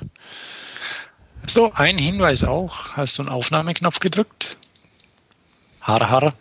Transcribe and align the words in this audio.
So, 1.46 1.72
ein 1.74 1.98
Hinweis 1.98 2.44
auch. 2.44 2.90
Hast 2.96 3.18
du 3.18 3.22
einen 3.22 3.32
Aufnahmeknopf 3.32 3.98
gedrückt? 3.98 4.56
Har, 5.80 6.08
har. 6.08 6.34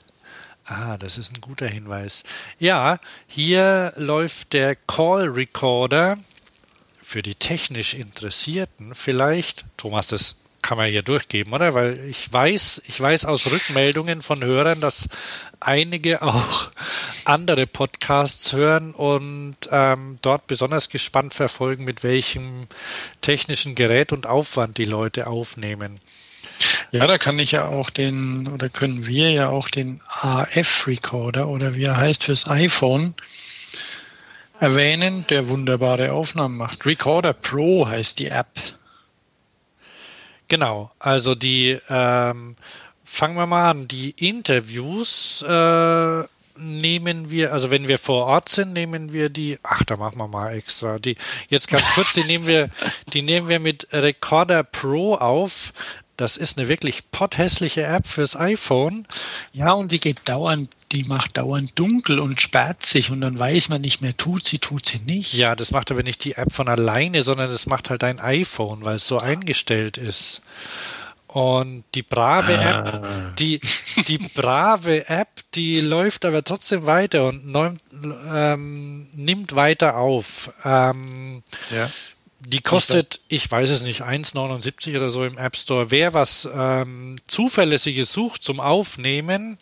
Ah, 0.66 0.98
das 0.98 1.18
ist 1.18 1.36
ein 1.36 1.42
guter 1.42 1.68
Hinweis. 1.68 2.22
Ja, 2.60 3.00
hier 3.26 3.94
läuft 3.98 4.54
der 4.54 4.76
Call 4.76 5.28
Recorder 5.28 6.18
für 7.12 7.22
die 7.22 7.36
technisch 7.36 7.94
Interessierten 7.94 8.96
vielleicht, 8.96 9.66
Thomas, 9.76 10.08
das 10.08 10.38
kann 10.62 10.78
man 10.78 10.90
hier 10.90 11.02
durchgeben, 11.02 11.52
oder? 11.52 11.74
Weil 11.74 12.00
ich 12.06 12.32
weiß, 12.32 12.84
ich 12.88 13.02
weiß 13.02 13.26
aus 13.26 13.52
Rückmeldungen 13.52 14.22
von 14.22 14.42
Hörern, 14.42 14.80
dass 14.80 15.10
einige 15.60 16.22
auch 16.22 16.70
andere 17.26 17.68
Podcasts 17.68 18.54
hören 18.54 18.94
und 18.94 19.58
ähm, 19.72 20.20
dort 20.22 20.48
besonders 20.48 20.90
gespannt 20.90 21.34
verfolgen, 21.34 21.84
mit 21.84 22.04
welchem 22.04 22.68
technischen 23.20 23.76
Gerät 23.76 24.14
und 24.14 24.26
Aufwand 24.26 24.78
die 24.78 24.86
Leute 24.86 25.28
aufnehmen. 25.28 26.00
Ja, 26.92 27.08
da 27.08 27.18
kann 27.18 27.40
ich 27.40 27.52
ja 27.52 27.68
auch 27.68 27.90
den, 27.90 28.48
oder 28.48 28.70
können 28.70 29.06
wir 29.06 29.32
ja 29.32 29.50
auch 29.50 29.68
den 29.68 30.00
AF-Recorder 30.08 31.50
oder 31.50 31.76
wie 31.76 31.84
er 31.84 31.98
heißt 31.98 32.24
fürs 32.24 32.48
iPhone 32.48 33.16
erwähnen, 34.62 35.26
der 35.30 35.50
wunderbare 35.50 36.14
Aufnahmen 36.14 36.56
macht. 36.56 36.86
Recorder 36.86 37.34
Pro 37.34 37.88
heißt 37.88 38.20
die 38.20 38.28
App. 38.28 38.48
Genau, 40.48 40.92
also 41.00 41.34
die, 41.34 41.80
ähm, 41.90 42.56
fangen 43.04 43.36
wir 43.36 43.48
mal 43.48 43.72
an, 43.72 43.88
die 43.88 44.12
Interviews 44.12 45.42
äh, 45.42 46.24
nehmen 46.58 47.32
wir, 47.32 47.54
also 47.54 47.72
wenn 47.72 47.88
wir 47.88 47.98
vor 47.98 48.26
Ort 48.28 48.50
sind, 48.50 48.74
nehmen 48.74 49.14
wir 49.14 49.30
die, 49.30 49.58
ach, 49.64 49.84
da 49.84 49.98
machen 49.98 50.20
wir 50.20 50.28
mal 50.28 50.54
extra, 50.54 51.00
die, 51.00 51.16
jetzt 51.50 51.70
ganz 51.70 51.90
kurz, 51.92 52.14
die 52.14 52.24
nehmen 52.24 52.46
wir, 52.46 52.70
die 53.14 53.24
nehmen 53.24 53.50
wir 53.50 53.60
mit 53.60 53.88
Recorder 53.92 54.64
Pro 54.64 55.16
auf. 55.16 55.74
Das 56.22 56.38
ist 56.38 56.60
eine 56.60 56.68
wirklich 56.68 57.10
potthässliche 57.10 57.82
App 57.82 58.06
fürs 58.06 58.36
iPhone. 58.36 59.08
Ja, 59.54 59.72
und 59.72 59.92
die 59.92 60.00
geht 60.00 60.20
dauernd, 60.26 60.70
die 60.92 61.04
macht 61.04 61.36
dauernd 61.36 61.72
dunkel 61.74 62.20
und 62.20 62.40
sperrt 62.40 62.86
sich 62.86 63.10
und 63.10 63.22
dann 63.22 63.40
weiß 63.40 63.70
man 63.70 63.82
nicht 63.82 64.04
mehr, 64.04 64.16
tut 64.16 64.46
sie, 64.46 64.60
tut 64.60 64.86
sie 64.86 65.00
nicht. 65.00 65.34
Ja, 65.34 65.56
das 65.56 65.72
macht 65.72 65.90
aber 65.90 66.04
nicht 66.04 66.24
die 66.24 66.34
App 66.34 66.54
von 66.54 66.68
alleine, 66.70 67.24
sondern 67.24 67.50
das 67.50 67.66
macht 67.66 67.90
halt 67.90 68.04
dein 68.04 68.20
iPhone, 68.20 68.86
weil 68.86 68.98
es 68.98 69.08
so 69.08 69.18
eingestellt 69.18 69.98
ist. 69.98 70.44
Und 71.26 71.86
die 71.96 72.04
brave 72.04 72.60
ah. 72.60 72.70
App, 72.70 73.38
die, 73.38 73.60
die 74.08 74.20
brave 74.20 75.10
App, 75.10 75.30
die 75.56 75.82
läuft 75.82 76.24
aber 76.26 76.44
trotzdem 76.44 76.86
weiter 76.86 77.30
und 77.30 77.48
neum, 77.48 77.78
ähm, 78.32 79.08
nimmt 79.16 79.56
weiter 79.56 79.98
auf. 79.98 80.54
Ähm, 80.64 81.42
ja. 81.72 81.90
Die 82.44 82.62
kostet, 82.62 83.20
ich 83.28 83.50
weiß 83.50 83.70
es 83.70 83.84
nicht, 83.84 84.02
1,79 84.02 84.96
oder 84.96 85.10
so 85.10 85.24
im 85.24 85.38
App 85.38 85.56
Store. 85.56 85.92
Wer 85.92 86.16
was 86.16 86.50
ähm, 86.54 87.18
Zuverlässiges 87.28 88.12
sucht 88.12 88.42
zum 88.42 88.60
Aufnehmen, 88.60 89.60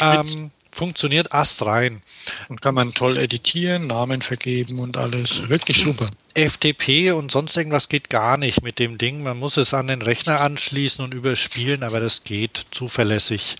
ähm, 0.00 0.52
funktioniert 0.70 1.32
astrein. 1.32 2.02
Und 2.48 2.60
kann 2.60 2.74
man 2.74 2.92
toll 2.92 3.18
editieren, 3.18 3.86
Namen 3.86 4.22
vergeben 4.22 4.78
und 4.78 4.96
alles. 4.96 5.48
Wirklich 5.48 5.82
super. 5.82 6.08
FTP 6.34 7.12
und 7.12 7.32
sonst 7.32 7.56
irgendwas 7.56 7.88
geht 7.88 8.10
gar 8.10 8.36
nicht 8.36 8.62
mit 8.62 8.78
dem 8.78 8.98
Ding. 8.98 9.22
Man 9.22 9.38
muss 9.38 9.56
es 9.56 9.74
an 9.74 9.88
den 9.88 10.02
Rechner 10.02 10.40
anschließen 10.40 11.04
und 11.04 11.14
überspielen, 11.14 11.82
aber 11.82 11.98
das 11.98 12.22
geht 12.22 12.66
zuverlässig. 12.70 13.56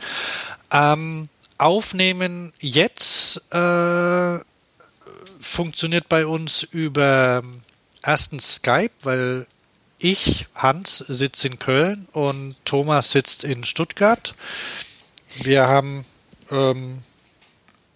Ähm, 0.71 1.28
aufnehmen 1.59 2.53
jetzt 2.61 3.43
äh, 3.53 4.39
funktioniert 5.41 6.09
bei 6.09 6.27
uns 6.27 6.63
über 6.63 7.43
erstens 8.06 8.56
Skype, 8.56 8.93
weil 9.03 9.47
ich, 9.99 10.47
Hans, 10.55 10.99
sitze 10.99 11.49
in 11.49 11.59
Köln 11.59 12.06
und 12.12 12.56
Thomas 12.65 13.11
sitzt 13.11 13.44
in 13.44 13.65
Stuttgart. 13.65 14.34
Wir 15.43 15.69
haben 15.69 16.05
ähm, 16.50 16.99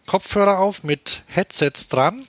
Kopfhörer 0.07 0.59
auf 0.59 0.83
mit 0.83 1.23
Headsets 1.29 1.89
dran. 1.89 2.27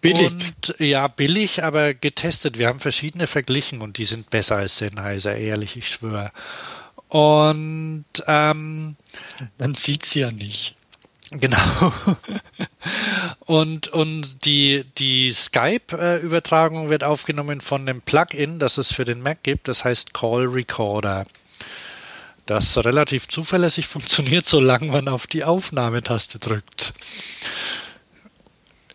Billig. 0.00 0.30
Und 0.30 0.74
ja, 0.78 1.08
billig, 1.08 1.64
aber 1.64 1.94
getestet. 1.94 2.58
Wir 2.58 2.68
haben 2.68 2.80
verschiedene 2.80 3.26
verglichen 3.26 3.80
und 3.80 3.98
die 3.98 4.04
sind 4.04 4.30
besser 4.30 4.56
als 4.56 4.78
Sennheiser, 4.78 5.34
ehrlich, 5.36 5.76
ich 5.76 5.88
schwöre. 5.88 6.30
Und 7.08 8.04
ähm, 8.26 8.96
man 9.58 9.74
sieht 9.74 10.04
sie 10.04 10.20
ja 10.20 10.30
nicht. 10.30 10.76
Genau. 11.30 11.56
Und, 13.40 13.88
und 13.88 14.44
die, 14.44 14.84
die 14.98 15.32
Skype-Übertragung 15.32 16.90
wird 16.90 17.02
aufgenommen 17.02 17.62
von 17.62 17.80
einem 17.80 18.02
Plugin, 18.02 18.58
das 18.58 18.76
es 18.76 18.92
für 18.92 19.06
den 19.06 19.22
Mac 19.22 19.42
gibt, 19.42 19.68
das 19.68 19.84
heißt 19.84 20.12
Call 20.12 20.44
Recorder. 20.44 21.24
Das 22.44 22.76
relativ 22.84 23.28
zuverlässig 23.28 23.86
funktioniert, 23.88 24.44
solange 24.44 24.92
man 24.92 25.08
auf 25.08 25.26
die 25.26 25.44
Aufnahmetaste 25.44 26.38
drückt. 26.38 26.92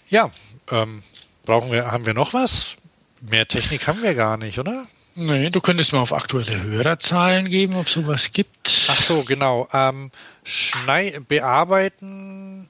Ja, 0.07 0.29
ähm, 0.69 1.01
brauchen 1.45 1.71
wir, 1.71 1.91
haben 1.91 2.05
wir 2.05 2.13
noch 2.13 2.33
was? 2.33 2.75
Mehr 3.21 3.47
Technik 3.47 3.87
haben 3.87 4.03
wir 4.03 4.13
gar 4.13 4.37
nicht, 4.37 4.59
oder? 4.59 4.85
Nee, 5.15 5.49
du 5.49 5.61
könntest 5.61 5.93
mal 5.93 5.99
auf 5.99 6.13
aktuelle 6.13 6.61
Hörerzahlen 6.63 7.49
geben, 7.49 7.75
ob 7.75 7.87
es 7.87 7.93
sowas 7.93 8.31
gibt. 8.31 8.87
Ach 8.87 8.97
so, 8.97 9.23
genau. 9.23 9.67
Ähm, 9.71 10.11
Schnei 10.43 11.19
bearbeiten 11.27 12.69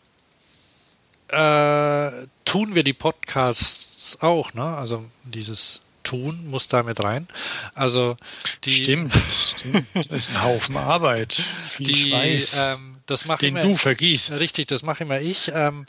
äh, 1.29 2.27
tun 2.45 2.75
wir 2.75 2.83
die 2.83 2.93
Podcasts 2.93 4.19
auch, 4.21 4.53
ne? 4.53 4.63
Also 4.63 5.05
dieses 5.23 5.81
tun 6.03 6.47
muss 6.49 6.67
da 6.67 6.83
mit 6.83 7.03
rein. 7.03 7.27
Also 7.73 8.17
die 8.65 8.83
stimmt, 8.83 9.13
stimmt. 9.15 9.87
Das 9.93 10.05
ist 10.19 10.29
ein 10.29 10.43
Haufen 10.43 10.77
Arbeit. 10.77 11.41
Viel 11.77 11.85
die, 11.87 12.09
Schweiß, 12.09 12.55
ähm, 12.55 12.93
das 13.05 13.25
mache 13.25 13.39
den 13.39 13.55
immer, 13.55 13.63
du 13.63 13.75
vergießt. 13.75 14.33
Richtig, 14.33 14.67
das 14.67 14.83
mache 14.83 15.03
immer 15.03 15.21
ich. 15.21 15.51
Ähm, 15.53 15.85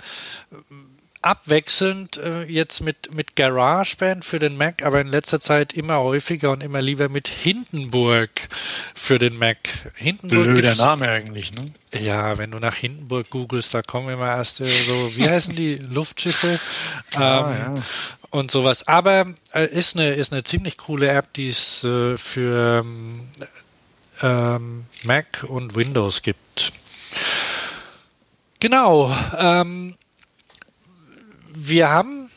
abwechselnd 1.24 2.18
äh, 2.18 2.44
jetzt 2.44 2.80
mit, 2.82 3.14
mit 3.14 3.34
GarageBand 3.34 4.24
für 4.24 4.38
den 4.38 4.56
Mac, 4.56 4.84
aber 4.84 5.00
in 5.00 5.08
letzter 5.08 5.40
Zeit 5.40 5.72
immer 5.72 5.98
häufiger 5.98 6.50
und 6.50 6.62
immer 6.62 6.82
lieber 6.82 7.08
mit 7.08 7.28
Hindenburg 7.28 8.30
für 8.94 9.18
den 9.18 9.38
Mac. 9.38 9.56
Hindenburg 9.94 10.54
Blöder 10.54 10.74
Name 10.74 11.08
eigentlich, 11.08 11.52
ne? 11.52 11.72
Ja, 11.92 12.36
wenn 12.36 12.50
du 12.50 12.58
nach 12.58 12.74
Hindenburg 12.74 13.30
googelst, 13.30 13.72
da 13.72 13.80
kommen 13.80 14.10
immer 14.10 14.28
erst 14.28 14.56
so, 14.56 14.64
wie 15.16 15.28
heißen 15.28 15.54
die 15.54 15.76
Luftschiffe 15.88 16.60
ah, 17.14 17.18
ähm, 17.18 17.76
ja. 17.76 17.82
und 18.30 18.50
sowas. 18.50 18.86
Aber 18.86 19.26
äh, 19.54 19.66
ist, 19.66 19.96
eine, 19.96 20.12
ist 20.12 20.32
eine 20.32 20.42
ziemlich 20.42 20.76
coole 20.76 21.08
App, 21.08 21.32
die 21.32 21.48
es 21.48 21.84
äh, 21.84 22.18
für 22.18 22.84
ähm, 24.22 24.84
Mac 25.02 25.44
und 25.48 25.74
Windows 25.74 26.22
gibt. 26.22 26.72
Genau. 28.60 29.14
Ähm, 29.38 29.96
wir 31.54 31.90
haben 31.90 32.30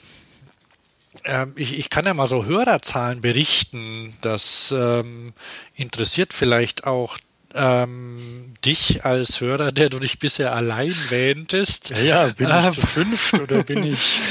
ähm, 1.25 1.53
ich, 1.57 1.77
ich, 1.77 1.89
kann 1.89 2.05
ja 2.05 2.13
mal 2.13 2.27
so 2.27 2.45
Hörerzahlen 2.45 3.21
berichten. 3.21 4.13
Das 4.21 4.73
ähm, 4.77 5.33
interessiert 5.75 6.31
vielleicht 6.33 6.85
auch 6.85 7.17
ähm, 7.53 8.53
dich 8.63 9.03
als 9.03 9.41
Hörer, 9.41 9.71
der 9.71 9.89
du 9.89 9.99
dich 9.99 10.19
bisher 10.19 10.53
allein 10.53 10.95
wähntest. 11.09 11.89
Ja, 11.89 12.27
ja 12.27 12.27
bin 12.27 12.49
ich 12.49 12.79
zu 12.79 12.87
fünf 12.87 13.33
oder 13.33 13.63
bin 13.63 13.83
ich? 13.83 13.99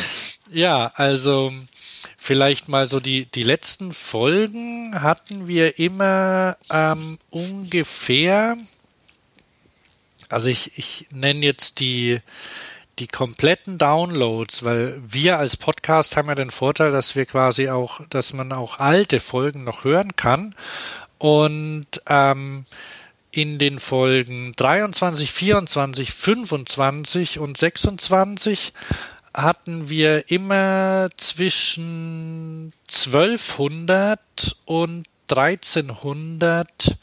Ja, 0.48 0.92
also 0.94 1.52
vielleicht 2.16 2.68
mal 2.68 2.86
so 2.86 3.00
die, 3.00 3.26
die 3.26 3.42
letzten 3.42 3.92
Folgen 3.92 5.02
hatten 5.02 5.48
wir 5.48 5.80
immer 5.80 6.56
ähm, 6.70 7.18
ungefähr, 7.30 8.56
also 10.28 10.48
ich, 10.48 10.78
ich 10.78 11.08
nenne 11.10 11.44
jetzt 11.44 11.80
die, 11.80 12.20
die 12.98 13.08
kompletten 13.08 13.78
Downloads, 13.78 14.64
weil 14.64 15.00
wir 15.06 15.38
als 15.38 15.56
Podcast 15.56 16.16
haben 16.16 16.28
ja 16.28 16.34
den 16.34 16.50
Vorteil, 16.50 16.92
dass 16.92 17.14
wir 17.14 17.26
quasi 17.26 17.68
auch, 17.68 18.00
dass 18.08 18.32
man 18.32 18.52
auch 18.52 18.78
alte 18.78 19.20
Folgen 19.20 19.64
noch 19.64 19.84
hören 19.84 20.16
kann. 20.16 20.54
Und 21.18 21.86
ähm, 22.08 22.64
in 23.30 23.58
den 23.58 23.78
Folgen 23.80 24.54
23, 24.56 25.30
24, 25.30 26.12
25 26.12 27.38
und 27.38 27.58
26 27.58 28.72
hatten 29.34 29.90
wir 29.90 30.30
immer 30.30 31.10
zwischen 31.18 32.72
1200 32.88 34.20
und 34.64 35.06
1300 35.28 36.96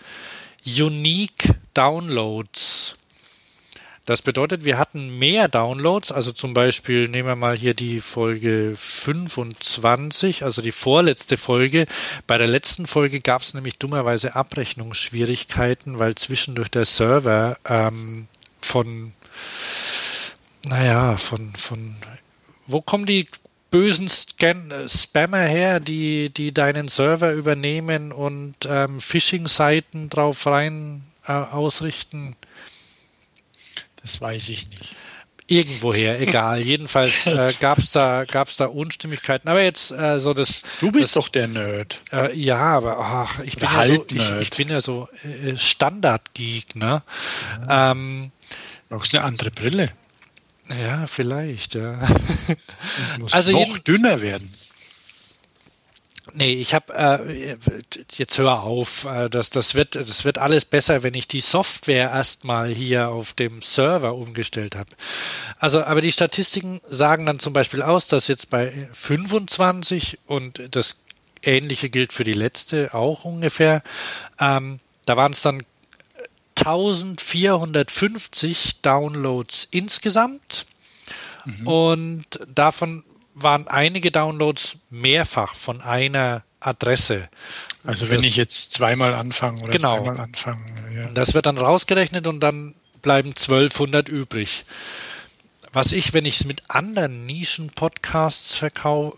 Unique 0.65 1.53
Downloads. 1.73 2.95
Das 4.05 4.21
bedeutet, 4.21 4.65
wir 4.65 4.77
hatten 4.77 5.17
mehr 5.17 5.47
Downloads, 5.47 6.11
also 6.11 6.33
zum 6.33 6.53
Beispiel 6.53 7.07
nehmen 7.07 7.29
wir 7.29 7.37
mal 7.37 7.57
hier 7.57 7.73
die 7.73 8.01
Folge 8.01 8.73
25, 8.75 10.43
also 10.43 10.61
die 10.61 10.73
vorletzte 10.73 11.37
Folge. 11.37 11.85
Bei 12.27 12.37
der 12.37 12.47
letzten 12.47 12.85
Folge 12.85 13.21
gab 13.21 13.43
es 13.43 13.53
nämlich 13.53 13.77
dummerweise 13.77 14.35
Abrechnungsschwierigkeiten, 14.35 15.99
weil 15.99 16.15
zwischendurch 16.15 16.67
der 16.69 16.83
Server 16.83 17.57
ähm, 17.65 18.27
von, 18.59 19.13
naja, 20.65 21.15
von, 21.15 21.53
von, 21.55 21.95
wo 22.67 22.81
kommen 22.81 23.05
die 23.05 23.29
bösen 23.71 24.09
Scan 24.09 24.69
Spammer 24.85 25.43
her, 25.43 25.79
die, 25.79 26.29
die 26.29 26.53
deinen 26.53 26.89
Server 26.89 27.31
übernehmen 27.31 28.11
und 28.11 28.55
ähm, 28.67 28.99
Phishing-Seiten 28.99 30.09
drauf 30.09 30.45
rein 30.45 31.05
äh, 31.25 31.31
ausrichten? 31.31 32.35
Das 34.03 34.21
weiß 34.21 34.49
ich 34.49 34.69
nicht. 34.69 34.95
Irgendwoher, 35.47 36.21
egal. 36.21 36.61
Jedenfalls 36.65 37.27
äh, 37.27 37.53
gab 37.59 37.79
es 37.79 37.91
da, 37.91 38.25
gab's 38.25 38.57
da 38.57 38.67
Unstimmigkeiten. 38.67 39.49
Aber 39.49 39.61
jetzt 39.61 39.91
äh, 39.91 40.19
so 40.19 40.33
das. 40.33 40.61
Du 40.79 40.91
bist 40.91 41.15
das, 41.15 41.23
doch 41.23 41.29
der 41.29 41.47
Nerd. 41.47 41.97
Äh, 42.11 42.37
ja, 42.37 42.57
aber 42.57 42.99
ach, 42.99 43.39
ich, 43.39 43.57
bin 43.57 43.69
ja 43.69 43.83
so, 43.83 44.05
ich, 44.09 44.31
ich, 44.31 44.49
bin 44.51 44.69
ja 44.69 44.79
so 44.79 45.09
äh, 45.23 45.57
Standard-Geek, 45.57 46.75
ne? 46.75 47.03
Ja. 47.67 47.91
Ähm, 47.91 48.31
Brauchst 48.89 49.13
eine 49.13 49.23
andere 49.23 49.51
Brille. 49.51 49.91
Ja, 50.69 51.07
vielleicht, 51.07 51.75
ja. 51.75 51.99
also 53.31 53.51
noch 53.51 53.67
jeden, 53.67 53.83
dünner 53.83 54.21
werden. 54.21 54.53
Nee, 56.35 56.53
ich 56.53 56.73
habe 56.73 56.93
äh, 56.95 57.55
jetzt 58.15 58.39
hör 58.39 58.63
auf, 58.63 59.05
äh, 59.05 59.29
das, 59.29 59.51
das, 59.51 59.75
wird, 59.75 59.93
das 59.95 60.25
wird 60.25 60.39
alles 60.39 60.65
besser, 60.65 61.03
wenn 61.03 61.13
ich 61.13 61.27
die 61.27 61.41
Software 61.41 62.09
erstmal 62.09 62.69
hier 62.69 63.09
auf 63.09 63.33
dem 63.33 63.61
Server 63.61 64.15
umgestellt 64.15 64.75
habe. 64.75 64.89
Also, 65.59 65.83
aber 65.83 66.01
die 66.01 66.11
Statistiken 66.11 66.81
sagen 66.85 67.27
dann 67.27 67.37
zum 67.37 67.53
Beispiel 67.53 67.83
aus, 67.83 68.07
dass 68.07 68.27
jetzt 68.27 68.49
bei 68.49 68.89
25 68.93 70.17
und 70.25 70.63
das 70.71 71.03
ähnliche 71.43 71.89
gilt 71.89 72.13
für 72.13 72.23
die 72.23 72.33
letzte 72.33 72.95
auch 72.95 73.25
ungefähr, 73.25 73.83
ähm, 74.39 74.79
da 75.05 75.17
waren 75.17 75.33
es 75.33 75.43
dann 75.43 75.61
1450 76.55 78.81
Downloads 78.81 79.67
insgesamt. 79.69 80.65
Mhm. 81.45 81.67
Und 81.67 82.25
davon 82.53 83.03
waren 83.33 83.67
einige 83.67 84.11
Downloads 84.11 84.77
mehrfach 84.89 85.55
von 85.55 85.81
einer 85.81 86.43
Adresse. 86.59 87.29
Also 87.83 88.09
wenn 88.09 88.17
das, 88.17 88.25
ich 88.25 88.35
jetzt 88.35 88.71
zweimal 88.73 89.13
anfange 89.13 89.61
oder 89.61 89.71
genau, 89.71 89.97
zweimal 90.03 90.19
anfange. 90.19 90.65
Ja. 90.95 91.09
Das 91.13 91.33
wird 91.33 91.45
dann 91.45 91.57
rausgerechnet 91.57 92.27
und 92.27 92.39
dann 92.39 92.75
bleiben 93.01 93.29
1200 93.29 94.07
übrig. 94.07 94.65
Was 95.75 95.91
ich, 95.91 96.13
wenn 96.13 96.25
ich 96.25 96.39
es 96.39 96.45
mit 96.45 96.69
anderen 96.69 97.25
Nischen-Podcasts 97.25 98.63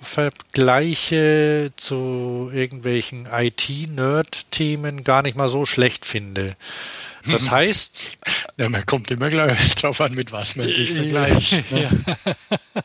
vergleiche 0.01 1.73
zu 1.75 2.49
irgendwelchen 2.53 3.27
IT-Nerd-Themen 3.29 5.03
gar 5.03 5.21
nicht 5.21 5.35
mal 5.35 5.49
so 5.49 5.65
schlecht 5.65 6.05
finde. 6.05 6.55
Das 7.29 7.51
heißt. 7.51 8.07
Ja, 8.57 8.69
man 8.69 8.85
kommt 8.85 9.11
immer 9.11 9.29
gleich 9.29 9.75
drauf 9.81 9.99
an, 9.99 10.13
mit 10.13 10.31
was 10.31 10.55
man 10.55 10.67
sich 10.67 10.91
vergleicht. 10.95 11.71
Ne? 11.71 11.89
Ja. 12.05 12.81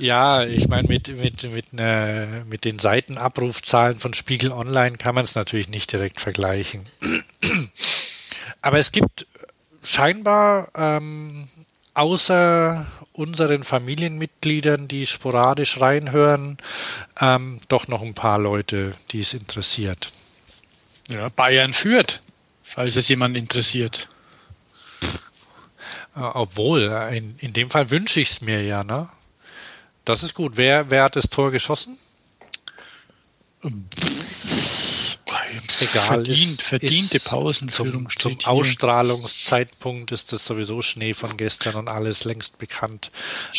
Ja, 0.00 0.44
ich 0.44 0.66
meine, 0.66 0.88
mit, 0.88 1.14
mit, 1.14 1.52
mit, 1.52 1.74
ne, 1.74 2.46
mit 2.48 2.64
den 2.64 2.78
Seitenabrufzahlen 2.78 3.98
von 3.98 4.14
Spiegel 4.14 4.50
Online 4.50 4.96
kann 4.96 5.14
man 5.14 5.24
es 5.24 5.34
natürlich 5.34 5.68
nicht 5.68 5.92
direkt 5.92 6.22
vergleichen. 6.22 6.86
Aber 8.62 8.78
es 8.78 8.92
gibt 8.92 9.26
scheinbar 9.82 10.70
ähm, 10.74 11.48
außer 11.92 12.86
unseren 13.12 13.62
Familienmitgliedern, 13.62 14.88
die 14.88 15.04
sporadisch 15.04 15.82
reinhören, 15.82 16.56
ähm, 17.20 17.60
doch 17.68 17.86
noch 17.86 18.00
ein 18.00 18.14
paar 18.14 18.38
Leute, 18.38 18.94
die 19.10 19.20
es 19.20 19.34
interessiert. 19.34 20.12
Ja, 21.10 21.28
Bayern 21.28 21.74
führt, 21.74 22.20
falls 22.64 22.96
es 22.96 23.06
jemand 23.08 23.36
interessiert. 23.36 24.08
Obwohl, 26.14 26.84
in, 27.12 27.36
in 27.40 27.52
dem 27.52 27.68
Fall 27.68 27.90
wünsche 27.90 28.20
ich 28.20 28.30
es 28.30 28.40
mir 28.40 28.62
ja, 28.62 28.82
ne? 28.82 29.10
Das 30.04 30.22
ist 30.22 30.34
gut. 30.34 30.56
Wer, 30.56 30.90
wer 30.90 31.04
hat 31.04 31.16
das 31.16 31.28
Tor 31.28 31.50
geschossen? 31.50 31.98
Egal. 35.80 36.24
Verdient, 36.24 36.28
ist, 36.38 36.62
verdiente 36.62 37.16
ist 37.16 37.28
Pausenführung. 37.28 38.08
Zum, 38.16 38.38
zum 38.38 38.46
Ausstrahlungszeitpunkt 38.46 40.12
ist 40.12 40.32
das 40.32 40.44
sowieso 40.44 40.82
Schnee 40.82 41.14
von 41.14 41.36
gestern 41.36 41.76
und 41.76 41.88
alles 41.88 42.24
längst 42.24 42.58
bekannt. 42.58 43.10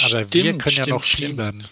Aber 0.03 0.24
stimmt, 0.24 0.33
wir 0.33 0.57
können 0.57 0.77
ja 0.77 0.88
noch 0.88 1.03
fiebern. 1.03 1.67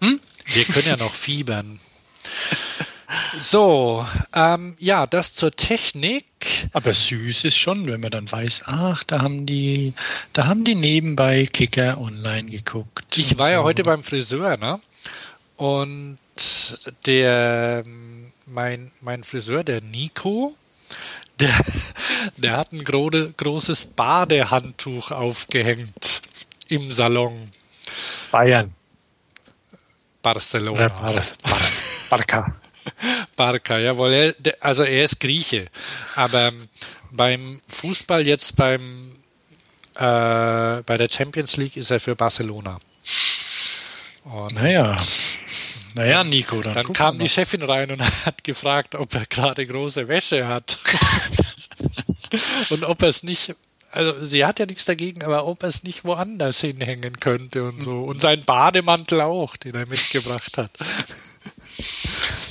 Hm? 0.00 0.20
Wir 0.46 0.64
können 0.64 0.86
ja 0.86 0.96
noch 0.96 1.14
fiebern. 1.14 1.80
So, 3.38 4.06
ähm, 4.34 4.76
ja, 4.78 5.06
das 5.06 5.34
zur 5.34 5.50
Technik. 5.50 6.24
Aber 6.72 6.92
süß 6.92 7.44
ist 7.44 7.56
schon, 7.56 7.86
wenn 7.86 8.00
man 8.00 8.10
dann 8.10 8.30
weiß, 8.30 8.62
ach, 8.66 9.02
da 9.04 9.20
haben 9.20 9.46
die, 9.46 9.94
da 10.32 10.46
haben 10.46 10.64
die 10.64 10.74
nebenbei 10.74 11.46
Kicker 11.46 11.98
online 11.98 12.50
geguckt. 12.50 13.18
Ich 13.18 13.38
war 13.38 13.46
so. 13.46 13.52
ja 13.52 13.62
heute 13.62 13.82
beim 13.82 14.02
Friseur, 14.02 14.56
ne? 14.56 14.80
Und 15.56 16.18
der, 17.06 17.84
mein, 18.46 18.92
mein 19.00 19.24
Friseur, 19.24 19.64
der 19.64 19.80
Nico, 19.80 20.54
der, 21.40 21.54
der 22.36 22.56
hat 22.56 22.72
ein 22.72 22.84
gro 22.84 23.10
großes 23.10 23.86
Badehandtuch 23.86 25.10
aufgehängt 25.10 26.22
im 26.68 26.92
Salon. 26.92 27.50
Bayern. 28.30 28.72
Barcelona. 30.22 30.88
Bar 30.88 31.12
Bar 31.12 31.22
Barca. 32.10 32.59
Barca, 33.36 33.78
jawohl. 33.78 34.12
Er, 34.12 34.34
also 34.60 34.84
er 34.84 35.04
ist 35.04 35.20
Grieche. 35.20 35.66
Aber 36.14 36.52
beim 37.10 37.60
Fußball 37.68 38.26
jetzt 38.26 38.56
beim 38.56 39.12
äh, 39.94 40.82
bei 40.82 40.96
der 40.96 41.08
Champions 41.08 41.56
League 41.56 41.76
ist 41.76 41.90
er 41.90 42.00
für 42.00 42.14
Barcelona. 42.14 42.78
Und 44.24 44.54
naja. 44.54 44.96
Naja, 45.94 46.22
Nico, 46.22 46.62
dann. 46.62 46.72
Dann 46.72 46.92
kam 46.92 47.18
die 47.18 47.28
Chefin 47.28 47.62
rein 47.62 47.90
und 47.90 48.00
hat 48.26 48.44
gefragt, 48.44 48.94
ob 48.94 49.14
er 49.14 49.26
gerade 49.26 49.66
große 49.66 50.06
Wäsche 50.08 50.46
hat. 50.46 50.78
und 52.70 52.84
ob 52.84 53.02
er 53.02 53.08
es 53.08 53.22
nicht 53.22 53.54
also 53.92 54.24
sie 54.24 54.44
hat 54.44 54.60
ja 54.60 54.66
nichts 54.66 54.84
dagegen, 54.84 55.24
aber 55.24 55.46
ob 55.46 55.62
er 55.62 55.68
es 55.68 55.82
nicht 55.82 56.04
woanders 56.04 56.60
hinhängen 56.60 57.18
könnte 57.18 57.64
und 57.64 57.82
so. 57.82 58.04
Und 58.04 58.20
sein 58.20 58.44
Bademantel 58.44 59.20
auch, 59.20 59.56
den 59.56 59.74
er 59.74 59.86
mitgebracht 59.86 60.58
hat. 60.58 60.70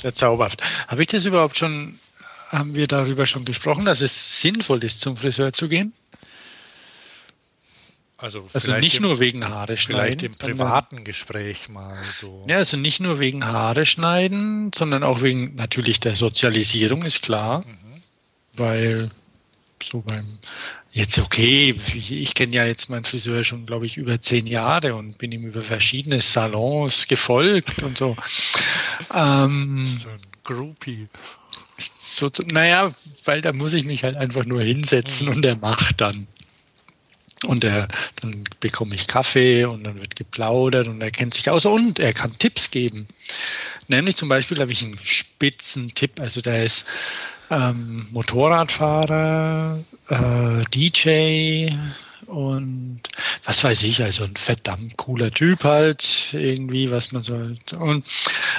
Sehr 0.00 0.12
zauberhaft. 0.12 0.62
Habe 0.88 1.02
ich 1.02 1.08
das 1.08 1.24
überhaupt 1.24 1.56
schon, 1.56 1.98
haben 2.50 2.74
wir 2.74 2.86
darüber 2.86 3.26
schon 3.26 3.44
gesprochen, 3.44 3.84
dass 3.84 4.00
es 4.00 4.40
sinnvoll 4.40 4.82
ist, 4.84 5.00
zum 5.00 5.16
Friseur 5.16 5.52
zu 5.52 5.68
gehen? 5.68 5.92
Also, 8.22 8.46
also 8.52 8.76
nicht 8.76 8.96
im, 8.96 9.04
nur 9.04 9.18
wegen 9.18 9.48
Haare 9.48 9.78
schneiden. 9.78 10.18
Vielleicht 10.18 10.22
im 10.22 10.32
privaten 10.32 11.04
Gespräch 11.04 11.70
mal 11.70 11.96
so. 12.14 12.44
Ja, 12.50 12.58
also 12.58 12.76
nicht 12.76 13.00
nur 13.00 13.18
wegen 13.18 13.46
Haare 13.46 13.86
schneiden, 13.86 14.72
sondern 14.74 15.04
auch 15.04 15.22
wegen 15.22 15.54
natürlich 15.54 16.00
der 16.00 16.16
Sozialisierung, 16.16 17.02
ist 17.02 17.22
klar. 17.22 17.64
Mhm. 17.64 18.02
Weil 18.54 19.10
so 19.82 20.02
beim 20.02 20.38
Jetzt 20.92 21.18
okay, 21.18 21.76
ich 21.94 22.34
kenne 22.34 22.56
ja 22.56 22.64
jetzt 22.64 22.90
meinen 22.90 23.04
Friseur 23.04 23.44
schon, 23.44 23.64
glaube 23.64 23.86
ich, 23.86 23.96
über 23.96 24.20
zehn 24.20 24.46
Jahre 24.46 24.96
und 24.96 25.18
bin 25.18 25.30
ihm 25.30 25.46
über 25.46 25.62
verschiedene 25.62 26.20
Salons 26.20 27.06
gefolgt 27.06 27.82
und 27.82 27.96
so. 27.96 28.16
Ähm, 29.14 29.86
so 29.86 30.08
ein 30.08 30.18
Groupie. 30.42 31.06
So, 31.78 32.30
naja, 32.52 32.90
weil 33.24 33.40
da 33.40 33.52
muss 33.52 33.72
ich 33.72 33.84
mich 33.84 34.02
halt 34.02 34.16
einfach 34.16 34.44
nur 34.44 34.62
hinsetzen 34.62 35.28
mhm. 35.28 35.36
und 35.36 35.44
er 35.44 35.56
macht 35.56 36.00
dann. 36.00 36.26
Und 37.46 37.64
er, 37.64 37.88
dann 38.20 38.44
bekomme 38.58 38.94
ich 38.94 39.06
Kaffee 39.06 39.64
und 39.64 39.84
dann 39.84 39.98
wird 39.98 40.16
geplaudert 40.16 40.88
und 40.88 41.00
er 41.00 41.10
kennt 41.10 41.34
sich 41.34 41.48
aus 41.48 41.64
und 41.64 41.98
er 41.98 42.12
kann 42.12 42.36
Tipps 42.38 42.70
geben. 42.70 43.06
Nämlich 43.88 44.16
zum 44.16 44.28
Beispiel 44.28 44.58
habe 44.58 44.72
ich 44.72 44.82
einen 44.82 44.98
spitzen 45.02 45.94
Tipp. 45.94 46.20
Also 46.20 46.40
der 46.40 46.64
ist 46.64 46.84
ähm, 47.50 48.06
Motorradfahrer, 48.10 49.78
äh, 50.08 50.62
DJ 50.74 51.70
und 52.26 53.00
was 53.44 53.64
weiß 53.64 53.82
ich, 53.82 54.02
also 54.02 54.24
ein 54.24 54.36
verdammt 54.36 54.96
cooler 54.96 55.32
Typ 55.32 55.64
halt, 55.64 56.30
irgendwie, 56.32 56.90
was 56.90 57.12
man 57.12 57.22
so. 57.22 57.34
Und, 57.76 58.04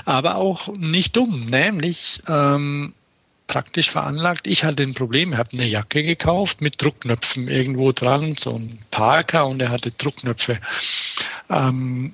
aber 0.05 0.35
auch 0.35 0.67
nicht 0.75 1.15
dumm, 1.15 1.45
nämlich 1.45 2.21
ähm, 2.27 2.93
praktisch 3.47 3.89
veranlagt. 3.89 4.47
Ich 4.47 4.63
hatte 4.63 4.83
ein 4.83 4.93
Problem, 4.93 5.33
ich 5.33 5.37
habe 5.37 5.49
eine 5.53 5.67
Jacke 5.67 6.03
gekauft 6.03 6.61
mit 6.61 6.81
Druckknöpfen 6.81 7.47
irgendwo 7.47 7.91
dran, 7.91 8.35
so 8.35 8.55
ein 8.55 8.77
Parker 8.91 9.47
und 9.47 9.61
er 9.61 9.69
hatte 9.69 9.91
Druckknöpfe 9.91 10.59
ähm, 11.49 12.13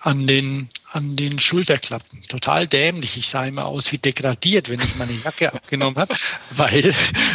an 0.00 0.26
den 0.26 0.68
an 0.92 1.14
den 1.14 1.38
Schulterklappen. 1.38 2.22
Total 2.22 2.66
dämlich. 2.66 3.16
Ich 3.16 3.28
sah 3.28 3.44
immer 3.44 3.66
aus 3.66 3.92
wie 3.92 3.98
degradiert, 3.98 4.68
wenn 4.68 4.80
ich 4.80 4.96
meine 4.96 5.12
Jacke 5.12 5.52
abgenommen 5.52 5.96
habe, 5.96 6.14
weil, 6.50 6.94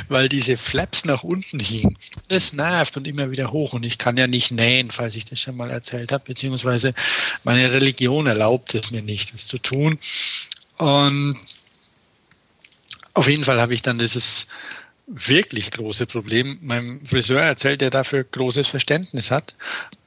weil 0.09 0.29
diese 0.29 0.57
Flaps 0.57 1.05
nach 1.05 1.23
unten 1.23 1.59
hingen. 1.59 1.97
Das 2.27 2.53
nervt 2.53 2.97
und 2.97 3.07
immer 3.07 3.31
wieder 3.31 3.51
hoch. 3.51 3.73
Und 3.73 3.83
ich 3.83 3.97
kann 3.97 4.17
ja 4.17 4.27
nicht 4.27 4.51
nähen, 4.51 4.91
falls 4.91 5.15
ich 5.15 5.25
das 5.25 5.39
schon 5.39 5.55
mal 5.55 5.71
erzählt 5.71 6.11
habe, 6.11 6.25
beziehungsweise 6.25 6.93
meine 7.43 7.71
Religion 7.71 8.27
erlaubt 8.27 8.75
es 8.75 8.91
mir 8.91 9.01
nicht, 9.01 9.33
das 9.33 9.47
zu 9.47 9.57
tun. 9.57 9.99
Und 10.77 11.37
auf 13.13 13.27
jeden 13.29 13.45
Fall 13.45 13.61
habe 13.61 13.73
ich 13.73 13.81
dann 13.81 13.97
dieses 13.97 14.47
wirklich 15.07 15.71
große 15.71 16.07
Problem. 16.07 16.59
Mein 16.61 17.05
Friseur 17.05 17.41
erzählt, 17.41 17.81
der 17.81 17.91
dafür 17.91 18.23
großes 18.23 18.67
Verständnis 18.67 19.31
hat 19.31 19.53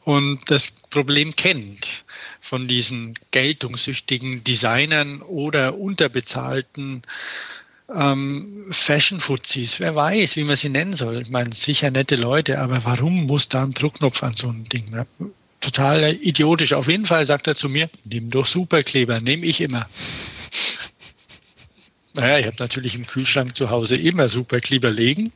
und 0.05 0.41
das 0.51 0.73
Problem 0.91 1.37
kennt 1.37 2.05
von 2.41 2.69
diesen 2.69 3.15
geltungssüchtigen 3.31 4.45
Designern 4.45 5.23
oder 5.23 5.79
unterbezahlten 5.79 7.03
ähm, 7.95 8.67
Fashion-Fuzis. 8.71 9.81
Wer 9.81 9.95
weiß, 9.95 10.37
wie 10.37 10.45
man 10.45 10.57
sie 10.57 10.69
nennen 10.69 10.93
soll. 10.93 11.23
Ich 11.23 11.31
meine, 11.31 11.53
sicher 11.53 11.91
nette 11.91 12.17
Leute, 12.17 12.59
aber 12.59 12.85
warum 12.85 13.27
muss 13.27 13.49
da 13.49 13.63
ein 13.63 13.73
Druckknopf 13.73 14.23
an 14.23 14.35
so 14.37 14.49
ein 14.49 14.65
Ding? 14.65 14.91
Ne? 14.91 15.07
Total 15.61 16.15
idiotisch. 16.15 16.73
Auf 16.73 16.89
jeden 16.89 17.07
Fall 17.07 17.25
sagt 17.25 17.47
er 17.47 17.55
zu 17.55 17.69
mir, 17.69 17.91
nimm 18.05 18.31
doch 18.31 18.47
Superkleber, 18.47 19.21
nehme 19.21 19.47
ich 19.47 19.61
immer. 19.61 19.89
Naja, 22.15 22.39
ich 22.39 22.47
habe 22.47 22.57
natürlich 22.59 22.95
im 22.95 23.07
Kühlschrank 23.07 23.57
zu 23.57 23.71
Hause 23.71 23.97
immer 23.97 24.29
Superkleber 24.29 24.91
liegen. 24.91 25.33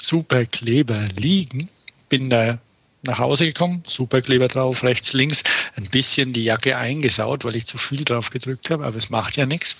Superkleber 0.00 1.06
liegen. 1.06 1.68
Bin 2.08 2.30
da 2.30 2.58
nach 3.02 3.18
Hause 3.18 3.46
gekommen, 3.46 3.84
Superkleber 3.86 4.48
drauf, 4.48 4.82
rechts, 4.82 5.12
links, 5.12 5.44
ein 5.76 5.88
bisschen 5.90 6.32
die 6.32 6.44
Jacke 6.44 6.76
eingesaut, 6.76 7.44
weil 7.44 7.56
ich 7.56 7.66
zu 7.66 7.78
viel 7.78 8.04
drauf 8.04 8.30
gedrückt 8.30 8.70
habe, 8.70 8.84
aber 8.84 8.96
es 8.96 9.10
macht 9.10 9.36
ja 9.36 9.46
nichts. 9.46 9.76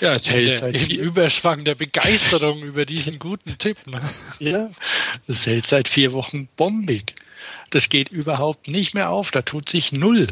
Ja, 0.00 0.14
es 0.14 0.28
hält 0.28 0.48
der, 0.48 0.58
seit 0.58 0.78
vier, 0.78 1.00
Überschwang 1.00 1.64
der 1.64 1.74
Begeisterung 1.74 2.62
über 2.62 2.84
diesen 2.84 3.18
guten 3.18 3.58
Tipp. 3.58 3.86
Ne? 3.86 4.00
Ja, 4.38 4.70
es 5.28 5.46
hält 5.46 5.66
seit 5.66 5.88
vier 5.88 6.12
Wochen 6.12 6.48
bombig. 6.56 7.14
Das 7.70 7.88
geht 7.88 8.08
überhaupt 8.08 8.68
nicht 8.68 8.94
mehr 8.94 9.10
auf, 9.10 9.30
da 9.30 9.42
tut 9.42 9.68
sich 9.68 9.92
null. 9.92 10.28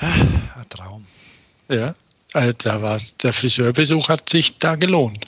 Ein 0.00 0.68
Traum. 0.68 1.06
Ja, 1.68 1.94
also 2.32 2.52
da 2.52 2.82
war 2.82 3.00
der 3.22 3.32
Friseurbesuch 3.32 4.08
hat 4.08 4.28
sich 4.28 4.58
da 4.58 4.76
gelohnt. 4.76 5.24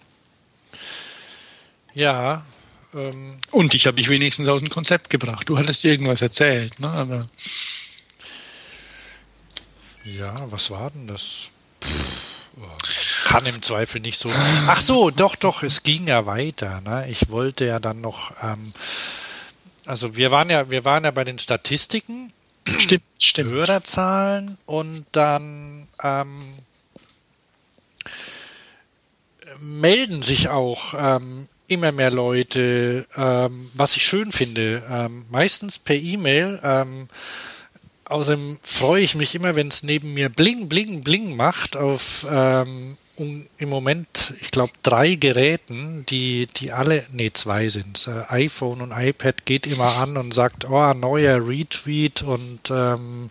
Ja. 1.95 2.45
Ähm, 2.94 3.38
Und 3.50 3.75
ich 3.75 3.87
habe 3.87 3.97
mich 3.97 4.09
wenigstens 4.09 4.49
aus 4.49 4.61
dem 4.61 4.70
Konzept 4.70 5.11
gebracht. 5.11 5.49
Du 5.49 5.59
hattest 5.59 5.85
irgendwas 5.85 6.23
erzählt, 6.23 6.80
ne? 6.80 6.88
Aber 6.88 7.28
ja, 10.04 10.50
was 10.50 10.70
war 10.70 10.90
denn 10.90 11.06
das? 11.06 11.50
Oh, 12.56 12.66
kann 13.25 13.47
im 13.47 13.62
Zweifel 13.62 14.00
nicht 14.00 14.18
so. 14.18 14.30
Ach 14.32 14.80
so, 14.80 15.11
doch, 15.11 15.37
doch, 15.37 15.62
es 15.62 15.82
ging 15.82 16.09
ja 16.09 16.26
weiter. 16.26 16.80
Ne? 16.80 17.06
Ich 17.09 17.30
wollte 17.30 17.64
ja 17.64 17.78
dann 17.78 18.00
noch. 18.00 18.32
Ähm, 18.42 18.73
also 19.87 20.16
wir 20.16 20.30
waren 20.30 20.50
ja, 20.50 20.70
wir 20.70 20.85
waren 20.85 21.04
ja 21.04 21.11
bei 21.11 21.25
den 21.25 21.38
Statistiken. 21.38 22.32
Stimmt, 22.66 23.04
stimmt. 23.18 23.50
Hörerzahlen 23.50 24.59
und 24.66 25.06
dann 25.12 25.88
ähm, 26.02 26.54
melden 29.61 30.23
sich 30.23 30.49
auch 30.49 30.94
ähm, 30.97 31.49
immer 31.70 31.92
mehr 31.92 32.10
Leute, 32.10 33.06
ähm, 33.16 33.70
was 33.74 33.96
ich 33.96 34.02
schön 34.02 34.32
finde, 34.32 34.82
ähm, 34.90 35.24
meistens 35.30 35.78
per 35.78 35.96
E-Mail. 35.96 36.60
Ähm, 36.62 37.08
außerdem 38.04 38.58
freue 38.62 39.02
ich 39.02 39.14
mich 39.14 39.34
immer, 39.34 39.54
wenn 39.54 39.68
es 39.68 39.82
neben 39.82 40.14
mir 40.14 40.28
bling, 40.28 40.68
bling, 40.68 41.02
bling 41.02 41.36
macht 41.36 41.76
auf 41.76 42.26
ähm, 42.30 42.96
um, 43.20 43.46
im 43.58 43.68
Moment, 43.68 44.34
ich 44.40 44.50
glaube, 44.50 44.72
drei 44.82 45.14
Geräten, 45.14 46.04
die, 46.08 46.46
die 46.56 46.72
alle, 46.72 47.04
nee, 47.12 47.30
zwei 47.32 47.68
sind 47.68 48.08
äh, 48.08 48.32
iPhone 48.32 48.80
und 48.80 48.92
iPad 48.92 49.44
geht 49.44 49.66
immer 49.66 49.96
an 49.96 50.16
und 50.16 50.32
sagt, 50.32 50.68
oh, 50.68 50.94
neuer 50.94 51.46
Retweet 51.46 52.22
und 52.22 52.70
ähm, 52.70 53.28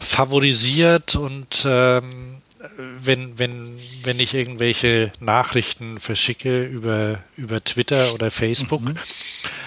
favorisiert 0.00 1.16
und 1.16 1.66
ähm, 1.68 2.39
wenn, 2.76 3.38
wenn, 3.38 3.78
wenn 4.02 4.20
ich 4.20 4.34
irgendwelche 4.34 5.12
Nachrichten 5.20 5.98
verschicke 5.98 6.64
über, 6.64 7.18
über 7.36 7.62
Twitter 7.64 8.14
oder 8.14 8.30
Facebook. 8.30 8.82
Mhm. 8.82 8.94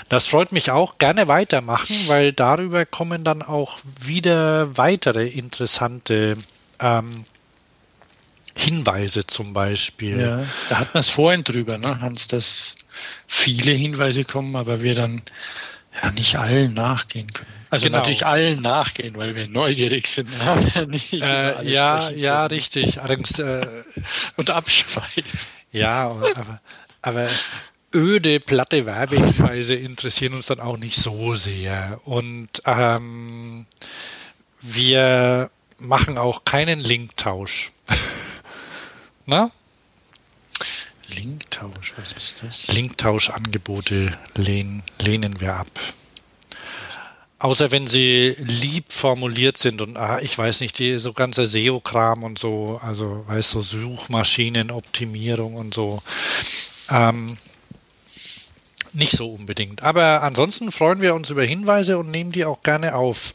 Das 0.10 0.28
freut 0.28 0.52
mich 0.52 0.72
auch. 0.72 0.98
Gerne 0.98 1.28
weitermachen, 1.28 1.96
weil 2.08 2.34
darüber 2.34 2.86
kommen 2.86 3.24
dann 3.24 3.42
auch 3.42 3.80
wieder 4.00 4.78
weitere 4.78 5.28
interessante 5.28 6.38
ähm, 6.80 7.26
Hinweise 8.56 9.26
zum 9.26 9.54
Beispiel. 9.54 10.20
Ja, 10.20 10.46
da 10.70 10.80
hat 10.80 10.94
man 10.94 11.02
es 11.02 11.10
vorhin 11.10 11.44
drüber, 11.44 11.78
ne, 11.78 12.00
Hans, 12.00 12.28
dass 12.28 12.76
viele 13.28 13.72
Hinweise 13.72 14.24
kommen, 14.24 14.56
aber 14.56 14.84
wir 14.84 14.94
dann 14.94 15.24
ja 16.02 16.12
nicht 16.12 16.36
allen 16.36 16.74
nachgehen 16.74 17.32
können. 17.32 17.48
Also 17.70 17.88
genau. 17.88 18.00
natürlich 18.00 18.26
allen 18.26 18.62
nachgehen, 18.62 19.16
weil 19.16 19.36
wir 19.36 19.50
neugierig 19.50 20.08
sind. 20.08 20.30
Äh, 21.12 21.68
ja, 21.68 22.10
ja, 22.10 22.46
richtig. 22.46 23.02
Allerdings, 23.02 23.40
äh, 23.40 23.66
und 24.36 24.50
abschweifen. 24.50 25.24
Ja, 25.72 26.10
aber, 26.10 26.60
aber 27.02 27.30
öde, 27.94 28.40
platte 28.40 28.86
Werbehinweise 28.86 29.76
interessieren 29.76 30.34
uns 30.34 30.48
dann 30.48 30.60
auch 30.60 30.78
nicht 30.78 30.98
so 30.98 31.36
sehr. 31.36 32.00
Und 32.06 32.62
ähm, 32.66 33.66
wir 34.62 35.50
machen 35.80 36.18
auch 36.18 36.46
keinen 36.46 36.80
Linktausch. 36.80 37.72
Na? 39.26 39.52
Linktausch, 41.16 41.94
was 41.98 42.12
ist 42.14 42.44
das? 42.44 42.68
Linktauschangebote 42.76 44.18
lehnen, 44.36 44.84
lehnen 45.00 45.40
wir 45.40 45.56
ab. 45.56 45.68
Außer 47.40 47.72
wenn 47.72 47.88
sie 47.88 48.36
lieb 48.38 48.94
formuliert 48.94 49.58
sind 49.58 49.82
und 49.82 49.98
ah, 49.98 50.20
ich 50.22 50.38
weiß 50.38 50.62
nicht, 50.62 50.80
die 50.80 50.98
so 50.98 51.12
ganze 51.12 51.46
SEO-Kram 51.46 52.24
und 52.24 52.40
so, 52.40 52.80
also 52.82 53.26
weißt 53.28 53.56
du, 53.56 53.62
so 53.62 53.80
Suchmaschinenoptimierung 53.80 55.56
und 55.56 55.74
so. 55.74 56.02
Ähm, 56.90 57.38
nicht 58.94 59.12
so 59.12 59.28
unbedingt. 59.28 59.84
Aber 59.84 60.24
ansonsten 60.24 60.72
freuen 60.72 61.02
wir 61.02 61.16
uns 61.16 61.30
über 61.30 61.44
Hinweise 61.44 61.98
und 61.98 62.12
nehmen 62.12 62.32
die 62.32 62.46
auch 62.46 62.62
gerne 62.62 62.96
auf. 62.96 63.34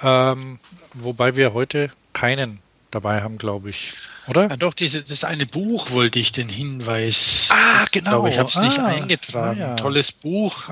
Ähm, 0.00 0.58
wobei 0.92 1.36
wir 1.36 1.54
heute 1.54 1.90
keinen 2.12 2.60
dabei 2.90 3.22
haben, 3.22 3.38
glaube 3.38 3.70
ich. 3.70 3.94
Oder? 4.28 4.48
Ja, 4.48 4.56
doch, 4.56 4.74
diese, 4.74 5.02
das 5.02 5.24
eine 5.24 5.46
Buch 5.46 5.90
wollte 5.90 6.18
ich 6.18 6.32
den 6.32 6.48
Hinweis. 6.48 7.48
Ah, 7.50 7.86
genau. 7.90 8.26
Ich, 8.26 8.34
ich 8.34 8.38
habe 8.38 8.48
es 8.48 8.56
ah, 8.56 8.62
nicht 8.62 8.78
eingetragen. 8.78 9.60
Ah, 9.62 9.68
ja. 9.68 9.76
Tolles 9.76 10.12
Buch. 10.12 10.70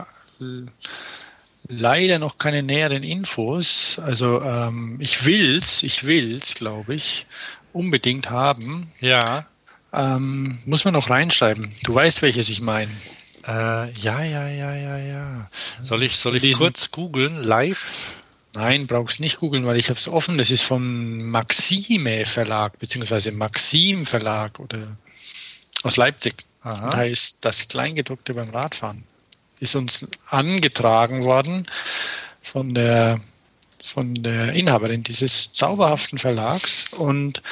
Leider 1.69 2.19
noch 2.19 2.39
keine 2.39 2.63
näheren 2.63 3.03
Infos. 3.03 3.99
Also 4.03 4.43
ähm, 4.43 4.99
ich 5.01 5.25
will's, 5.25 5.83
ich 5.83 6.05
will's, 6.05 6.55
glaube 6.55 6.95
ich, 6.95 7.27
unbedingt 7.73 8.31
haben. 8.31 8.93
Ja. 9.01 9.47
Ähm, 9.93 10.59
muss 10.67 10.85
man 10.85 10.95
noch 10.95 11.09
reinschreiben. 11.09 11.73
Du 11.83 11.95
weißt, 11.95 12.23
welches 12.23 12.49
ich 12.51 12.61
meine. 12.61 12.91
Äh, 13.47 13.93
ja, 13.93 14.23
ja, 14.23 14.49
ja, 14.49 14.75
ja, 14.75 14.99
ja. 14.99 15.51
Soll 15.83 16.03
ich, 16.03 16.17
soll 16.17 16.37
ich 16.37 16.55
kurz 16.55 16.91
googeln? 16.91 17.43
Live? 17.43 18.13
Nein, 18.57 18.87
brauchst 18.87 19.21
nicht 19.21 19.39
googeln, 19.39 19.67
weil 19.67 19.77
ich 19.77 19.91
habe 19.91 19.99
es 19.99 20.09
offen. 20.09 20.39
Das 20.39 20.51
ist 20.51 20.63
vom 20.63 21.31
Maxime 21.31 22.25
Verlag, 22.25 22.79
beziehungsweise 22.79 23.31
Maxim 23.31 24.07
Verlag 24.07 24.59
oder 24.59 24.97
aus 25.83 25.97
Leipzig. 25.97 26.45
Aha. 26.63 26.91
Da 26.91 27.03
ist 27.03 27.45
das 27.45 27.69
Kleingedruckte 27.69 28.35
beim 28.35 28.51
Radfahren. 28.51 29.05
ist 29.61 29.77
uns 29.77 30.07
angetragen 30.31 31.25
worden 31.25 31.67
von 32.43 32.75
der, 32.75 33.21
von 33.85 34.15
der 34.15 34.55
Inhaberin 34.55 35.03
dieses 35.03 35.53
zauberhaften 35.53 36.19
Verlags 36.19 36.93
und 36.95 37.43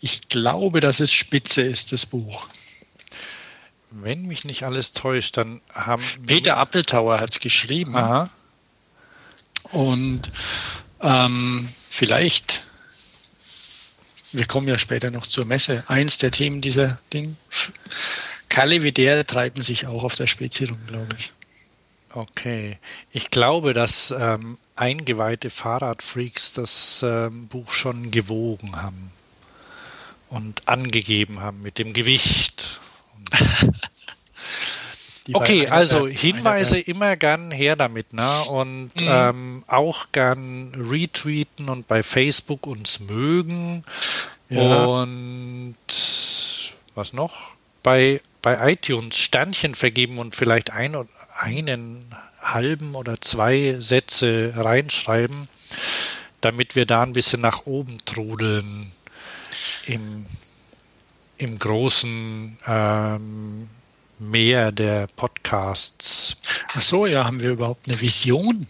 ich 0.00 0.28
glaube, 0.28 0.80
dass 0.80 1.00
es 1.00 1.12
spitze 1.12 1.62
ist, 1.62 1.92
das 1.92 2.04
Buch. 2.04 2.48
Wenn 3.90 4.26
mich 4.26 4.44
nicht 4.44 4.64
alles 4.64 4.92
täuscht, 4.92 5.36
dann 5.36 5.60
haben. 5.72 6.02
Peter 6.26 6.56
Appeltauer 6.58 7.20
hat 7.20 7.30
es 7.30 7.40
geschrieben. 7.40 7.96
Aha. 7.96 8.28
Und 9.70 10.30
ähm, 11.00 11.68
vielleicht, 11.88 12.62
wir 14.32 14.46
kommen 14.46 14.68
ja 14.68 14.78
später 14.78 15.10
noch 15.10 15.26
zur 15.26 15.44
Messe, 15.44 15.84
eins 15.88 16.18
der 16.18 16.30
Themen 16.30 16.60
dieser 16.60 16.98
Ding. 17.12 17.36
Kalle 18.48 18.82
wie 18.82 18.92
der 18.92 19.26
treiben 19.26 19.62
sich 19.62 19.86
auch 19.86 20.04
auf 20.04 20.14
der 20.14 20.26
Spezi 20.26 20.64
rum, 20.64 20.78
glaube 20.86 21.16
ich. 21.18 21.32
Okay. 22.12 22.78
Ich 23.12 23.30
glaube, 23.30 23.74
dass 23.74 24.14
ähm, 24.18 24.58
eingeweihte 24.76 25.50
Fahrradfreaks 25.50 26.54
das 26.54 27.04
ähm, 27.06 27.48
Buch 27.48 27.72
schon 27.72 28.10
gewogen 28.10 28.80
haben 28.80 29.12
und 30.30 30.66
angegeben 30.66 31.40
haben 31.40 31.62
mit 31.62 31.78
dem 31.78 31.92
Gewicht. 31.92 32.80
okay, 35.32 35.68
also 35.68 36.06
Hinweise 36.06 36.78
immer 36.78 37.16
gern 37.16 37.50
her 37.50 37.76
damit, 37.76 38.12
ne? 38.12 38.44
Und 38.44 39.00
mhm. 39.00 39.08
ähm, 39.08 39.64
auch 39.66 40.12
gern 40.12 40.72
retweeten 40.74 41.68
und 41.68 41.88
bei 41.88 42.02
Facebook 42.02 42.66
uns 42.66 43.00
mögen. 43.00 43.84
Ja. 44.48 44.84
Und 44.84 45.76
was 46.94 47.12
noch? 47.12 47.54
Bei, 47.82 48.20
bei 48.42 48.72
iTunes 48.72 49.16
Sternchen 49.16 49.74
vergeben 49.74 50.18
und 50.18 50.34
vielleicht 50.34 50.70
ein, 50.70 50.96
einen 51.38 52.04
halben 52.42 52.94
oder 52.94 53.20
zwei 53.20 53.76
Sätze 53.78 54.52
reinschreiben, 54.56 55.48
damit 56.40 56.76
wir 56.76 56.86
da 56.86 57.02
ein 57.02 57.12
bisschen 57.12 57.40
nach 57.40 57.66
oben 57.66 57.98
trudeln 58.04 58.90
im, 59.86 60.26
im 61.36 61.58
großen 61.58 62.58
ähm, 62.66 63.68
Meer 64.18 64.72
der 64.72 65.06
Podcasts. 65.16 66.36
Ach 66.72 66.82
so, 66.82 67.06
ja, 67.06 67.24
haben 67.24 67.40
wir 67.40 67.50
überhaupt 67.50 67.88
eine 67.88 68.00
Vision? 68.00 68.66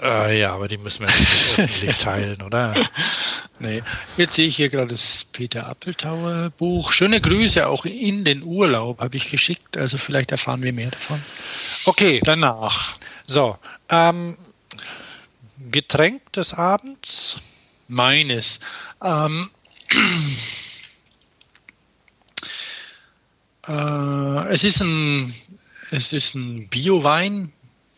Äh, 0.00 0.40
ja, 0.40 0.54
aber 0.54 0.68
die 0.68 0.78
müssen 0.78 1.06
wir 1.06 1.10
jetzt 1.10 1.28
nicht 1.28 1.48
öffentlich 1.58 1.96
teilen, 1.96 2.42
oder? 2.42 2.74
Nee. 3.60 3.82
Jetzt 4.16 4.34
sehe 4.34 4.46
ich 4.46 4.54
hier 4.54 4.68
gerade 4.68 4.92
das 4.92 5.26
Peter 5.32 5.66
Appeltauer 5.66 6.50
Buch. 6.50 6.92
Schöne 6.92 7.20
Grüße 7.20 7.66
auch 7.66 7.84
in 7.84 8.24
den 8.24 8.44
Urlaub 8.44 9.00
habe 9.00 9.16
ich 9.16 9.32
geschickt. 9.32 9.76
Also 9.76 9.98
vielleicht 9.98 10.30
erfahren 10.30 10.62
wir 10.62 10.72
mehr 10.72 10.92
davon. 10.92 11.20
Okay. 11.84 12.20
Danach. 12.22 12.94
So. 13.26 13.58
Ähm, 13.88 14.36
Getränk 15.72 16.32
des 16.34 16.54
Abends? 16.54 17.40
meines. 17.88 18.60
Ähm, 19.02 19.50
äh, 23.68 24.52
es 24.52 24.64
ist 24.64 24.80
ein, 24.80 25.34
es 25.90 26.12
ist 26.12 26.34
ein 26.34 26.68
Bio-Wein. 26.68 27.52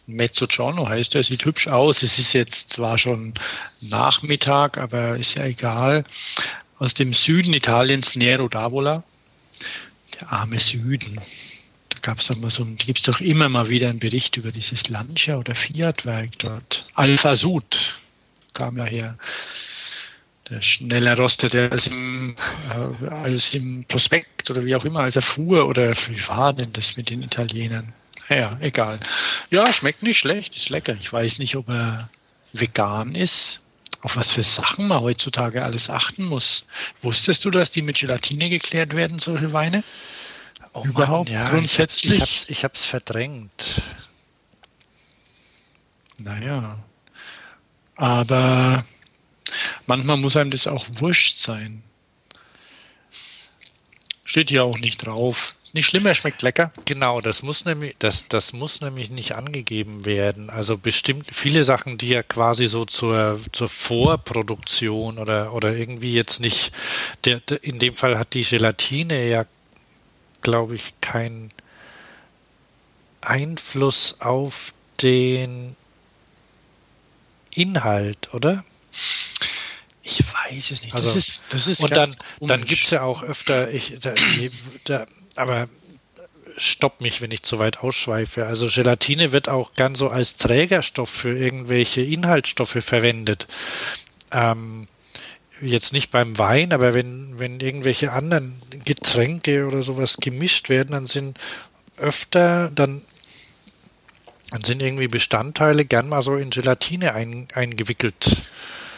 Mezzogiorno 0.06 0.88
heißt 0.88 1.14
er, 1.14 1.22
sieht 1.22 1.44
hübsch 1.44 1.68
aus. 1.68 2.02
Es 2.02 2.18
ist 2.18 2.32
jetzt 2.32 2.70
zwar 2.70 2.98
schon 2.98 3.34
Nachmittag, 3.80 4.78
aber 4.78 5.16
ist 5.16 5.36
ja 5.36 5.44
egal. 5.44 6.04
Aus 6.78 6.94
dem 6.94 7.12
Süden 7.12 7.52
Italiens, 7.52 8.16
Nero 8.16 8.46
d'Avola. 8.46 9.04
Der 10.18 10.32
arme 10.32 10.58
Süden. 10.58 11.20
Da 11.90 11.98
gab 12.02 12.18
es 12.18 12.26
doch 12.26 12.36
mal 12.36 12.50
so, 12.50 12.64
gibt 12.64 12.98
es 12.98 13.04
doch 13.04 13.20
immer 13.20 13.48
mal 13.48 13.68
wieder 13.68 13.88
einen 13.88 14.00
Bericht 14.00 14.36
über 14.36 14.50
dieses 14.50 14.88
Lancia 14.88 15.36
oder 15.36 15.54
Fiat-Werk 15.54 16.38
dort. 16.38 16.86
Alpha 16.94 17.36
Sud 17.36 17.94
kam 18.52 18.78
ja 18.78 18.84
her 18.84 19.18
der 20.50 20.62
schneller 20.62 21.16
rostete 21.16 21.70
als 21.70 21.86
im, 21.86 22.36
äh, 22.70 23.06
als 23.08 23.54
im 23.54 23.84
Prospekt 23.84 24.50
oder 24.50 24.64
wie 24.64 24.74
auch 24.74 24.84
immer, 24.84 25.00
als 25.00 25.16
er 25.16 25.22
fuhr 25.22 25.66
oder 25.66 25.94
wie 26.08 26.28
war 26.28 26.52
denn 26.52 26.72
das 26.72 26.96
mit 26.96 27.10
den 27.10 27.22
Italienern? 27.22 27.92
Ja, 28.28 28.56
egal. 28.60 29.00
Ja, 29.50 29.72
schmeckt 29.72 30.02
nicht 30.02 30.18
schlecht, 30.18 30.56
ist 30.56 30.68
lecker. 30.68 30.96
Ich 31.00 31.12
weiß 31.12 31.38
nicht, 31.38 31.56
ob 31.56 31.68
er 31.68 32.10
vegan 32.52 33.14
ist. 33.14 33.60
Auf 34.02 34.16
was 34.16 34.32
für 34.32 34.42
Sachen 34.42 34.88
man 34.88 35.00
heutzutage 35.00 35.62
alles 35.62 35.90
achten 35.90 36.24
muss. 36.24 36.64
Wusstest 37.02 37.44
du, 37.44 37.50
dass 37.50 37.70
die 37.70 37.82
mit 37.82 37.98
Gelatine 37.98 38.48
geklärt 38.48 38.94
werden, 38.94 39.18
solche 39.18 39.52
Weine? 39.52 39.84
Oh 40.72 40.84
Überhaupt 40.84 41.30
Mann, 41.30 41.42
ja, 41.42 41.48
grundsätzlich? 41.48 42.14
Ich 42.14 42.20
hab's, 42.20 42.46
ich 42.48 42.64
hab's 42.64 42.86
verdrängt. 42.86 43.82
Naja. 46.18 46.78
Aber 47.96 48.84
Manchmal 49.86 50.16
muss 50.16 50.36
einem 50.36 50.50
das 50.50 50.66
auch 50.66 50.86
wurscht 50.90 51.38
sein. 51.38 51.82
Steht 54.24 54.50
hier 54.50 54.64
auch 54.64 54.78
nicht 54.78 55.06
drauf. 55.06 55.54
Nicht 55.72 55.86
schlimm, 55.86 56.06
er 56.06 56.14
schmeckt 56.14 56.42
lecker. 56.42 56.72
Genau, 56.84 57.20
das 57.20 57.42
muss 57.42 57.64
nämlich, 57.64 57.94
das, 58.00 58.26
das 58.26 58.52
muss 58.52 58.80
nämlich 58.80 59.10
nicht 59.10 59.36
angegeben 59.36 60.04
werden. 60.04 60.50
Also 60.50 60.76
bestimmt 60.76 61.28
viele 61.32 61.62
Sachen, 61.62 61.96
die 61.96 62.08
ja 62.08 62.24
quasi 62.24 62.66
so 62.66 62.84
zur, 62.84 63.40
zur 63.52 63.68
Vorproduktion 63.68 65.18
oder, 65.18 65.52
oder 65.52 65.76
irgendwie 65.76 66.12
jetzt 66.12 66.40
nicht, 66.40 66.72
der, 67.24 67.38
der 67.40 67.62
in 67.62 67.78
dem 67.78 67.94
Fall 67.94 68.18
hat 68.18 68.34
die 68.34 68.42
Gelatine 68.42 69.28
ja, 69.28 69.46
glaube 70.42 70.74
ich, 70.74 70.94
keinen 71.00 71.50
Einfluss 73.20 74.20
auf 74.20 74.74
den 75.02 75.76
Inhalt, 77.54 78.34
oder? 78.34 78.64
Ich 80.02 80.20
weiß 80.20 80.70
es 80.72 80.82
nicht. 80.82 80.94
Also, 80.94 81.08
das 81.08 81.16
ist, 81.16 81.44
das 81.50 81.66
ist 81.66 81.82
und 81.82 81.92
dann, 81.92 82.14
dann 82.40 82.64
gibt 82.64 82.84
es 82.84 82.90
ja 82.90 83.02
auch 83.02 83.22
öfter, 83.22 83.70
ich, 83.70 83.98
da, 84.00 84.14
da, 84.84 85.06
aber 85.36 85.68
stopp 86.56 87.00
mich, 87.00 87.20
wenn 87.20 87.30
ich 87.30 87.42
zu 87.42 87.58
weit 87.58 87.78
ausschweife. 87.78 88.46
Also 88.46 88.66
Gelatine 88.66 89.32
wird 89.32 89.48
auch 89.48 89.74
gern 89.74 89.94
so 89.94 90.08
als 90.08 90.36
Trägerstoff 90.36 91.08
für 91.08 91.36
irgendwelche 91.36 92.02
Inhaltsstoffe 92.02 92.78
verwendet. 92.80 93.46
Ähm, 94.30 94.88
jetzt 95.60 95.92
nicht 95.92 96.10
beim 96.10 96.38
Wein, 96.38 96.72
aber 96.72 96.94
wenn, 96.94 97.38
wenn 97.38 97.60
irgendwelche 97.60 98.12
anderen 98.12 98.60
Getränke 98.84 99.66
oder 99.66 99.82
sowas 99.82 100.16
gemischt 100.18 100.68
werden, 100.68 100.92
dann 100.92 101.06
sind 101.06 101.38
öfter, 101.96 102.70
dann, 102.74 103.02
dann 104.50 104.62
sind 104.62 104.82
irgendwie 104.82 105.08
Bestandteile 105.08 105.84
gern 105.84 106.08
mal 106.08 106.22
so 106.22 106.36
in 106.36 106.50
Gelatine 106.50 107.14
ein, 107.14 107.48
eingewickelt. 107.54 108.42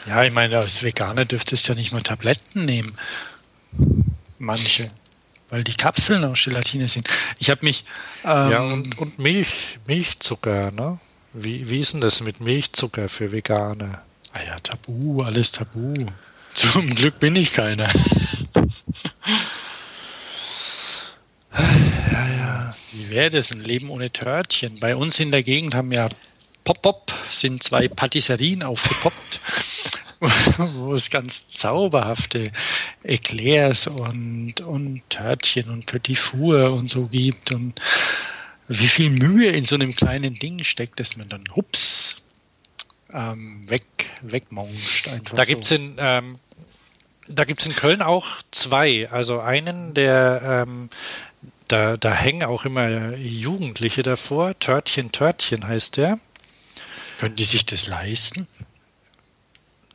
Ja, 0.07 0.25
ich 0.25 0.33
meine, 0.33 0.59
als 0.59 0.83
Veganer 0.83 1.25
dürftest 1.25 1.69
du 1.69 1.73
ja 1.73 1.79
nicht 1.79 1.93
mal 1.93 2.03
Tabletten 2.03 2.65
nehmen. 2.65 2.97
Manche. 4.39 4.91
Weil 5.49 5.65
die 5.65 5.75
Kapseln 5.75 6.25
aus 6.25 6.45
Gelatine 6.45 6.89
sind. 6.89 7.09
Ich 7.39 7.51
habe 7.51 7.65
mich. 7.65 7.85
Ähm, 8.25 8.51
ja, 8.51 8.61
und, 8.61 8.99
und 8.99 9.19
Milch, 9.19 9.79
Milchzucker, 9.87 10.71
ne? 10.73 10.99
Wie, 11.35 11.69
wie 11.71 11.81
ist 11.81 11.93
denn 11.95 12.01
das 12.01 12.23
mit 12.23 12.41
Milchzucker 12.41 13.09
für 13.09 13.33
Veganer? 13.33 14.03
Ah 14.33 14.43
ja, 14.43 14.59
tabu, 14.61 15.23
alles 15.23 15.53
tabu. 15.53 15.95
Zum 16.55 16.95
Glück 16.95 17.21
bin 17.21 17.37
ich 17.37 17.53
keiner. 17.53 17.89
ja, 21.55 22.29
ja. 22.29 22.75
Wie 22.93 23.11
wäre 23.11 23.31
das, 23.31 23.53
ein 23.53 23.61
Leben 23.61 23.91
ohne 23.91 24.11
Törtchen? 24.11 24.81
Bei 24.81 24.97
uns 24.97 25.21
in 25.21 25.31
der 25.31 25.43
Gegend 25.43 25.75
haben 25.75 25.93
ja 25.93 26.09
Pop 26.65 26.83
Pop 26.83 27.13
sind 27.29 27.63
zwei 27.63 27.89
Patisserien 27.89 28.63
aufgepoppt, 28.63 29.41
wo 30.75 30.95
es 30.95 31.11
ganz 31.11 31.49
zauberhafte 31.49 32.53
Eclairs 33.03 33.87
und, 33.87 34.61
und 34.61 35.03
Törtchen 35.09 35.71
und 35.71 35.87
Petit 35.87 36.19
Four 36.19 36.73
und 36.73 36.89
so 36.89 37.07
gibt 37.07 37.53
und 37.53 37.81
wie 38.69 38.89
viel 38.89 39.11
Mühe 39.11 39.51
in 39.51 39.65
so 39.65 39.75
einem 39.75 39.95
kleinen 39.95 40.35
Ding 40.35 40.63
steckt, 40.65 41.01
dass 41.01 41.17
man 41.17 41.29
dann 41.29 41.45
hups 41.55 42.23
ähm, 43.13 43.69
weg, 43.69 43.85
wegmonscht. 44.23 45.09
da 45.35 45.45
gibt 45.45 45.63
es 45.63 45.69
so. 45.69 45.75
in 45.75 45.97
ähm, 45.99 46.39
da 47.29 47.45
gibt's 47.45 47.67
in 47.67 47.75
Köln 47.75 48.03
auch 48.03 48.27
zwei. 48.51 49.09
Also 49.11 49.41
einen, 49.41 49.95
der 49.95 50.65
ähm, 50.67 50.91
da, 51.69 51.97
da 51.97 52.13
hängen 52.13 52.45
auch 52.45 52.65
immer 52.65 53.17
Jugendliche 53.17 54.03
davor. 54.03 54.59
Törtchen, 54.59 55.13
Törtchen 55.13 55.67
heißt 55.67 55.97
der. 55.97 56.19
Können 57.23 57.37
die 57.37 57.45
sich 57.45 57.65
das 57.65 57.87
leisten? 57.87 58.49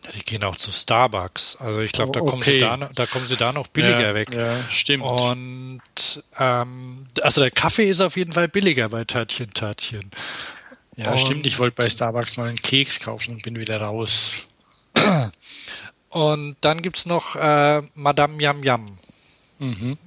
Ja, 0.06 0.12
die 0.12 0.24
gehen 0.24 0.46
auch 0.46 0.56
zu 0.56 0.72
Starbucks. 0.72 1.58
Also 1.58 1.82
ich 1.82 1.92
glaube, 1.92 2.14
da, 2.14 2.22
okay. 2.22 2.30
kommen 2.30 2.42
sie 2.42 2.58
da, 2.58 2.78
da 2.78 3.06
kommen 3.06 3.28
sie 3.28 3.36
da 3.36 3.52
noch 3.52 3.68
billiger 3.68 4.00
ja, 4.00 4.14
weg. 4.14 4.34
Ja, 4.34 4.56
stimmt. 4.70 5.04
Und 5.04 5.82
ähm, 6.40 7.06
also 7.22 7.42
der 7.42 7.52
Kaffee 7.52 7.90
ist 7.90 8.00
auf 8.00 8.16
jeden 8.16 8.32
Fall 8.32 8.48
billiger 8.48 8.88
bei 8.88 9.04
Törtchen 9.04 9.54
Törtchen. 9.54 10.10
Ja, 10.96 11.12
und, 11.12 11.18
stimmt. 11.18 11.46
Ich 11.46 11.60
wollte 11.60 11.76
bei 11.76 11.90
Starbucks 11.90 12.38
mal 12.38 12.48
einen 12.48 12.62
Keks 12.62 13.02
kaufen 13.02 13.34
und 13.34 13.44
bin 13.44 13.60
wieder 13.60 13.82
raus. 13.82 14.36
Und 16.08 16.56
dann 16.62 16.82
gibt 16.82 16.96
es 16.96 17.08
noch 17.08 17.36
äh, 17.36 17.82
Madame 17.94 18.42
Yam 18.42 18.64
Yam. 18.64 18.98
Mhm. 19.60 19.98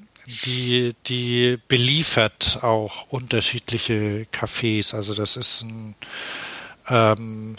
die, 0.46 0.94
die 1.06 1.58
beliefert 1.68 2.60
auch 2.62 3.10
unterschiedliche 3.10 4.26
Cafés. 4.32 4.94
Also 4.94 5.12
das 5.12 5.36
ist 5.36 5.64
ein, 5.64 5.94
ähm, 6.90 7.56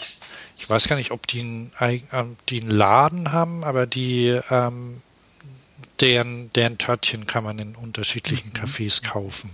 ich 0.56 0.70
weiß 0.70 0.86
gar 0.88 0.96
nicht, 0.96 1.10
ob 1.10 1.26
die 1.26 1.40
einen, 1.40 1.72
ähm, 2.12 2.36
die 2.48 2.60
einen 2.60 2.70
Laden 2.70 3.32
haben, 3.32 3.64
aber 3.64 3.86
die, 3.86 4.38
ähm, 4.50 5.02
deren, 6.00 6.50
deren 6.50 6.78
Törtchen 6.78 7.26
kann 7.26 7.44
man 7.44 7.58
in 7.58 7.74
unterschiedlichen 7.74 8.50
mhm. 8.50 8.60
Cafés 8.60 9.02
kaufen. 9.02 9.50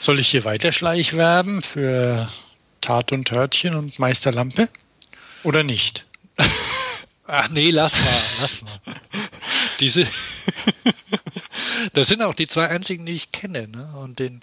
Soll 0.00 0.20
ich 0.20 0.28
hier 0.28 0.44
weiter 0.44 0.70
Schleichwerben 0.70 1.62
für 1.62 2.30
Tat 2.80 3.12
und 3.12 3.26
Törtchen 3.26 3.74
und 3.74 3.98
Meisterlampe? 3.98 4.68
Oder 5.42 5.62
nicht? 5.62 6.04
Ach 7.26 7.48
nee, 7.48 7.70
lass 7.70 7.98
mal, 7.98 8.20
lass 8.40 8.62
mal. 8.62 8.78
Diese, 9.80 10.06
das 11.92 12.08
sind 12.08 12.22
auch 12.22 12.34
die 12.34 12.46
zwei 12.46 12.68
einzigen, 12.68 13.06
die 13.06 13.14
ich 13.14 13.32
kenne. 13.32 13.68
Ne? 13.68 13.92
Und 14.02 14.18
den, 14.18 14.40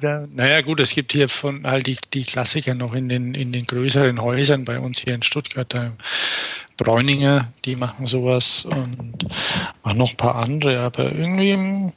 da, 0.00 0.26
naja 0.32 0.60
gut, 0.60 0.80
es 0.80 0.90
gibt 0.90 1.12
hier 1.12 1.28
von 1.28 1.66
halt 1.66 1.86
die, 1.86 1.98
die 2.12 2.24
Klassiker 2.24 2.74
noch 2.74 2.94
in 2.94 3.08
den, 3.08 3.34
in 3.34 3.52
den 3.52 3.66
größeren 3.66 4.20
Häusern 4.20 4.64
bei 4.64 4.78
uns 4.78 5.00
hier 5.00 5.14
in 5.14 5.22
Stuttgart. 5.22 5.72
Da 5.72 5.92
Bräuninger, 6.76 7.52
die 7.64 7.74
machen 7.74 8.06
sowas 8.06 8.66
und 8.66 9.26
auch 9.82 9.94
noch 9.94 10.10
ein 10.10 10.16
paar 10.16 10.36
andere, 10.36 10.80
aber 10.80 11.10
irgendwie, 11.10 11.56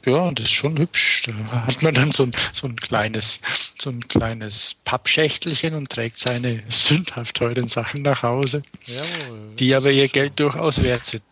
ja, 0.09 0.31
das 0.31 0.45
ist 0.45 0.51
schon 0.51 0.77
hübsch. 0.77 1.23
Da 1.51 1.65
hat 1.65 1.81
man 1.81 1.93
dann 1.93 2.11
so 2.11 2.23
ein, 2.23 2.31
so 2.53 2.67
ein 2.67 2.77
kleines, 2.77 3.41
so 3.77 3.89
ein 3.89 4.07
kleines 4.07 4.77
Pappschächtelchen 4.85 5.73
und 5.73 5.89
trägt 5.89 6.17
seine 6.17 6.63
sündhaft 6.69 7.35
teuren 7.35 7.67
Sachen 7.67 8.03
nach 8.03 8.23
Hause, 8.23 8.63
Jawohl, 8.85 9.55
die 9.57 9.75
aber 9.75 9.91
ihr 9.91 10.07
Geld 10.07 10.39
durchaus 10.39 10.81
wert 10.81 11.05
sind. 11.05 11.23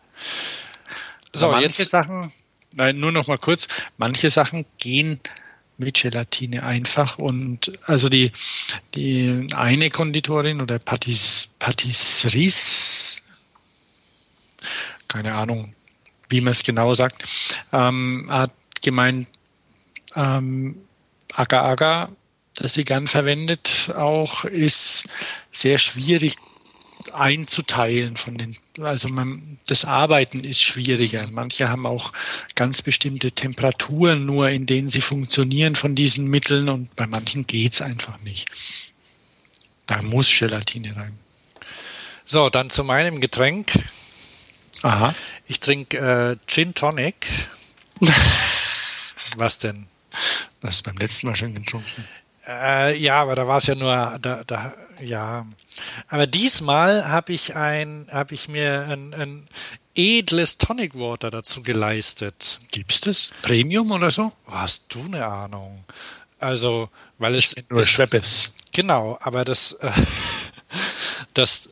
So, 1.38 1.48
manche 1.48 1.82
jetzt 1.82 1.90
Sachen, 1.90 2.32
nein, 2.72 2.98
nur 2.98 3.12
noch 3.12 3.26
mal 3.26 3.38
kurz, 3.38 3.68
manche 3.96 4.30
Sachen 4.30 4.66
gehen 4.78 5.20
mit 5.78 6.00
Gelatine 6.00 6.62
einfach 6.64 7.18
und 7.18 7.72
also 7.86 8.08
die, 8.08 8.32
die 8.94 9.46
eine 9.54 9.90
Konditorin 9.90 10.60
oder 10.60 10.78
Patis, 10.78 11.48
Patisseries, 11.60 13.22
keine 15.06 15.34
Ahnung, 15.34 15.74
wie 16.28 16.40
man 16.40 16.50
es 16.50 16.62
genau 16.62 16.94
sagt, 16.94 17.24
ähm, 17.72 18.26
hat 18.28 18.52
gemeint, 18.82 19.28
ähm, 20.16 20.76
Agar 21.34 21.64
Agar, 21.64 22.10
das 22.56 22.74
sie 22.74 22.84
gern 22.84 23.06
verwendet, 23.06 23.92
auch 23.96 24.44
ist 24.44 25.08
sehr 25.52 25.78
schwierig 25.78 26.34
einzuteilen 27.12 28.16
von 28.16 28.36
den, 28.36 28.56
also 28.80 29.08
man, 29.08 29.58
das 29.66 29.84
Arbeiten 29.84 30.44
ist 30.44 30.62
schwieriger. 30.62 31.26
Manche 31.30 31.68
haben 31.68 31.86
auch 31.86 32.12
ganz 32.54 32.82
bestimmte 32.82 33.32
Temperaturen 33.32 34.26
nur, 34.26 34.48
in 34.50 34.66
denen 34.66 34.88
sie 34.88 35.00
funktionieren 35.00 35.76
von 35.76 35.94
diesen 35.94 36.26
Mitteln 36.26 36.68
und 36.68 36.94
bei 36.96 37.06
manchen 37.06 37.46
geht 37.46 37.74
es 37.74 37.82
einfach 37.82 38.18
nicht. 38.20 38.50
Da 39.86 40.02
muss 40.02 40.30
Gelatine 40.30 40.94
rein. 40.96 41.18
So, 42.24 42.50
dann 42.50 42.68
zu 42.68 42.84
meinem 42.84 43.20
Getränk. 43.20 43.72
Aha. 44.82 45.14
Ich 45.46 45.60
trinke 45.60 45.98
äh, 45.98 46.36
Gin 46.46 46.74
Tonic. 46.74 47.26
Was 49.36 49.58
denn? 49.58 49.86
Was 50.60 50.82
beim 50.82 50.96
letzten 50.96 51.26
Mal 51.26 51.36
schon 51.36 51.54
getrunken. 51.54 52.04
Äh, 52.48 52.96
ja, 52.96 53.20
aber 53.20 53.34
da 53.34 53.46
war 53.46 53.58
es 53.58 53.66
ja 53.66 53.74
nur, 53.74 54.18
da, 54.22 54.42
da, 54.46 54.72
ja. 55.00 55.46
Aber 56.08 56.26
diesmal 56.26 57.08
habe 57.08 57.34
ich 57.34 57.54
ein, 57.54 58.06
habe 58.10 58.34
ich 58.34 58.48
mir 58.48 58.86
ein, 58.88 59.12
ein 59.12 59.48
edles 59.94 60.56
Tonic 60.56 60.94
Water 60.94 61.28
dazu 61.28 61.62
geleistet. 61.62 62.58
Gibt's 62.70 63.02
das? 63.02 63.32
Premium 63.42 63.90
oder 63.92 64.10
so? 64.10 64.32
Hast 64.46 64.86
du 64.94 65.02
eine 65.02 65.26
Ahnung? 65.26 65.84
Also, 66.38 66.88
weil 67.18 67.34
es 67.34 67.54
nur 67.68 67.84
Schweppes. 67.84 68.52
Genau, 68.72 69.18
aber 69.20 69.44
das, 69.44 69.72
äh, 69.72 69.90
das 71.34 71.68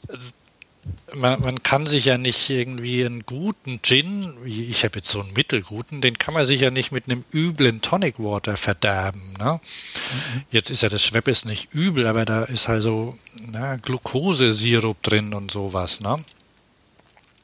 man, 1.15 1.41
man 1.41 1.63
kann 1.63 1.87
sich 1.87 2.07
ja 2.07 2.19
nicht 2.19 2.51
irgendwie 2.51 3.05
einen 3.05 3.25
guten 3.25 3.81
Gin, 3.83 4.35
ich 4.45 4.85
habe 4.85 4.97
jetzt 4.97 5.09
so 5.09 5.21
einen 5.21 5.33
mittelguten, 5.35 6.01
den 6.01 6.19
kann 6.19 6.35
man 6.35 6.45
sich 6.45 6.61
ja 6.61 6.71
nicht 6.71 6.93
mit 6.93 7.09
einem 7.09 7.25
üblen 7.33 7.81
Tonic 7.81 8.19
Water 8.19 8.57
verderben. 8.57 9.35
Ne? 9.39 9.61
Mhm. 9.63 10.43
Jetzt 10.51 10.71
ist 10.71 10.83
ja 10.83 10.89
das 10.89 11.05
Schweppes 11.05 11.45
nicht 11.45 11.73
übel, 11.73 12.07
aber 12.07 12.25
da 12.25 12.45
ist 12.45 12.69
halt 12.69 12.83
so 12.83 13.17
na, 13.53 13.77
Glukosesirup 13.77 15.03
drin 15.03 15.35
und 15.35 15.51
sowas. 15.51 16.01
Ne? 16.01 16.17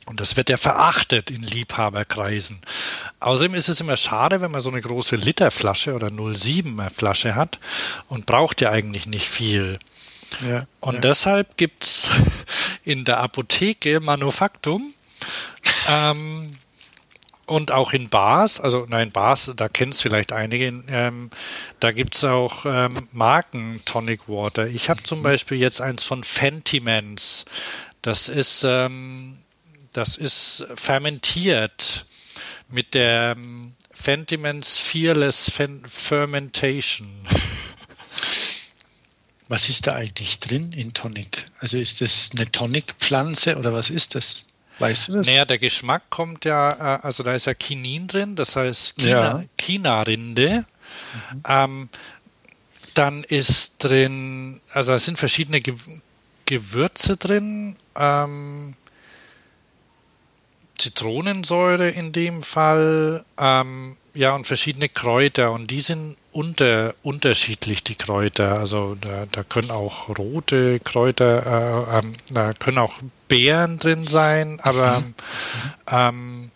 Und 0.07 0.19
das 0.19 0.37
wird 0.37 0.51
ja 0.51 0.57
verachtet 0.57 1.31
in 1.31 1.43
Liebhaberkreisen. 1.43 2.59
Außerdem 3.21 3.55
ist 3.55 3.69
es 3.69 3.81
immer 3.81 3.97
schade, 3.97 4.41
wenn 4.41 4.51
man 4.51 4.61
so 4.61 4.71
eine 4.71 4.83
große 4.83 5.15
Literflasche 5.15 5.95
oder 5.95 6.09
07er 6.09 6.91
Flasche 6.91 7.37
hat 7.37 7.61
und 8.09 8.27
braucht 8.27 8.61
ja 8.61 8.71
eigentlich 8.71 9.07
nicht 9.07 9.29
viel. 9.29 9.79
Ja, 10.41 10.67
und 10.81 10.95
ja. 10.95 11.01
deshalb 11.01 11.57
gibt 11.57 11.85
es 11.85 12.11
in 12.85 13.05
der 13.05 13.21
Apotheke 13.21 14.01
Manufaktum 14.01 14.95
ähm, 15.89 16.53
und 17.47 17.73
auch 17.73 17.93
in 17.93 18.09
Bars, 18.09 18.61
also 18.61 18.87
nein, 18.89 19.11
Bars, 19.11 19.53
da 19.57 19.69
kennst 19.69 20.03
vielleicht 20.03 20.33
einige, 20.33 20.67
ähm, 20.89 21.31
da 21.81 21.91
gibt 21.91 22.15
es 22.15 22.25
auch 22.25 22.65
ähm, 22.65 23.09
Marken 23.13 23.83
Tonic 23.85 24.29
Water. 24.29 24.67
Ich 24.67 24.89
habe 24.89 25.03
zum 25.03 25.23
Beispiel 25.23 25.59
jetzt 25.59 25.81
eins 25.81 26.03
von 26.03 26.23
Fentimans. 26.23 27.45
Das 28.01 28.29
ist, 28.29 28.65
ähm, 28.65 29.39
das 29.93 30.17
ist 30.17 30.67
fermentiert 30.75 32.07
mit 32.69 32.95
der 32.95 33.35
ähm, 33.37 33.75
Fentimans 33.93 34.79
Fearless 34.79 35.53
Fermentation. 35.89 37.21
Was 39.53 39.69
ist 39.69 39.87
da 39.87 39.97
eigentlich 39.97 40.41
drin 40.41 40.73
in 40.73 40.95
Tonic? 40.95 41.45
Also 41.59 41.77
ist 41.77 42.01
das 42.01 42.31
eine 42.35 42.51
Tonic-Pflanze 42.51 43.59
oder 43.59 43.75
was 43.75 43.91
ist 43.91 44.15
das? 44.15 44.47
Weißt 44.79 45.09
du 45.09 45.13
das? 45.13 45.27
Naja, 45.27 45.45
der 45.45 45.59
Geschmack 45.59 46.09
kommt 46.09 46.47
ja, 46.47 46.71
äh, 46.71 47.01
also 47.03 47.23
da 47.23 47.35
ist 47.35 47.45
ja 47.45 47.53
Kinin 47.53 48.07
drin, 48.07 48.35
das 48.35 48.57
heißt 48.57 48.97
China, 48.97 49.45
China-Rinde. 49.59 50.65
Mhm. 51.35 51.43
Ähm, 51.47 51.89
dann 52.95 53.25
ist 53.25 53.75
drin, 53.85 54.63
also 54.73 54.95
es 54.95 55.05
sind 55.05 55.19
verschiedene 55.19 55.61
Ge 55.61 55.75
Gewürze 56.47 57.19
drin, 57.19 57.77
ähm, 57.95 58.73
Zitronensäure 60.79 61.91
in 61.91 62.13
dem 62.13 62.41
Fall, 62.41 63.27
ähm, 63.37 63.99
ja, 64.15 64.35
und 64.35 64.47
verschiedene 64.47 64.89
Kräuter 64.89 65.53
und 65.53 65.71
die 65.71 65.81
sind 65.81 66.17
unter, 66.33 66.95
unterschiedlich, 67.03 67.83
die 67.83 67.95
Kräuter. 67.95 68.59
Also 68.59 68.97
da, 69.01 69.27
da 69.31 69.43
können 69.43 69.71
auch 69.71 70.09
rote 70.17 70.81
Kräuter, 70.81 71.91
äh, 71.93 71.99
ähm, 71.99 72.17
da 72.31 72.53
können 72.53 72.79
auch 72.79 72.95
Beeren 73.29 73.79
drin 73.79 74.07
sein, 74.07 74.61
aber 74.61 75.01
mhm. 75.01 75.15
ähm, 75.91 76.51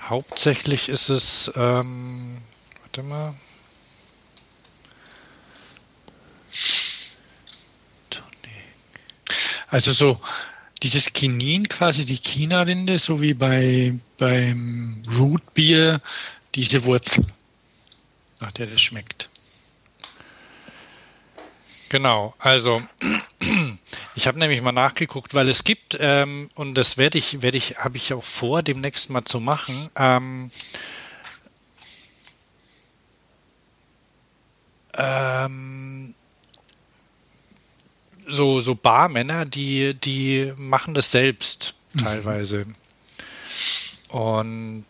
hauptsächlich 0.00 0.88
ist 0.88 1.08
es, 1.08 1.52
ähm, 1.56 2.38
warte 2.82 3.02
mal. 3.02 3.34
Also 9.68 9.92
so 9.92 10.20
dieses 10.82 11.12
Kinin 11.12 11.68
quasi, 11.68 12.04
die 12.04 12.18
China-Rinde, 12.18 12.98
so 12.98 13.20
wie 13.20 13.34
bei, 13.34 13.94
beim 14.18 15.02
Rootbier, 15.18 16.00
diese 16.56 16.84
Wurzel, 16.84 17.24
nach 18.40 18.52
der 18.52 18.66
das 18.66 18.80
schmeckt. 18.80 19.28
Genau, 21.90 22.34
also 22.38 22.82
ich 24.16 24.26
habe 24.26 24.38
nämlich 24.38 24.60
mal 24.62 24.72
nachgeguckt, 24.72 25.34
weil 25.34 25.48
es 25.48 25.62
gibt, 25.62 25.96
ähm, 26.00 26.50
und 26.54 26.74
das 26.74 26.98
werde 26.98 27.18
ich, 27.18 27.42
werde 27.42 27.58
ich, 27.58 27.78
habe 27.78 27.96
ich 27.96 28.12
auch 28.12 28.24
vor, 28.24 28.62
demnächst 28.62 29.10
mal 29.10 29.24
zu 29.24 29.38
machen, 29.38 29.88
ähm, 29.94 30.50
ähm, 34.94 36.14
so, 38.26 38.60
so 38.60 38.74
Barmänner, 38.74 39.44
die, 39.44 39.94
die 39.94 40.52
machen 40.56 40.94
das 40.94 41.12
selbst 41.12 41.74
mhm. 41.92 41.98
teilweise. 41.98 42.64
Mhm. 42.64 42.74
Und 44.08 44.86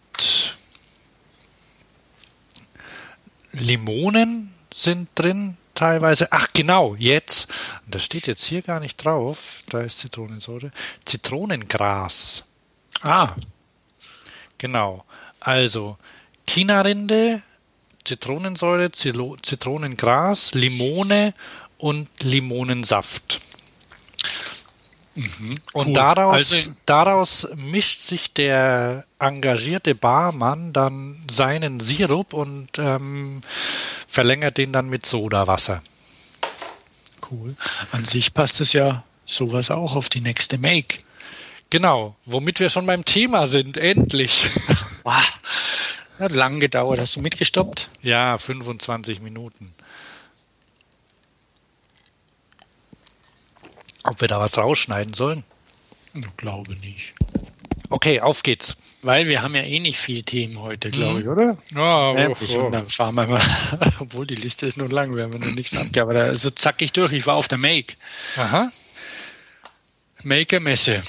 Limonen 3.59 4.53
sind 4.73 5.09
drin 5.15 5.57
teilweise. 5.75 6.29
Ach 6.31 6.49
genau, 6.53 6.95
jetzt, 6.99 7.49
das 7.87 8.05
steht 8.05 8.27
jetzt 8.27 8.45
hier 8.45 8.63
gar 8.63 8.81
nicht 8.81 8.97
drauf, 8.97 9.63
da 9.69 9.81
ist 9.81 9.99
Zitronensäure, 9.99 10.73
Zitronengras. 11.05 12.45
Ah. 13.03 13.35
Genau. 14.59 15.05
Also 15.41 15.99
Chinarinde, 16.49 17.43
Zitronensäure, 18.05 18.91
Zitronengras, 18.93 20.55
Limone 20.55 21.35
und 21.79 22.09
Limonensaft. 22.23 23.41
Mhm, 25.17 25.55
Und 25.73 25.95
daraus, 25.95 26.53
also, 26.53 26.71
daraus 26.85 27.49
mischt 27.57 28.01
sich 28.01 28.35
der 28.35 29.05
engagierte 29.19 29.95
Barmann 29.95 30.75
dann 30.75 31.25
seinen 31.31 31.81
Sirup 31.81 32.35
und 32.35 32.79
ähm, 32.79 33.41
verlängert 34.07 34.59
den 34.59 34.73
dann 34.73 34.89
mit 34.91 35.07
Sodawasser. 35.07 35.83
Cool. 37.31 37.57
An 37.93 38.05
sich 38.05 38.35
passt 38.35 38.61
es 38.61 38.73
ja 38.75 39.05
sowas 39.25 39.71
auch 39.71 39.97
auf 39.97 40.11
die 40.11 40.21
nächste 40.21 40.59
Make. 40.59 40.99
Genau, 41.71 42.15
womit 42.27 42.61
wir 42.61 42.71
schon 42.71 42.87
beim 42.87 43.05
Thema 43.05 43.47
sind, 43.47 43.77
endlich. 43.77 44.47
Wow. 45.05 45.23
Hat 46.19 46.33
lang 46.33 46.59
gedauert. 46.59 46.99
Hast 46.99 47.15
du 47.15 47.21
mitgestoppt? 47.21 47.89
Ja, 48.03 48.37
25 48.39 49.21
Minuten. 49.23 49.73
Ob 54.07 54.21
wir 54.21 54.29
da 54.29 54.41
was 54.41 54.57
rausschneiden 54.57 55.15
sollen? 55.15 55.45
Ich 56.15 56.37
glaube 56.37 56.75
nicht. 56.77 57.15
Okay, 57.91 58.21
auf 58.21 58.43
geht's. 58.43 58.77
Weil 59.03 59.29
wir 59.29 59.43
haben 59.43 59.55
ja 59.55 59.63
eh 59.63 59.79
nicht 59.79 59.99
viel 59.99 60.23
Themen 60.23 60.59
heute, 60.59 60.91
glaube 60.91 61.21
ich, 61.21 61.29
oder? 61.29 61.59
Ja, 61.73 62.19
ja 62.19 62.29
oh, 62.29 62.71
dann 62.71 62.89
fahren 62.89 63.15
wir 63.15 63.27
mal, 63.27 63.93
obwohl 64.01 64.27
die 64.27 64.35
Liste 64.35 64.67
ist 64.67 64.77
nur 64.77 64.89
lang, 64.89 65.15
wir 65.15 65.25
haben 65.25 65.39
noch 65.39 65.55
nichts 65.55 65.73
abgegeben, 65.77 66.01
aber 66.01 66.15
da, 66.15 66.35
so 66.35 66.51
zack 66.51 66.83
ich 66.83 66.93
durch. 66.93 67.13
Ich 67.13 67.27
war 67.27 67.37
auf 67.37 67.49
der 67.49 67.59
Make. 67.59 67.95
Aha. 68.37 68.73
Maker-Messe. 70.25 71.03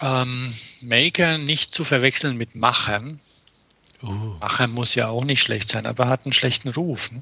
Ähm, 0.00 0.54
Maker 0.80 1.38
nicht 1.38 1.72
zu 1.72 1.84
verwechseln 1.84 2.36
mit 2.36 2.54
Machern. 2.54 3.20
Uh. 4.02 4.36
Macher 4.40 4.68
muss 4.68 4.94
ja 4.94 5.08
auch 5.08 5.24
nicht 5.24 5.42
schlecht 5.42 5.68
sein, 5.68 5.86
aber 5.86 6.08
hat 6.08 6.24
einen 6.24 6.32
schlechten 6.32 6.68
Ruf. 6.68 7.10
Ne? 7.10 7.20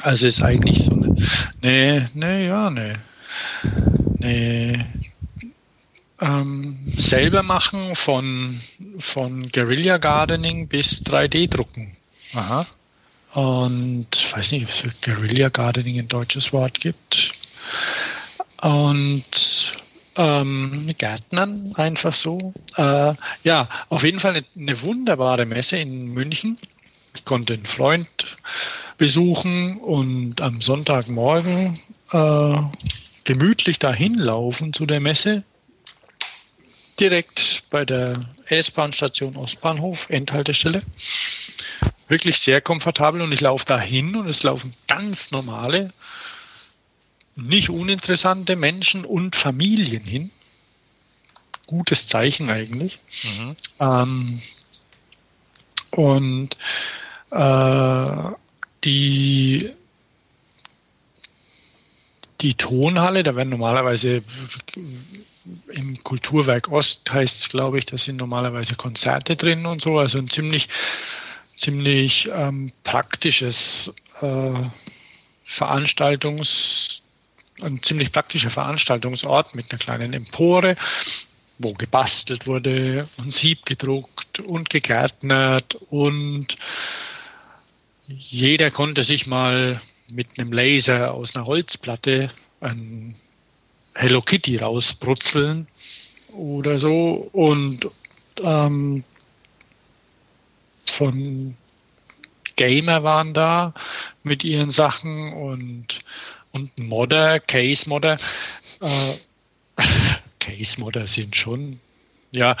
Also 0.00 0.26
ist 0.26 0.42
eigentlich 0.42 0.78
so 0.78 0.92
eine, 0.92 1.16
nee, 1.60 2.08
nee, 2.14 2.46
ja, 2.46 2.70
nee, 2.70 2.94
nee, 4.18 4.84
ähm, 6.20 6.78
selber 6.96 7.42
machen 7.42 7.94
von, 7.94 8.60
von 8.98 9.48
Guerilla 9.50 9.98
Gardening 9.98 10.68
bis 10.68 11.02
3D-Drucken. 11.04 11.96
Aha. 12.34 12.66
Und 13.34 14.08
ich 14.12 14.32
weiß 14.32 14.52
nicht, 14.52 14.64
ob 14.64 14.70
es 14.70 14.76
für 14.78 14.90
Guerilla 15.02 15.48
Gardening 15.48 15.98
ein 15.98 16.08
deutsches 16.08 16.52
Wort 16.52 16.80
gibt. 16.80 17.32
Und 18.62 19.24
ähm, 20.16 20.92
Gärtnern 20.98 21.72
einfach 21.76 22.12
so. 22.12 22.52
Äh, 22.76 23.14
ja, 23.44 23.68
auf 23.88 24.02
jeden 24.02 24.18
Fall 24.18 24.36
eine, 24.36 24.44
eine, 24.58 24.82
wunderbare 24.82 25.46
Messe 25.46 25.76
in 25.78 26.08
München. 26.08 26.58
Ich 27.14 27.24
konnte 27.24 27.54
einen 27.54 27.66
Freund 27.66 28.08
besuchen 28.96 29.76
und 29.78 30.40
am 30.40 30.60
Sonntagmorgen 30.60 31.80
äh, 32.10 32.60
gemütlich 33.28 33.78
dahin 33.78 34.14
laufen 34.14 34.72
zu 34.72 34.86
der 34.86 35.00
Messe. 35.00 35.44
Direkt 36.98 37.62
bei 37.68 37.84
der 37.84 38.24
S-Bahn-Station 38.46 39.36
Ostbahnhof, 39.36 40.08
Endhaltestelle. 40.08 40.80
Wirklich 42.08 42.38
sehr 42.38 42.62
komfortabel 42.62 43.20
und 43.20 43.30
ich 43.30 43.42
laufe 43.42 43.66
dahin 43.66 44.16
und 44.16 44.28
es 44.28 44.42
laufen 44.44 44.72
ganz 44.86 45.30
normale 45.30 45.92
nicht 47.36 47.68
uninteressante 47.68 48.56
Menschen 48.56 49.04
und 49.04 49.36
Familien 49.36 50.04
hin. 50.04 50.30
Gutes 51.66 52.06
Zeichen 52.06 52.48
eigentlich. 52.48 52.98
Mhm. 53.24 53.56
Ähm, 53.78 54.42
und 55.90 56.56
äh, 57.30 58.30
die 58.84 59.70
die 62.40 62.54
Tonhalle, 62.54 63.22
da 63.22 63.34
werden 63.34 63.50
normalerweise 63.50 64.22
im 65.68 66.02
Kulturwerk 66.04 66.68
Ost 66.70 67.10
heißt 67.10 67.40
es, 67.40 67.48
glaube 67.48 67.78
ich, 67.78 67.86
da 67.86 67.98
sind 67.98 68.16
normalerweise 68.16 68.74
Konzerte 68.76 69.36
drin 69.36 69.66
und 69.66 69.82
so, 69.82 69.98
also 69.98 70.18
ein 70.18 70.28
ziemlich, 70.28 70.68
ziemlich 71.56 72.28
ähm, 72.32 72.72
praktisches 72.84 73.92
äh, 74.20 74.52
Veranstaltungs, 75.44 77.02
ein 77.62 77.82
ziemlich 77.82 78.12
praktischer 78.12 78.50
Veranstaltungsort 78.50 79.54
mit 79.54 79.70
einer 79.70 79.78
kleinen 79.78 80.12
Empore, 80.12 80.76
wo 81.58 81.72
gebastelt 81.72 82.46
wurde 82.46 83.08
und 83.16 83.32
Sieb 83.32 83.64
gedruckt 83.64 84.40
und 84.40 84.70
gegärtnert 84.70 85.74
und 85.90 86.56
jeder 88.06 88.70
konnte 88.70 89.02
sich 89.02 89.26
mal 89.26 89.80
mit 90.10 90.38
einem 90.38 90.52
Laser 90.52 91.12
aus 91.12 91.34
einer 91.34 91.46
Holzplatte 91.46 92.30
ein 92.60 93.14
Hello 93.94 94.22
Kitty 94.22 94.56
rausbrutzeln 94.56 95.66
oder 96.32 96.78
so 96.78 97.28
und 97.32 97.88
ähm, 98.42 99.04
von 100.86 101.56
Gamer 102.56 103.02
waren 103.04 103.34
da 103.34 103.74
mit 104.22 104.44
ihren 104.44 104.70
Sachen 104.70 105.32
und 105.32 106.00
und 106.50 106.78
Modder, 106.78 107.40
Case 107.40 107.88
Modder. 107.88 108.16
Äh, 108.80 109.76
Case 110.40 110.80
Modder 110.80 111.06
sind 111.06 111.36
schon 111.36 111.80
ja, 112.30 112.56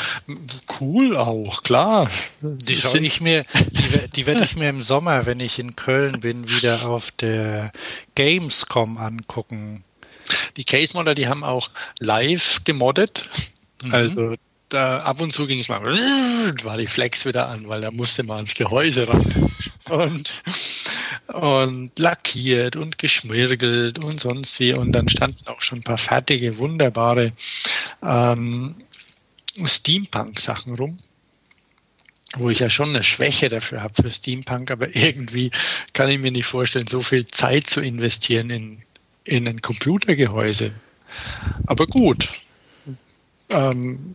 cool 0.80 1.16
auch, 1.16 1.62
klar. 1.62 2.10
Die 2.40 2.76
schaue 2.76 3.00
ich 3.00 3.20
mir, 3.20 3.44
die, 3.54 4.08
die 4.08 4.26
werde 4.26 4.44
ich 4.44 4.56
mir 4.56 4.70
im 4.70 4.80
Sommer, 4.80 5.26
wenn 5.26 5.40
ich 5.40 5.58
in 5.58 5.76
Köln 5.76 6.20
bin, 6.20 6.48
wieder 6.48 6.86
auf 6.86 7.10
der 7.10 7.72
Gamescom 8.14 8.96
angucken. 8.96 9.84
Die 10.56 10.64
Case 10.64 10.94
Modder, 10.94 11.14
die 11.14 11.28
haben 11.28 11.44
auch 11.44 11.70
live 11.98 12.60
gemoddet. 12.64 13.28
Mhm. 13.82 13.94
Also 13.94 14.34
da 14.68 14.98
ab 14.98 15.20
und 15.20 15.32
zu 15.32 15.46
ging 15.46 15.60
es 15.60 15.68
mal, 15.68 15.82
war 16.64 16.76
die 16.76 16.86
Flex 16.86 17.24
wieder 17.24 17.48
an, 17.48 17.68
weil 17.68 17.80
da 17.80 17.90
musste 17.90 18.22
man 18.22 18.36
ans 18.36 18.54
Gehäuse 18.54 19.08
ran. 19.08 19.50
Und, 19.88 20.30
und 21.28 21.98
lackiert 21.98 22.76
und 22.76 22.98
geschmirgelt 22.98 24.02
und 24.04 24.20
sonst 24.20 24.60
wie. 24.60 24.74
Und 24.74 24.92
dann 24.92 25.08
standen 25.08 25.46
auch 25.46 25.62
schon 25.62 25.78
ein 25.78 25.84
paar 25.84 25.98
fertige, 25.98 26.58
wunderbare 26.58 27.32
ähm, 28.02 28.74
Steampunk-Sachen 29.66 30.74
rum 30.74 30.98
wo 32.36 32.50
ich 32.50 32.58
ja 32.58 32.68
schon 32.68 32.90
eine 32.90 33.02
Schwäche 33.02 33.48
dafür 33.48 33.82
habe 33.82 33.94
für 33.94 34.10
Steampunk, 34.10 34.70
aber 34.70 34.94
irgendwie 34.94 35.50
kann 35.92 36.10
ich 36.10 36.18
mir 36.18 36.30
nicht 36.30 36.46
vorstellen, 36.46 36.86
so 36.86 37.02
viel 37.02 37.26
Zeit 37.26 37.68
zu 37.68 37.80
investieren 37.80 38.50
in, 38.50 38.82
in 39.24 39.48
ein 39.48 39.62
Computergehäuse. 39.62 40.72
Aber 41.66 41.86
gut, 41.86 42.28
ähm, 43.48 44.14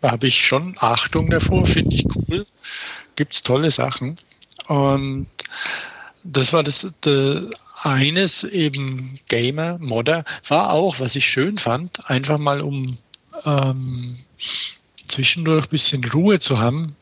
da 0.00 0.12
habe 0.12 0.26
ich 0.26 0.46
schon 0.46 0.76
Achtung 0.78 1.28
davor, 1.28 1.66
finde 1.66 1.96
ich 1.96 2.06
cool. 2.16 2.46
Gibt's 3.16 3.42
tolle 3.42 3.70
Sachen. 3.70 4.18
Und 4.66 5.28
das 6.22 6.52
war 6.52 6.62
das, 6.62 6.92
das 7.02 7.44
eines 7.82 8.44
eben 8.44 9.20
Gamer, 9.28 9.78
Modder, 9.78 10.24
war 10.48 10.70
auch, 10.70 11.00
was 11.00 11.16
ich 11.16 11.26
schön 11.26 11.58
fand, 11.58 12.08
einfach 12.08 12.38
mal 12.38 12.62
um 12.62 12.96
ähm, 13.44 14.18
zwischendurch 15.08 15.64
ein 15.66 15.70
bisschen 15.70 16.04
Ruhe 16.04 16.38
zu 16.38 16.58
haben, 16.58 16.96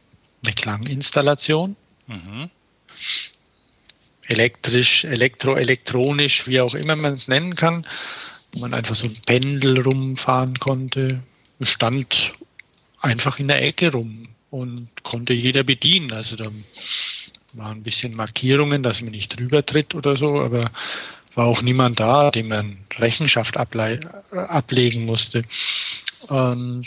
eine 0.45 0.55
Klanginstallation. 0.55 1.77
Mhm. 2.07 2.51
Elektrisch, 4.27 5.05
elektro, 5.05 5.57
elektronisch, 5.57 6.47
wie 6.47 6.61
auch 6.61 6.75
immer 6.75 6.97
man 6.97 7.15
es 7.15 7.29
nennen 7.29 7.55
kann, 7.55 7.87
wo 8.53 8.61
man 8.61 8.75
einfach 8.75 8.95
so 8.95 9.07
ein 9.07 9.19
Pendel 9.27 9.81
rumfahren 9.81 10.59
konnte. 10.59 11.23
Stand 11.61 12.33
einfach 13.01 13.39
in 13.39 13.49
der 13.49 13.63
Ecke 13.63 13.93
rum 13.93 14.29
und 14.51 14.89
konnte 15.03 15.33
jeder 15.33 15.63
bedienen. 15.65 16.13
Also 16.13 16.37
da 16.37 16.51
waren 17.55 17.79
ein 17.79 17.83
bisschen 17.83 18.17
Markierungen, 18.17 18.83
dass 18.83 19.01
man 19.01 19.13
nicht 19.13 19.39
drüber 19.39 19.65
tritt 19.65 19.95
oder 19.95 20.17
so, 20.17 20.41
aber 20.41 20.71
war 21.35 21.47
auch 21.47 21.63
niemand 21.63 22.01
da, 22.01 22.31
dem 22.31 22.49
man 22.49 22.79
Rechenschaft 22.99 23.57
ablegen 23.57 25.07
musste. 25.07 25.45
Und 26.29 26.87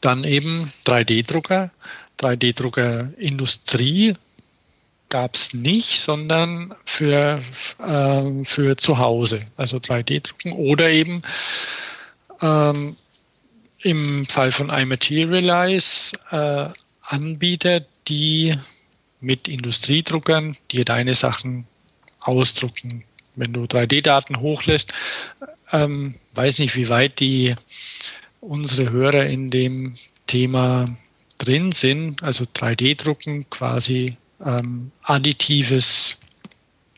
dann 0.00 0.24
eben 0.24 0.72
3D-Drucker. 0.86 1.70
3D-Drucker 2.18 3.10
Industrie 3.18 4.14
gab 5.08 5.34
es 5.34 5.54
nicht, 5.54 6.00
sondern 6.00 6.74
für, 6.84 7.42
äh, 7.78 8.44
für 8.44 8.76
zu 8.76 8.98
Hause, 8.98 9.46
also 9.56 9.78
3D-Drucken 9.78 10.52
oder 10.52 10.90
eben 10.90 11.22
ähm, 12.40 12.96
im 13.80 14.26
Fall 14.26 14.52
von 14.52 14.70
iMaterialize 14.70 16.16
äh, 16.30 16.68
Anbieter, 17.02 17.82
die 18.08 18.58
mit 19.20 19.48
Industriedruckern 19.48 20.56
dir 20.70 20.84
deine 20.84 21.14
Sachen 21.14 21.66
ausdrucken. 22.20 23.04
Wenn 23.34 23.52
du 23.52 23.64
3D-Daten 23.64 24.40
hochlässt, 24.40 24.92
ähm, 25.72 26.14
weiß 26.34 26.58
nicht, 26.58 26.76
wie 26.76 26.88
weit 26.88 27.20
die 27.20 27.54
unsere 28.40 28.90
Hörer 28.90 29.26
in 29.26 29.50
dem 29.50 29.96
Thema 30.26 30.84
drin 31.38 31.72
sind, 31.72 32.22
also 32.22 32.44
3D-Drucken 32.44 33.48
quasi 33.50 34.16
ähm, 34.44 34.90
additives, 35.02 36.16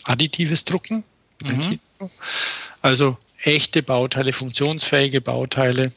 additives 0.05 0.65
Drucken. 0.65 1.05
Mhm. 1.43 1.81
Also 2.83 3.17
echte 3.43 3.83
Bauteile, 3.83 4.33
funktionsfähige 4.33 5.21
Bauteile 5.21 5.93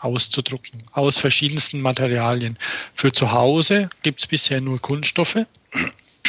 auszudrucken 0.00 0.82
aus 0.92 1.16
verschiedensten 1.16 1.80
Materialien. 1.80 2.58
Für 2.94 3.12
zu 3.12 3.32
Hause 3.32 3.88
gibt 4.02 4.20
es 4.20 4.26
bisher 4.26 4.60
nur 4.60 4.80
Kunststoffe. 4.80 5.46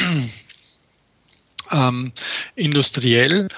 ähm, 1.72 2.12
industriell 2.54 3.48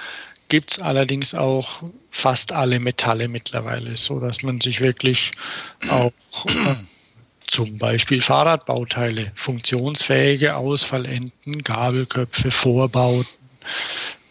gibt 0.49 0.73
es 0.73 0.79
allerdings 0.79 1.33
auch 1.33 1.83
fast 2.11 2.51
alle 2.51 2.79
Metalle 2.79 3.27
mittlerweile, 3.27 3.95
so 3.95 4.19
dass 4.19 4.43
man 4.43 4.59
sich 4.59 4.81
wirklich 4.81 5.31
auch 5.89 6.11
äh, 6.47 6.75
zum 7.47 7.77
Beispiel 7.77 8.21
Fahrradbauteile, 8.21 9.31
funktionsfähige 9.35 10.55
Ausfallenden, 10.55 11.63
Gabelköpfe, 11.63 12.51
Vorbauten, 12.51 13.27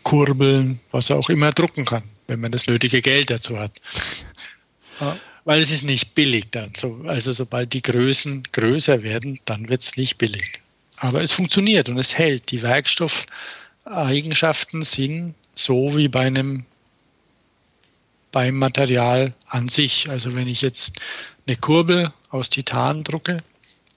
Kurbeln, 0.03 0.81
was 0.91 1.11
auch 1.11 1.29
immer 1.29 1.53
drucken 1.53 1.85
kann, 1.85 2.05
wenn 2.27 2.41
man 2.41 2.53
das 2.53 2.67
nötige 2.67 3.03
Geld 3.03 3.29
dazu 3.31 3.59
hat. 3.59 3.73
Weil 5.45 5.61
es 5.61 5.71
ist 5.71 5.85
nicht 5.85 6.15
billig 6.15 6.47
dann. 6.51 6.73
also 7.07 7.33
sobald 7.33 7.73
die 7.73 7.83
Größen 7.83 8.43
größer 8.53 9.03
werden, 9.03 9.39
dann 9.45 9.69
wird 9.69 9.83
es 9.83 9.97
nicht 9.97 10.19
billig. 10.19 10.61
Aber 10.97 11.23
es 11.23 11.33
funktioniert 11.33 11.89
und 11.89 11.99
es 11.99 12.19
hält. 12.19 12.51
Die 12.51 12.63
Werkstoffeigenschaften 12.63 14.83
sind 14.83 15.35
so 15.59 15.97
wie 15.97 16.09
bei 16.09 16.27
einem 16.27 16.65
beim 18.31 18.57
Material 18.57 19.35
an 19.47 19.69
sich. 19.69 20.09
Also 20.11 20.35
wenn 20.35 20.49
ich 20.49 20.61
jetzt 20.61 21.01
eine 21.47 21.57
Kurbel 21.57 22.13
aus 22.31 22.51
Titan 22.51 23.05
drucke, 23.05 23.43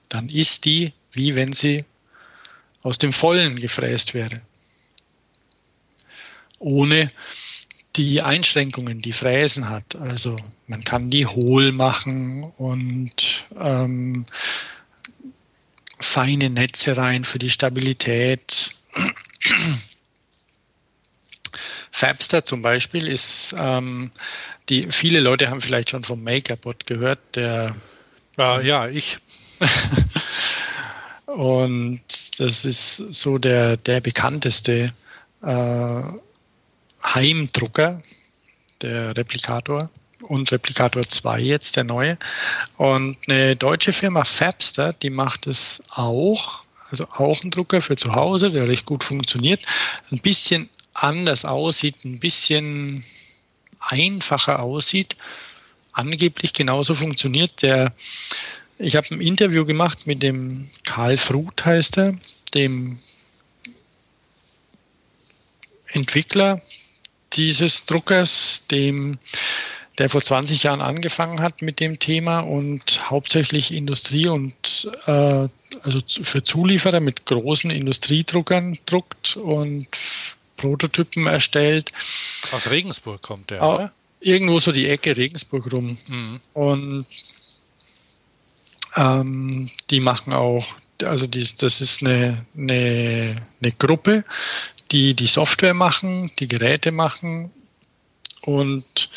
dann 0.08 0.28
ist 0.28 0.64
die 0.64 0.92
wie 1.12 1.34
wenn 1.36 1.52
sie 1.52 1.84
aus 2.82 2.98
dem 2.98 3.12
Vollen 3.12 3.56
gefräst 3.56 4.14
wäre. 4.14 4.40
Ohne 6.58 7.12
die 7.96 8.22
Einschränkungen, 8.22 9.02
die 9.02 9.12
Fräsen 9.12 9.68
hat. 9.68 9.96
Also 9.96 10.36
man 10.66 10.82
kann 10.82 11.10
die 11.10 11.26
hohl 11.26 11.72
machen 11.72 12.44
und 12.56 13.44
ähm, 13.60 14.24
feine 16.00 16.48
Netze 16.50 16.96
rein 16.96 17.24
für 17.24 17.38
die 17.38 17.50
Stabilität. 17.50 18.74
Fabster 21.92 22.44
zum 22.44 22.62
Beispiel 22.62 23.06
ist, 23.06 23.54
ähm, 23.58 24.10
die 24.70 24.88
viele 24.90 25.20
Leute 25.20 25.50
haben 25.50 25.60
vielleicht 25.60 25.90
schon 25.90 26.04
vom 26.04 26.24
MakerBot 26.24 26.86
gehört, 26.86 27.20
der 27.34 27.76
ah, 28.38 28.60
ja, 28.60 28.88
ich. 28.88 29.18
und 31.26 32.02
das 32.40 32.64
ist 32.64 32.96
so 32.96 33.36
der, 33.36 33.76
der 33.76 34.00
bekannteste 34.00 34.92
äh, 35.42 36.02
Heimdrucker, 37.04 38.02
der 38.80 39.14
Replikator 39.14 39.90
und 40.22 40.50
Replikator 40.50 41.02
2 41.02 41.40
jetzt, 41.40 41.76
der 41.76 41.84
neue. 41.84 42.16
Und 42.78 43.18
eine 43.28 43.54
deutsche 43.54 43.92
Firma 43.92 44.24
Fabster, 44.24 44.94
die 44.94 45.10
macht 45.10 45.46
es 45.46 45.82
auch, 45.90 46.62
also 46.90 47.06
auch 47.10 47.42
ein 47.44 47.50
Drucker 47.50 47.82
für 47.82 47.96
zu 47.96 48.14
Hause, 48.14 48.50
der 48.50 48.66
recht 48.66 48.86
gut 48.86 49.04
funktioniert. 49.04 49.60
Ein 50.10 50.20
bisschen 50.20 50.70
anders 51.02 51.44
aussieht, 51.44 52.04
ein 52.04 52.20
bisschen 52.20 53.04
einfacher 53.80 54.60
aussieht, 54.60 55.16
angeblich 55.92 56.52
genauso 56.52 56.94
funktioniert. 56.94 57.62
Der, 57.62 57.92
ich 58.78 58.96
habe 58.96 59.08
ein 59.10 59.20
Interview 59.20 59.64
gemacht 59.64 60.06
mit 60.06 60.22
dem 60.22 60.70
Karl 60.84 61.16
Fruth, 61.16 61.64
heißt 61.64 61.98
er, 61.98 62.18
dem 62.54 62.98
Entwickler 65.88 66.62
dieses 67.32 67.84
Druckers, 67.86 68.64
dem 68.70 69.18
der 69.98 70.08
vor 70.08 70.22
20 70.22 70.62
Jahren 70.62 70.80
angefangen 70.80 71.40
hat 71.40 71.60
mit 71.60 71.78
dem 71.78 71.98
Thema 71.98 72.38
und 72.38 73.10
hauptsächlich 73.10 73.74
Industrie 73.74 74.26
und 74.26 74.90
äh, 75.06 75.48
also 75.82 75.98
für 76.22 76.42
Zulieferer 76.42 77.00
mit 77.00 77.26
großen 77.26 77.70
Industriedruckern 77.70 78.78
druckt 78.86 79.36
und 79.36 79.86
Prototypen 80.62 81.26
erstellt. 81.26 81.92
Aus 82.52 82.70
Regensburg 82.70 83.20
kommt 83.20 83.50
der, 83.50 83.62
oder? 83.62 83.92
Irgendwo 84.20 84.60
so 84.60 84.70
die 84.70 84.88
Ecke 84.88 85.16
Regensburg 85.16 85.72
rum. 85.72 85.98
Mhm. 86.06 86.40
Und 86.54 87.06
ähm, 88.96 89.70
die 89.90 90.00
machen 90.00 90.32
auch, 90.32 90.64
also 91.02 91.26
die, 91.26 91.44
das 91.58 91.80
ist 91.80 92.02
eine, 92.02 92.46
eine, 92.56 93.42
eine 93.60 93.72
Gruppe, 93.72 94.24
die 94.92 95.14
die 95.14 95.26
Software 95.26 95.74
machen, 95.74 96.30
die 96.38 96.46
Geräte 96.46 96.92
machen 96.92 97.50
und 98.42 99.10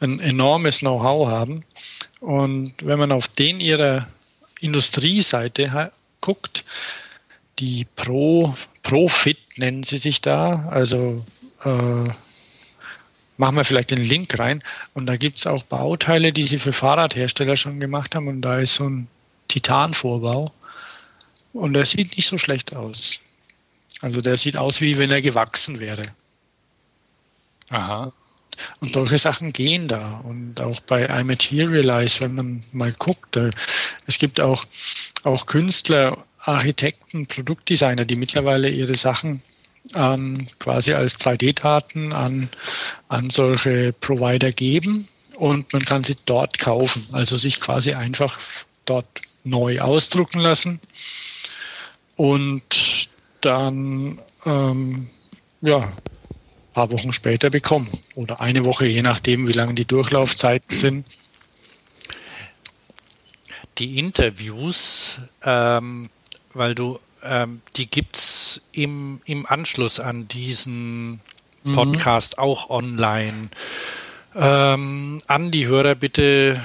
ein 0.00 0.20
enormes 0.20 0.78
Know-how 0.78 1.28
haben. 1.28 1.64
Und 2.20 2.72
wenn 2.80 2.98
man 2.98 3.12
auf 3.12 3.28
den 3.28 3.60
ihrer 3.60 4.08
Industrieseite 4.60 5.92
guckt, 6.22 6.64
die 7.58 7.86
Pro, 7.96 8.54
Profit 8.82 9.38
nennen 9.56 9.82
sie 9.82 9.98
sich 9.98 10.20
da, 10.20 10.66
also 10.70 11.24
äh, 11.64 12.10
machen 13.38 13.56
wir 13.56 13.64
vielleicht 13.64 13.90
den 13.90 14.02
Link 14.02 14.38
rein. 14.38 14.62
Und 14.94 15.06
da 15.06 15.16
gibt 15.16 15.38
es 15.38 15.46
auch 15.46 15.62
Bauteile, 15.64 16.32
die 16.32 16.42
sie 16.42 16.58
für 16.58 16.72
Fahrradhersteller 16.72 17.56
schon 17.56 17.80
gemacht 17.80 18.14
haben. 18.14 18.28
Und 18.28 18.42
da 18.42 18.58
ist 18.58 18.74
so 18.74 18.88
ein 18.88 19.08
Titanvorbau. 19.48 20.52
Und 21.52 21.72
der 21.72 21.86
sieht 21.86 22.16
nicht 22.16 22.28
so 22.28 22.36
schlecht 22.36 22.74
aus. 22.74 23.20
Also 24.00 24.20
der 24.20 24.36
sieht 24.36 24.56
aus, 24.56 24.80
wie 24.80 24.98
wenn 24.98 25.10
er 25.10 25.22
gewachsen 25.22 25.80
wäre. 25.80 26.02
Aha. 27.70 28.12
Und 28.80 28.92
solche 28.92 29.18
Sachen 29.18 29.52
gehen 29.52 29.88
da. 29.88 30.20
Und 30.24 30.60
auch 30.60 30.80
bei 30.80 31.04
iMaterialize, 31.06 32.20
wenn 32.20 32.34
man 32.34 32.64
mal 32.72 32.92
guckt, 32.92 33.36
äh, 33.36 33.50
es 34.06 34.18
gibt 34.18 34.40
auch, 34.40 34.64
auch 35.22 35.46
Künstler, 35.46 36.24
Architekten, 36.48 37.26
Produktdesigner, 37.26 38.06
die 38.06 38.16
mittlerweile 38.16 38.70
ihre 38.70 38.96
Sachen 38.96 39.42
ähm, 39.94 40.48
quasi 40.58 40.94
als 40.94 41.20
3D-Daten 41.20 42.12
an, 42.12 42.48
an 43.08 43.30
solche 43.30 43.92
Provider 43.92 44.50
geben 44.50 45.08
und 45.36 45.72
man 45.72 45.84
kann 45.84 46.04
sie 46.04 46.16
dort 46.24 46.58
kaufen. 46.58 47.06
Also 47.12 47.36
sich 47.36 47.60
quasi 47.60 47.92
einfach 47.92 48.38
dort 48.86 49.06
neu 49.44 49.80
ausdrucken 49.80 50.40
lassen 50.40 50.80
und 52.16 53.08
dann 53.42 54.20
ähm, 54.44 55.08
ja, 55.60 55.80
ein 55.80 55.92
paar 56.72 56.90
Wochen 56.90 57.12
später 57.12 57.50
bekommen. 57.50 57.88
Oder 58.14 58.40
eine 58.40 58.64
Woche, 58.64 58.86
je 58.86 59.02
nachdem, 59.02 59.48
wie 59.48 59.52
lange 59.52 59.74
die 59.74 59.84
Durchlaufzeiten 59.84 60.76
sind. 60.76 61.06
Die 63.78 63.98
Interviews, 63.98 65.20
ähm, 65.44 66.08
weil 66.58 66.74
du, 66.74 66.98
ähm, 67.22 67.62
die 67.76 67.86
gibt's 67.86 68.60
im, 68.72 69.20
im 69.24 69.46
Anschluss 69.46 70.00
an 70.00 70.28
diesen 70.28 71.20
mhm. 71.64 71.72
Podcast 71.72 72.36
mhm. 72.36 72.44
auch 72.44 72.70
online. 72.70 73.48
Ähm, 74.34 75.22
an 75.26 75.50
die 75.50 75.66
Hörer 75.66 75.94
bitte 75.94 76.60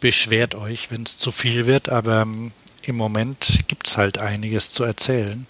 beschwert 0.00 0.54
euch, 0.54 0.90
wenn 0.90 1.04
es 1.04 1.18
zu 1.18 1.30
viel 1.30 1.66
wird, 1.66 1.88
aber 1.88 2.22
ähm, 2.22 2.52
im 2.82 2.96
Moment 2.96 3.64
gibt 3.68 3.88
es 3.88 3.96
halt 3.96 4.18
einiges 4.18 4.72
zu 4.72 4.84
erzählen. 4.84 5.46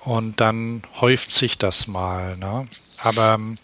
Und 0.00 0.40
dann 0.40 0.82
häuft 1.00 1.30
sich 1.30 1.58
das 1.58 1.86
mal. 1.86 2.36
Ne? 2.36 2.66
Aber 2.98 3.34
ähm, 3.34 3.58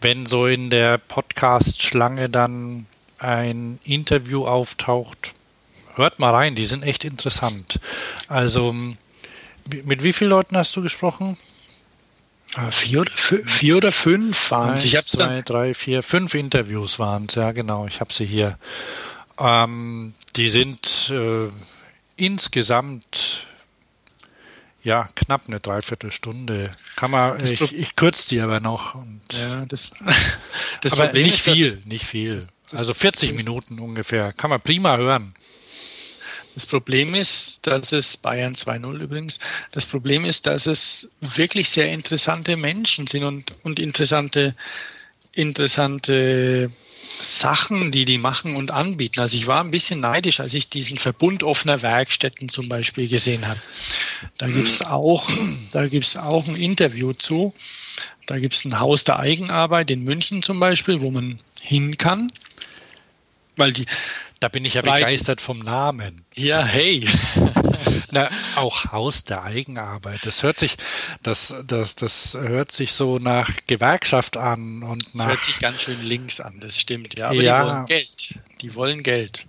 wenn 0.00 0.26
so 0.26 0.46
in 0.46 0.70
der 0.70 0.98
Podcast-Schlange 0.98 2.28
dann 2.28 2.86
ein 3.18 3.78
Interview 3.84 4.46
auftaucht, 4.46 5.32
hört 5.96 6.18
mal 6.18 6.34
rein, 6.34 6.54
die 6.54 6.66
sind 6.66 6.82
echt 6.82 7.04
interessant. 7.04 7.80
Also, 8.28 8.74
mit 9.84 10.02
wie 10.02 10.12
vielen 10.12 10.30
Leuten 10.30 10.56
hast 10.56 10.76
du 10.76 10.82
gesprochen? 10.82 11.36
Ah, 12.54 12.70
vier 12.70 13.00
oder, 13.00 13.12
vier 13.44 13.76
oder 13.76 13.92
fünf 13.92 14.50
waren 14.50 14.74
es. 14.74 14.84
Ich 14.84 14.98
zwei, 15.02 15.42
drei, 15.42 15.74
vier, 15.74 16.02
fünf 16.02 16.34
Interviews 16.34 16.98
waren 16.98 17.26
es, 17.28 17.34
ja 17.34 17.52
genau. 17.52 17.86
Ich 17.86 18.00
habe 18.00 18.12
sie 18.12 18.24
hier. 18.24 18.58
Ähm, 19.38 20.14
die 20.36 20.48
sind 20.48 21.10
äh, 21.10 21.50
insgesamt 22.16 23.46
ja 24.82 25.08
knapp 25.16 25.42
eine 25.48 25.60
Dreiviertelstunde. 25.60 26.70
Kann 26.94 27.10
man, 27.10 27.44
ich, 27.44 27.60
ich 27.72 27.96
kürze 27.96 28.28
die 28.28 28.40
aber 28.40 28.60
noch. 28.60 28.94
Ja, 29.32 29.66
das, 29.66 29.90
das 30.80 30.92
aber 30.92 31.06
Problem 31.06 31.24
nicht 31.24 31.46
ist, 31.46 31.54
viel, 31.54 31.82
nicht 31.84 32.06
viel. 32.06 32.46
Also 32.72 32.94
40 32.94 33.34
Minuten 33.34 33.80
ungefähr. 33.80 34.32
Kann 34.32 34.50
man 34.50 34.60
prima 34.60 34.96
hören. 34.96 35.34
Das 36.56 36.64
Problem 36.64 37.14
ist, 37.14 37.60
dass 37.66 37.92
es 37.92 38.16
Bayern 38.16 38.54
2.0 38.54 38.98
übrigens, 38.98 39.38
das 39.72 39.84
Problem 39.84 40.24
ist, 40.24 40.46
dass 40.46 40.66
es 40.66 41.10
wirklich 41.20 41.68
sehr 41.68 41.92
interessante 41.92 42.56
Menschen 42.56 43.06
sind 43.06 43.24
und, 43.24 43.52
und 43.62 43.78
interessante, 43.78 44.56
interessante 45.32 46.70
Sachen, 47.08 47.92
die 47.92 48.06
die 48.06 48.16
machen 48.16 48.56
und 48.56 48.70
anbieten. 48.70 49.20
Also 49.20 49.36
ich 49.36 49.46
war 49.46 49.62
ein 49.62 49.70
bisschen 49.70 50.00
neidisch, 50.00 50.40
als 50.40 50.54
ich 50.54 50.70
diesen 50.70 50.96
Verbund 50.96 51.42
offener 51.42 51.82
Werkstätten 51.82 52.48
zum 52.48 52.70
Beispiel 52.70 53.06
gesehen 53.06 53.46
habe. 53.46 53.60
Da 54.38 54.46
gibt's 54.46 54.80
auch, 54.80 55.28
da 55.72 55.86
gibt's 55.88 56.16
auch 56.16 56.48
ein 56.48 56.56
Interview 56.56 57.12
zu. 57.12 57.52
Da 58.24 58.38
gibt 58.38 58.54
es 58.54 58.64
ein 58.64 58.80
Haus 58.80 59.04
der 59.04 59.18
Eigenarbeit 59.18 59.90
in 59.90 60.04
München 60.04 60.42
zum 60.42 60.58
Beispiel, 60.58 61.02
wo 61.02 61.10
man 61.10 61.38
hin 61.60 61.98
kann. 61.98 62.32
Weil 63.56 63.74
die, 63.74 63.86
da 64.40 64.48
bin 64.48 64.64
ich 64.64 64.74
ja 64.74 64.82
begeistert 64.82 65.40
vom 65.40 65.60
Namen. 65.60 66.24
Ja, 66.34 66.64
hey. 66.64 67.08
Na, 68.10 68.30
auch 68.54 68.92
Haus 68.92 69.24
der 69.24 69.42
Eigenarbeit. 69.42 70.24
Das 70.24 70.42
hört 70.42 70.56
sich, 70.56 70.76
das, 71.22 71.56
das, 71.66 71.96
das 71.96 72.36
hört 72.40 72.70
sich 72.70 72.92
so 72.92 73.18
nach 73.18 73.50
Gewerkschaft 73.66 74.36
an 74.36 74.82
und 74.82 75.14
nach. 75.14 75.24
Das 75.24 75.26
hört 75.26 75.44
sich 75.44 75.58
ganz 75.58 75.82
schön 75.82 76.02
links 76.02 76.40
an, 76.40 76.60
das 76.60 76.78
stimmt, 76.78 77.18
ja. 77.18 77.26
Aber 77.28 77.42
ja. 77.42 77.62
die 77.62 77.68
wollen 77.68 77.86
Geld. 77.86 78.38
Die 78.60 78.74
wollen 78.74 79.02
Geld. 79.02 79.46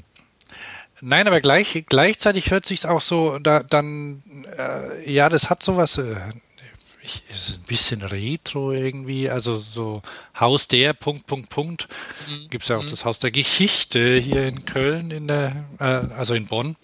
Nein, 1.02 1.28
aber 1.28 1.42
gleich, 1.42 1.84
gleichzeitig 1.88 2.50
hört 2.50 2.66
sich 2.66 2.88
auch 2.88 3.02
so, 3.02 3.38
da, 3.40 3.62
dann, 3.62 4.24
äh, 4.58 5.12
ja, 5.12 5.30
das 5.30 5.50
hat 5.50 5.62
sowas, 5.62 5.98
äh, 5.98 6.16
ich, 7.08 7.24
ist 7.30 7.60
ein 7.60 7.64
bisschen 7.64 8.02
retro 8.02 8.72
irgendwie, 8.72 9.30
also 9.30 9.58
so 9.58 10.02
Haus 10.40 10.68
der, 10.68 10.94
Punkt, 10.94 11.26
Punkt, 11.26 11.50
Punkt. 11.50 11.88
Mhm. 12.28 12.50
Gibt 12.50 12.64
es 12.64 12.70
ja 12.70 12.78
auch 12.78 12.84
mhm. 12.84 12.90
das 12.90 13.06
Haus 13.06 13.20
der 13.20 13.32
Geschichte 13.32 14.18
hier 14.18 14.48
in 14.48 14.66
Köln, 14.66 15.12
in 15.12 15.28
der, 15.28 15.66
äh, 15.80 15.84
also 15.84 16.34
in 16.34 16.48
Bonn. 16.48 16.76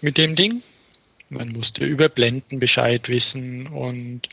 mit 0.00 0.18
dem 0.18 0.34
Ding. 0.36 0.62
Man 1.30 1.52
musste 1.52 1.84
über 1.84 2.08
Blenden 2.08 2.60
Bescheid 2.60 3.08
wissen 3.08 3.66
und 3.66 4.28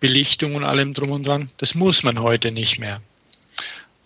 Belichtung 0.00 0.54
und 0.54 0.64
allem 0.64 0.92
drum 0.92 1.10
und 1.10 1.26
dran. 1.26 1.50
Das 1.58 1.74
muss 1.74 2.02
man 2.02 2.20
heute 2.20 2.50
nicht 2.50 2.78
mehr. 2.78 3.00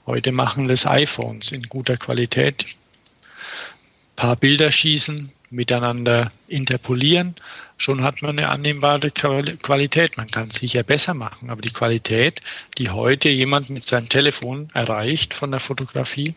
Heute 0.07 0.33
machen 0.33 0.69
das 0.69 0.87
iPhones 0.87 1.51
in 1.51 1.65
guter 1.65 1.97
Qualität. 1.97 2.65
Ein 2.65 4.17
paar 4.17 4.37
Bilder 4.37 4.71
schießen, 4.71 5.33
miteinander 5.51 6.31
interpolieren. 6.47 7.35
Schon 7.77 8.03
hat 8.03 8.23
man 8.23 8.39
eine 8.39 8.49
annehmbare 8.49 9.11
Qualität. 9.11 10.17
Man 10.17 10.31
kann 10.31 10.49
es 10.49 10.57
sicher 10.57 10.83
besser 10.83 11.15
machen, 11.15 11.51
aber 11.51 11.61
die 11.61 11.73
Qualität, 11.73 12.41
die 12.79 12.91
heute 12.91 13.29
jemand 13.31 13.71
mit 13.71 13.85
seinem 13.85 14.09
Telefon 14.09 14.71
erreicht 14.75 15.35
von 15.35 15.51
der 15.51 15.61
Fotografie, 15.61 16.35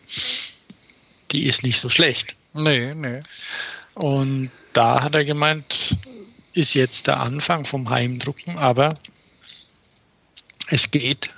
die 1.30 1.46
ist 1.46 1.62
nicht 1.62 1.80
so 1.80 1.88
schlecht. 1.88 2.34
Nee, 2.52 2.94
nee. 2.94 3.20
Und 3.94 4.50
da 4.72 5.02
hat 5.02 5.14
er 5.14 5.24
gemeint, 5.24 5.96
ist 6.52 6.74
jetzt 6.74 7.06
der 7.06 7.20
Anfang 7.20 7.64
vom 7.64 7.90
Heimdrucken, 7.90 8.58
aber 8.58 8.94
es 10.68 10.90
geht 10.90 11.30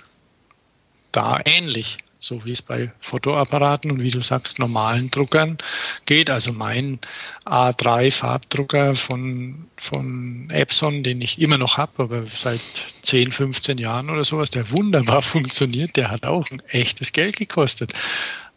da 1.11 1.41
ähnlich, 1.45 1.99
so 2.21 2.45
wie 2.45 2.53
es 2.53 2.63
bei 2.63 2.93
Fotoapparaten 3.01 3.91
und 3.91 4.01
wie 4.03 4.11
du 4.11 4.23
sagst, 4.23 4.59
normalen 4.59 5.11
Druckern 5.11 5.59
geht. 6.07 6.31
Also 6.31 6.53
mein 6.53 7.01
A3-Farbdrucker 7.45 8.95
von, 8.95 9.67
von 9.77 10.49
Epson, 10.51 11.03
den 11.03 11.21
ich 11.21 11.41
immer 11.41 11.59
noch 11.59 11.79
habe, 11.79 12.05
aber 12.05 12.27
seit 12.27 12.61
10, 13.03 13.33
15 13.33 13.79
Jahren 13.79 14.09
oder 14.09 14.25
sowas, 14.25 14.51
der 14.51 14.71
wunderbar 14.71 15.23
funktioniert, 15.23 15.97
der 15.97 16.11
hat 16.11 16.25
auch 16.25 16.51
ein 16.51 16.63
echtes 16.69 17.13
Geld 17.13 17.37
gekostet. 17.37 17.93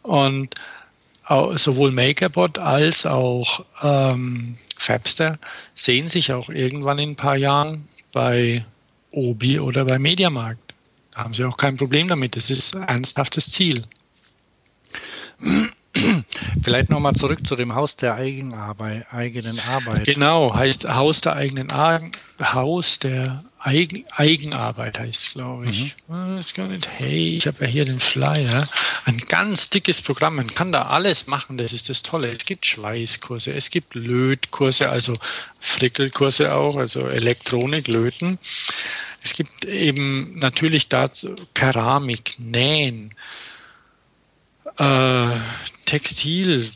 Und 0.02 0.54
sowohl 1.28 1.90
MakerBot 1.92 2.58
als 2.58 3.06
auch 3.06 3.64
ähm, 3.82 4.56
Fabster 4.76 5.38
sehen 5.74 6.08
sich 6.08 6.32
auch 6.32 6.48
irgendwann 6.48 6.98
in 6.98 7.10
ein 7.10 7.16
paar 7.16 7.36
Jahren 7.36 7.88
bei 8.12 8.64
Obi 9.10 9.58
oder 9.58 9.84
bei 9.84 9.98
Mediamarkt. 9.98 10.74
Da 11.12 11.24
haben 11.24 11.34
sie 11.34 11.44
auch 11.44 11.56
kein 11.56 11.76
Problem 11.76 12.08
damit. 12.08 12.36
Das 12.36 12.50
ist 12.50 12.76
ein 12.76 12.82
ernsthaftes 12.82 13.50
Ziel. 13.50 13.84
Vielleicht 16.62 16.90
nochmal 16.90 17.14
zurück 17.14 17.46
zu 17.46 17.56
dem 17.56 17.74
Haus 17.74 17.96
der 17.96 18.14
Eigenarbeit, 18.14 19.06
eigenen 19.12 19.58
Arbeit. 19.60 20.04
Genau, 20.04 20.54
heißt 20.54 20.88
Haus 20.88 21.20
der 21.20 21.34
eigenen 21.34 21.70
Ar 21.70 22.00
Haus 22.40 22.98
der 22.98 23.44
Eigen 23.66 24.04
Eigenarbeit 24.12 24.96
heißt 24.96 25.22
es, 25.22 25.32
glaube 25.32 25.68
ich. 25.68 25.96
Mhm. 26.06 26.40
Hey, 26.98 27.36
ich 27.36 27.48
habe 27.48 27.64
ja 27.64 27.66
hier 27.66 27.84
den 27.84 27.98
Flyer. 27.98 28.68
Ein 29.06 29.18
ganz 29.18 29.70
dickes 29.70 30.00
Programm. 30.00 30.36
Man 30.36 30.54
kann 30.54 30.70
da 30.70 30.82
alles 30.82 31.26
machen. 31.26 31.58
Das 31.58 31.72
ist 31.72 31.88
das 31.88 32.02
Tolle. 32.02 32.28
Es 32.28 32.44
gibt 32.44 32.64
Schweißkurse, 32.64 33.52
es 33.52 33.70
gibt 33.70 33.96
Lötkurse, 33.96 34.88
also 34.88 35.14
Frickelkurse 35.58 36.54
auch, 36.54 36.76
also 36.76 37.08
Elektronik, 37.08 37.88
Löten. 37.88 38.38
Es 39.24 39.32
gibt 39.32 39.64
eben 39.64 40.38
natürlich 40.38 40.88
dazu 40.88 41.34
Keramik, 41.52 42.36
Nähen, 42.38 43.16
äh, 44.78 45.36
Textil, 45.84 46.70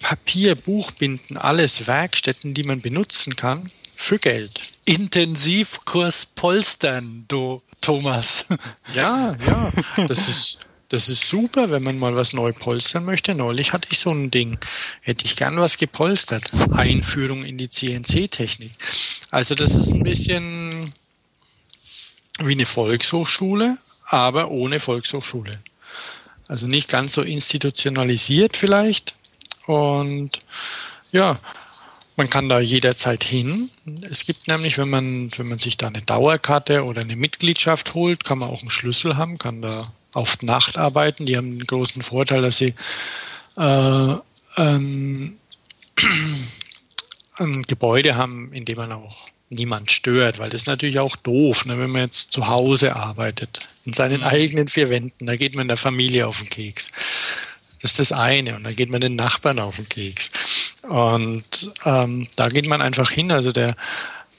Papier, 0.00 0.54
Buchbinden, 0.54 1.36
alles 1.36 1.86
Werkstätten, 1.86 2.54
die 2.54 2.64
man 2.64 2.80
benutzen 2.80 3.36
kann 3.36 3.70
für 3.96 4.18
Geld. 4.18 4.60
Intensivkurs 4.84 6.26
Polstern, 6.26 7.24
du 7.28 7.62
Thomas. 7.80 8.46
Ja, 8.94 9.36
ja, 9.46 9.72
das 10.08 10.28
ist 10.28 10.58
das 10.90 11.08
ist 11.08 11.28
super, 11.28 11.70
wenn 11.70 11.84
man 11.84 12.00
mal 12.00 12.16
was 12.16 12.32
neu 12.32 12.52
polstern 12.52 13.04
möchte. 13.04 13.32
Neulich 13.32 13.72
hatte 13.72 13.86
ich 13.92 14.00
so 14.00 14.10
ein 14.10 14.32
Ding. 14.32 14.58
Hätte 15.02 15.24
ich 15.24 15.36
gern 15.36 15.56
was 15.56 15.78
gepolstert. 15.78 16.50
Einführung 16.72 17.44
in 17.44 17.58
die 17.58 17.68
CNC-Technik. 17.68 18.72
Also 19.30 19.54
das 19.54 19.76
ist 19.76 19.92
ein 19.92 20.02
bisschen 20.02 20.92
wie 22.40 22.52
eine 22.52 22.66
Volkshochschule, 22.66 23.78
aber 24.06 24.50
ohne 24.50 24.80
Volkshochschule. 24.80 25.60
Also 26.50 26.66
nicht 26.66 26.88
ganz 26.88 27.12
so 27.12 27.22
institutionalisiert 27.22 28.56
vielleicht. 28.56 29.14
Und 29.66 30.30
ja, 31.12 31.38
man 32.16 32.28
kann 32.28 32.48
da 32.48 32.58
jederzeit 32.58 33.22
hin. 33.22 33.70
Es 34.10 34.26
gibt 34.26 34.48
nämlich, 34.48 34.76
wenn 34.76 34.90
man, 34.90 35.30
wenn 35.36 35.46
man 35.46 35.60
sich 35.60 35.76
da 35.76 35.86
eine 35.86 36.02
Dauerkarte 36.02 36.84
oder 36.84 37.02
eine 37.02 37.14
Mitgliedschaft 37.14 37.94
holt, 37.94 38.24
kann 38.24 38.38
man 38.38 38.50
auch 38.50 38.62
einen 38.62 38.70
Schlüssel 38.70 39.16
haben, 39.16 39.38
kann 39.38 39.62
da 39.62 39.92
auf 40.12 40.42
Nacht 40.42 40.76
arbeiten. 40.76 41.24
Die 41.24 41.36
haben 41.36 41.52
den 41.52 41.68
großen 41.68 42.02
Vorteil, 42.02 42.42
dass 42.42 42.58
sie 42.58 42.74
äh, 43.56 44.14
ähm, 44.56 45.36
ein 47.36 47.62
Gebäude 47.62 48.16
haben, 48.16 48.52
in 48.52 48.64
dem 48.64 48.76
man 48.76 48.90
auch 48.90 49.28
niemand 49.50 49.90
stört, 49.90 50.38
weil 50.38 50.48
das 50.48 50.62
ist 50.62 50.66
natürlich 50.66 51.00
auch 51.00 51.16
doof, 51.16 51.66
ne, 51.66 51.78
wenn 51.78 51.90
man 51.90 52.02
jetzt 52.02 52.32
zu 52.32 52.46
Hause 52.46 52.96
arbeitet, 52.96 53.60
in 53.84 53.92
seinen 53.92 54.20
mhm. 54.20 54.26
eigenen 54.26 54.68
vier 54.68 54.88
Wänden, 54.88 55.26
da 55.26 55.36
geht 55.36 55.56
man 55.56 55.68
der 55.68 55.76
Familie 55.76 56.26
auf 56.26 56.38
den 56.38 56.48
Keks. 56.48 56.90
Das 57.82 57.92
ist 57.92 58.00
das 58.00 58.12
eine. 58.12 58.56
Und 58.56 58.64
dann 58.64 58.76
geht 58.76 58.90
man 58.90 59.00
den 59.00 59.16
Nachbarn 59.16 59.58
auf 59.58 59.76
den 59.76 59.88
Keks. 59.88 60.30
Und 60.82 61.72
ähm, 61.84 62.28
da 62.36 62.48
geht 62.48 62.68
man 62.68 62.82
einfach 62.82 63.10
hin. 63.10 63.32
Also 63.32 63.52
der, 63.52 63.74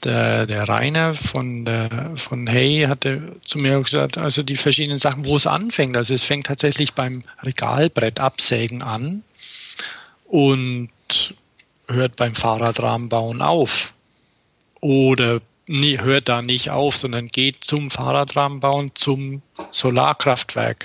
der, 0.04 0.46
der 0.46 0.68
Rainer 0.68 1.14
von, 1.14 1.64
der, 1.64 2.12
von 2.16 2.46
Hey 2.46 2.86
hatte 2.88 3.36
zu 3.44 3.58
mir 3.58 3.80
gesagt, 3.82 4.16
also 4.16 4.42
die 4.42 4.56
verschiedenen 4.56 4.98
Sachen, 4.98 5.24
wo 5.24 5.36
es 5.36 5.46
anfängt. 5.46 5.96
Also 5.96 6.14
es 6.14 6.22
fängt 6.22 6.46
tatsächlich 6.46 6.94
beim 6.94 7.24
Regalbrett 7.42 8.20
absägen 8.20 8.80
an 8.82 9.24
und 10.26 10.90
hört 11.88 12.16
beim 12.16 12.36
Fahrradrahmen 12.36 13.42
auf. 13.42 13.92
Oder 14.82 15.40
nee, 15.68 15.98
hört 16.00 16.28
da 16.28 16.42
nicht 16.42 16.70
auf, 16.70 16.96
sondern 16.96 17.28
geht 17.28 17.64
zum 17.64 17.90
Fahrradrahmen 17.90 18.58
bauen, 18.60 18.90
zum 18.94 19.42
Solarkraftwerk 19.70 20.84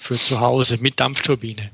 für 0.00 0.16
zu 0.16 0.40
Hause 0.40 0.78
mit 0.78 0.98
Dampfturbine. 0.98 1.70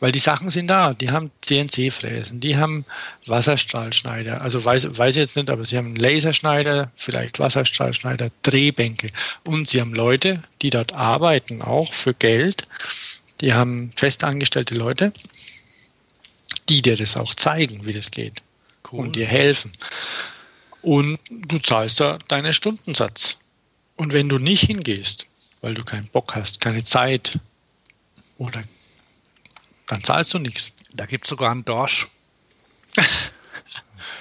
Weil 0.00 0.12
die 0.12 0.18
Sachen 0.18 0.50
sind 0.50 0.66
da, 0.66 0.92
die 0.92 1.10
haben 1.10 1.30
CNC-Fräsen, 1.40 2.40
die 2.40 2.58
haben 2.58 2.84
Wasserstrahlschneider, 3.24 4.42
also 4.42 4.62
weiß, 4.62 4.98
weiß 4.98 5.16
jetzt 5.16 5.34
nicht, 5.36 5.48
aber 5.48 5.64
sie 5.64 5.78
haben 5.78 5.96
Laserschneider, 5.96 6.92
vielleicht 6.94 7.38
Wasserstrahlschneider, 7.38 8.30
Drehbänke 8.42 9.08
und 9.44 9.66
sie 9.66 9.80
haben 9.80 9.94
Leute, 9.94 10.42
die 10.60 10.68
dort 10.68 10.92
arbeiten, 10.92 11.62
auch 11.62 11.94
für 11.94 12.12
Geld. 12.12 12.66
Die 13.40 13.54
haben 13.54 13.92
festangestellte 13.96 14.74
Leute, 14.74 15.14
die 16.68 16.82
dir 16.82 16.96
das 16.96 17.16
auch 17.16 17.34
zeigen, 17.34 17.86
wie 17.86 17.92
das 17.94 18.10
geht 18.10 18.42
cool. 18.92 19.00
und 19.00 19.16
dir 19.16 19.26
helfen. 19.26 19.72
Und 20.84 21.18
du 21.30 21.58
zahlst 21.58 22.00
da 22.00 22.18
deinen 22.28 22.52
Stundensatz. 22.52 23.38
Und 23.96 24.12
wenn 24.12 24.28
du 24.28 24.38
nicht 24.38 24.64
hingehst, 24.64 25.26
weil 25.62 25.74
du 25.74 25.82
keinen 25.82 26.08
Bock 26.08 26.34
hast, 26.34 26.60
keine 26.60 26.84
Zeit 26.84 27.38
oder 28.36 28.62
dann 29.86 30.04
zahlst 30.04 30.34
du 30.34 30.38
nichts. 30.38 30.72
Da 30.92 31.06
gibt 31.06 31.24
es 31.24 31.30
sogar 31.30 31.50
einen 31.50 31.64
Dorsch. 31.64 32.08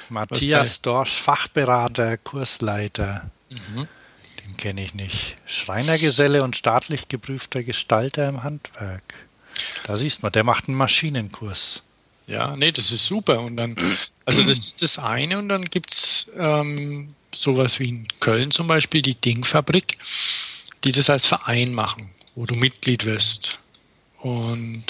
Matthias 0.09 0.81
Dorsch, 0.81 1.21
Fachberater, 1.21 2.17
Kursleiter. 2.17 3.29
Mhm. 3.51 3.87
Den 4.45 4.57
kenne 4.57 4.83
ich 4.83 4.93
nicht. 4.93 5.35
Schreinergeselle 5.45 6.43
und 6.43 6.55
staatlich 6.55 7.09
geprüfter 7.09 7.63
Gestalter 7.63 8.29
im 8.29 8.43
Handwerk. 8.43 9.13
Da 9.83 9.97
siehst 9.97 10.23
man, 10.23 10.31
der 10.31 10.43
macht 10.43 10.67
einen 10.69 10.77
Maschinenkurs. 10.77 11.83
Ja, 12.27 12.55
nee, 12.55 12.71
das 12.71 12.91
ist 12.91 13.05
super. 13.05 13.41
Und 13.41 13.57
dann, 13.57 13.75
also 14.25 14.43
das 14.43 14.59
ist 14.59 14.81
das 14.81 14.97
eine 14.99 15.37
und 15.37 15.49
dann 15.49 15.65
gibt 15.65 15.91
es 15.91 16.31
ähm, 16.37 17.15
sowas 17.33 17.79
wie 17.79 17.89
in 17.89 18.07
Köln 18.19 18.51
zum 18.51 18.67
Beispiel, 18.67 19.01
die 19.01 19.15
Dingfabrik, 19.15 19.97
die 20.83 20.91
das 20.91 21.09
als 21.09 21.25
Verein 21.25 21.73
machen, 21.73 22.09
wo 22.35 22.45
du 22.45 22.55
Mitglied 22.55 23.05
wirst. 23.05 23.59
Und 24.19 24.85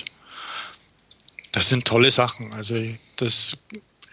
das 1.51 1.69
sind 1.69 1.85
tolle 1.85 2.11
Sachen. 2.11 2.53
Also 2.53 2.75
das 3.15 3.57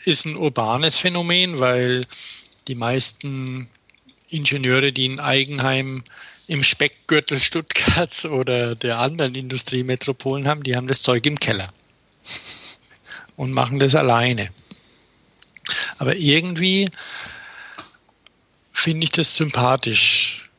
ist 0.04 0.24
ein 0.24 0.36
urbanes 0.36 0.96
Phänomen, 0.96 1.58
weil 1.58 2.06
die 2.68 2.74
meisten 2.74 3.68
Ingenieure, 4.28 4.92
die 4.92 5.06
in 5.06 5.20
Eigenheim 5.20 6.04
im 6.46 6.62
Speckgürtel 6.62 7.38
Stuttgarts 7.38 8.24
oder 8.24 8.74
der 8.74 8.98
anderen 8.98 9.34
Industriemetropolen 9.34 10.48
haben, 10.48 10.62
die 10.62 10.74
haben 10.74 10.88
das 10.88 11.02
Zeug 11.02 11.26
im 11.26 11.38
Keller 11.38 11.72
und 13.41 13.53
machen 13.53 13.78
das 13.78 13.95
alleine. 13.95 14.51
Aber 15.97 16.14
irgendwie 16.14 16.91
finde 18.70 19.05
ich 19.05 19.12
das 19.12 19.34
sympathisch 19.34 20.51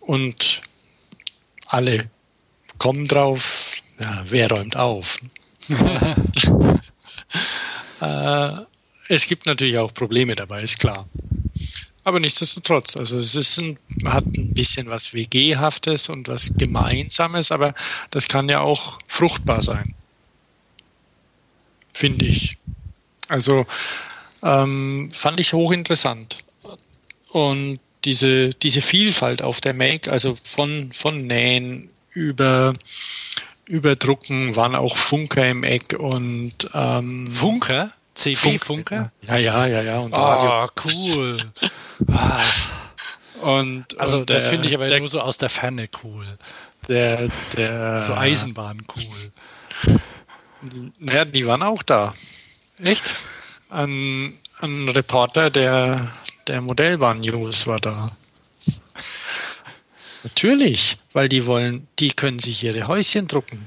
und 0.00 0.62
alle 1.66 2.08
kommen 2.78 3.06
drauf, 3.06 3.72
ja, 4.00 4.24
wer 4.24 4.50
räumt 4.50 4.74
auf? 4.74 5.18
äh, 8.00 8.52
es 9.08 9.26
gibt 9.26 9.44
natürlich 9.44 9.76
auch 9.76 9.92
Probleme 9.92 10.34
dabei, 10.34 10.62
ist 10.62 10.78
klar. 10.78 11.06
Aber 12.04 12.20
nichtsdestotrotz, 12.20 12.96
also 12.96 13.18
es 13.18 13.34
ist 13.34 13.58
ein, 13.58 13.78
hat 14.06 14.24
ein 14.24 14.54
bisschen 14.54 14.88
was 14.88 15.12
WG-haftes 15.12 16.08
und 16.08 16.26
was 16.28 16.54
Gemeinsames, 16.56 17.52
aber 17.52 17.74
das 18.10 18.28
kann 18.28 18.48
ja 18.48 18.60
auch 18.60 18.98
fruchtbar 19.08 19.60
sein 19.60 19.94
finde 21.92 22.26
ich. 22.26 22.56
Also 23.28 23.66
ähm, 24.42 25.10
fand 25.12 25.40
ich 25.40 25.52
hochinteressant. 25.52 26.38
Und 27.28 27.78
diese, 28.04 28.50
diese 28.50 28.82
Vielfalt 28.82 29.42
auf 29.42 29.60
der 29.60 29.74
Make, 29.74 30.10
also 30.10 30.36
von, 30.42 30.90
von 30.92 31.26
Nähen 31.26 31.90
über, 32.12 32.72
über 33.66 33.94
Drucken, 33.96 34.56
waren 34.56 34.74
auch 34.74 34.96
Funker 34.96 35.48
im 35.48 35.62
Eck 35.64 35.96
und 35.98 36.54
ähm, 36.74 37.26
Funker? 37.30 37.92
CB-Funker? 38.14 39.12
Ja, 39.22 39.36
ja, 39.36 39.66
ja, 39.66 39.82
ja. 39.82 39.98
Und 40.00 40.12
oh, 40.12 40.66
cool. 40.84 41.38
und, 43.42 43.86
also 43.98 44.18
und 44.18 44.30
das 44.30 44.48
finde 44.48 44.68
ich 44.68 44.74
aber 44.74 44.88
der, 44.88 44.98
nur 44.98 45.08
so 45.08 45.20
aus 45.20 45.38
der 45.38 45.48
Ferne 45.48 45.88
cool. 46.02 46.26
Der, 46.88 47.28
der, 47.56 48.00
so 48.00 48.14
Eisenbahn 48.14 48.82
cool. 48.96 50.00
Naja, 50.98 51.24
die 51.24 51.46
waren 51.46 51.62
auch 51.62 51.82
da. 51.82 52.14
Echt? 52.84 53.14
Ein, 53.70 54.38
ein 54.58 54.88
Reporter 54.88 55.50
der, 55.50 56.12
der 56.46 56.60
Modellbahn-News 56.60 57.66
war 57.66 57.78
da. 57.78 58.16
Natürlich, 60.22 60.98
weil 61.12 61.28
die 61.28 61.46
wollen, 61.46 61.86
die 61.98 62.10
können 62.10 62.38
sich 62.38 62.62
ihre 62.62 62.86
Häuschen 62.86 63.26
drucken. 63.26 63.66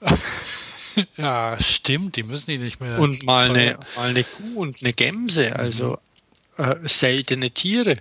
ja, 1.16 1.56
stimmt, 1.60 2.16
die 2.16 2.22
müssen 2.22 2.50
die 2.50 2.58
nicht 2.58 2.80
mehr. 2.80 2.98
Und 2.98 3.24
mal 3.24 3.48
eine, 3.50 3.78
mal 3.96 4.10
eine 4.10 4.24
Kuh 4.24 4.60
und 4.60 4.82
eine 4.82 4.92
Gemse, 4.92 5.56
also 5.56 5.98
mhm. 6.58 6.64
äh, 6.64 6.88
seltene 6.88 7.50
Tiere, 7.50 7.96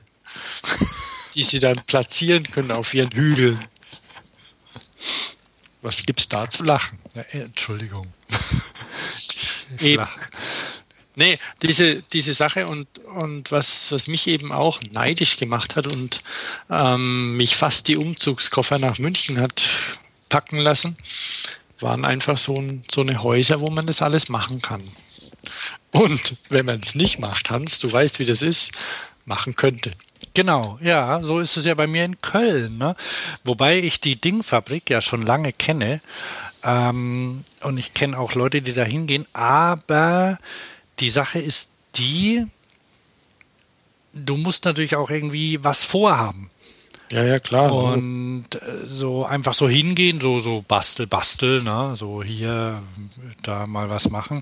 die 1.35 1.43
sie 1.43 1.59
dann 1.59 1.81
platzieren 1.87 2.43
können 2.43 2.71
auf 2.71 2.93
ihren 2.93 3.11
Hügeln. 3.11 3.59
Was 5.81 6.05
gibt's 6.05 6.27
da 6.27 6.49
zu 6.49 6.63
lachen? 6.63 6.99
Ja, 7.13 7.21
Entschuldigung. 7.31 8.07
eben. 9.79 10.07
Nee, 11.17 11.39
diese, 11.61 12.01
diese 12.01 12.33
Sache 12.33 12.67
und, 12.67 12.87
und 12.99 13.51
was, 13.51 13.91
was 13.91 14.07
mich 14.07 14.27
eben 14.27 14.51
auch 14.51 14.81
neidisch 14.91 15.37
gemacht 15.37 15.77
hat 15.77 15.87
und 15.87 16.21
ähm, 16.69 17.37
mich 17.37 17.55
fast 17.55 17.87
die 17.87 17.95
Umzugskoffer 17.95 18.79
nach 18.79 18.99
München 18.99 19.39
hat 19.39 19.61
packen 20.27 20.57
lassen, 20.57 20.97
waren 21.79 22.03
einfach 22.03 22.37
so, 22.37 22.55
ein, 22.57 22.83
so 22.91 23.01
eine 23.01 23.23
Häuser, 23.23 23.61
wo 23.61 23.67
man 23.67 23.85
das 23.85 24.01
alles 24.01 24.27
machen 24.27 24.61
kann. 24.61 24.83
Und 25.91 26.35
wenn 26.49 26.65
man 26.65 26.81
es 26.81 26.95
nicht 26.95 27.19
macht, 27.19 27.49
Hans, 27.49 27.79
du 27.79 27.91
weißt, 27.91 28.19
wie 28.19 28.25
das 28.25 28.41
ist, 28.41 28.71
machen 29.25 29.55
könnte. 29.55 29.93
Genau, 30.33 30.77
ja, 30.81 31.21
so 31.21 31.39
ist 31.39 31.55
es 31.55 31.65
ja 31.65 31.73
bei 31.73 31.87
mir 31.87 32.03
in 32.03 32.19
Köln. 32.19 32.77
Ne? 32.77 32.95
Wobei 33.45 33.79
ich 33.79 34.01
die 34.01 34.19
Dingfabrik 34.19 34.89
ja 34.89 34.99
schon 34.99 35.21
lange 35.21 35.53
kenne 35.53 36.01
ähm, 36.65 37.43
und 37.61 37.77
ich 37.77 37.93
kenne 37.93 38.17
auch 38.17 38.33
Leute, 38.33 38.61
die 38.61 38.73
da 38.73 38.83
hingehen. 38.83 39.25
Aber 39.33 40.39
die 40.99 41.09
Sache 41.09 41.39
ist 41.39 41.69
die, 41.95 42.45
du 44.13 44.35
musst 44.35 44.65
natürlich 44.65 44.95
auch 44.95 45.09
irgendwie 45.09 45.63
was 45.63 45.83
vorhaben. 45.83 46.49
Ja, 47.11 47.23
ja, 47.23 47.39
klar. 47.39 47.71
Und 47.71 48.47
äh, 48.55 48.87
so 48.87 49.25
einfach 49.25 49.53
so 49.53 49.69
hingehen, 49.69 50.19
so, 50.19 50.39
so 50.39 50.65
bastel, 50.67 51.05
bastel, 51.05 51.61
ne? 51.61 51.95
so 51.95 52.23
hier, 52.23 52.81
da 53.43 53.67
mal 53.67 53.91
was 53.91 54.09
machen. 54.09 54.41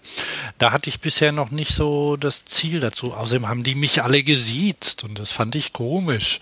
Da 0.60 0.72
hatte 0.72 0.90
ich 0.90 1.02
bisher 1.02 1.34
noch 1.34 1.52
nicht 1.52 1.74
so 1.74 2.16
das 2.16 2.46
Ziel 2.46 2.80
dazu. 2.80 3.14
Außerdem 3.14 3.50
haben 3.50 3.64
die 3.64 3.76
mich 3.76 4.02
alle 4.02 4.24
gesiezt 4.24 5.04
und 5.04 5.20
das 5.20 5.34
fand 5.34 5.56
ich 5.56 5.74
komisch. 5.74 6.40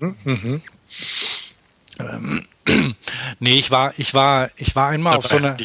Mhm. 0.00 0.60
Ähm, 2.00 2.46
nee, 3.40 3.58
ich 3.58 3.70
war, 3.70 3.92
ich 3.98 4.14
war, 4.14 4.50
ich 4.56 4.74
war 4.76 4.88
einmal 4.88 5.16
auf 5.16 5.26
so 5.26 5.36
einer. 5.36 5.56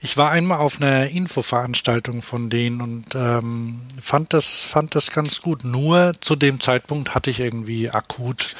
Ich 0.00 0.16
war 0.16 0.30
einmal 0.30 0.58
auf 0.58 0.80
einer 0.80 1.08
Infoveranstaltung 1.08 2.22
von 2.22 2.50
denen 2.50 2.80
und 2.80 3.16
ähm, 3.16 3.80
fand 4.00 4.32
das, 4.32 4.62
fand 4.62 4.94
das 4.94 5.10
ganz 5.10 5.42
gut. 5.42 5.64
Nur 5.64 6.12
zu 6.20 6.36
dem 6.36 6.60
Zeitpunkt 6.60 7.16
hatte 7.16 7.30
ich 7.30 7.40
irgendwie 7.40 7.90
akut 7.90 8.54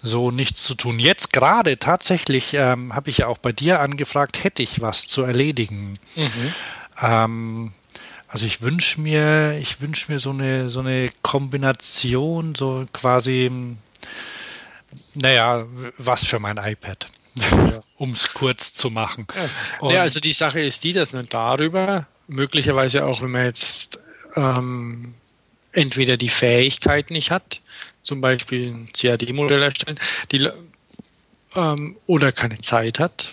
so 0.00 0.30
nichts 0.30 0.62
zu 0.62 0.76
tun. 0.76 1.00
Jetzt 1.00 1.32
gerade 1.32 1.78
tatsächlich 1.78 2.54
ähm, 2.54 2.94
habe 2.94 3.10
ich 3.10 3.18
ja 3.18 3.26
auch 3.26 3.38
bei 3.38 3.50
dir 3.50 3.80
angefragt, 3.80 4.44
hätte 4.44 4.62
ich 4.62 4.80
was 4.80 5.08
zu 5.08 5.22
erledigen. 5.22 5.98
Mhm. 6.14 6.54
Ähm, 7.02 7.72
also 8.28 8.46
ich 8.46 8.62
wünsche 8.62 9.00
mir, 9.00 9.58
ich 9.60 9.80
wünsche 9.80 10.12
mir 10.12 10.20
so 10.20 10.30
eine 10.30 10.70
so 10.70 10.80
eine 10.80 11.10
Kombination, 11.22 12.54
so 12.54 12.84
quasi 12.92 13.50
naja, 15.14 15.66
was 15.98 16.26
für 16.26 16.38
mein 16.38 16.56
iPad. 16.56 17.06
Ja. 17.36 17.82
um 17.98 18.12
es 18.12 18.32
kurz 18.32 18.72
zu 18.72 18.90
machen. 18.90 19.26
Ja. 19.80 19.90
ja. 19.90 20.02
also 20.02 20.20
die 20.20 20.32
Sache 20.32 20.60
ist 20.60 20.84
die, 20.84 20.92
dass 20.92 21.12
man 21.12 21.28
darüber 21.28 22.06
möglicherweise 22.28 23.04
auch, 23.04 23.22
wenn 23.22 23.30
man 23.30 23.44
jetzt 23.44 23.98
ähm, 24.36 25.14
entweder 25.72 26.16
die 26.16 26.28
Fähigkeit 26.28 27.10
nicht 27.10 27.30
hat, 27.30 27.60
zum 28.02 28.20
Beispiel 28.20 28.68
ein 28.68 28.88
CAD-Modell 28.92 29.62
erstellen, 29.62 29.98
die, 30.30 30.48
ähm, 31.54 31.96
oder 32.06 32.32
keine 32.32 32.58
Zeit 32.58 32.98
hat, 32.98 33.32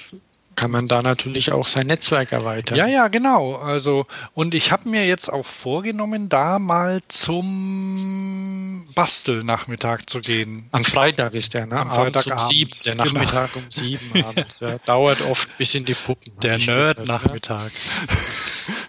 kann 0.56 0.72
man 0.72 0.88
da 0.88 1.02
natürlich 1.02 1.52
auch 1.52 1.68
sein 1.68 1.88
Netzwerk 1.88 2.32
erweitern. 2.32 2.78
Ja, 2.78 2.88
ja, 2.88 3.08
genau. 3.08 3.56
Also, 3.56 4.06
und 4.34 4.54
ich 4.54 4.72
habe 4.72 4.90
mir 4.90 5.06
jetzt 5.08 5.30
auch 5.30 5.46
vorgenommen, 5.46 6.30
da 6.30 6.60
mal 6.60 7.02
zum 7.08 8.88
Bastelnachmittag 8.94 10.02
zu 10.08 10.20
gehen. 10.22 10.68
Am 10.72 10.84
Freitag 10.84 11.34
ist 11.34 11.54
der, 11.54 11.66
ne? 11.66 11.78
Am 11.78 11.92
Freitag 11.92 12.28
um 12.28 12.40
sieben. 12.40 12.72
Der 12.86 12.94
genau. 12.94 13.06
Nachmittag 13.06 13.54
genau. 13.54 13.66
um 13.66 13.72
sieben 13.72 14.24
abends. 14.26 14.60
Ja. 14.60 14.78
Dauert 14.80 15.22
oft 15.22 15.58
bis 15.58 15.74
in 15.76 15.86
die 15.86 15.94
Puppen. 15.94 16.34
Der 16.42 16.58
Nerd-Nachmittag. 16.58 17.72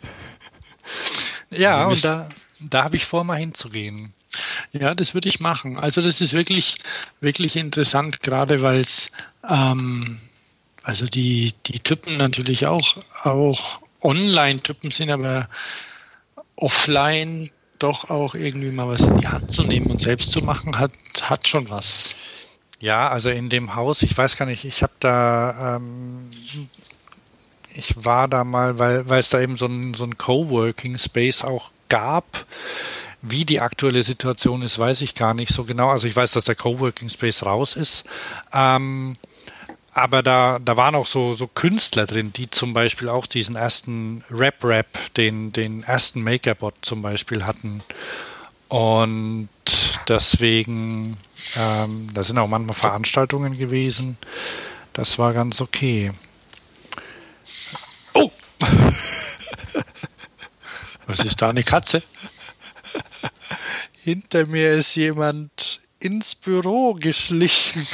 ja, 1.51 1.87
und 1.87 2.05
da, 2.05 2.29
da 2.61 2.85
habe 2.85 2.97
ich 2.97 3.05
vor, 3.05 3.25
mal 3.25 3.39
hinzugehen. 3.39 4.13
Ja, 4.73 4.95
das 4.95 5.15
würde 5.15 5.29
ich 5.29 5.41
machen. 5.41 5.79
Also 5.79 6.01
das 6.01 6.21
ist 6.21 6.33
wirklich, 6.33 6.77
wirklich 7.21 7.57
interessant, 7.57 8.21
gerade 8.23 8.63
weil 8.63 8.81
es 8.81 9.11
ähm, 9.49 10.21
also 10.83 11.07
die, 11.07 11.53
die 11.67 11.79
Typen 11.79 12.17
natürlich 12.17 12.67
auch, 12.67 12.99
auch 13.23 13.81
Online-Typen 14.03 14.91
sind, 14.91 15.11
aber 15.11 15.49
offline 16.57 17.51
doch 17.79 18.11
auch 18.11 18.35
irgendwie 18.35 18.71
mal 18.71 18.89
was 18.89 19.03
in 19.03 19.17
die 19.21 19.29
Hand 19.29 19.51
zu 19.51 19.65
nehmen 19.65 19.91
und 19.91 20.01
selbst 20.01 20.33
zu 20.33 20.41
machen, 20.41 20.79
hat, 20.79 20.93
hat 21.23 21.49
schon 21.49 21.69
was. 21.71 22.15
Ja, 22.81 23.09
also 23.09 23.31
in 23.31 23.49
dem 23.49 23.75
Haus, 23.75 24.03
ich 24.03 24.17
weiß 24.17 24.37
gar 24.37 24.47
nicht, 24.47 24.65
ich 24.65 24.83
habe 24.83 24.93
da, 25.01 25.77
ähm, 25.77 26.31
ich 27.75 27.95
war 28.05 28.29
da 28.29 28.45
mal, 28.45 28.79
weil, 28.79 29.05
es 29.19 29.31
da 29.31 29.41
eben 29.41 29.57
so 29.57 29.67
ein, 29.67 29.95
so 29.95 30.05
ein 30.05 30.17
Coworking 30.17 30.99
Space 30.99 31.45
auch 31.45 31.71
gab. 31.89 32.47
Wie 33.25 33.45
die 33.45 33.61
aktuelle 33.61 34.03
Situation 34.03 34.63
ist, 34.63 34.81
weiß 34.81 35.01
ich 35.03 35.15
gar 35.15 35.33
nicht 35.33 35.53
so 35.53 35.63
genau. 35.63 35.91
Also 35.91 36.09
ich 36.09 36.17
weiß, 36.17 36.33
dass 36.33 36.45
der 36.45 36.57
Coworking 36.57 37.09
Space 37.09 37.47
raus 37.47 37.77
ist. 37.77 38.05
Ähm, 38.53 39.17
aber 39.95 40.23
da, 40.23 40.59
da 40.59 40.77
waren 40.77 40.95
auch 40.95 41.07
so, 41.07 41.35
so 41.35 41.47
Künstler 41.47 42.07
drin, 42.07 42.33
die 42.33 42.49
zum 42.51 42.73
Beispiel 42.73 43.09
auch 43.09 43.27
diesen 43.27 43.57
ersten 43.57 44.25
Rap-Rap, 44.31 45.15
den, 45.17 45.53
den 45.53 45.83
ersten 45.83 46.23
Makerbot 46.23 46.75
zum 46.81 47.03
Beispiel 47.03 47.45
hatten. 47.45 47.83
Und 48.69 49.51
deswegen, 50.09 51.19
ähm, 51.57 52.07
da 52.15 52.23
sind 52.23 52.39
auch 52.39 52.49
manchmal 52.49 52.75
Veranstaltungen 52.75 53.59
gewesen. 53.59 54.17
Das 54.95 55.19
war 55.19 55.35
ganz 55.35 55.61
okay. 55.61 56.13
Oh! 58.15 58.31
Was 61.07 61.21
ist 61.21 61.43
da 61.43 61.51
eine 61.51 61.65
Katze? 61.65 62.03
Hinter 64.03 64.47
mir 64.47 64.73
ist 64.73 64.95
jemand 64.95 65.81
ins 65.99 66.35
Büro 66.35 66.95
geschlichen. 66.95 67.87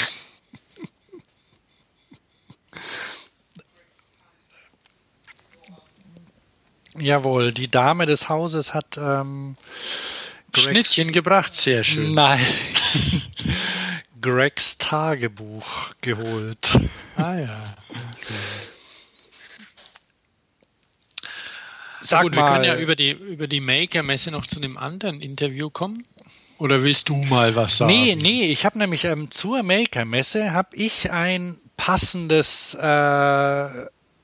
Jawohl, 7.01 7.53
die 7.53 7.68
Dame 7.68 8.07
des 8.07 8.28
Hauses 8.28 8.74
hat 8.74 8.99
ähm, 8.99 9.57
Schnittchen 10.55 11.12
gebracht, 11.12 11.53
sehr 11.53 11.84
schön. 11.84 12.14
Nein. 12.14 12.40
Gregs 14.20 14.78
Tagebuch 14.78 15.92
geholt. 16.01 16.78
Ah 17.16 17.36
ja. 17.36 17.76
Okay. 17.88 18.34
Sag 22.01 22.22
Gut, 22.22 22.36
mal, 22.36 22.44
wir 22.44 22.53
können 22.53 22.64
ja 22.64 22.76
über 22.76 22.96
die, 22.96 23.11
über 23.11 23.46
die 23.46 23.61
Maker-Messe 23.61 24.30
noch 24.30 24.46
zu 24.46 24.59
einem 24.59 24.76
anderen 24.76 25.20
Interview 25.20 25.70
kommen. 25.70 26.05
Oder 26.59 26.82
willst 26.82 27.09
du 27.09 27.16
mal 27.16 27.55
was 27.55 27.76
sagen? 27.76 27.92
Nee, 27.92 28.16
nee, 28.16 28.46
ich 28.46 28.64
habe 28.64 28.78
nämlich 28.78 29.05
ähm, 29.05 29.30
zur 29.30 29.62
Maker-Messe 29.62 30.53
habe 30.53 30.76
ich 30.76 31.11
ein 31.11 31.59
passendes 31.76 32.76
äh, 32.80 33.68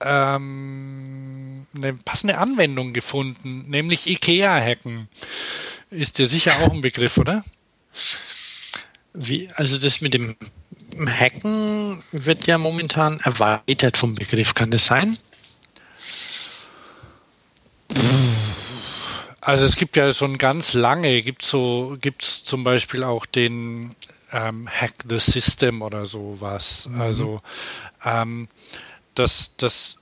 ähm, 0.01 1.54
eine 1.75 1.95
passende 1.95 2.39
Anwendung 2.39 2.93
gefunden, 2.93 3.64
nämlich 3.68 4.07
IKEA-Hacken. 4.07 5.09
Ist 5.91 6.18
dir 6.18 6.27
sicher 6.27 6.53
auch 6.61 6.72
ein 6.72 6.81
Begriff, 6.81 7.18
oder? 7.18 7.45
Wie, 9.12 9.49
also 9.55 9.79
das 9.79 10.01
mit 10.01 10.14
dem 10.14 10.37
Hacken 11.07 12.03
wird 12.12 12.47
ja 12.47 12.59
momentan 12.59 13.20
erweitert 13.20 13.97
vom 13.97 14.14
Begriff, 14.14 14.55
kann 14.55 14.70
das 14.70 14.87
sein? 14.87 15.18
Also 19.41 19.64
es 19.64 19.77
gibt 19.77 19.97
ja 19.97 20.12
schon 20.14 20.39
ganz 20.39 20.72
lange, 20.72 21.20
gibt 21.20 21.43
so, 21.43 21.97
gibt's 22.01 22.45
zum 22.45 22.64
Beispiel 22.64 23.05
auch 23.05 23.27
den 23.27 23.95
ähm, 24.33 24.68
Hack 24.68 24.95
the 25.09 25.18
System 25.18 25.83
oder 25.83 26.07
sowas. 26.07 26.89
Mhm. 26.89 27.01
Also 27.01 27.43
ähm, 28.05 28.49
das, 29.14 29.53
das, 29.57 29.99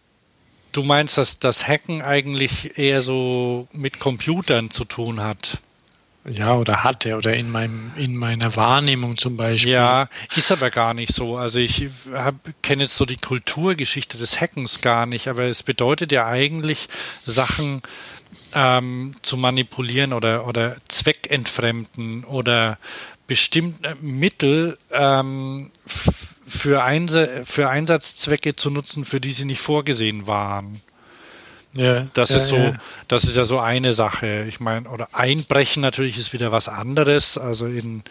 du 0.73 0.83
meinst, 0.83 1.19
dass 1.19 1.39
das 1.39 1.67
Hacken 1.69 2.03
eigentlich 2.03 2.79
eher 2.79 3.03
so 3.03 3.69
mit 3.73 4.01
Computern 4.01 4.71
zu 4.71 4.85
tun 4.85 5.21
hat? 5.21 5.59
Ja, 6.25 6.55
oder 6.55 6.85
hatte, 6.85 7.17
oder 7.17 7.35
in 7.35 7.51
meinem, 7.51 7.91
in 7.97 8.17
meiner 8.17 8.55
Wahrnehmung 8.55 9.19
zum 9.19 9.37
Beispiel. 9.37 9.73
Ja, 9.73 10.09
ist 10.37 10.53
aber 10.53 10.71
gar 10.71 10.95
nicht 10.95 11.13
so. 11.13 11.37
Also 11.37 11.59
ich 11.59 11.89
kenne 12.63 12.85
jetzt 12.85 12.97
so 12.97 13.05
die 13.05 13.17
Kulturgeschichte 13.17 14.19
des 14.19 14.41
Hackens 14.41 14.81
gar 14.81 15.07
nicht, 15.07 15.27
aber 15.27 15.45
es 15.45 15.65
bedeutet 15.65 16.13
ja 16.13 16.27
eigentlich, 16.27 16.89
Sachen 17.21 17.83
ähm, 18.55 19.15
zu 19.23 19.37
manipulieren 19.37 20.13
oder, 20.13 20.47
oder 20.47 20.77
zweckentfremden 20.87 22.23
oder 22.25 22.79
bestimmte 23.27 23.97
Mittel 24.01 24.79
ähm, 24.93 25.73
für, 26.53 26.85
Einse 26.85 27.43
für 27.45 27.69
Einsatzzwecke 27.71 28.55
zu 28.57 28.71
nutzen, 28.71 29.05
für 29.05 29.21
die 29.21 29.33
sie 29.33 29.47
nicht 29.47 29.61
vorgesehen 29.61 30.27
waren. 30.27 30.83
Ja, 31.75 32.07
das 32.13 32.31
ja, 32.31 32.37
ist 32.37 32.49
so, 32.49 32.57
ja. 32.57 32.77
das 33.09 33.25
ist 33.25 33.37
ja 33.37 33.45
so 33.45 33.59
eine 33.59 33.95
Sache. 33.95 34.45
Ich 34.47 34.61
meine, 34.61 34.89
oder 34.91 35.09
Einbrechen 35.13 35.81
natürlich 35.81 36.19
ist 36.19 36.35
wieder 36.35 36.53
was 36.53 36.69
anderes. 36.69 37.39
Also 37.39 37.67
in, 37.67 38.03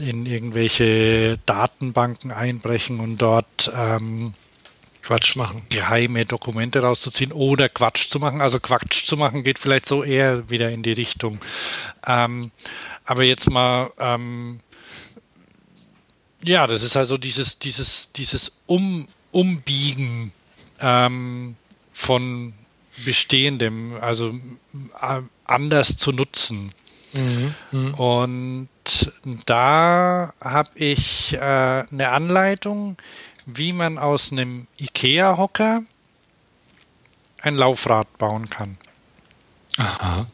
in 0.00 0.26
irgendwelche 0.26 1.38
Datenbanken 1.46 2.32
einbrechen 2.32 2.98
und 2.98 3.18
dort 3.18 3.70
ähm, 3.76 4.34
Quatsch 5.02 5.36
machen. 5.36 5.62
Geheime 5.70 6.26
Dokumente 6.26 6.80
rauszuziehen 6.80 7.30
oder 7.30 7.68
Quatsch 7.68 8.08
zu 8.08 8.18
machen. 8.18 8.40
Also 8.40 8.58
Quatsch 8.58 9.06
zu 9.06 9.16
machen 9.16 9.44
geht 9.44 9.60
vielleicht 9.60 9.86
so 9.86 10.02
eher 10.02 10.50
wieder 10.50 10.70
in 10.70 10.82
die 10.82 10.92
Richtung. 10.92 11.38
Ähm, 12.04 12.50
aber 13.04 13.22
jetzt 13.22 13.48
mal, 13.48 13.92
ähm, 14.00 14.58
ja, 16.44 16.66
das 16.66 16.82
ist 16.82 16.96
also 16.96 17.18
dieses, 17.18 17.58
dieses, 17.58 18.12
dieses 18.12 18.52
um, 18.66 19.06
Umbiegen 19.32 20.32
ähm, 20.80 21.56
von 21.92 22.54
Bestehendem, 23.04 23.96
also 24.00 24.34
äh, 25.00 25.22
anders 25.44 25.96
zu 25.96 26.12
nutzen. 26.12 26.72
Mhm, 27.12 27.54
mh. 27.72 27.90
Und 27.96 28.68
da 29.46 30.32
habe 30.40 30.70
ich 30.74 31.34
äh, 31.34 31.38
eine 31.38 32.10
Anleitung, 32.10 32.96
wie 33.46 33.72
man 33.72 33.98
aus 33.98 34.32
einem 34.32 34.66
IKEA-Hocker 34.78 35.82
ein 37.40 37.56
Laufrad 37.56 38.18
bauen 38.18 38.50
kann. 38.50 38.76
Aha. 39.78 40.26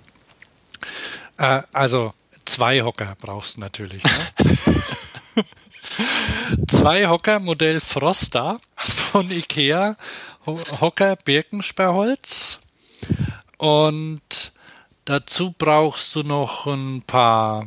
Äh, 1.37 1.63
also 1.73 2.13
Zwei 2.45 2.83
Hocker 2.83 3.17
brauchst 3.21 3.57
du 3.57 3.61
natürlich. 3.61 4.03
Ne? 4.05 4.11
Zwei 6.69 7.07
Hocker 7.07 7.39
Modell 7.39 7.81
Frosta 7.81 8.61
von 8.77 9.31
Ikea. 9.31 9.97
Hocker 10.47 11.17
Birkensperrholz. 11.17 12.61
Und 13.57 14.53
dazu 15.05 15.55
brauchst 15.57 16.15
du 16.15 16.23
noch 16.23 16.67
ein 16.67 17.03
paar 17.03 17.67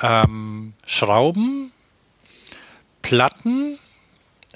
ähm, 0.00 0.74
Schrauben, 0.86 1.72
Platten, 3.02 3.78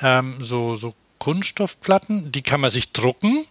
ähm, 0.00 0.36
so, 0.40 0.76
so 0.76 0.94
Kunststoffplatten, 1.18 2.32
die 2.32 2.42
kann 2.42 2.60
man 2.60 2.70
sich 2.70 2.92
drucken. 2.92 3.46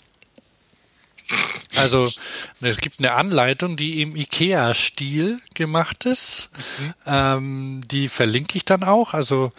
Also 1.75 2.09
es 2.61 2.77
gibt 2.77 2.99
eine 2.99 3.13
Anleitung, 3.13 3.75
die 3.75 4.01
im 4.01 4.15
IKEA-Stil 4.15 5.41
gemacht 5.53 6.05
ist. 6.05 6.51
Mhm. 6.79 6.93
Ähm, 7.05 7.81
die 7.89 8.07
verlinke 8.07 8.57
ich 8.57 8.65
dann 8.65 8.83
auch. 8.83 9.13
Also 9.13 9.51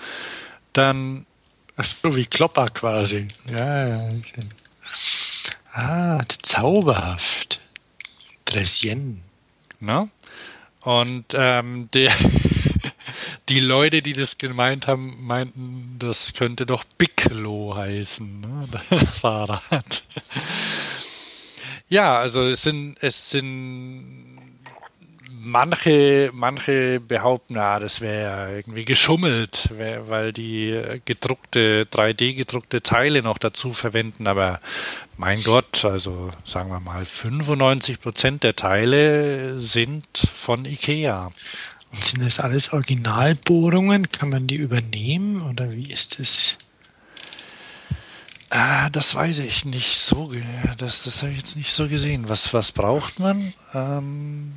dann. 0.72 1.26
So 1.82 2.14
wie 2.14 2.26
Klopper 2.26 2.68
quasi. 2.70 3.26
Ja, 3.50 3.88
ja. 3.88 4.08
Okay. 4.16 4.48
Ah, 5.72 6.22
zauberhaft. 6.28 7.60
Dressien. 8.44 9.22
Ne? 9.80 10.08
Und 10.82 11.34
ähm, 11.34 11.88
der, 11.94 12.12
die 13.48 13.60
Leute, 13.60 14.02
die 14.02 14.12
das 14.12 14.38
gemeint 14.38 14.86
haben, 14.86 15.26
meinten, 15.26 15.96
das 15.98 16.34
könnte 16.34 16.66
doch 16.66 16.84
Bicklo 16.98 17.74
heißen, 17.76 18.40
ne? 18.40 18.68
das 18.90 19.18
Fahrrad. 19.18 20.04
Ja, 21.88 22.18
also 22.18 22.42
es 22.48 22.62
sind, 22.62 22.96
es 23.00 23.30
sind 23.30 24.24
manche, 25.44 26.30
manche 26.32 27.00
behaupten, 27.00 27.54
ja, 27.56 27.78
das 27.78 28.00
wäre 28.00 28.54
irgendwie 28.56 28.84
geschummelt, 28.84 29.70
weil 30.06 30.32
die 30.32 31.00
gedruckte, 31.04 31.86
3D-gedruckte 31.90 32.82
Teile 32.82 33.22
noch 33.22 33.38
dazu 33.38 33.72
verwenden. 33.72 34.26
Aber 34.26 34.60
mein 35.16 35.42
Gott, 35.42 35.84
also 35.84 36.30
sagen 36.42 36.70
wir 36.70 36.80
mal, 36.80 37.04
95 37.04 38.00
Prozent 38.00 38.42
der 38.42 38.56
Teile 38.56 39.60
sind 39.60 40.06
von 40.32 40.64
IKEA. 40.64 41.30
Und 41.92 42.04
sind 42.04 42.22
das 42.24 42.40
alles 42.40 42.72
Originalbohrungen? 42.72 44.10
Kann 44.10 44.30
man 44.30 44.46
die 44.46 44.56
übernehmen 44.56 45.42
oder 45.42 45.70
wie 45.72 45.92
ist 45.92 46.18
das? 46.18 46.56
Ah, 48.54 48.88
das 48.88 49.16
weiß 49.16 49.40
ich 49.40 49.64
nicht 49.64 49.98
so. 49.98 50.32
Das, 50.78 51.02
das 51.02 51.22
habe 51.22 51.32
ich 51.32 51.38
jetzt 51.38 51.56
nicht 51.56 51.72
so 51.72 51.88
gesehen. 51.88 52.28
Was, 52.28 52.54
was 52.54 52.70
braucht 52.70 53.18
man? 53.18 53.52
Ähm 53.74 54.52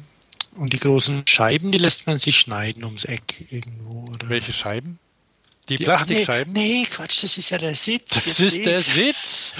und 0.56 0.74
die 0.74 0.80
großen 0.80 1.26
Scheiben, 1.28 1.72
die 1.72 1.80
lässt 1.80 2.06
man 2.06 2.20
sich 2.20 2.38
schneiden 2.38 2.84
ums 2.84 3.06
Eck 3.06 3.48
irgendwo. 3.52 4.12
Oder? 4.12 4.30
Welche 4.30 4.54
Scheiben? 4.54 5.00
Die, 5.70 5.78
die 5.78 5.84
Plastikscheiben? 5.84 6.54
Nee, 6.54 6.82
nee, 6.82 6.86
Quatsch, 6.86 7.24
das 7.24 7.38
ist 7.38 7.50
ja 7.50 7.58
der 7.58 7.76
Sitz. 7.76 8.14
Das 8.14 8.26
jetzt 8.26 8.40
ist 8.40 8.66
der 8.66 8.82
Sitz. 8.82 9.56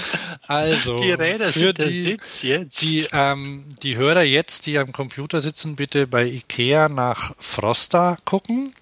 Also, 0.46 1.00
die 1.00 1.10
Räder 1.10 1.52
für 1.52 1.58
sind 1.58 1.84
die, 1.84 2.00
Sitz 2.00 2.42
jetzt. 2.42 2.80
Die, 2.80 3.06
ähm, 3.12 3.66
die 3.82 3.96
Hörer 3.96 4.22
jetzt, 4.22 4.66
die 4.66 4.78
am 4.78 4.92
Computer 4.92 5.40
sitzen, 5.40 5.76
bitte 5.76 6.06
bei 6.06 6.24
Ikea 6.24 6.88
nach 6.88 7.34
Frosta 7.40 8.16
gucken. 8.24 8.74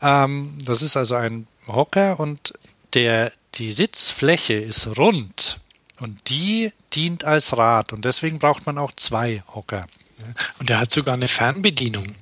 Ähm, 0.00 0.56
das 0.64 0.80
ist 0.80 0.96
also 0.96 1.16
ein 1.16 1.46
Hocker 1.66 2.18
und 2.18 2.54
der, 2.94 3.32
die 3.54 3.72
Sitzfläche 3.72 4.54
ist 4.54 4.86
rund 4.98 5.58
und 5.98 6.28
die 6.28 6.72
dient 6.94 7.24
als 7.24 7.56
Rad 7.56 7.92
und 7.92 8.04
deswegen 8.04 8.38
braucht 8.38 8.66
man 8.66 8.78
auch 8.78 8.92
zwei 8.96 9.42
Hocker. 9.54 9.86
Und 10.58 10.70
er 10.70 10.80
hat 10.80 10.92
sogar 10.92 11.14
eine 11.14 11.28
Fernbedienung 11.28 12.14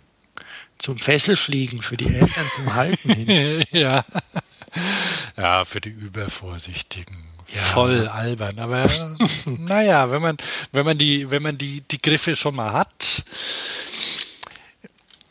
zum 0.78 0.99
Fesselfliegen 0.99 1.83
für 1.83 1.97
die 1.97 2.14
Eltern 2.14 2.47
zum 2.55 2.74
Halten 2.74 3.12
hin. 3.12 3.64
ja. 3.70 4.05
Ja, 5.37 5.64
für 5.64 5.81
die 5.81 5.91
Übervorsichtigen. 5.91 7.16
Ja. 7.53 7.61
Voll 7.61 8.09
albern. 8.09 8.59
Aber 8.59 8.89
naja, 9.47 10.11
wenn 10.11 10.22
man, 10.22 10.37
wenn 10.72 10.85
man 10.85 10.97
die, 10.97 11.31
wenn 11.31 11.43
man 11.43 11.59
die, 11.59 11.83
die 11.83 12.01
Griffe 12.01 12.37
schon 12.37 12.55
mal 12.55 12.72
hat. 12.72 13.24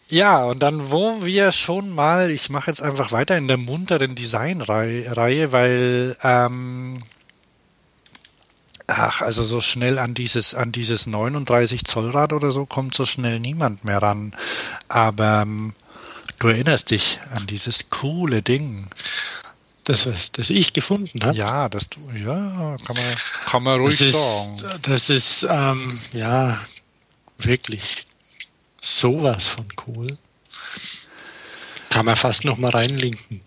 Ja, 0.10 0.43
und 0.45 0.64
dann, 0.64 0.91
wo 0.91 1.24
wir 1.24 1.51
schon 1.51 1.89
mal, 1.89 2.32
ich 2.32 2.49
mache 2.49 2.72
jetzt 2.72 2.82
einfach 2.82 3.12
weiter 3.12 3.38
in 3.38 3.47
der 3.47 3.57
munteren 3.57 4.16
Designreihe, 4.16 5.51
weil 5.51 6.18
ähm, 6.24 7.03
Ach, 8.91 9.22
also 9.22 9.43
so 9.43 9.62
schnell 9.62 9.99
an 9.99 10.16
dieses, 10.16 10.55
an 10.55 10.72
dieses 10.72 11.05
39 11.05 11.84
Zoll 11.86 12.10
Rad 12.10 12.34
oder 12.34 12.51
so 12.51 12.66
kommt 12.66 12.95
so 12.95 13.05
schnell 13.05 13.39
niemand 13.39 13.86
mehr 13.86 14.01
ran. 14.01 14.34
Aber 14.88 15.43
ähm, 15.43 15.76
du 16.39 16.47
erinnerst 16.47 16.89
dich 16.89 17.20
an 17.32 17.45
dieses 17.45 17.91
coole 17.91 18.41
Ding. 18.41 18.88
Das, 19.84 20.07
was 20.07 20.32
das 20.32 20.49
ich 20.49 20.74
gefunden 20.74 21.20
habe. 21.24 21.38
Ja, 21.38 21.70
das 21.70 21.89
du, 21.89 21.99
ja, 22.16 22.76
kann 22.84 22.95
man, 22.95 23.16
kann 23.45 23.64
man 23.64 23.80
ruhig 23.80 23.99
das 23.99 24.07
ist, 24.07 24.57
sagen. 24.57 24.80
Das 24.82 25.10
ist, 25.12 25.47
ähm, 25.47 25.99
ja, 26.12 26.60
wirklich 27.38 28.07
sowas 29.00 29.47
von 29.47 29.66
cool. 29.88 30.18
Kann 31.89 32.06
man 32.06 32.16
fast 32.16 32.45
noch 32.45 32.58
mal 32.58 32.70
reinlinken. 32.70 33.41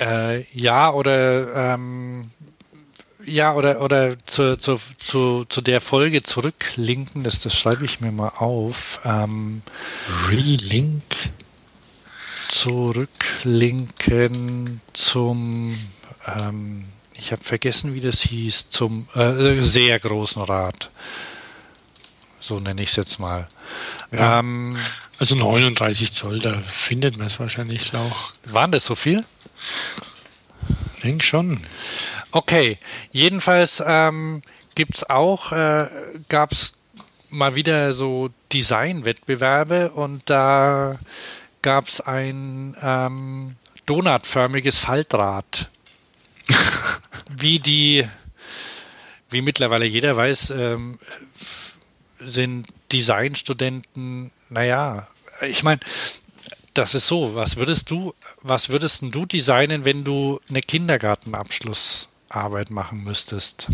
Äh, 0.00 0.44
ja, 0.52 0.92
oder 0.92 1.74
ähm, 1.74 2.30
ja, 3.24 3.54
oder, 3.54 3.82
oder 3.82 4.16
zu, 4.24 4.56
zu, 4.56 4.78
zu, 4.96 5.44
zu 5.44 5.60
der 5.60 5.80
Folge 5.80 6.22
zurücklinken, 6.22 7.24
das, 7.24 7.40
das 7.40 7.58
schreibe 7.58 7.84
ich 7.84 8.00
mir 8.00 8.12
mal 8.12 8.32
auf. 8.36 9.00
Ähm, 9.04 9.62
Relink. 10.28 11.02
Zurücklinken 12.48 14.80
zum, 14.94 15.76
ähm, 16.26 16.86
ich 17.12 17.32
habe 17.32 17.44
vergessen, 17.44 17.94
wie 17.94 18.00
das 18.00 18.22
hieß, 18.22 18.70
zum 18.70 19.06
äh, 19.14 19.60
sehr 19.60 20.00
großen 20.00 20.40
Rad. 20.42 20.88
So 22.40 22.58
nenne 22.58 22.82
ich 22.82 22.88
es 22.88 22.96
jetzt 22.96 23.18
mal. 23.18 23.46
Ja. 24.12 24.38
Ähm, 24.40 24.78
also 25.18 25.34
39 25.34 26.12
Zoll, 26.12 26.38
da 26.38 26.60
findet 26.62 27.16
man 27.16 27.26
es 27.26 27.40
wahrscheinlich 27.40 27.94
auch. 27.94 28.32
Waren 28.44 28.72
das 28.72 28.84
so 28.84 28.94
viel? 28.94 29.24
Ich 30.96 31.02
denke 31.02 31.24
schon. 31.24 31.60
Okay, 32.30 32.78
jedenfalls 33.10 33.82
ähm, 33.84 34.42
gibt 34.74 34.96
es 34.96 35.08
auch, 35.08 35.52
äh, 35.52 35.88
gab 36.28 36.52
es 36.52 36.74
mal 37.30 37.54
wieder 37.54 37.92
so 37.92 38.30
Designwettbewerbe 38.52 39.90
und 39.90 40.22
da 40.26 40.98
gab 41.62 41.88
es 41.88 42.00
ein 42.00 42.76
ähm, 42.80 43.56
donutförmiges 43.86 44.78
Faltrad. 44.78 45.68
wie 47.30 47.58
die, 47.58 48.06
wie 49.30 49.42
mittlerweile 49.42 49.84
jeder 49.84 50.16
weiß, 50.16 50.50
ähm, 50.50 50.98
sind 52.20 52.68
Designstudenten, 52.92 54.30
naja, 54.48 55.08
ich 55.42 55.62
meine, 55.62 55.80
das 56.74 56.94
ist 56.94 57.06
so, 57.06 57.34
was 57.34 57.56
würdest 57.56 57.90
du, 57.90 58.14
was 58.42 58.68
würdest 58.68 59.02
du 59.02 59.26
designen, 59.26 59.84
wenn 59.84 60.04
du 60.04 60.40
eine 60.48 60.62
Kindergartenabschluss 60.62 62.08
Arbeit 62.28 62.70
machen 62.70 63.04
müsstest. 63.04 63.68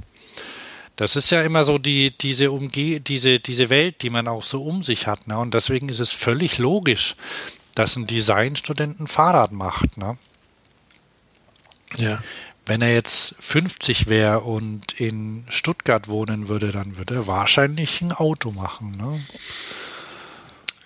Das 0.97 1.17
ist 1.17 1.31
ja 1.31 1.43
immer 1.43 1.65
so 1.65 1.79
die, 1.79 2.17
diese, 2.17 2.53
Umge 2.53 3.01
diese, 3.01 3.41
diese 3.41 3.69
Welt, 3.69 4.03
die 4.03 4.11
man 4.11 4.29
auch 4.29 4.45
so 4.45 4.63
um 4.63 4.83
sich 4.83 5.07
hat. 5.07 5.27
Ne? 5.27 5.37
Und 5.39 5.55
deswegen 5.55 5.89
ist 5.89 5.99
es 5.99 6.11
völlig 6.11 6.59
logisch, 6.59 7.17
dass 7.75 7.97
ein 7.97 8.07
Designstudent 8.07 9.01
ein 9.01 9.07
Fahrrad 9.09 9.51
macht. 9.53 9.97
Ne? 9.97 10.17
Ja. 11.97 12.23
Wenn 12.67 12.81
er 12.81 12.95
jetzt 12.95 13.35
50 13.41 14.09
wäre 14.09 14.41
und 14.41 14.93
in 14.99 15.45
Stuttgart 15.49 16.09
wohnen 16.09 16.49
würde, 16.49 16.71
dann 16.71 16.97
würde 16.97 17.15
er 17.15 17.27
wahrscheinlich 17.27 18.01
ein 18.01 18.13
Auto 18.13 18.53
machen. 18.53 18.97
Ne? 18.97 19.21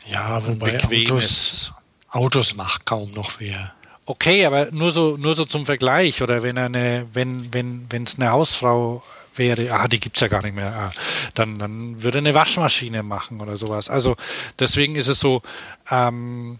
Ja, 0.07 0.45
wobei 0.47 0.79
Autos, 0.83 1.73
Autos 2.11 2.55
macht 2.55 2.85
kaum 2.85 3.13
noch 3.13 3.39
wer. 3.39 3.73
Okay, 4.07 4.47
aber 4.47 4.71
nur 4.73 4.91
so, 4.91 5.17
nur 5.19 5.35
so 5.35 5.45
zum 5.45 5.67
Vergleich 5.67 6.23
oder 6.23 6.43
wenn 6.43 6.57
eine, 6.57 7.07
wenn, 7.13 7.53
wenn, 7.53 7.87
wenn 7.91 8.05
es 8.05 8.19
eine 8.19 8.31
Hausfrau 8.31 9.03
wäre, 9.35 9.73
ah, 9.73 9.87
die 9.87 10.01
gibt's 10.01 10.21
ja 10.21 10.29
gar 10.29 10.43
nicht 10.43 10.55
mehr, 10.55 10.75
ah, 10.75 10.91
dann, 11.35 11.59
dann 11.59 12.03
würde 12.03 12.19
eine 12.19 12.35
Waschmaschine 12.35 13.03
machen 13.03 13.41
oder 13.41 13.57
sowas. 13.57 13.91
Also 13.91 14.17
deswegen 14.59 14.97
ist 14.97 15.09
es 15.09 15.21
so, 15.21 15.43
ähm, 15.91 16.59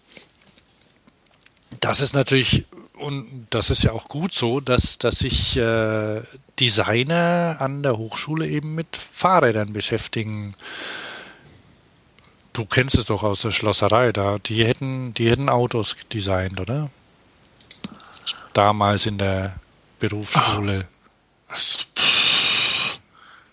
das 1.81 2.01
ist 2.01 2.15
natürlich, 2.15 2.67
und 2.99 3.47
das 3.51 3.71
ist 3.71 3.83
ja 3.85 3.93
auch 3.93 4.09
gut 4.09 4.33
so, 4.33 4.61
dass, 4.61 4.99
dass 4.99 5.21
sich 5.21 5.57
äh, 5.57 6.23
Designer 6.59 7.57
an 7.61 7.83
der 7.83 7.97
Hochschule 7.97 8.49
eben 8.49 8.75
mit 8.75 8.97
Fahrrädern 8.97 9.73
beschäftigen. 9.73 10.55
Du 12.53 12.65
kennst 12.65 12.97
es 12.97 13.07
doch 13.07 13.23
aus 13.23 13.43
der 13.43 13.53
Schlosserei, 13.53 14.13
da, 14.13 14.39
die 14.39 14.65
hätten, 14.65 15.15
die 15.15 15.31
hätten 15.31 15.49
Autos 15.49 15.97
designt, 16.13 16.61
oder? 16.61 16.91
damals 18.59 19.07
in 19.07 19.19
der 19.19 19.55
Berufsschule? 20.01 20.89
Ah. 21.49 21.57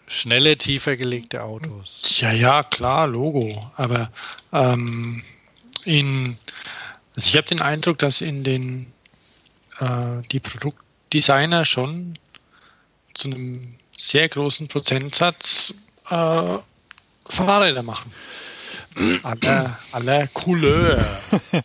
Schnelle, 0.07 0.57
tiefer 0.57 0.95
gelegte 0.95 1.43
Autos. 1.43 2.01
Ja, 2.17 2.31
ja, 2.31 2.63
klar, 2.63 3.07
Logo. 3.07 3.71
Aber 3.75 4.11
ähm, 4.51 5.23
in, 5.83 6.37
also 7.15 7.27
ich 7.27 7.37
habe 7.37 7.47
den 7.47 7.61
Eindruck, 7.61 7.99
dass 7.99 8.21
in 8.21 8.43
den 8.43 8.91
äh, 9.79 10.21
die 10.31 10.39
Produktdesigner 10.39 11.65
schon 11.65 12.17
zu 13.13 13.29
einem 13.29 13.75
sehr 13.97 14.27
großen 14.27 14.67
Prozentsatz 14.67 15.73
äh, 16.09 16.57
Fahrräder 17.29 17.83
machen. 17.83 18.11
Aller, 19.23 19.77
aller 19.91 20.27
Couleur. 20.27 21.05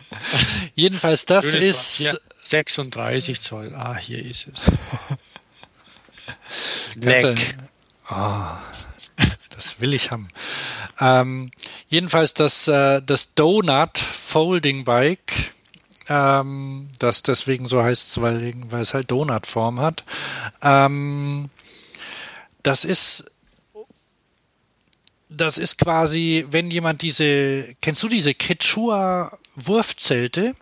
Jedenfalls, 0.75 1.27
das 1.27 1.53
Schönes 1.53 2.01
ist 2.01 2.21
36 2.37 3.41
Zoll. 3.41 3.75
Ah, 3.75 3.97
hier 3.97 4.25
ist 4.25 4.49
es. 4.49 4.77
Leck. 6.97 7.57
Oh, 8.11 8.43
das 9.51 9.81
will 9.81 9.95
ich 9.95 10.11
haben. 10.11 10.29
Ähm, 10.99 11.53
jedenfalls 11.89 12.35
das, 12.35 12.67
äh, 12.67 13.01
das 13.03 13.35
Donut 13.35 13.99
Folding 13.99 14.85
Bike, 14.85 15.53
ähm, 16.11 16.91
das 16.99 17.23
deswegen 17.23 17.67
so 17.67 17.83
heißt, 17.83 18.21
weil, 18.21 18.53
weil 18.69 18.83
es 18.83 18.93
halt 18.93 19.11
Donut-Form 19.11 19.81
hat. 19.81 20.05
Ähm, 20.61 21.45
das 22.63 22.85
ist 22.85 23.31
das 25.31 25.59
ist 25.59 25.79
quasi, 25.79 26.45
wenn 26.51 26.71
jemand 26.73 27.03
diese, 27.03 27.77
kennst 27.81 28.03
du 28.03 28.09
diese 28.09 28.35
Quechua 28.35 29.39
Wurfzelte? 29.55 30.57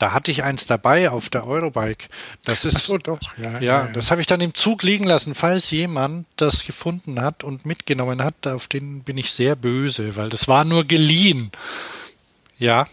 Da 0.00 0.12
hatte 0.12 0.30
ich 0.30 0.42
eins 0.42 0.66
dabei 0.66 1.10
auf 1.10 1.28
der 1.28 1.46
Eurobike. 1.46 2.08
Das 2.46 2.64
ist, 2.64 2.86
so, 2.86 2.96
doch. 2.96 3.20
Ja, 3.36 3.52
ja, 3.52 3.60
ja, 3.60 3.86
das 3.88 4.10
habe 4.10 4.22
ich 4.22 4.26
dann 4.26 4.40
im 4.40 4.54
Zug 4.54 4.82
liegen 4.82 5.04
lassen, 5.04 5.34
falls 5.34 5.70
jemand 5.70 6.26
das 6.36 6.64
gefunden 6.64 7.20
hat 7.20 7.44
und 7.44 7.66
mitgenommen 7.66 8.24
hat. 8.24 8.46
Auf 8.46 8.66
den 8.66 9.02
bin 9.02 9.18
ich 9.18 9.30
sehr 9.30 9.56
böse, 9.56 10.16
weil 10.16 10.30
das 10.30 10.48
war 10.48 10.64
nur 10.64 10.86
geliehen. 10.86 11.52
Ja, 12.58 12.86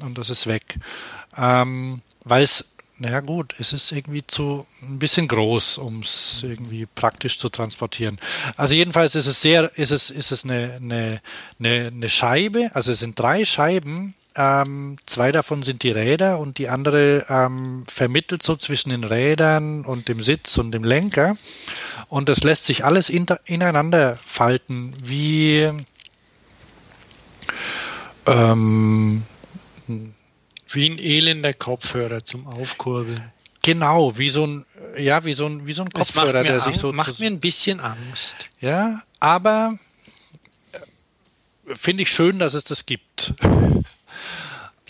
und 0.00 0.18
das 0.18 0.30
ist 0.30 0.48
weg. 0.48 0.80
Ähm, 1.36 2.02
weil 2.24 2.42
es 2.42 2.64
naja 3.00 3.20
gut, 3.20 3.54
es 3.60 3.72
ist 3.72 3.92
irgendwie 3.92 4.26
zu 4.26 4.66
ein 4.82 4.98
bisschen 4.98 5.28
groß, 5.28 5.78
um 5.78 6.00
es 6.00 6.42
irgendwie 6.42 6.86
praktisch 6.86 7.38
zu 7.38 7.48
transportieren. 7.48 8.18
Also 8.56 8.74
jedenfalls 8.74 9.14
ist 9.14 9.28
es 9.28 9.40
sehr, 9.40 9.70
ist 9.78 9.92
es, 9.92 10.10
ist 10.10 10.32
es 10.32 10.44
eine, 10.44 10.80
eine, 10.82 11.20
eine, 11.60 11.92
eine 11.94 12.08
Scheibe, 12.08 12.72
also 12.74 12.90
es 12.90 12.98
sind 12.98 13.16
drei 13.16 13.44
Scheiben, 13.44 14.14
ähm, 14.38 14.98
zwei 15.04 15.32
davon 15.32 15.64
sind 15.64 15.82
die 15.82 15.90
Räder 15.90 16.38
und 16.38 16.58
die 16.58 16.68
andere 16.68 17.26
ähm, 17.28 17.82
vermittelt 17.88 18.42
so 18.44 18.54
zwischen 18.54 18.90
den 18.90 19.02
Rädern 19.02 19.84
und 19.84 20.06
dem 20.06 20.22
Sitz 20.22 20.56
und 20.58 20.70
dem 20.70 20.84
Lenker. 20.84 21.36
Und 22.08 22.28
das 22.28 22.44
lässt 22.44 22.64
sich 22.64 22.84
alles 22.84 23.10
inter, 23.10 23.40
ineinander 23.46 24.16
falten, 24.16 24.94
wie 25.02 25.68
ähm, 28.26 29.24
wie 30.68 30.88
ein 30.88 30.98
elender 30.98 31.52
Kopfhörer 31.52 32.24
zum 32.24 32.46
Aufkurbeln. 32.46 33.32
Genau, 33.62 34.16
wie 34.18 34.28
so 34.28 34.46
ein, 34.46 34.66
ja, 34.96 35.24
wie 35.24 35.32
so 35.32 35.46
ein, 35.46 35.66
wie 35.66 35.72
so 35.72 35.82
ein 35.82 35.90
Kopfhörer, 35.90 36.44
der 36.44 36.60
sich 36.60 36.76
so. 36.76 36.92
Macht 36.92 37.18
mir 37.18 37.26
ein 37.26 37.40
bisschen 37.40 37.80
Angst. 37.80 38.50
Ja, 38.60 39.02
aber 39.18 39.78
äh, 40.70 41.74
finde 41.74 42.04
ich 42.04 42.10
schön, 42.10 42.38
dass 42.38 42.54
es 42.54 42.62
das 42.62 42.86
gibt. 42.86 43.34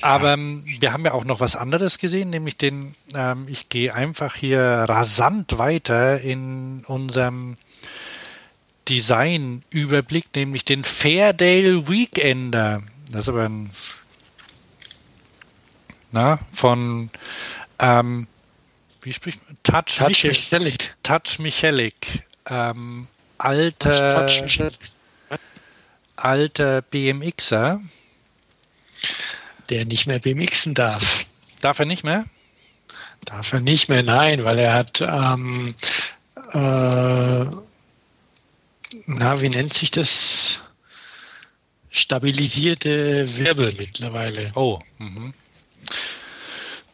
Aber 0.00 0.34
ähm, 0.34 0.62
wir 0.64 0.92
haben 0.92 1.04
ja 1.04 1.12
auch 1.12 1.24
noch 1.24 1.40
was 1.40 1.56
anderes 1.56 1.98
gesehen, 1.98 2.30
nämlich 2.30 2.56
den, 2.56 2.94
ähm, 3.14 3.46
ich 3.48 3.68
gehe 3.68 3.92
einfach 3.92 4.36
hier 4.36 4.60
rasant 4.60 5.58
weiter 5.58 6.20
in 6.20 6.84
unserem 6.86 7.56
Design-Überblick, 8.88 10.26
nämlich 10.36 10.64
den 10.64 10.84
Fairdale 10.84 11.88
Weekender. 11.88 12.82
Das 13.10 13.24
ist 13.24 13.28
aber 13.28 13.44
ein 13.44 13.70
na, 16.10 16.38
von 16.52 17.10
ähm, 17.78 18.26
wie 19.02 19.12
spricht 19.12 19.40
man? 19.46 19.56
Touch, 19.62 19.96
Touch 19.96 20.24
Michelik. 20.24 20.94
Touch 21.02 21.38
Michelik. 21.38 22.24
Ähm, 22.46 23.08
alter, 23.36 24.26
alter 26.16 26.82
BMXer. 26.82 27.80
Der 29.68 29.84
nicht 29.84 30.06
mehr 30.06 30.18
BMXen 30.18 30.74
darf. 30.74 31.26
Darf 31.60 31.78
er 31.78 31.86
nicht 31.86 32.04
mehr? 32.04 32.24
Darf 33.24 33.52
er 33.52 33.60
nicht 33.60 33.88
mehr, 33.88 34.02
nein, 34.02 34.44
weil 34.44 34.58
er 34.58 34.72
hat 34.72 35.00
ähm, 35.00 35.74
äh, 36.52 37.44
na, 39.06 39.40
wie 39.40 39.48
nennt 39.48 39.74
sich 39.74 39.90
das? 39.90 40.62
Stabilisierte 41.90 43.38
Wirbel 43.38 43.74
mittlerweile. 43.78 44.52
Oh, 44.54 44.78
mhm. 44.98 45.32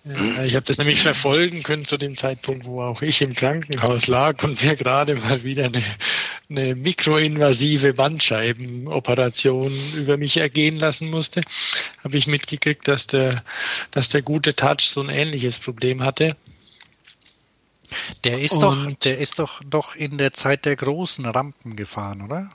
Ich 0.05 0.55
habe 0.55 0.67
das 0.67 0.77
nämlich 0.77 1.01
verfolgen 1.01 1.63
können 1.63 1.87
zu 1.87 1.97
dem 1.97 2.15
Zeitpunkt, 2.15 2.67
wo 2.67 2.83
auch 2.83 3.01
ich 3.01 3.23
im 3.23 3.35
Krankenhaus 3.35 4.07
lag 4.07 4.43
und 4.43 4.63
mir 4.63 4.77
gerade 4.77 5.15
mal 5.15 5.43
wieder 5.45 5.65
eine, 5.65 5.83
eine 6.51 6.75
mikroinvasive 6.75 7.95
Bandscheibenoperation 7.95 9.73
über 9.97 10.19
mich 10.19 10.37
ergehen 10.37 10.77
lassen 10.77 11.09
musste. 11.09 11.41
Habe 12.03 12.19
ich 12.19 12.27
mitgekriegt, 12.27 12.87
dass 12.87 13.07
der, 13.07 13.45
dass 13.93 14.11
der 14.11 14.21
gute 14.21 14.55
Touch 14.55 14.83
so 14.91 15.01
ein 15.01 15.09
ähnliches 15.09 15.59
Problem 15.59 16.03
hatte. 16.03 16.37
Der 18.25 18.41
ist 18.41 18.53
und 18.53 18.63
doch, 18.63 18.91
der 19.05 19.19
ist 19.19 19.39
doch 19.39 19.63
doch 19.65 19.97
in 19.97 20.19
der 20.19 20.35
Zeit 20.35 20.67
der 20.67 20.77
großen 20.77 21.25
Rampen 21.25 21.77
gefahren, 21.77 22.21
oder? 22.21 22.51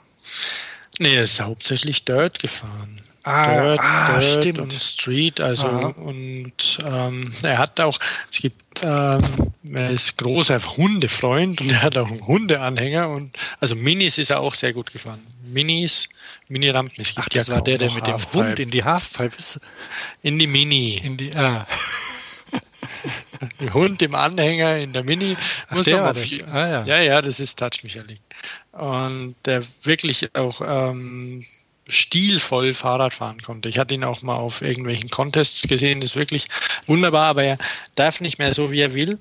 Nee, 1.00 1.16
er 1.16 1.24
ist 1.24 1.40
hauptsächlich 1.40 2.04
Dirt 2.04 2.38
gefahren. 2.38 3.02
Ah, 3.22 3.52
Dirt, 3.52 3.80
ah, 3.80 4.18
Dirt 4.18 4.22
stimmt. 4.22 4.58
und 4.58 4.72
Street, 4.72 5.40
also 5.40 5.66
Aha. 5.66 5.88
und 5.88 6.78
ähm, 6.86 7.30
er 7.42 7.58
hat 7.58 7.78
auch, 7.80 7.98
es 8.30 8.38
gibt, 8.38 8.80
ähm, 8.82 9.18
er 9.72 9.90
ist 9.90 10.16
großer 10.16 10.58
Hundefreund 10.76 11.60
und 11.60 11.70
er 11.70 11.82
hat 11.82 11.98
auch 11.98 12.10
einen 12.10 12.26
Hundeanhänger 12.26 13.10
und 13.10 13.36
also 13.60 13.76
Minis 13.76 14.16
ist 14.16 14.30
er 14.30 14.40
auch 14.40 14.54
sehr 14.54 14.72
gut 14.72 14.92
gefahren. 14.92 15.20
Minis, 15.44 16.08
Mini-Rampen. 16.48 17.04
Ach, 17.16 17.28
das 17.28 17.48
ja 17.48 17.54
war 17.54 17.62
der, 17.62 17.78
der 17.78 17.90
mit 17.90 18.06
dem 18.06 18.16
Hund 18.32 18.58
in 18.58 18.70
die 18.70 18.84
Halfpipe 18.84 19.36
ist. 19.36 19.60
In 20.22 20.38
die 20.38 20.46
Mini. 20.46 21.00
In 21.02 21.16
die, 21.16 21.34
ah. 21.36 21.66
Hund 23.74 24.02
im 24.02 24.14
Anhänger 24.14 24.76
in 24.76 24.92
der 24.92 25.04
Mini. 25.04 25.36
Ach, 25.68 25.76
muss 25.76 25.84
der 25.84 26.02
war 26.02 26.14
das. 26.14 26.38
Ah, 26.50 26.68
ja. 26.68 26.84
ja, 26.84 27.00
ja, 27.00 27.22
das 27.22 27.40
ist 27.40 27.58
Touch 27.58 27.82
Michael. 27.82 28.18
Und 28.72 29.34
der 29.44 29.62
wirklich 29.82 30.34
auch 30.34 30.60
ähm, 30.64 31.44
stilvoll 31.90 32.74
Fahrrad 32.74 33.14
fahren 33.14 33.42
konnte. 33.42 33.68
Ich 33.68 33.78
hatte 33.78 33.94
ihn 33.94 34.04
auch 34.04 34.22
mal 34.22 34.36
auf 34.36 34.62
irgendwelchen 34.62 35.10
Contests 35.10 35.68
gesehen, 35.68 36.00
das 36.00 36.10
ist 36.10 36.16
wirklich 36.16 36.46
wunderbar, 36.86 37.26
aber 37.26 37.44
er 37.44 37.58
darf 37.94 38.20
nicht 38.20 38.38
mehr 38.38 38.54
so, 38.54 38.70
wie 38.70 38.80
er 38.80 38.94
will. 38.94 39.18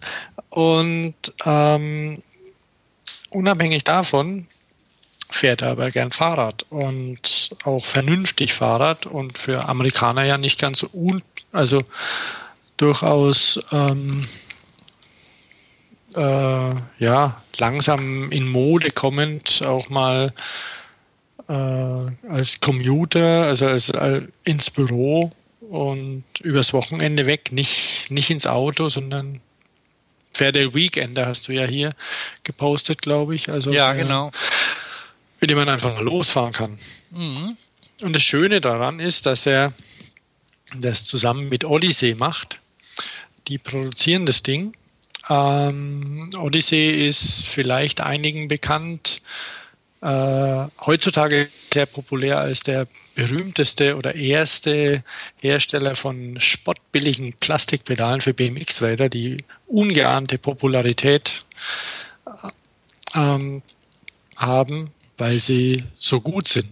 Und 0.49 1.15
ähm, 1.45 2.21
unabhängig 3.29 3.83
davon 3.83 4.47
fährt 5.29 5.61
er 5.61 5.71
aber 5.71 5.91
gern 5.91 6.11
Fahrrad 6.11 6.65
und 6.69 7.51
auch 7.63 7.85
vernünftig 7.85 8.53
Fahrrad 8.53 9.05
und 9.05 9.37
für 9.37 9.67
Amerikaner 9.69 10.25
ja 10.25 10.37
nicht 10.37 10.59
ganz 10.59 10.79
so 10.79 10.89
un, 10.91 11.21
also 11.51 11.77
durchaus 12.77 13.59
ähm, 13.71 14.27
äh, 16.15 16.75
ja 16.99 17.41
langsam 17.57 18.31
in 18.31 18.47
Mode 18.47 18.89
kommend 18.89 19.61
auch 19.65 19.89
mal 19.89 20.33
äh, 21.49 22.27
als 22.29 22.59
Commuter, 22.61 23.45
also 23.45 23.67
als, 23.67 23.91
als, 23.91 24.25
ins 24.43 24.69
Büro 24.69 25.31
und 25.61 26.23
übers 26.41 26.73
Wochenende 26.73 27.25
weg, 27.25 27.51
nicht, 27.51 28.09
nicht 28.09 28.29
ins 28.29 28.47
Auto, 28.47 28.87
sondern 28.89 29.41
Fair 30.33 30.53
Weekender 30.53 31.25
hast 31.25 31.47
du 31.47 31.51
ja 31.51 31.65
hier 31.65 31.93
gepostet, 32.43 33.01
glaube 33.01 33.35
ich. 33.35 33.49
Also 33.49 33.71
ja, 33.71 33.93
genau. 33.93 34.31
Mit 35.41 35.49
dem 35.49 35.57
man 35.57 35.69
einfach 35.69 35.99
losfahren 35.99 36.53
kann. 36.53 36.77
Mhm. 37.11 37.57
Und 38.03 38.13
das 38.13 38.23
Schöne 38.23 38.61
daran 38.61 38.99
ist, 38.99 39.25
dass 39.25 39.45
er 39.45 39.73
das 40.75 41.05
zusammen 41.05 41.49
mit 41.49 41.65
Odyssey 41.65 42.15
macht. 42.15 42.59
Die 43.47 43.57
produzieren 43.57 44.25
das 44.25 44.43
Ding. 44.43 44.73
Ähm, 45.29 46.29
Odyssey 46.37 47.07
ist 47.07 47.45
vielleicht 47.47 48.01
einigen 48.01 48.47
bekannt 48.47 49.21
äh, 50.01 50.67
heutzutage 50.79 51.49
sehr 51.73 51.85
populär 51.85 52.39
als 52.39 52.61
der 52.61 52.87
berühmteste 53.15 53.97
oder 53.97 54.15
erste 54.15 55.03
Hersteller 55.37 55.95
von 55.95 56.39
spottbilligen 56.39 57.33
Plastikpedalen 57.39 58.21
für 58.21 58.33
BMX-Räder, 58.33 59.09
die 59.09 59.37
ungeahnte 59.67 60.37
Popularität 60.37 61.45
ähm, 63.13 63.61
haben, 64.37 64.91
weil 65.17 65.39
sie 65.39 65.83
so 65.97 66.21
gut 66.21 66.47
sind. 66.47 66.69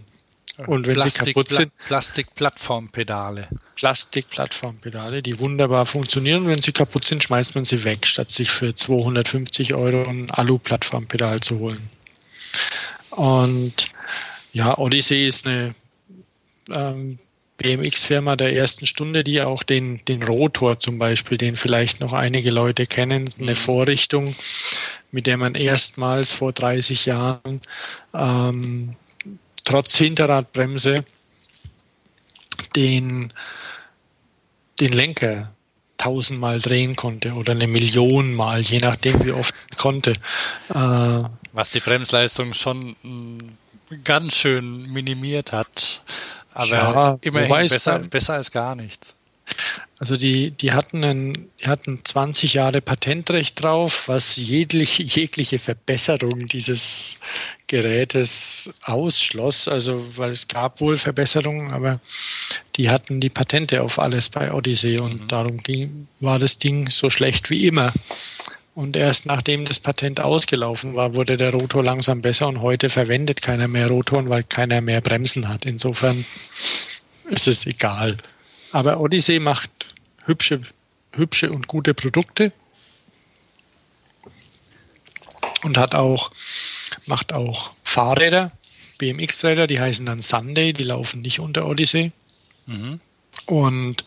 Und 0.66 0.86
wenn 0.86 0.94
Plastik, 0.94 1.24
sie 1.24 1.32
kaputt 1.34 1.50
sind. 1.50 1.72
Plastikplattformpedale. 1.86 3.48
Plastikplattformpedale, 3.76 5.22
die 5.22 5.38
wunderbar 5.38 5.86
funktionieren. 5.86 6.48
Wenn 6.48 6.60
sie 6.60 6.72
kaputt 6.72 7.04
sind, 7.04 7.22
schmeißt 7.22 7.54
man 7.54 7.64
sie 7.64 7.84
weg, 7.84 8.06
statt 8.06 8.30
sich 8.30 8.50
für 8.50 8.74
250 8.74 9.74
Euro 9.74 10.08
ein 10.08 10.30
Alu-Plattformpedal 10.30 11.40
zu 11.40 11.60
holen. 11.60 11.90
Und 13.18 13.86
ja, 14.52 14.78
Odyssey 14.78 15.26
ist 15.26 15.44
eine 15.46 15.74
ähm, 16.70 17.18
BMX-Firma 17.56 18.36
der 18.36 18.54
ersten 18.54 18.86
Stunde, 18.86 19.24
die 19.24 19.42
auch 19.42 19.64
den, 19.64 20.04
den 20.06 20.22
Rotor 20.22 20.78
zum 20.78 20.98
Beispiel, 20.98 21.36
den 21.36 21.56
vielleicht 21.56 22.00
noch 22.00 22.12
einige 22.12 22.50
Leute 22.50 22.86
kennen, 22.86 23.28
eine 23.40 23.50
mhm. 23.52 23.56
Vorrichtung, 23.56 24.36
mit 25.10 25.26
der 25.26 25.36
man 25.36 25.56
erstmals 25.56 26.30
vor 26.30 26.52
30 26.52 27.06
Jahren 27.06 27.60
ähm, 28.14 28.94
trotz 29.64 29.96
Hinterradbremse 29.96 31.04
den, 32.76 33.32
den 34.78 34.92
Lenker 34.92 35.52
tausendmal 35.96 36.60
drehen 36.60 36.94
konnte 36.94 37.32
oder 37.32 37.52
eine 37.52 37.66
Million 37.66 38.32
Mal, 38.32 38.60
je 38.60 38.78
nachdem 38.78 39.24
wie 39.24 39.32
oft 39.32 39.54
konnte. 39.76 40.12
Äh, 40.72 41.22
Was 41.58 41.70
die 41.70 41.80
Bremsleistung 41.80 42.54
schon 42.54 42.94
mh, 43.02 43.10
mm, 43.10 43.38
ganz 44.04 44.36
schön 44.36 44.82
minimiert 44.92 45.50
hat. 45.50 46.02
Aber 46.54 46.68
ja, 46.68 47.18
immerhin 47.20 47.66
besser, 47.66 47.98
besser 47.98 48.34
als 48.34 48.52
gar 48.52 48.76
nichts. 48.76 49.16
Also 49.98 50.14
die, 50.14 50.52
die 50.52 50.70
hatten, 50.70 51.02
einen, 51.02 51.50
die 51.60 51.66
hatten 51.66 52.04
20 52.04 52.54
Jahre 52.54 52.80
Patentrecht 52.80 53.60
drauf, 53.60 54.06
was 54.06 54.36
jegliche, 54.36 55.02
jegliche 55.02 55.58
Verbesserung 55.58 56.46
dieses 56.46 57.18
Gerätes 57.66 58.72
ausschloss. 58.84 59.66
Also 59.66 60.16
weil 60.16 60.30
es 60.30 60.46
gab 60.46 60.80
wohl 60.80 60.96
Verbesserungen, 60.96 61.72
aber 61.72 61.98
die 62.76 62.88
hatten 62.88 63.18
die 63.18 63.30
Patente 63.30 63.82
auf 63.82 63.98
alles 63.98 64.28
bei 64.28 64.52
Odyssey 64.52 65.00
und 65.00 65.22
mhm. 65.22 65.28
darum 65.28 65.56
ging, 65.56 66.06
war 66.20 66.38
das 66.38 66.58
Ding 66.58 66.88
so 66.88 67.10
schlecht 67.10 67.50
wie 67.50 67.66
immer. 67.66 67.92
Und 68.78 68.94
erst 68.94 69.26
nachdem 69.26 69.64
das 69.64 69.80
Patent 69.80 70.20
ausgelaufen 70.20 70.94
war, 70.94 71.16
wurde 71.16 71.36
der 71.36 71.50
Rotor 71.50 71.82
langsam 71.82 72.22
besser 72.22 72.46
und 72.46 72.60
heute 72.60 72.90
verwendet 72.90 73.42
keiner 73.42 73.66
mehr 73.66 73.88
Rotoren, 73.88 74.28
weil 74.28 74.44
keiner 74.44 74.80
mehr 74.80 75.00
Bremsen 75.00 75.48
hat. 75.48 75.64
Insofern 75.64 76.24
ist 77.28 77.48
es 77.48 77.66
egal. 77.66 78.16
Aber 78.70 79.00
Odyssey 79.00 79.40
macht 79.40 79.68
hübsche, 80.26 80.62
hübsche 81.10 81.50
und 81.50 81.66
gute 81.66 81.92
Produkte 81.92 82.52
und 85.64 85.76
hat 85.76 85.96
auch, 85.96 86.30
macht 87.06 87.34
auch 87.34 87.72
Fahrräder, 87.82 88.52
BMX-Räder, 88.98 89.66
die 89.66 89.80
heißen 89.80 90.06
dann 90.06 90.20
Sunday, 90.20 90.72
die 90.72 90.84
laufen 90.84 91.22
nicht 91.22 91.40
unter 91.40 91.66
Odyssey. 91.66 92.12
Mhm. 92.66 93.00
Und 93.48 94.04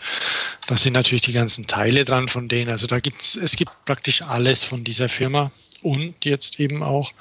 da 0.68 0.78
sind 0.78 0.94
natürlich 0.94 1.24
die 1.24 1.34
ganzen 1.34 1.66
Teile 1.66 2.06
dran 2.06 2.28
von 2.28 2.48
denen. 2.48 2.70
Also 2.72 2.86
da 2.86 3.00
gibt's, 3.00 3.36
es 3.36 3.56
gibt 3.56 3.72
praktisch 3.86 4.22
alles 4.22 4.64
von 4.64 4.84
dieser 4.84 5.10
Firma 5.10 5.52
und 5.82 6.26
jetzt 6.26 6.60
eben 6.60 6.84
auch 6.84 7.12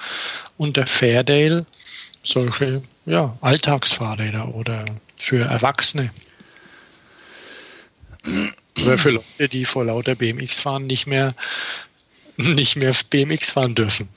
unter 0.58 0.86
Fairdale 0.86 1.64
solche 2.22 2.82
ja, 3.06 3.38
Alltagsfahrräder 3.40 4.54
oder 4.54 4.84
für 5.16 5.46
Erwachsene. 5.46 6.12
Oder 8.82 8.98
für 8.98 9.10
Leute, 9.12 9.48
die 9.48 9.64
vor 9.64 9.86
lauter 9.86 10.14
BMX 10.14 10.60
fahren, 10.60 10.86
nicht 10.86 11.06
mehr, 11.06 11.34
nicht 12.36 12.76
mehr 12.76 12.94
BMX 13.08 13.48
fahren 13.48 13.74
dürfen. 13.74 14.10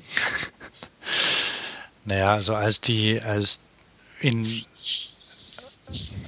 Naja, 2.04 2.32
also 2.32 2.54
als 2.54 2.82
die, 2.82 3.22
als 3.22 3.62
in 4.20 4.66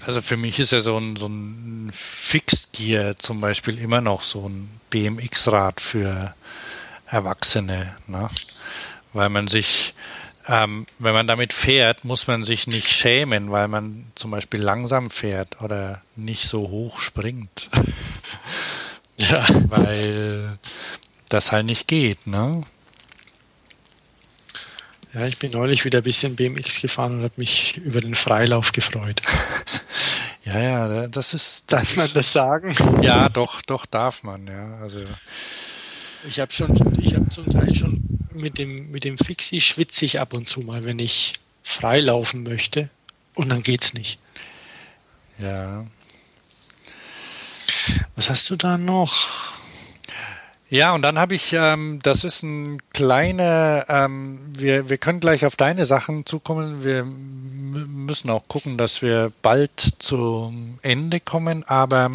also 0.06 0.22
für 0.22 0.38
mich 0.38 0.60
ist 0.60 0.72
ja 0.72 0.82
so 0.82 0.98
ein, 0.98 1.16
so 1.16 1.28
ein 1.28 1.90
Fixed 1.94 2.74
Gear 2.74 3.18
zum 3.18 3.42
Beispiel 3.42 3.78
immer 3.78 4.02
noch 4.02 4.24
so 4.24 4.48
ein 4.48 4.70
BMX-Rad 4.90 5.82
für 5.82 6.34
Erwachsene, 7.08 7.96
ne? 8.08 8.30
weil 9.14 9.30
man 9.30 9.48
sich, 9.48 9.94
ähm, 10.48 10.86
wenn 11.00 11.14
man 11.14 11.28
damit 11.28 11.54
fährt, 11.54 12.04
muss 12.04 12.28
man 12.28 12.44
sich 12.44 12.68
nicht 12.68 12.90
schämen, 12.90 13.52
weil 13.52 13.68
man 13.68 14.12
zum 14.16 14.32
Beispiel 14.32 14.62
langsam 14.62 15.10
fährt 15.10 15.62
oder 15.62 16.02
nicht 16.16 16.48
so 16.48 16.70
hoch 16.70 17.00
springt. 17.00 17.70
ja. 19.18 19.46
Weil 19.70 20.60
das 21.30 21.52
halt 21.52 21.66
nicht 21.66 21.88
geht, 21.88 22.28
ne? 22.28 22.64
Ja, 25.16 25.26
ich 25.26 25.40
bin 25.40 25.52
neulich 25.52 25.86
wieder 25.86 26.00
ein 26.00 26.04
bisschen 26.04 26.36
BMX 26.36 26.82
gefahren 26.82 27.20
und 27.20 27.24
habe 27.24 27.34
mich 27.38 27.78
über 27.78 28.02
den 28.02 28.16
Freilauf 28.16 28.74
gefreut. 28.74 29.22
ja, 30.44 30.60
ja, 30.60 31.08
das 31.08 31.34
ist. 31.34 31.72
Das 31.72 31.86
darf 31.86 31.96
man 31.96 32.10
das 32.14 32.34
sagen? 32.34 32.76
Ja, 33.02 33.30
doch, 33.30 33.62
doch 33.62 33.86
darf 33.86 34.24
man, 34.24 34.46
ja. 34.46 34.78
Also. 34.82 35.06
Ich 36.28 36.42
habe 36.42 36.52
schon, 36.52 36.76
ich 37.02 37.16
habe 37.16 37.30
zum 37.30 37.50
Teil 37.50 37.74
schon 37.74 38.04
mit 38.34 38.58
dem, 38.58 38.92
mit 38.92 39.06
dem 39.06 39.18
Fixie 39.18 39.62
schwitze 39.62 40.04
ich 40.04 40.20
ab 40.20 40.34
und 40.34 40.50
zu 40.50 40.60
mal, 40.60 40.84
wenn 40.84 41.00
ich 41.00 41.34
freilaufen 41.64 42.44
möchte. 42.44 42.90
Und 43.36 43.50
dann 43.50 43.64
geht's 43.64 43.94
nicht. 43.94 44.20
Ja. 45.40 45.86
Was 48.18 48.30
hast 48.30 48.50
du 48.50 48.58
da 48.58 48.78
noch? 48.78 49.55
Ja, 50.70 50.94
und 50.94 51.04
dann 51.04 51.20
habe 51.20 51.36
ich, 51.36 51.54
ähm, 51.54 52.00
das 52.02 52.24
ist 52.24 52.42
ein 52.44 52.80
kleiner, 52.92 53.86
ähm, 53.88 54.40
wir, 54.58 54.90
wir 54.90 54.98
können 54.98 55.20
gleich 55.20 55.46
auf 55.46 55.56
deine 55.56 55.86
Sachen 55.86 56.26
zukommen. 56.26 56.84
Wir 56.84 57.06
müssen 57.06 58.30
auch 58.32 58.48
gucken, 58.48 58.78
dass 58.78 59.02
wir 59.02 59.32
bald 59.42 59.80
zum 60.00 60.80
Ende 60.82 61.20
kommen. 61.20 61.64
Aber 61.66 62.12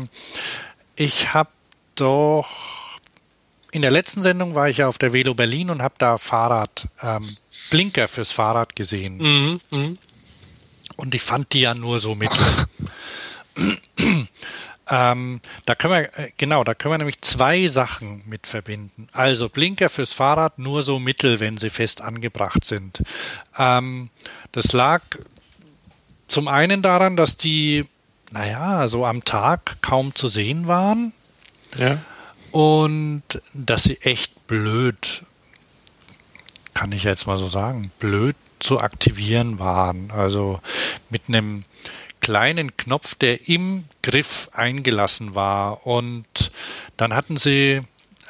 ich 0.96 1.32
habe 1.32 1.50
doch, 1.94 2.98
in 3.70 3.82
der 3.82 3.92
letzten 3.92 4.22
Sendung 4.22 4.56
war 4.56 4.68
ich 4.68 4.78
ja 4.78 4.88
auf 4.88 4.98
der 4.98 5.12
Velo 5.12 5.34
Berlin 5.34 5.70
und 5.70 5.82
habe 5.82 5.94
da 5.98 6.18
Fahrrad, 6.18 6.88
ähm, 7.02 7.28
Blinker 7.70 8.08
fürs 8.08 8.32
Fahrrad 8.32 8.74
gesehen. 8.74 9.18
Mhm, 9.18 9.60
mh. 9.70 9.94
Und 10.96 11.14
ich 11.14 11.22
fand 11.22 11.52
die 11.52 11.60
ja 11.60 11.74
nur 11.74 12.00
so 12.00 12.16
mittel. 12.16 12.44
Ähm, 14.90 15.40
da 15.66 15.76
können 15.76 15.94
wir, 15.94 16.18
äh, 16.18 16.30
genau, 16.36 16.64
da 16.64 16.74
können 16.74 16.94
wir 16.94 16.98
nämlich 16.98 17.22
zwei 17.22 17.68
Sachen 17.68 18.22
mit 18.26 18.48
verbinden. 18.48 19.06
Also 19.12 19.48
Blinker 19.48 19.88
fürs 19.88 20.12
Fahrrad 20.12 20.58
nur 20.58 20.82
so 20.82 20.98
mittel, 20.98 21.38
wenn 21.38 21.56
sie 21.56 21.70
fest 21.70 22.00
angebracht 22.00 22.64
sind. 22.64 23.02
Ähm, 23.56 24.10
das 24.50 24.72
lag 24.72 25.02
zum 26.26 26.48
einen 26.48 26.82
daran, 26.82 27.16
dass 27.16 27.36
die, 27.36 27.86
naja, 28.32 28.88
so 28.88 29.06
am 29.06 29.24
Tag 29.24 29.80
kaum 29.80 30.14
zu 30.14 30.28
sehen 30.28 30.66
waren. 30.66 31.12
Ja. 31.76 31.98
Und 32.50 33.22
dass 33.54 33.84
sie 33.84 34.00
echt 34.00 34.48
blöd, 34.48 35.22
kann 36.74 36.90
ich 36.90 37.04
jetzt 37.04 37.26
mal 37.26 37.38
so 37.38 37.48
sagen, 37.48 37.92
blöd 38.00 38.34
zu 38.58 38.80
aktivieren 38.80 39.60
waren. 39.60 40.10
Also 40.10 40.60
mit 41.10 41.22
einem 41.28 41.64
kleinen 42.20 42.76
Knopf, 42.76 43.14
der 43.14 43.48
im 43.48 43.84
Griff 44.02 44.48
eingelassen 44.52 45.34
war. 45.34 45.86
Und 45.86 46.50
dann 46.96 47.14
hatten 47.14 47.36
sie 47.36 47.80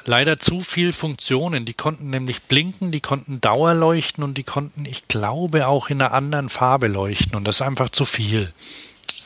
leider 0.05 0.39
zu 0.39 0.61
viel 0.61 0.93
Funktionen. 0.93 1.65
Die 1.65 1.75
konnten 1.75 2.11
nämlich 2.11 2.43
blinken, 2.43 2.91
die 2.91 3.01
konnten 3.01 3.41
Dauerleuchten 3.41 4.25
und 4.25 4.39
die 4.39 4.45
konnten, 4.45 4.85
ich 4.85 5.09
glaube, 5.09 5.67
auch 5.67 5.91
in 5.91 6.01
einer 6.01 6.13
anderen 6.13 6.49
Farbe 6.49 6.89
leuchten. 6.89 7.35
Und 7.37 7.45
das 7.45 7.57
ist 7.57 7.63
einfach 7.63 7.91
zu 7.91 8.05
viel. 8.05 8.53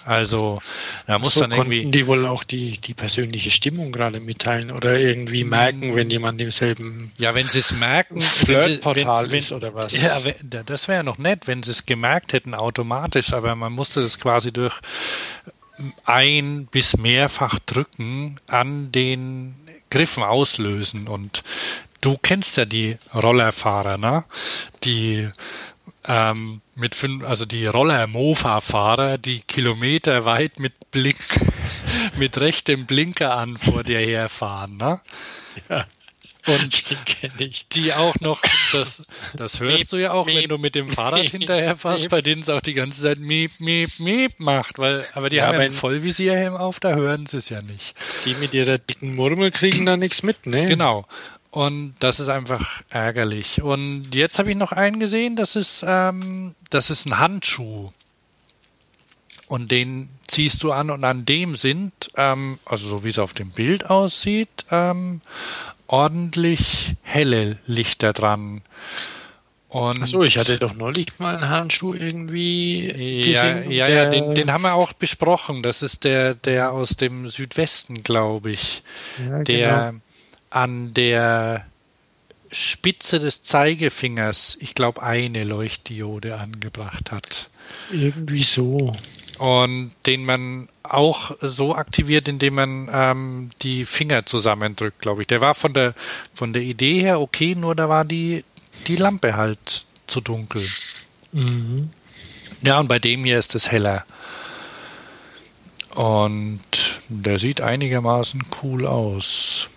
Also 0.04 0.60
da 1.06 1.18
muss 1.18 1.34
so 1.34 1.40
dann 1.40 1.52
irgendwie. 1.52 1.86
die 1.86 2.06
wohl 2.06 2.26
auch 2.26 2.44
die, 2.44 2.78
die 2.78 2.94
persönliche 2.94 3.50
Stimmung 3.50 3.90
gerade 3.90 4.20
mitteilen 4.20 4.70
oder 4.70 4.98
irgendwie 4.98 5.44
merken, 5.44 5.94
wenn 5.96 6.10
jemand 6.10 6.40
im 6.40 6.50
selben. 6.50 7.12
Ja, 7.18 7.34
wenn 7.34 7.48
sie 7.48 7.60
es 7.60 7.72
merken, 7.72 8.20
Flirtportal 8.20 9.32
ist 9.32 9.52
oder 9.52 9.74
was. 9.74 10.00
Ja, 10.00 10.18
das 10.66 10.88
wäre 10.88 10.98
ja 10.98 11.02
noch 11.02 11.18
nett, 11.18 11.46
wenn 11.46 11.62
sie 11.62 11.70
es 11.70 11.86
gemerkt 11.86 12.32
hätten 12.32 12.54
automatisch, 12.54 13.32
aber 13.32 13.54
man 13.54 13.72
musste 13.72 14.02
das 14.02 14.18
quasi 14.18 14.52
durch 14.52 14.80
ein 16.04 16.66
bis 16.66 16.96
mehrfach 16.96 17.58
drücken 17.60 18.36
an 18.46 18.92
den 18.92 19.54
Griffen 19.90 20.22
auslösen 20.22 21.08
und 21.08 21.42
du 22.00 22.16
kennst 22.20 22.56
ja 22.56 22.64
die 22.64 22.98
Rollerfahrer, 23.14 23.96
ne? 23.96 24.24
Die 24.84 25.28
ähm, 26.06 26.60
mit 26.74 26.94
fünf, 26.94 27.24
also 27.24 27.46
die 27.46 27.66
Roller-Mofa-Fahrer, 27.66 29.18
die 29.18 29.40
kilometerweit 29.40 30.58
mit 30.58 30.72
Blink, 30.90 31.18
mit 32.16 32.38
rechtem 32.38 32.86
Blinker 32.86 33.36
an 33.36 33.56
vor 33.56 33.84
dir 33.84 33.98
herfahren, 33.98 34.76
ne? 34.76 35.00
Ja. 35.68 35.84
Und 36.46 36.84
die 37.72 37.92
auch 37.94 38.14
noch, 38.20 38.42
das, 38.72 39.06
das 39.34 39.60
hörst 39.60 39.78
miep, 39.78 39.88
du 39.88 39.96
ja 39.96 40.12
auch, 40.12 40.26
miep, 40.26 40.42
wenn 40.42 40.48
du 40.48 40.58
mit 40.58 40.74
dem 40.74 40.88
Fahrrad 40.88 41.22
miep, 41.22 41.30
hinterherfährst, 41.30 42.08
bei 42.10 42.20
denen 42.20 42.42
es 42.42 42.50
auch 42.50 42.60
die 42.60 42.74
ganze 42.74 43.00
Zeit 43.00 43.18
miep, 43.18 43.60
miep, 43.60 43.98
miep 43.98 44.38
macht, 44.40 44.78
weil, 44.78 45.06
aber 45.14 45.30
die 45.30 45.36
ja, 45.36 45.46
haben 45.46 45.54
ja 45.54 45.60
einen 45.60 45.70
Vollvisierhelm 45.70 46.54
auf, 46.54 46.80
da 46.80 46.94
hören 46.94 47.24
sie 47.24 47.38
es 47.38 47.48
ja 47.48 47.62
nicht. 47.62 47.94
Die 48.26 48.34
mit 48.34 48.52
ihrer 48.52 48.76
dicken 48.76 49.14
Murmel 49.14 49.52
kriegen 49.52 49.86
da 49.86 49.96
nichts 49.96 50.22
mit, 50.22 50.46
ne? 50.46 50.66
Genau. 50.66 51.06
Und 51.54 51.94
das 52.00 52.18
ist 52.18 52.30
einfach 52.30 52.82
ärgerlich. 52.90 53.62
Und 53.62 54.12
jetzt 54.12 54.40
habe 54.40 54.50
ich 54.50 54.56
noch 54.56 54.72
einen 54.72 54.98
gesehen, 54.98 55.36
das 55.36 55.54
ist, 55.54 55.84
ähm, 55.86 56.56
das 56.68 56.90
ist 56.90 57.06
ein 57.06 57.20
Handschuh. 57.20 57.92
Und 59.46 59.70
den 59.70 60.08
ziehst 60.26 60.64
du 60.64 60.72
an 60.72 60.90
und 60.90 61.04
an 61.04 61.24
dem 61.24 61.54
sind, 61.54 61.92
ähm, 62.16 62.58
also 62.64 62.88
so 62.88 63.04
wie 63.04 63.10
es 63.10 63.20
auf 63.20 63.34
dem 63.34 63.50
Bild 63.50 63.88
aussieht, 63.88 64.66
ähm, 64.72 65.20
ordentlich 65.86 66.96
helle 67.02 67.58
Lichter 67.68 68.12
dran. 68.12 68.62
Und 69.68 70.02
Achso, 70.02 70.24
ich 70.24 70.38
hatte 70.38 70.58
doch 70.58 70.74
neulich 70.74 71.20
mal 71.20 71.36
einen 71.36 71.48
Handschuh 71.48 71.94
irgendwie 71.94 73.22
gesehen. 73.22 73.70
Ja, 73.70 73.86
ja, 73.86 73.94
ja 73.94 74.06
den, 74.06 74.34
den, 74.34 74.52
haben 74.52 74.62
wir 74.62 74.74
auch 74.74 74.92
besprochen. 74.92 75.62
Das 75.62 75.82
ist 75.82 76.02
der, 76.02 76.34
der 76.34 76.72
aus 76.72 76.96
dem 76.96 77.28
Südwesten, 77.28 78.02
glaube 78.02 78.50
ich. 78.50 78.82
Ja, 79.24 79.44
der, 79.44 79.68
genau 79.68 80.00
an 80.54 80.94
der 80.94 81.66
Spitze 82.52 83.18
des 83.18 83.42
Zeigefingers, 83.42 84.56
ich 84.60 84.76
glaube, 84.76 85.02
eine 85.02 85.42
Leuchtdiode 85.42 86.38
angebracht 86.38 87.10
hat. 87.10 87.50
Irgendwie 87.90 88.44
so. 88.44 88.92
Und 89.38 89.92
den 90.06 90.24
man 90.24 90.68
auch 90.84 91.32
so 91.40 91.74
aktiviert, 91.74 92.28
indem 92.28 92.54
man 92.54 92.88
ähm, 92.92 93.50
die 93.62 93.84
Finger 93.84 94.26
zusammendrückt, 94.26 95.00
glaube 95.00 95.22
ich. 95.22 95.26
Der 95.26 95.40
war 95.40 95.54
von 95.54 95.74
der 95.74 95.94
von 96.32 96.52
der 96.52 96.62
Idee 96.62 97.00
her 97.00 97.20
okay, 97.20 97.56
nur 97.56 97.74
da 97.74 97.88
war 97.88 98.04
die 98.04 98.44
die 98.86 98.96
Lampe 98.96 99.34
halt 99.34 99.86
zu 100.06 100.20
dunkel. 100.20 100.64
Mhm. 101.32 101.90
Ja, 102.62 102.78
und 102.78 102.86
bei 102.86 103.00
dem 103.00 103.24
hier 103.24 103.38
ist 103.38 103.56
es 103.56 103.72
heller. 103.72 104.04
Und 105.94 106.60
der 107.08 107.40
sieht 107.40 107.60
einigermaßen 107.60 108.44
cool 108.62 108.86
aus. 108.86 109.68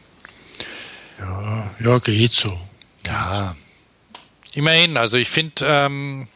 Ja, 1.19 1.71
ja, 1.79 1.97
geht 1.99 2.33
so. 2.33 2.57
Ja. 3.05 3.55
Immerhin, 4.53 4.97
also 4.97 5.17
ich 5.17 5.29
finde, 5.29 5.65
ähm, 5.65 6.27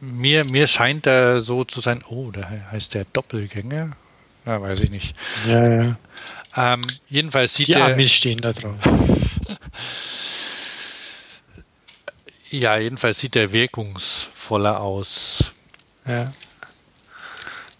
mir, 0.00 0.44
mir 0.44 0.66
scheint 0.66 1.06
er 1.06 1.40
so 1.40 1.64
zu 1.64 1.80
sein, 1.80 2.02
oh, 2.08 2.30
da 2.30 2.48
heißt 2.72 2.94
der 2.94 3.04
Doppelgänger. 3.12 3.96
Na, 4.44 4.60
weiß 4.60 4.80
ich 4.80 4.90
nicht. 4.90 5.14
Ja, 5.46 5.82
ja. 5.82 5.96
Ähm, 6.56 6.82
jedenfalls 7.08 7.54
sieht 7.54 7.68
Die 7.68 7.72
er. 7.74 7.86
Amis 7.86 8.12
stehen 8.12 8.40
da 8.40 8.52
drauf. 8.52 8.76
ja, 12.50 12.76
jedenfalls 12.78 13.20
sieht 13.20 13.36
er 13.36 13.52
wirkungsvoller 13.52 14.80
aus. 14.80 15.52
Ja. 16.06 16.26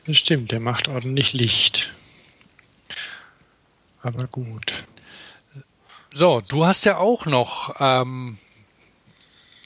Das 0.07 0.17
stimmt, 0.17 0.53
der 0.53 0.61
macht 0.61 0.89
ordentlich 0.89 1.33
Licht. 1.33 1.91
Aber 4.03 4.27
gut. 4.27 4.85
So, 6.13 6.41
du 6.41 6.67
hast 6.67 6.85
ja 6.85 6.97
auch 6.99 7.27
noch 7.27 7.75
ähm, 7.79 8.39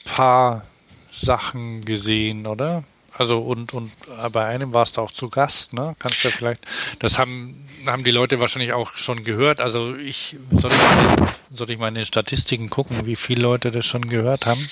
paar 0.03 0.63
Sachen 1.11 1.81
gesehen, 1.81 2.45
oder? 2.45 2.83
Also 3.17 3.39
und 3.39 3.73
und 3.73 3.91
bei 4.31 4.45
einem 4.45 4.73
warst 4.73 4.97
du 4.97 5.01
auch 5.01 5.11
zu 5.11 5.29
Gast, 5.29 5.73
ne? 5.73 5.95
Kannst 5.99 6.23
du 6.23 6.27
ja 6.27 6.35
vielleicht. 6.35 6.65
Das 6.99 7.17
haben 7.17 7.65
haben 7.87 8.03
die 8.03 8.11
Leute 8.11 8.39
wahrscheinlich 8.39 8.73
auch 8.73 8.93
schon 8.95 9.23
gehört. 9.23 9.61
Also 9.61 9.95
ich 9.95 10.35
soll 10.51 10.71
ich 10.71 11.57
soll 11.57 11.69
ich 11.69 11.77
mal 11.77 11.87
in 11.87 11.95
den 11.95 12.05
Statistiken 12.05 12.69
gucken, 12.69 13.05
wie 13.05 13.15
viele 13.15 13.41
Leute 13.41 13.71
das 13.71 13.85
schon 13.85 14.09
gehört 14.09 14.45
haben, 14.45 14.67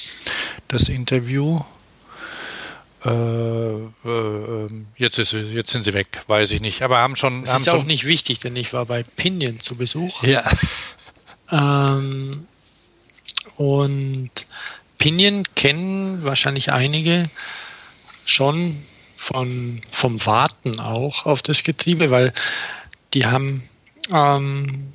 das 0.67 0.89
Interview. 0.89 1.61
Äh, 3.05 3.09
äh, 3.09 3.87
ähm, 4.05 4.87
jetzt, 4.95 5.19
ist, 5.19 5.33
jetzt 5.33 5.71
sind 5.71 5.83
sie 5.83 5.93
weg, 5.93 6.21
weiß 6.27 6.51
ich 6.51 6.61
nicht. 6.61 6.81
Aber 6.81 6.99
haben 6.99 7.15
schon. 7.15 7.41
Das 7.41 7.53
haben 7.53 7.61
ist 7.61 7.69
schon, 7.69 7.79
auch 7.81 7.85
nicht 7.85 8.05
wichtig, 8.05 8.39
denn 8.39 8.55
ich 8.55 8.71
war 8.73 8.85
bei 8.85 9.03
Pinion 9.03 9.59
zu 9.59 9.75
Besuch. 9.75 10.23
Ja. 10.23 10.43
Ähm, 11.51 12.47
und 13.57 14.31
Pinion 14.97 15.43
kennen 15.55 16.23
wahrscheinlich 16.23 16.71
einige 16.71 17.29
schon 18.25 18.77
von, 19.17 19.81
vom 19.91 20.25
Warten 20.25 20.79
auch 20.79 21.25
auf 21.25 21.41
das 21.41 21.63
Getriebe, 21.63 22.09
weil 22.09 22.33
die 23.13 23.25
haben 23.25 23.63
ähm, 24.11 24.93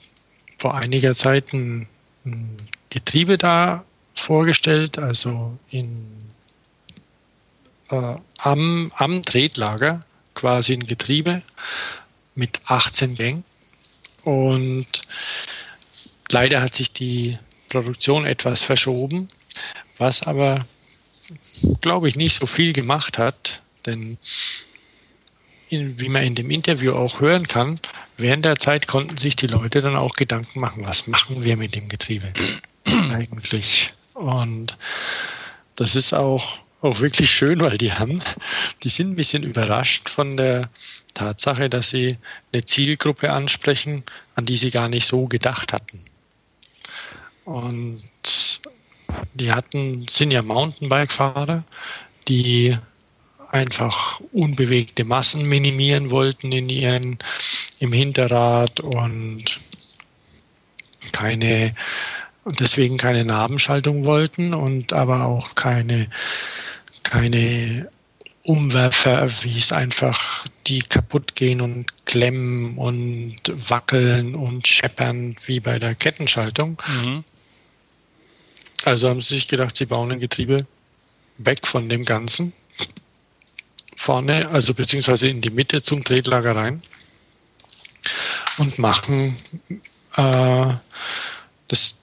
vor 0.58 0.74
einiger 0.74 1.12
Zeit 1.12 1.52
ein, 1.52 1.88
ein 2.24 2.56
Getriebe 2.90 3.38
da 3.38 3.84
vorgestellt, 4.14 4.98
also 4.98 5.56
in, 5.70 6.17
äh, 7.90 8.14
am, 8.38 8.92
am 8.96 9.22
Tretlager 9.22 10.04
quasi 10.34 10.72
ein 10.72 10.86
Getriebe 10.86 11.42
mit 12.34 12.60
18 12.66 13.14
Gängen. 13.14 13.44
Und 14.22 14.86
leider 16.30 16.60
hat 16.60 16.74
sich 16.74 16.92
die 16.92 17.38
Produktion 17.68 18.26
etwas 18.26 18.62
verschoben, 18.62 19.28
was 19.98 20.22
aber, 20.22 20.66
glaube 21.80 22.08
ich, 22.08 22.16
nicht 22.16 22.34
so 22.34 22.46
viel 22.46 22.72
gemacht 22.72 23.18
hat, 23.18 23.60
denn 23.86 24.18
in, 25.68 26.00
wie 26.00 26.08
man 26.08 26.22
in 26.22 26.34
dem 26.34 26.50
Interview 26.50 26.92
auch 26.92 27.20
hören 27.20 27.46
kann, 27.46 27.80
während 28.16 28.44
der 28.44 28.56
Zeit 28.56 28.86
konnten 28.86 29.18
sich 29.18 29.36
die 29.36 29.46
Leute 29.46 29.80
dann 29.80 29.96
auch 29.96 30.14
Gedanken 30.14 30.60
machen, 30.60 30.86
was 30.86 31.06
machen 31.06 31.44
wir 31.44 31.56
mit 31.56 31.76
dem 31.76 31.88
Getriebe 31.88 32.32
eigentlich. 32.84 33.92
Und 34.14 34.76
das 35.76 35.94
ist 35.94 36.12
auch, 36.12 36.60
auch 36.80 37.00
wirklich 37.00 37.30
schön, 37.30 37.60
weil 37.60 37.78
die 37.78 37.92
haben, 37.92 38.22
die 38.82 38.88
sind 38.88 39.10
ein 39.10 39.16
bisschen 39.16 39.42
überrascht 39.42 40.08
von 40.08 40.36
der 40.36 40.70
Tatsache, 41.14 41.68
dass 41.68 41.90
sie 41.90 42.18
eine 42.52 42.64
Zielgruppe 42.64 43.32
ansprechen, 43.32 44.04
an 44.36 44.46
die 44.46 44.56
sie 44.56 44.70
gar 44.70 44.88
nicht 44.88 45.06
so 45.06 45.26
gedacht 45.26 45.72
hatten. 45.72 46.00
Und 47.44 48.02
die 49.34 49.52
hatten, 49.52 50.06
sind 50.08 50.32
ja 50.32 50.42
Mountainbike-Fahrer, 50.42 51.64
die 52.28 52.76
einfach 53.50 54.20
unbewegte 54.32 55.04
Massen 55.04 55.42
minimieren 55.44 56.10
wollten 56.10 56.52
in 56.52 56.68
ihren, 56.68 57.18
im 57.78 57.92
Hinterrad 57.92 58.80
und 58.80 59.58
keine, 61.12 61.74
deswegen 62.44 62.98
keine 62.98 63.24
Nabenschaltung 63.24 64.04
wollten 64.04 64.52
und 64.52 64.92
aber 64.92 65.24
auch 65.24 65.54
keine, 65.54 66.10
keine 67.08 67.90
Umwerfer, 68.42 69.28
wie 69.42 69.58
es 69.58 69.72
einfach 69.72 70.44
die 70.66 70.80
kaputt 70.80 71.34
gehen 71.34 71.60
und 71.60 72.06
klemmen 72.06 72.76
und 72.76 73.36
wackeln 73.46 74.34
und 74.34 74.68
scheppern 74.68 75.36
wie 75.46 75.60
bei 75.60 75.78
der 75.78 75.94
Kettenschaltung. 75.94 76.80
Mhm. 76.86 77.24
Also 78.84 79.08
haben 79.08 79.20
sie 79.20 79.36
sich 79.36 79.48
gedacht, 79.48 79.76
sie 79.76 79.86
bauen 79.86 80.12
ein 80.12 80.20
Getriebe 80.20 80.66
weg 81.38 81.66
von 81.66 81.88
dem 81.88 82.04
Ganzen 82.04 82.52
vorne, 83.96 84.48
also 84.50 84.74
beziehungsweise 84.74 85.28
in 85.28 85.40
die 85.40 85.50
Mitte 85.50 85.82
zum 85.82 86.04
Tretlager 86.04 86.54
rein 86.54 86.82
und 88.58 88.78
machen 88.78 89.36
äh, 90.16 90.74
das 91.66 91.97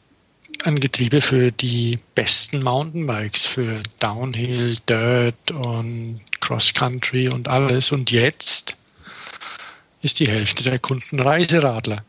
ein 0.66 0.80
Getriebe 0.80 1.22
für 1.22 1.52
die 1.52 2.00
besten 2.16 2.64
Mountainbikes, 2.64 3.46
für 3.46 3.84
Downhill, 4.00 4.78
Dirt 4.90 5.52
und 5.52 6.22
Cross 6.42 6.74
Country 6.74 7.30
und 7.30 7.48
alles. 7.48 7.92
Und 7.92 8.10
jetzt 8.10 8.76
ist 10.02 10.20
die 10.20 10.28
Hälfte 10.28 10.64
der 10.64 10.80
Kunden 10.80 11.20
Reiseradler. 11.20 12.04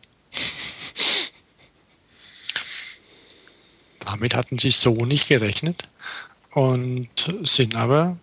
Damit 4.01 4.35
hatten 4.35 4.59
sie 4.59 4.71
so 4.71 4.95
nicht 4.95 5.29
gerechnet 5.29 5.87
und 6.53 7.11
sind 7.43 7.75
aber 7.75 8.17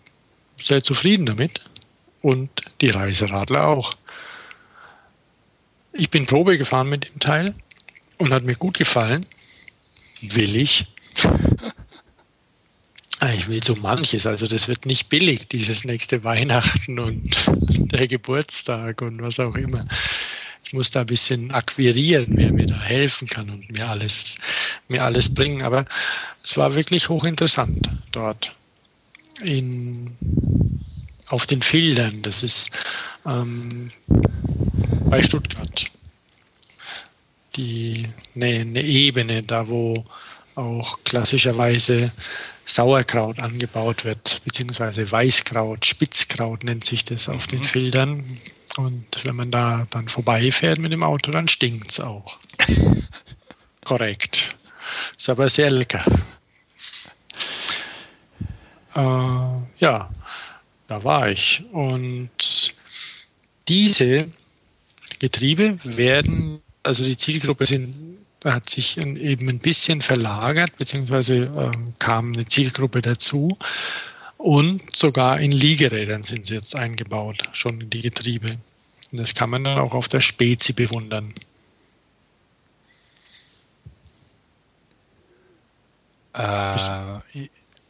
sehr 0.59 0.81
zufrieden 0.81 1.27
damit 1.27 1.61
und 2.23 2.49
die 2.81 2.89
Reiseradler 2.89 3.67
auch. 3.67 3.91
Ich 5.91 6.09
bin 6.09 6.25
Probe 6.25 6.57
gefahren 6.57 6.89
mit 6.89 7.05
dem 7.05 7.19
Teil 7.19 7.53
und 8.17 8.31
hat 8.31 8.43
mir 8.43 8.55
gut 8.55 8.79
gefallen. 8.79 9.23
Will 10.31 10.55
ich. 10.55 10.85
Ah, 13.19 13.31
ich 13.33 13.47
will 13.47 13.63
so 13.63 13.75
manches, 13.75 14.25
also 14.25 14.47
das 14.47 14.67
wird 14.67 14.85
nicht 14.85 15.07
billig, 15.09 15.47
dieses 15.47 15.85
nächste 15.85 16.23
Weihnachten 16.23 16.99
und 16.99 17.35
der 17.91 18.07
Geburtstag 18.07 19.01
und 19.01 19.21
was 19.21 19.39
auch 19.39 19.55
immer. 19.55 19.87
Ich 20.65 20.73
muss 20.73 20.91
da 20.91 21.01
ein 21.01 21.05
bisschen 21.05 21.51
akquirieren, 21.51 22.27
wer 22.31 22.51
mir 22.51 22.67
da 22.67 22.81
helfen 22.81 23.27
kann 23.27 23.49
und 23.49 23.71
mir 23.71 23.87
alles, 23.87 24.37
mir 24.87 25.03
alles 25.03 25.33
bringen. 25.33 25.61
Aber 25.61 25.85
es 26.43 26.57
war 26.57 26.75
wirklich 26.75 27.09
hochinteressant 27.09 27.89
dort 28.11 28.55
in, 29.41 30.15
auf 31.27 31.45
den 31.45 31.61
Feldern. 31.61 32.21
Das 32.21 32.43
ist 32.43 32.71
ähm, 33.25 33.91
bei 35.09 35.21
Stuttgart. 35.21 35.85
Die, 37.55 38.07
eine, 38.35 38.61
eine 38.61 38.81
Ebene, 38.81 39.43
da 39.43 39.67
wo 39.67 40.05
auch 40.55 40.99
klassischerweise 41.03 42.11
Sauerkraut 42.65 43.39
angebaut 43.39 44.05
wird, 44.05 44.41
beziehungsweise 44.45 45.11
Weißkraut, 45.11 45.85
Spitzkraut 45.85 46.63
nennt 46.63 46.83
sich 46.83 47.03
das 47.03 47.27
auf 47.27 47.47
mhm. 47.47 47.51
den 47.51 47.63
Feldern. 47.63 48.39
Und 48.77 49.05
wenn 49.23 49.35
man 49.35 49.51
da 49.51 49.85
dann 49.91 50.07
vorbeifährt 50.07 50.79
mit 50.79 50.91
dem 50.91 51.03
Auto, 51.03 51.31
dann 51.31 51.47
stinkt 51.47 51.91
es 51.91 51.99
auch. 51.99 52.39
Korrekt. 53.85 54.55
Ist 55.17 55.29
aber 55.29 55.49
sehr 55.49 55.71
lecker. 55.71 56.03
Äh, 58.95 58.99
ja, 59.79 60.09
da 60.87 61.03
war 61.03 61.29
ich. 61.29 61.63
Und 61.71 62.73
diese 63.67 64.29
Getriebe 65.19 65.79
werden, 65.83 66.61
also 66.83 67.03
die 67.03 67.17
Zielgruppe 67.17 67.65
sind, 67.65 68.17
hat 68.43 68.69
sich 68.69 68.97
eben 68.97 69.49
ein 69.49 69.59
bisschen 69.59 70.01
verlagert, 70.01 70.77
beziehungsweise 70.77 71.45
äh, 71.45 71.71
kam 71.99 72.33
eine 72.33 72.45
Zielgruppe 72.45 73.01
dazu. 73.01 73.57
Und 74.37 74.93
sogar 74.95 75.39
in 75.39 75.53
Liegerädern 75.53 76.23
sind 76.23 76.45
sie 76.45 76.55
jetzt 76.55 76.75
eingebaut, 76.75 77.43
schon 77.53 77.89
die 77.89 78.01
Getriebe. 78.01 78.57
Und 79.11 79.17
das 79.19 79.33
kann 79.33 79.49
man 79.49 79.63
dann 79.63 79.77
auch 79.77 79.93
auf 79.93 80.09
der 80.09 80.19
Spezi 80.19 80.73
bewundern. 80.73 81.33
Äh, 86.33 86.77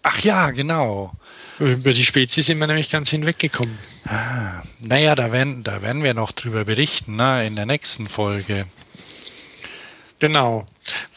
Ach 0.03 0.19
ja, 0.19 0.51
genau. 0.51 1.13
Über 1.59 1.93
die 1.93 2.03
Spezies 2.03 2.45
sind 2.45 2.59
wir 2.59 2.67
nämlich 2.67 2.91
ganz 2.91 3.09
hinweggekommen. 3.09 3.77
Ah, 4.05 4.61
naja, 4.81 5.15
da 5.15 5.31
werden, 5.31 5.63
da 5.63 5.81
werden 5.81 6.03
wir 6.03 6.13
noch 6.13 6.33
drüber 6.33 6.65
berichten, 6.65 7.15
ne, 7.15 7.47
in 7.47 7.55
der 7.55 7.65
nächsten 7.65 8.07
Folge. 8.07 8.65
Genau, 10.23 10.65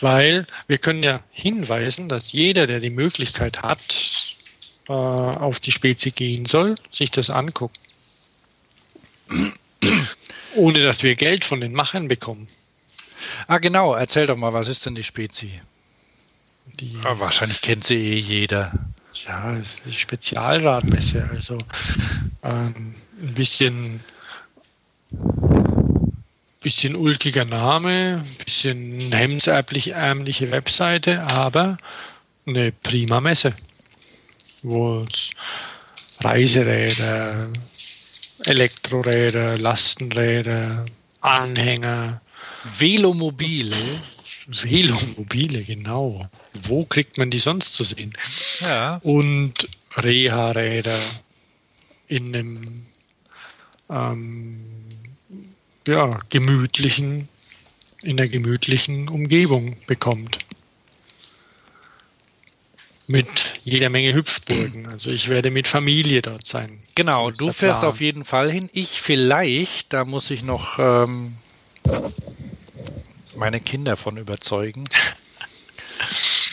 weil 0.00 0.48
wir 0.66 0.78
können 0.78 1.04
ja 1.04 1.22
hinweisen, 1.30 2.08
dass 2.08 2.32
jeder, 2.32 2.66
der 2.66 2.80
die 2.80 2.90
Möglichkeit 2.90 3.62
hat, 3.62 4.34
äh, 4.88 4.92
auf 4.92 5.60
die 5.60 5.70
Spezie 5.70 6.10
gehen 6.10 6.44
soll, 6.44 6.74
sich 6.90 7.12
das 7.12 7.30
angucken 7.30 7.78
Ohne 10.56 10.82
dass 10.82 11.04
wir 11.04 11.14
Geld 11.14 11.44
von 11.44 11.60
den 11.60 11.72
Machern 11.72 12.08
bekommen. 12.08 12.48
Ah, 13.46 13.58
genau. 13.58 13.94
Erzähl 13.94 14.26
doch 14.26 14.36
mal, 14.36 14.52
was 14.52 14.66
ist 14.66 14.84
denn 14.86 14.96
die 14.96 15.04
Spezi? 15.04 15.60
Die, 16.80 16.98
ah, 17.04 17.14
wahrscheinlich 17.20 17.60
kennt 17.60 17.84
sie 17.84 18.14
eh 18.14 18.18
jeder. 18.18 18.72
Ja, 19.24 19.56
es 19.56 19.74
ist 19.74 19.86
die 19.86 19.94
Spezialradmesse. 19.94 21.28
Also 21.30 21.58
ähm, 22.42 22.96
ein 23.22 23.34
bisschen, 23.34 24.00
bisschen 26.66 26.96
ulkiger 26.96 27.44
Name, 27.44 28.24
ein 28.24 28.44
bisschen 28.44 29.12
hemdsärmliche 29.12 30.50
Webseite, 30.50 31.22
aber 31.22 31.76
eine 32.44 32.72
prima 32.72 33.20
Messe, 33.20 33.54
wo 34.64 35.04
es 35.08 35.30
Reiseräder, 36.24 37.50
Elektroräder, 38.46 39.56
Lastenräder, 39.56 40.86
Anhänger, 41.20 42.20
Velomobile. 42.64 43.76
Velomobile, 44.48 45.62
genau. 45.62 46.28
Wo 46.62 46.84
kriegt 46.84 47.16
man 47.16 47.30
die 47.30 47.38
sonst 47.38 47.74
zu 47.74 47.84
sehen? 47.84 48.12
Ja. 48.58 48.96
Und 49.04 49.68
Reha-Räder 49.96 50.98
in 52.08 52.34
einem 52.34 52.86
ähm, 53.88 54.75
ja, 55.86 56.18
gemütlichen, 56.30 57.28
in 58.02 58.16
der 58.16 58.28
gemütlichen 58.28 59.08
Umgebung 59.08 59.76
bekommt. 59.86 60.38
Mit 63.08 63.28
jeder 63.62 63.88
Menge 63.88 64.12
Hüpfburgen. 64.14 64.88
Also 64.88 65.10
ich 65.10 65.28
werde 65.28 65.52
mit 65.52 65.68
Familie 65.68 66.22
dort 66.22 66.44
sein. 66.46 66.80
Genau, 66.96 67.30
du 67.30 67.52
fährst 67.52 67.84
auf 67.84 68.00
jeden 68.00 68.24
Fall 68.24 68.50
hin. 68.50 68.68
Ich 68.72 69.00
vielleicht, 69.00 69.92
da 69.92 70.04
muss 70.04 70.30
ich 70.30 70.42
noch 70.42 70.80
ähm, 70.80 71.36
meine 73.36 73.60
Kinder 73.60 73.96
von 73.96 74.16
überzeugen. 74.16 74.84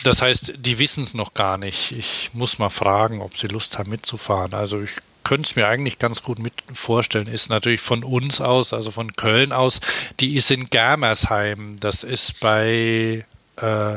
Das 0.04 0.22
heißt, 0.22 0.54
die 0.58 0.78
wissen 0.78 1.02
es 1.02 1.14
noch 1.14 1.34
gar 1.34 1.58
nicht. 1.58 1.92
Ich 1.92 2.30
muss 2.34 2.58
mal 2.58 2.70
fragen, 2.70 3.20
ob 3.20 3.36
sie 3.36 3.48
Lust 3.48 3.78
haben 3.78 3.90
mitzufahren. 3.90 4.54
Also 4.54 4.80
ich 4.82 5.00
könnte 5.24 5.48
es 5.48 5.56
mir 5.56 5.66
eigentlich 5.66 5.98
ganz 5.98 6.22
gut 6.22 6.38
mit 6.38 6.52
vorstellen. 6.72 7.26
Ist 7.26 7.48
natürlich 7.48 7.80
von 7.80 8.04
uns 8.04 8.40
aus, 8.40 8.72
also 8.72 8.90
von 8.90 9.14
Köln 9.16 9.52
aus. 9.52 9.80
Die 10.20 10.36
ist 10.36 10.50
in 10.50 10.70
Germersheim. 10.70 11.76
Das 11.80 12.04
ist 12.04 12.40
bei 12.40 13.24
äh, 13.56 13.96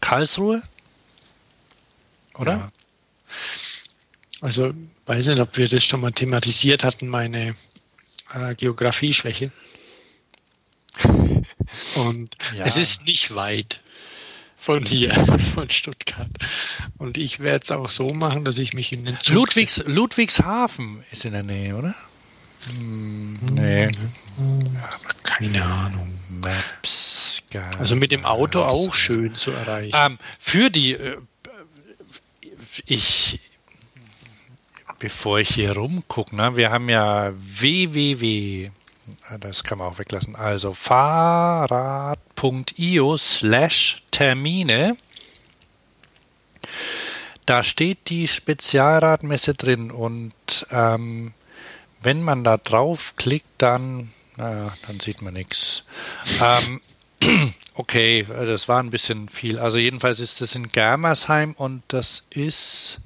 Karlsruhe. 0.00 0.62
Oder? 2.34 2.52
Ja. 2.52 2.72
Also 4.40 4.72
weiß 5.06 5.26
nicht, 5.26 5.40
ob 5.40 5.56
wir 5.56 5.68
das 5.68 5.84
schon 5.84 6.00
mal 6.00 6.12
thematisiert 6.12 6.84
hatten, 6.84 7.08
meine 7.08 7.54
äh, 8.34 8.54
Geografie-Schwäche. 8.54 9.52
Und 11.96 12.34
ja. 12.56 12.64
es 12.64 12.76
ist 12.76 13.06
nicht 13.06 13.34
weit 13.34 13.80
von 14.62 14.84
hier, 14.84 15.12
von 15.54 15.68
Stuttgart. 15.68 16.30
Und 16.96 17.18
ich 17.18 17.40
werde 17.40 17.64
es 17.64 17.70
auch 17.72 17.90
so 17.90 18.10
machen, 18.10 18.44
dass 18.44 18.58
ich 18.58 18.74
mich 18.74 18.92
in 18.92 19.04
den 19.04 19.18
Zug 19.20 19.34
Ludwigs, 19.34 19.82
Ludwigshafen 19.88 21.02
ist 21.10 21.24
in 21.24 21.32
der 21.32 21.42
Nähe, 21.42 21.74
oder? 21.74 21.94
Hm, 22.68 23.40
nee. 23.54 23.90
Keine 25.24 25.64
Ahnung. 25.64 26.14
Maps. 26.28 27.42
Also 27.78 27.96
mit 27.96 28.12
dem 28.12 28.24
Auto 28.24 28.62
auch 28.62 28.94
schön 28.94 29.34
zu 29.34 29.50
erreichen. 29.50 29.96
Ähm, 29.98 30.18
für 30.38 30.70
die, 30.70 30.92
äh, 30.92 31.18
ich, 32.86 33.40
bevor 35.00 35.40
ich 35.40 35.48
hier 35.48 35.72
rumgucke, 35.72 36.36
ne, 36.36 36.56
wir 36.56 36.70
haben 36.70 36.88
ja 36.88 37.32
www 37.36 38.70
das 39.40 39.64
kann 39.64 39.78
man 39.78 39.88
auch 39.88 39.98
weglassen. 39.98 40.36
Also 40.36 40.72
fahrrad.io 40.72 42.16
slash 43.16 44.02
Termine. 44.10 44.96
Da 47.46 47.62
steht 47.62 48.08
die 48.08 48.28
Spezialradmesse 48.28 49.54
drin 49.54 49.90
und 49.90 50.32
ähm, 50.70 51.34
wenn 52.02 52.22
man 52.22 52.44
da 52.44 52.56
draufklickt, 52.56 53.46
dann, 53.58 54.12
naja, 54.36 54.72
dann 54.86 55.00
sieht 55.00 55.22
man 55.22 55.34
nichts. 55.34 55.82
Ähm, 56.40 56.80
okay, 57.74 58.24
das 58.28 58.68
war 58.68 58.80
ein 58.82 58.90
bisschen 58.90 59.28
viel. 59.28 59.58
Also 59.58 59.78
jedenfalls 59.78 60.20
ist 60.20 60.40
das 60.40 60.54
in 60.54 60.70
Germersheim 60.70 61.52
und 61.52 61.82
das 61.88 62.24
ist. 62.30 63.00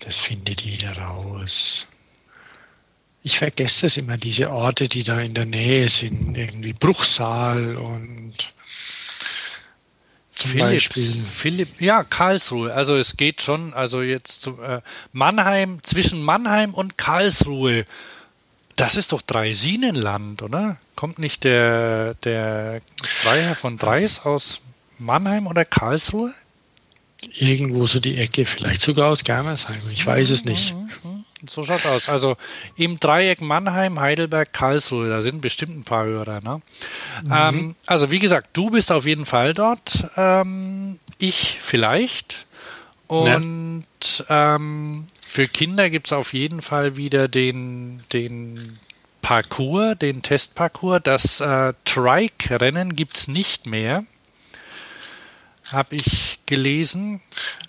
Das 0.00 0.16
findet 0.16 0.62
jeder 0.62 0.96
raus 0.98 1.86
ich 3.22 3.38
vergesse 3.38 3.86
es 3.86 3.96
immer, 3.96 4.16
diese 4.16 4.50
Orte, 4.50 4.88
die 4.88 5.04
da 5.04 5.20
in 5.20 5.34
der 5.34 5.46
Nähe 5.46 5.88
sind, 5.88 6.36
irgendwie 6.36 6.72
Bruchsal 6.72 7.76
und 7.76 8.34
zum 10.34 10.50
Philipp, 10.50 10.66
Beispiel. 10.66 11.24
Philipp, 11.24 11.80
ja, 11.80 12.02
Karlsruhe. 12.02 12.72
Also 12.72 12.96
es 12.96 13.16
geht 13.16 13.42
schon, 13.42 13.74
also 13.74 14.02
jetzt 14.02 14.42
zu 14.42 14.60
äh, 14.60 14.80
Mannheim, 15.12 15.78
zwischen 15.82 16.22
Mannheim 16.22 16.74
und 16.74 16.98
Karlsruhe. 16.98 17.86
Das 18.74 18.96
ist 18.96 19.12
doch 19.12 19.22
Dreisinenland, 19.22 20.42
oder? 20.42 20.78
Kommt 20.96 21.18
nicht 21.18 21.44
der, 21.44 22.14
der 22.24 22.80
Freiherr 23.06 23.54
von 23.54 23.78
Dreis 23.78 24.24
aus 24.24 24.62
Mannheim 24.98 25.46
oder 25.46 25.64
Karlsruhe? 25.64 26.34
Irgendwo 27.34 27.86
so 27.86 28.00
die 28.00 28.16
Ecke, 28.16 28.46
vielleicht 28.46 28.80
sogar 28.80 29.10
aus 29.10 29.22
Germersheim, 29.22 29.82
ich 29.92 30.04
weiß 30.04 30.30
es 30.30 30.44
nicht. 30.44 30.74
Mhm, 30.74 30.90
mhm. 31.04 31.11
So 31.46 31.64
schaut's 31.64 31.86
aus. 31.86 32.08
Also 32.08 32.36
im 32.76 33.00
Dreieck 33.00 33.40
Mannheim, 33.40 34.00
Heidelberg, 34.00 34.52
Karlsruhe, 34.52 35.08
da 35.08 35.22
sind 35.22 35.40
bestimmt 35.40 35.76
ein 35.76 35.84
paar 35.84 36.04
Hörer. 36.04 36.40
Ne? 36.40 36.62
Mhm. 37.24 37.32
Ähm, 37.32 37.74
also 37.86 38.10
wie 38.10 38.18
gesagt, 38.18 38.50
du 38.52 38.70
bist 38.70 38.92
auf 38.92 39.06
jeden 39.06 39.26
Fall 39.26 39.54
dort. 39.54 40.08
Ähm, 40.16 40.98
ich 41.18 41.58
vielleicht. 41.60 42.46
Und 43.06 43.84
ja. 44.28 44.54
ähm, 44.56 45.06
für 45.26 45.48
Kinder 45.48 45.90
gibt 45.90 46.08
es 46.08 46.12
auf 46.12 46.32
jeden 46.32 46.62
Fall 46.62 46.96
wieder 46.96 47.28
den, 47.28 48.02
den 48.12 48.78
Parcours, 49.20 49.98
den 49.98 50.22
Testparcours. 50.22 51.00
Das 51.02 51.40
äh, 51.40 51.74
Trike-Rennen 51.84 52.96
gibt 52.96 53.16
es 53.16 53.28
nicht 53.28 53.66
mehr 53.66 54.04
habe 55.72 55.96
ich 55.96 56.40
gelesen. 56.46 57.20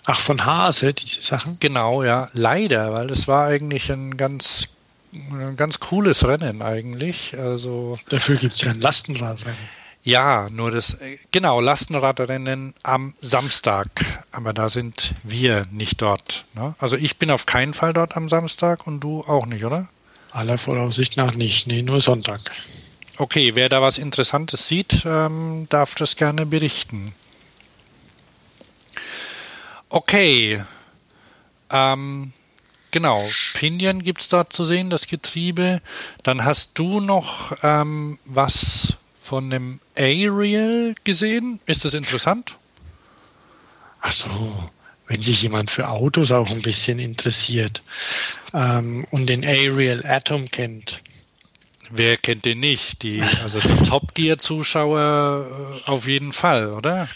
Ach, 0.04 0.20
von 0.20 0.44
Hase, 0.44 0.92
diese 0.92 1.22
Sachen? 1.22 1.58
Genau, 1.60 2.02
ja. 2.02 2.30
Leider, 2.32 2.92
weil 2.92 3.06
das 3.06 3.28
war 3.28 3.46
eigentlich 3.46 3.90
ein 3.90 4.16
ganz, 4.16 4.68
ein 5.12 5.56
ganz 5.56 5.80
cooles 5.80 6.26
Rennen 6.26 6.62
eigentlich. 6.62 7.38
Also, 7.38 7.96
Dafür 8.08 8.36
gibt 8.36 8.54
es 8.54 8.60
ja 8.62 8.70
ein 8.70 8.80
Lastenradrennen. 8.80 9.84
Ja, 10.06 10.48
nur 10.50 10.70
das, 10.70 10.98
genau, 11.30 11.62
Lastenradrennen 11.62 12.74
am 12.82 13.14
Samstag. 13.22 13.88
Aber 14.32 14.52
da 14.52 14.68
sind 14.68 15.14
wir 15.22 15.66
nicht 15.70 16.02
dort. 16.02 16.44
Ne? 16.52 16.74
Also 16.78 16.98
ich 16.98 17.16
bin 17.16 17.30
auf 17.30 17.46
keinen 17.46 17.72
Fall 17.72 17.94
dort 17.94 18.14
am 18.14 18.28
Samstag 18.28 18.86
und 18.86 19.00
du 19.00 19.22
auch 19.22 19.46
nicht, 19.46 19.64
oder? 19.64 19.88
Aller 20.30 20.58
Voraussicht 20.58 21.16
nach 21.16 21.34
nicht. 21.34 21.66
Nee, 21.68 21.80
nur 21.80 22.02
Sonntag. 22.02 22.40
Okay, 23.16 23.52
wer 23.54 23.70
da 23.70 23.80
was 23.80 23.96
Interessantes 23.96 24.68
sieht, 24.68 25.06
ähm, 25.06 25.68
darf 25.70 25.94
das 25.94 26.16
gerne 26.16 26.44
berichten. 26.44 27.14
Okay. 29.94 30.60
Ähm, 31.70 32.32
genau. 32.90 33.24
Pinion 33.54 34.02
gibt 34.02 34.22
es 34.22 34.28
dort 34.28 34.52
zu 34.52 34.64
sehen, 34.64 34.90
das 34.90 35.06
Getriebe. 35.06 35.80
Dann 36.24 36.44
hast 36.44 36.76
du 36.80 36.98
noch 36.98 37.56
ähm, 37.62 38.18
was 38.24 38.96
von 39.20 39.50
dem 39.50 39.78
Ariel 39.96 40.96
gesehen. 41.04 41.60
Ist 41.66 41.84
das 41.84 41.94
interessant? 41.94 42.58
Ach 44.00 44.10
so, 44.10 44.64
wenn 45.06 45.22
sich 45.22 45.42
jemand 45.42 45.70
für 45.70 45.88
Autos 45.88 46.32
auch 46.32 46.50
ein 46.50 46.62
bisschen 46.62 46.98
interessiert 46.98 47.84
ähm, 48.52 49.06
und 49.12 49.26
den 49.28 49.46
Ariel 49.46 50.04
Atom 50.04 50.50
kennt. 50.50 51.02
Wer 51.90 52.16
kennt 52.16 52.46
den 52.46 52.58
nicht? 52.58 53.04
Die, 53.04 53.22
also 53.22 53.60
die 53.60 53.82
Top 53.88 54.12
Gear 54.14 54.38
Zuschauer 54.38 55.80
äh, 55.86 55.88
auf 55.88 56.08
jeden 56.08 56.32
Fall, 56.32 56.72
oder? 56.72 57.08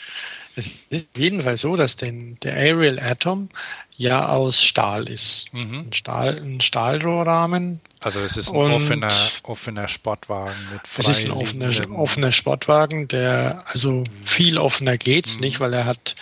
Es 0.58 0.66
ist 0.90 1.08
auf 1.14 1.20
jeden 1.20 1.42
Fall 1.42 1.56
so, 1.56 1.76
dass 1.76 1.96
den, 1.96 2.38
der 2.40 2.54
Aerial 2.54 2.98
Atom 2.98 3.48
ja 3.96 4.28
aus 4.28 4.62
Stahl 4.62 5.08
ist. 5.08 5.46
Mhm. 5.52 5.86
Ein, 5.86 5.92
Stahl, 5.92 6.40
ein 6.40 6.60
Stahlrohrrahmen. 6.60 7.80
Also 8.00 8.20
es 8.20 8.36
ist 8.36 8.52
ein 8.52 8.72
offener, 8.72 9.12
offener 9.42 9.88
Sportwagen 9.88 10.56
mit 10.72 10.86
frei 10.86 11.10
Es 11.10 11.18
ist 11.18 11.24
ein 11.26 11.30
offener, 11.30 11.98
offener 11.98 12.32
Sportwagen, 12.32 13.08
der 13.08 13.64
also 13.66 14.04
viel 14.24 14.58
offener 14.58 14.98
geht's 14.98 15.36
mhm. 15.36 15.40
nicht, 15.42 15.60
weil 15.60 15.74
er 15.74 15.84
hat 15.84 16.16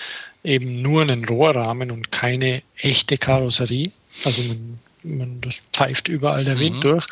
eben 0.44 0.82
nur 0.82 1.02
einen 1.02 1.24
Rohrrahmen 1.24 1.90
und 1.90 2.12
keine 2.12 2.62
echte 2.78 3.18
Karosserie. 3.18 3.92
Also 4.24 4.42
man, 4.42 4.80
man 5.02 5.40
das 5.40 5.60
pfeift 5.72 6.08
überall 6.08 6.44
der 6.44 6.58
Wind 6.58 6.76
mhm. 6.76 6.80
durch. 6.80 7.06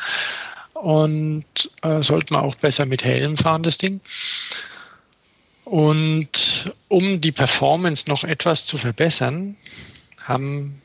Und 0.73 1.45
äh, 1.81 2.03
sollte 2.03 2.33
man 2.33 2.43
auch 2.43 2.55
besser 2.55 2.85
mit 2.85 3.03
Helm 3.03 3.37
fahren, 3.37 3.63
das 3.63 3.77
Ding. 3.77 4.01
Und 5.65 6.73
um 6.87 7.21
die 7.21 7.31
Performance 7.31 8.07
noch 8.07 8.23
etwas 8.23 8.65
zu 8.65 8.77
verbessern, 8.77 9.57
haben 10.23 10.81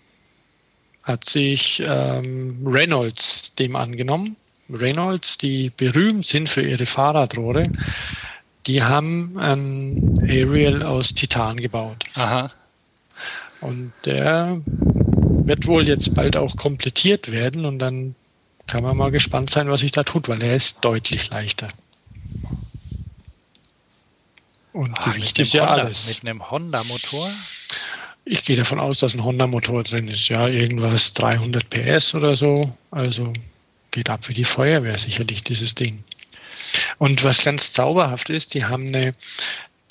hat 1.02 1.24
sich 1.24 1.82
ähm, 1.84 2.62
Reynolds 2.64 3.54
dem 3.56 3.76
angenommen. 3.76 4.36
Reynolds, 4.68 5.38
die 5.38 5.70
berühmt 5.76 6.26
sind 6.26 6.48
für 6.48 6.62
ihre 6.62 6.86
Fahrradrohre, 6.86 7.70
die 8.66 8.82
haben 8.82 9.38
ein 9.38 10.18
Aerial 10.22 10.82
aus 10.82 11.14
Titan 11.14 11.56
gebaut. 11.56 12.04
Aha. 12.14 12.52
Und 13.60 13.92
der 14.04 14.60
wird 14.66 15.66
wohl 15.66 15.88
jetzt 15.88 16.14
bald 16.14 16.36
auch 16.36 16.56
komplettiert 16.56 17.30
werden 17.32 17.64
und 17.64 17.78
dann 17.78 18.14
kann 18.66 18.82
man 18.82 18.96
mal 18.96 19.10
gespannt 19.10 19.50
sein, 19.50 19.68
was 19.68 19.80
sich 19.80 19.92
da 19.92 20.04
tut, 20.04 20.28
weil 20.28 20.42
er 20.42 20.54
ist 20.54 20.84
deutlich 20.84 21.30
leichter. 21.30 21.68
Und 24.72 24.94
Ach, 24.98 25.12
Gewicht 25.12 25.38
ist 25.38 25.52
ja 25.52 25.68
Honda, 25.68 25.82
alles. 25.82 26.06
Mit 26.06 26.28
einem 26.28 26.50
Honda-Motor? 26.50 27.30
Ich 28.24 28.44
gehe 28.44 28.56
davon 28.56 28.78
aus, 28.78 28.98
dass 28.98 29.14
ein 29.14 29.24
Honda-Motor 29.24 29.84
drin 29.84 30.08
ist. 30.08 30.28
Ja, 30.28 30.46
irgendwas 30.46 31.12
300 31.14 31.68
PS 31.68 32.14
oder 32.14 32.36
so. 32.36 32.76
Also 32.90 33.32
geht 33.90 34.08
ab 34.08 34.28
wie 34.28 34.34
die 34.34 34.44
Feuerwehr 34.44 34.98
sicherlich 34.98 35.42
dieses 35.42 35.74
Ding. 35.74 36.04
Und 36.98 37.24
was 37.24 37.42
ganz 37.42 37.72
zauberhaft 37.72 38.30
ist, 38.30 38.54
die 38.54 38.64
haben 38.64 38.88
eine, 38.88 39.14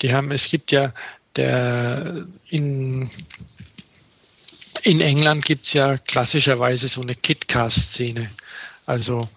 die 0.00 0.12
haben, 0.12 0.30
es 0.30 0.48
gibt 0.48 0.72
ja 0.72 0.94
der 1.36 2.26
in 2.48 3.10
in 4.82 5.00
England 5.00 5.44
gibt 5.44 5.66
es 5.66 5.74
ja 5.74 5.98
klassischerweise 5.98 6.88
so 6.88 7.02
eine 7.02 7.14
Kitcar-Szene. 7.14 8.30
Also 8.86 9.28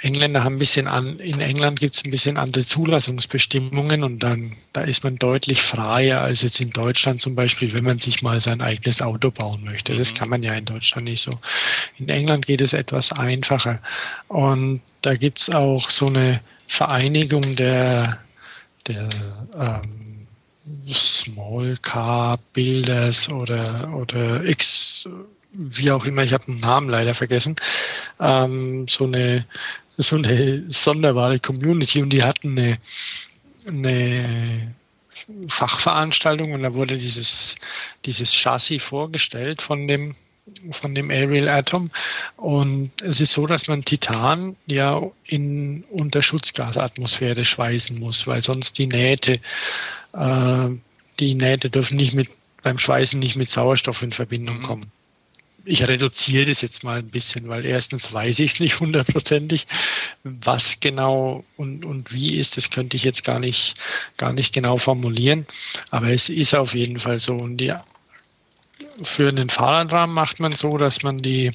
Engländer 0.00 0.44
haben 0.44 0.56
ein 0.56 0.58
bisschen 0.58 0.86
an, 0.86 1.18
in 1.18 1.40
England 1.40 1.80
gibt 1.80 1.96
es 1.96 2.04
ein 2.04 2.10
bisschen 2.10 2.36
andere 2.36 2.64
Zulassungsbestimmungen 2.64 4.04
und 4.04 4.20
dann, 4.20 4.56
da 4.72 4.82
ist 4.82 5.02
man 5.02 5.16
deutlich 5.16 5.62
freier 5.62 6.20
als 6.20 6.42
jetzt 6.42 6.60
in 6.60 6.70
Deutschland 6.70 7.20
zum 7.20 7.34
Beispiel, 7.34 7.72
wenn 7.72 7.84
man 7.84 7.98
sich 7.98 8.22
mal 8.22 8.40
sein 8.40 8.60
eigenes 8.60 9.02
Auto 9.02 9.30
bauen 9.30 9.64
möchte. 9.64 9.96
Das 9.96 10.12
mhm. 10.12 10.16
kann 10.16 10.28
man 10.28 10.42
ja 10.42 10.52
in 10.54 10.64
Deutschland 10.64 11.08
nicht 11.08 11.22
so. 11.22 11.38
In 11.98 12.08
England 12.08 12.46
geht 12.46 12.60
es 12.60 12.72
etwas 12.72 13.12
einfacher. 13.12 13.80
Und 14.28 14.82
da 15.02 15.16
gibt 15.16 15.40
es 15.40 15.50
auch 15.50 15.90
so 15.90 16.06
eine 16.06 16.40
Vereinigung 16.68 17.56
der, 17.56 18.18
der 18.86 19.08
ähm, 19.58 20.26
Small 20.92 21.76
Car 21.82 22.38
Builders 22.52 23.28
oder, 23.28 23.92
oder 23.94 24.44
X 24.44 25.08
wie 25.52 25.90
auch 25.90 26.04
immer, 26.04 26.22
ich 26.22 26.32
habe 26.32 26.44
den 26.44 26.60
Namen 26.60 26.88
leider 26.88 27.14
vergessen, 27.14 27.56
ähm, 28.20 28.86
so 28.88 29.04
eine 29.04 29.46
so 29.98 30.16
eine 30.16 30.64
sonderbare 30.68 31.40
Community 31.40 32.00
und 32.00 32.10
die 32.10 32.22
hatten 32.22 32.58
eine, 32.58 32.78
eine 33.66 34.74
Fachveranstaltung 35.48 36.52
und 36.52 36.62
da 36.62 36.72
wurde 36.72 36.96
dieses 36.96 37.56
dieses 38.04 38.32
Chassis 38.32 38.82
vorgestellt 38.82 39.60
von 39.60 39.88
dem 39.88 40.14
von 40.70 40.94
dem 40.94 41.10
Aerial 41.10 41.48
Atom 41.48 41.90
und 42.36 42.92
es 43.02 43.20
ist 43.20 43.32
so, 43.32 43.46
dass 43.46 43.68
man 43.68 43.84
Titan 43.84 44.56
ja 44.66 45.02
in 45.26 45.84
unter 45.90 46.22
Schutzgasatmosphäre 46.22 47.44
schweißen 47.44 47.98
muss, 47.98 48.26
weil 48.26 48.40
sonst 48.40 48.78
die 48.78 48.86
Nähte 48.86 49.40
äh, 50.14 50.68
die 51.18 51.34
Nähte 51.34 51.68
dürfen 51.68 51.96
nicht 51.96 52.14
mit 52.14 52.30
beim 52.62 52.78
Schweißen 52.78 53.20
nicht 53.20 53.36
mit 53.36 53.50
Sauerstoff 53.50 54.00
in 54.02 54.12
Verbindung 54.12 54.60
mhm. 54.60 54.62
kommen 54.62 54.92
ich 55.64 55.86
reduziere 55.86 56.46
das 56.46 56.62
jetzt 56.62 56.84
mal 56.84 56.98
ein 56.98 57.10
bisschen, 57.10 57.48
weil 57.48 57.64
erstens 57.64 58.12
weiß 58.12 58.38
ich 58.40 58.52
es 58.52 58.60
nicht 58.60 58.80
hundertprozentig, 58.80 59.66
was 60.22 60.80
genau 60.80 61.44
und, 61.56 61.84
und 61.84 62.12
wie 62.12 62.36
ist, 62.36 62.56
das 62.56 62.70
könnte 62.70 62.96
ich 62.96 63.04
jetzt 63.04 63.24
gar 63.24 63.38
nicht, 63.38 63.74
gar 64.16 64.32
nicht 64.32 64.52
genau 64.52 64.78
formulieren, 64.78 65.46
aber 65.90 66.08
es 66.10 66.28
ist 66.28 66.54
auf 66.54 66.74
jeden 66.74 66.98
Fall 66.98 67.18
so. 67.18 67.34
Und 67.34 67.58
die 67.58 67.74
für 69.02 69.28
einen 69.28 69.50
Fahrradrahmen 69.50 70.14
macht 70.14 70.40
man 70.40 70.52
so, 70.52 70.76
dass 70.78 71.02
man 71.02 71.18
die 71.18 71.52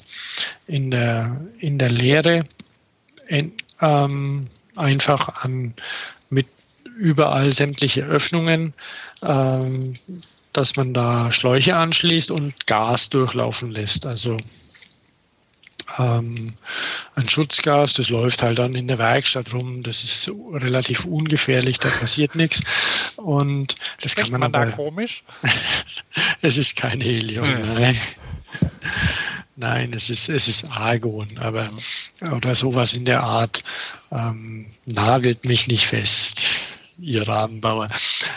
in 0.66 0.90
der, 0.90 1.40
in 1.58 1.78
der 1.78 1.90
Lehre 1.90 2.46
in, 3.28 3.52
ähm, 3.80 4.48
einfach 4.76 5.42
an, 5.42 5.74
mit 6.30 6.46
überall 6.96 7.52
sämtliche 7.52 8.02
Öffnungen 8.02 8.74
ähm, 9.22 9.94
dass 10.54 10.76
man 10.76 10.94
da 10.94 11.30
Schläuche 11.32 11.76
anschließt 11.76 12.30
und 12.30 12.66
Gas 12.66 13.10
durchlaufen 13.10 13.70
lässt. 13.70 14.06
Also 14.06 14.38
ähm, 15.98 16.54
ein 17.14 17.28
Schutzgas, 17.28 17.92
das 17.94 18.08
läuft 18.08 18.42
halt 18.42 18.58
dann 18.58 18.74
in 18.74 18.88
der 18.88 18.98
Werkstatt 18.98 19.52
rum, 19.52 19.82
das 19.82 20.02
ist 20.02 20.30
relativ 20.52 21.04
ungefährlich, 21.04 21.78
da 21.78 21.88
passiert 21.88 22.34
nichts. 22.36 22.62
Und 23.16 23.74
das 24.00 24.12
Schmeckt 24.12 24.30
kann 24.30 24.40
man, 24.40 24.52
man 24.52 24.62
aber, 24.62 24.70
da 24.70 24.76
komisch? 24.76 25.24
es 26.42 26.56
ist 26.56 26.76
kein 26.76 27.00
Helium, 27.00 27.44
ja. 27.44 27.58
nein. 27.58 28.00
Nein, 29.56 29.92
es 29.92 30.10
ist, 30.10 30.28
es 30.28 30.48
ist 30.48 30.64
Argon, 30.64 31.38
aber 31.38 31.70
oder 32.32 32.56
sowas 32.56 32.92
in 32.92 33.04
der 33.04 33.22
Art 33.22 33.62
ähm, 34.10 34.66
nagelt 34.84 35.44
mich 35.44 35.68
nicht 35.68 35.86
fest 35.86 36.44
ihr 36.98 37.26
Rahmenbauer. 37.26 37.90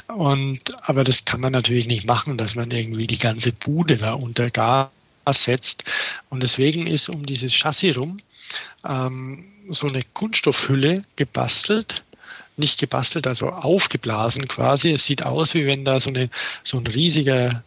Und, 0.07 0.59
aber 0.87 1.03
das 1.03 1.25
kann 1.25 1.41
man 1.41 1.53
natürlich 1.53 1.87
nicht 1.87 2.05
machen, 2.05 2.37
dass 2.37 2.55
man 2.55 2.71
irgendwie 2.71 3.07
die 3.07 3.17
ganze 3.17 3.51
Bude 3.51 3.97
da 3.97 4.13
unter 4.13 4.49
Gas 4.49 4.89
setzt. 5.31 5.83
Und 6.29 6.43
deswegen 6.43 6.87
ist 6.87 7.09
um 7.09 7.25
dieses 7.25 7.53
Chassis 7.53 7.97
rum 7.97 8.19
ähm, 8.85 9.45
so 9.69 9.87
eine 9.87 10.03
Kunststoffhülle 10.13 11.03
gebastelt, 11.15 12.03
nicht 12.55 12.79
gebastelt, 12.79 13.27
also 13.27 13.49
aufgeblasen 13.49 14.47
quasi. 14.47 14.91
Es 14.91 15.05
sieht 15.05 15.23
aus, 15.23 15.53
wie 15.53 15.65
wenn 15.65 15.85
da 15.85 15.99
so, 15.99 16.09
eine, 16.09 16.29
so 16.63 16.77
ein 16.77 16.87
riesiger 16.87 17.63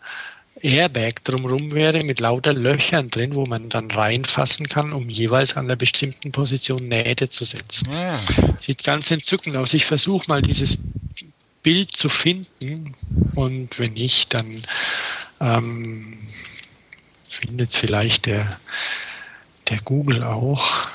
Airbag 0.62 1.24
drumherum 1.24 1.72
wäre 1.72 2.04
mit 2.04 2.20
lauter 2.20 2.52
Löchern 2.52 3.10
drin, 3.10 3.34
wo 3.34 3.44
man 3.44 3.68
dann 3.68 3.90
reinfassen 3.90 4.68
kann, 4.68 4.92
um 4.92 5.08
jeweils 5.08 5.56
an 5.56 5.66
einer 5.66 5.76
bestimmten 5.76 6.32
Position 6.32 6.88
Nähte 6.88 7.30
zu 7.30 7.44
setzen. 7.44 7.90
Ja. 7.92 8.18
Sieht 8.60 8.84
ganz 8.84 9.10
entzückend 9.10 9.56
aus. 9.56 9.74
Ich 9.74 9.86
versuche 9.86 10.28
mal 10.28 10.42
dieses 10.42 10.78
Bild 11.62 11.92
zu 11.96 12.08
finden 12.08 12.94
und 13.34 13.78
wenn 13.78 13.94
nicht, 13.94 14.32
dann 14.34 14.62
ähm, 15.40 16.18
findet 17.28 17.74
vielleicht 17.74 18.26
der, 18.26 18.58
der 19.68 19.78
Google 19.80 20.22
auch. 20.22 20.88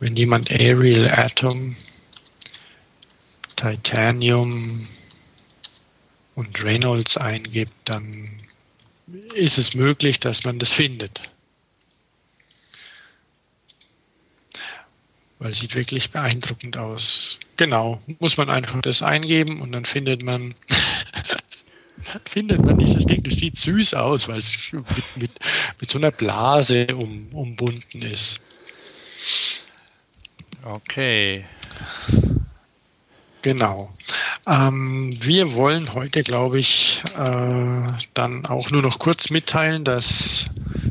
Wenn 0.00 0.16
jemand 0.16 0.50
Aerial 0.50 1.10
Atom, 1.10 1.76
Titanium 3.56 4.86
und 6.34 6.62
Reynolds 6.62 7.16
eingibt, 7.16 7.72
dann 7.84 8.30
ist 9.34 9.58
es 9.58 9.74
möglich, 9.74 10.20
dass 10.20 10.44
man 10.44 10.58
das 10.58 10.72
findet. 10.72 11.20
Weil 15.38 15.50
es 15.50 15.60
sieht 15.60 15.74
wirklich 15.74 16.10
beeindruckend 16.10 16.76
aus. 16.76 17.38
Genau, 17.56 18.00
muss 18.18 18.36
man 18.36 18.50
einfach 18.50 18.80
das 18.82 19.02
eingeben 19.02 19.60
und 19.60 19.72
dann 19.72 19.84
findet 19.84 20.22
man 20.22 20.54
findet 22.24 22.64
man 22.64 22.78
dieses 22.78 23.06
Ding. 23.06 23.22
Das 23.22 23.34
sieht 23.34 23.56
süß 23.56 23.94
aus, 23.94 24.28
weil 24.28 24.38
es 24.38 24.72
mit, 24.72 25.16
mit, 25.16 25.30
mit 25.80 25.90
so 25.90 25.98
einer 25.98 26.10
Blase 26.10 26.86
um, 26.94 27.28
umbunden 27.32 28.02
ist. 28.02 28.40
Okay. 30.62 31.44
Genau. 33.44 33.92
Ähm, 34.46 35.18
wir 35.20 35.52
wollen 35.52 35.92
heute, 35.92 36.22
glaube 36.22 36.58
ich, 36.58 37.02
äh, 37.14 37.92
dann 38.14 38.46
auch 38.46 38.70
nur 38.70 38.80
noch 38.80 38.98
kurz 38.98 39.28
mitteilen, 39.28 39.84
dass 39.84 40.48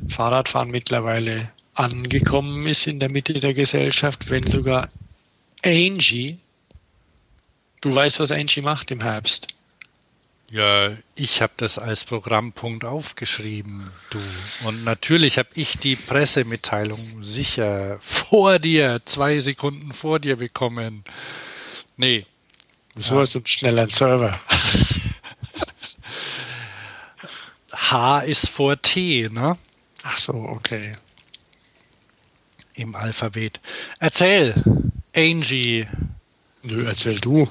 Fahrradfahren 0.10 0.70
mittlerweile 0.70 1.50
angekommen 1.74 2.68
ist 2.68 2.86
in 2.86 3.00
der 3.00 3.12
Mitte 3.12 3.34
der 3.34 3.56
Gesellschaft, 3.56 4.30
wenn 4.30 4.46
sogar 4.46 4.90
Angie, 5.64 6.38
du 7.82 7.96
weißt, 7.96 8.20
was 8.20 8.30
Angie 8.30 8.62
macht 8.62 8.92
im 8.92 9.02
Herbst. 9.02 9.48
Ja, 10.52 10.92
ich 11.16 11.42
habe 11.42 11.54
das 11.58 11.80
als 11.80 12.04
Programmpunkt 12.04 12.86
aufgeschrieben, 12.86 13.90
du. 14.12 14.20
Und 14.68 14.84
natürlich 14.84 15.40
habe 15.40 15.50
ich 15.56 15.80
die 15.80 15.96
Pressemitteilung 15.96 17.24
sicher 17.24 17.98
vor 18.00 18.60
dir, 18.60 19.02
zwei 19.06 19.40
Sekunden 19.40 19.92
vor 19.92 20.20
dir 20.20 20.36
bekommen. 20.36 21.04
Nee, 21.98 22.26
so 22.98 23.22
ist 23.22 23.36
uns 23.36 23.50
schnell 23.50 23.80
ein 23.80 23.90
Server. 23.90 24.40
H 27.74 28.20
ist 28.20 28.50
vor 28.50 28.82
T, 28.82 29.30
ne? 29.32 29.58
Ach 30.04 30.18
so, 30.18 30.34
okay. 30.34 30.94
Im 32.76 32.96
Alphabet. 32.96 33.60
Erzähl, 34.00 34.54
Angie. 35.16 35.88
Nö, 36.64 36.86
erzähl 36.86 37.20
du. 37.20 37.50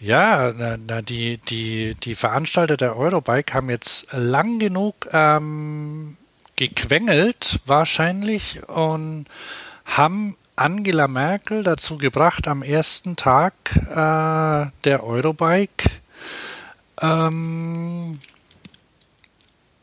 Ja, 0.00 0.52
na, 0.56 0.76
na, 0.76 1.02
die, 1.02 1.38
die, 1.38 1.96
die 2.02 2.14
Veranstalter 2.14 2.76
der 2.76 2.96
Eurobike 2.96 3.54
haben 3.54 3.68
jetzt 3.68 4.06
lang 4.12 4.60
genug 4.60 5.08
ähm, 5.12 6.16
gequengelt, 6.54 7.58
wahrscheinlich, 7.66 8.62
und 8.68 9.26
haben 9.84 10.36
Angela 10.58 11.08
Merkel 11.08 11.62
dazu 11.62 11.98
gebracht, 11.98 12.48
am 12.48 12.62
ersten 12.62 13.16
Tag 13.16 13.54
äh, 13.74 14.70
der 14.84 15.04
Eurobike 15.04 15.90
ähm, 17.00 18.20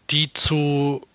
die 0.10 0.32
zu 0.34 1.06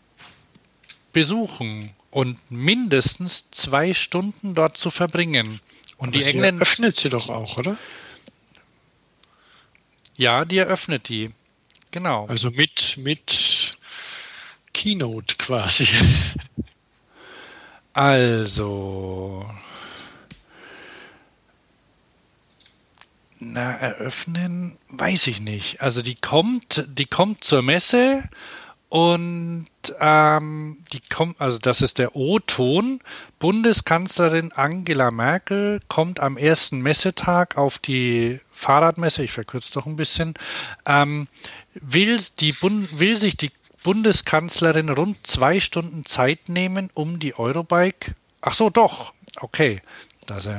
besuchen 1.12 1.94
und 2.10 2.38
mindestens 2.50 3.50
zwei 3.50 3.94
Stunden 3.94 4.54
dort 4.54 4.76
zu 4.76 4.90
verbringen. 4.90 5.60
Und 5.96 6.08
Aber 6.08 6.18
die 6.18 6.24
Engländer. 6.24 6.62
öffnet 6.62 6.96
sie 6.96 7.10
doch 7.10 7.28
auch, 7.28 7.58
oder? 7.58 7.76
Ja, 10.16 10.44
die 10.44 10.58
eröffnet 10.58 11.08
die. 11.08 11.30
Genau. 11.90 12.26
Also 12.26 12.50
mit, 12.50 12.96
mit 12.98 13.76
Keynote 14.72 15.36
quasi. 15.36 15.88
Also. 17.92 19.48
Na, 23.38 23.72
eröffnen, 23.72 24.76
weiß 24.90 25.26
ich 25.28 25.40
nicht. 25.40 25.80
Also 25.80 26.02
die 26.02 26.14
kommt, 26.14 26.84
die 26.88 27.06
kommt 27.06 27.42
zur 27.42 27.62
Messe 27.62 28.28
und 28.90 29.66
ähm, 30.00 30.84
die 30.92 31.00
kommt, 31.00 31.40
also 31.40 31.58
das 31.58 31.80
ist 31.80 31.98
der 31.98 32.16
O-Ton. 32.16 33.00
Bundeskanzlerin 33.38 34.52
Angela 34.52 35.10
Merkel 35.10 35.80
kommt 35.88 36.20
am 36.20 36.36
ersten 36.36 36.80
Messetag 36.80 37.56
auf 37.56 37.78
die 37.78 38.40
Fahrradmesse, 38.50 39.22
ich 39.22 39.32
verkürze 39.32 39.72
doch 39.72 39.86
ein 39.86 39.96
bisschen, 39.96 40.34
ähm, 40.84 41.28
will, 41.72 42.18
die 42.40 42.52
Bund, 42.52 42.98
will 42.98 43.16
sich 43.16 43.36
die 43.36 43.52
Bundeskanzlerin 43.82 44.88
rund 44.90 45.26
zwei 45.26 45.60
Stunden 45.60 46.04
Zeit 46.04 46.48
nehmen, 46.48 46.90
um 46.94 47.18
die 47.18 47.38
Eurobike, 47.38 48.14
ach 48.40 48.52
so, 48.52 48.70
doch, 48.70 49.14
okay, 49.40 49.80
das, 50.26 50.46
äh, 50.46 50.56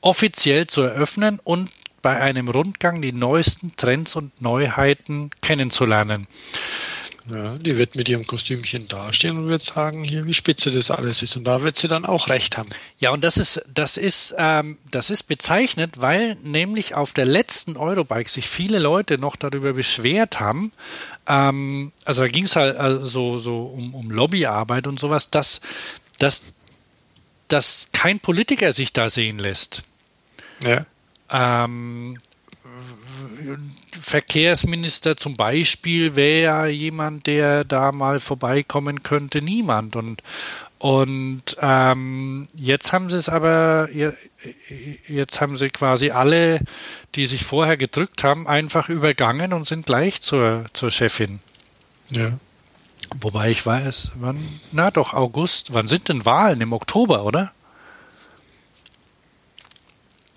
offiziell 0.00 0.66
zu 0.66 0.82
eröffnen 0.82 1.40
und 1.42 1.70
bei 2.02 2.20
einem 2.20 2.48
Rundgang 2.48 3.02
die 3.02 3.12
neuesten 3.12 3.74
Trends 3.76 4.16
und 4.16 4.40
Neuheiten 4.40 5.30
kennenzulernen. 5.42 6.26
Ja, 7.34 7.54
die 7.54 7.76
wird 7.76 7.94
mit 7.94 8.08
ihrem 8.08 8.26
Kostümchen 8.26 8.88
dastehen 8.88 9.36
und 9.36 9.48
wird 9.48 9.62
sagen, 9.62 10.04
hier, 10.04 10.24
wie 10.24 10.32
spitze 10.32 10.70
das 10.70 10.90
alles 10.90 11.22
ist. 11.22 11.36
Und 11.36 11.44
da 11.44 11.62
wird 11.62 11.76
sie 11.76 11.88
dann 11.88 12.06
auch 12.06 12.28
recht 12.28 12.56
haben. 12.56 12.70
Ja, 12.98 13.10
und 13.10 13.22
das 13.22 13.36
ist, 13.36 13.62
das 13.72 13.96
ist, 13.96 14.34
ähm, 14.38 14.78
das 14.90 15.10
ist 15.10 15.24
bezeichnet, 15.24 16.00
weil 16.00 16.36
nämlich 16.42 16.94
auf 16.94 17.12
der 17.12 17.26
letzten 17.26 17.76
Eurobike 17.76 18.30
sich 18.30 18.48
viele 18.48 18.78
Leute 18.78 19.18
noch 19.18 19.36
darüber 19.36 19.74
beschwert 19.74 20.40
haben. 20.40 20.72
Ähm, 21.26 21.92
also 22.04 22.22
da 22.22 22.28
ging 22.28 22.44
es 22.44 22.56
halt 22.56 22.76
also 22.78 23.38
so 23.38 23.62
um, 23.64 23.94
um 23.94 24.10
Lobbyarbeit 24.10 24.86
und 24.86 24.98
sowas, 24.98 25.28
dass, 25.28 25.60
dass, 26.18 26.44
dass 27.48 27.88
kein 27.92 28.20
Politiker 28.20 28.72
sich 28.72 28.92
da 28.94 29.10
sehen 29.10 29.38
lässt. 29.38 29.82
Ja. 30.62 30.86
Ähm, 31.30 32.16
Verkehrsminister 34.00 35.16
zum 35.16 35.36
Beispiel 35.36 36.16
wäre 36.16 36.42
ja 36.42 36.66
jemand, 36.66 37.26
der 37.26 37.64
da 37.64 37.92
mal 37.92 38.20
vorbeikommen 38.20 39.02
könnte, 39.02 39.42
niemand. 39.42 39.96
Und, 39.96 40.22
und 40.78 41.42
ähm, 41.60 42.48
jetzt 42.54 42.92
haben 42.92 43.10
sie 43.10 43.16
es 43.16 43.28
aber, 43.28 43.88
jetzt 45.06 45.40
haben 45.40 45.56
sie 45.56 45.70
quasi 45.70 46.10
alle, 46.10 46.60
die 47.14 47.26
sich 47.26 47.44
vorher 47.44 47.76
gedrückt 47.76 48.24
haben, 48.24 48.46
einfach 48.46 48.88
übergangen 48.88 49.52
und 49.52 49.66
sind 49.66 49.86
gleich 49.86 50.22
zur, 50.22 50.64
zur 50.72 50.90
Chefin. 50.90 51.40
Ja. 52.10 52.32
Wobei 53.20 53.50
ich 53.50 53.64
weiß, 53.64 54.12
wann, 54.16 54.60
na 54.72 54.90
doch, 54.90 55.14
August, 55.14 55.72
wann 55.72 55.88
sind 55.88 56.08
denn 56.08 56.24
Wahlen? 56.24 56.60
Im 56.60 56.72
Oktober, 56.72 57.24
oder? 57.24 57.52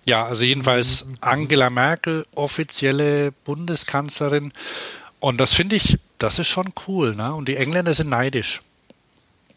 Ja, 0.06 0.26
also 0.26 0.44
jedenfalls 0.44 1.06
Angela 1.22 1.70
Merkel, 1.70 2.26
offizielle 2.36 3.32
Bundeskanzlerin. 3.32 4.52
Und 5.20 5.40
das 5.40 5.54
finde 5.54 5.76
ich, 5.76 6.00
das 6.18 6.40
ist 6.40 6.48
schon 6.48 6.74
cool, 6.88 7.16
ne? 7.16 7.34
Und 7.34 7.48
die 7.48 7.56
Engländer 7.56 7.94
sind 7.94 8.10
neidisch. 8.10 8.62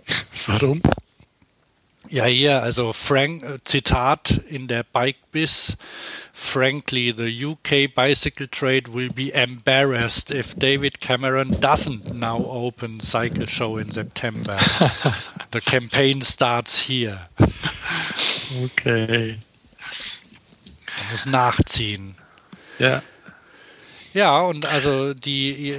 Warum? 0.47 0.83
Ja, 2.11 2.27
hier, 2.27 2.63
also 2.63 2.93
Frank, 2.93 3.43
äh, 3.43 3.59
Zitat 3.65 4.43
in 4.49 4.69
der 4.69 4.83
Bike 4.83 5.17
Biz. 5.33 5.79
Frankly, 6.35 7.15
the 7.17 7.47
UK 7.47 7.95
bicycle 7.95 8.47
trade 8.47 8.93
will 8.93 9.09
be 9.11 9.33
embarrassed 9.33 10.31
if 10.31 10.55
David 10.55 11.01
Cameron 11.01 11.61
doesn't 11.61 12.13
now 12.13 12.45
open 12.45 13.01
cycle 13.01 13.47
show 13.47 13.79
in 13.79 13.91
September. 13.91 14.59
the 15.53 15.63
campaign 15.63 16.21
starts 16.21 16.79
here. 16.81 17.29
Okay. 18.63 19.39
Er 20.99 21.11
muss 21.11 21.27
nachziehen. 21.27 22.17
Ja. 22.79 23.03
Ja, 24.13 24.43
und 24.43 24.65
also 24.65 25.13
die 25.13 25.77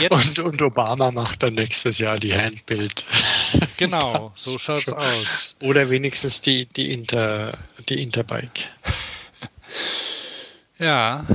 jetzt 0.00 0.38
und, 0.40 0.46
und 0.46 0.62
Obama 0.62 1.12
macht 1.12 1.44
dann 1.44 1.54
nächstes 1.54 1.98
Jahr 1.98 2.18
die 2.18 2.34
Handbild. 2.34 3.04
Genau, 3.76 4.32
so 4.34 4.58
schaut's 4.58 4.92
aus. 4.92 5.54
Oder 5.60 5.88
wenigstens 5.88 6.40
die, 6.40 6.66
die 6.66 6.92
Inter, 6.92 7.56
die 7.88 8.02
Interbike. 8.02 8.66
Ja. 10.80 11.26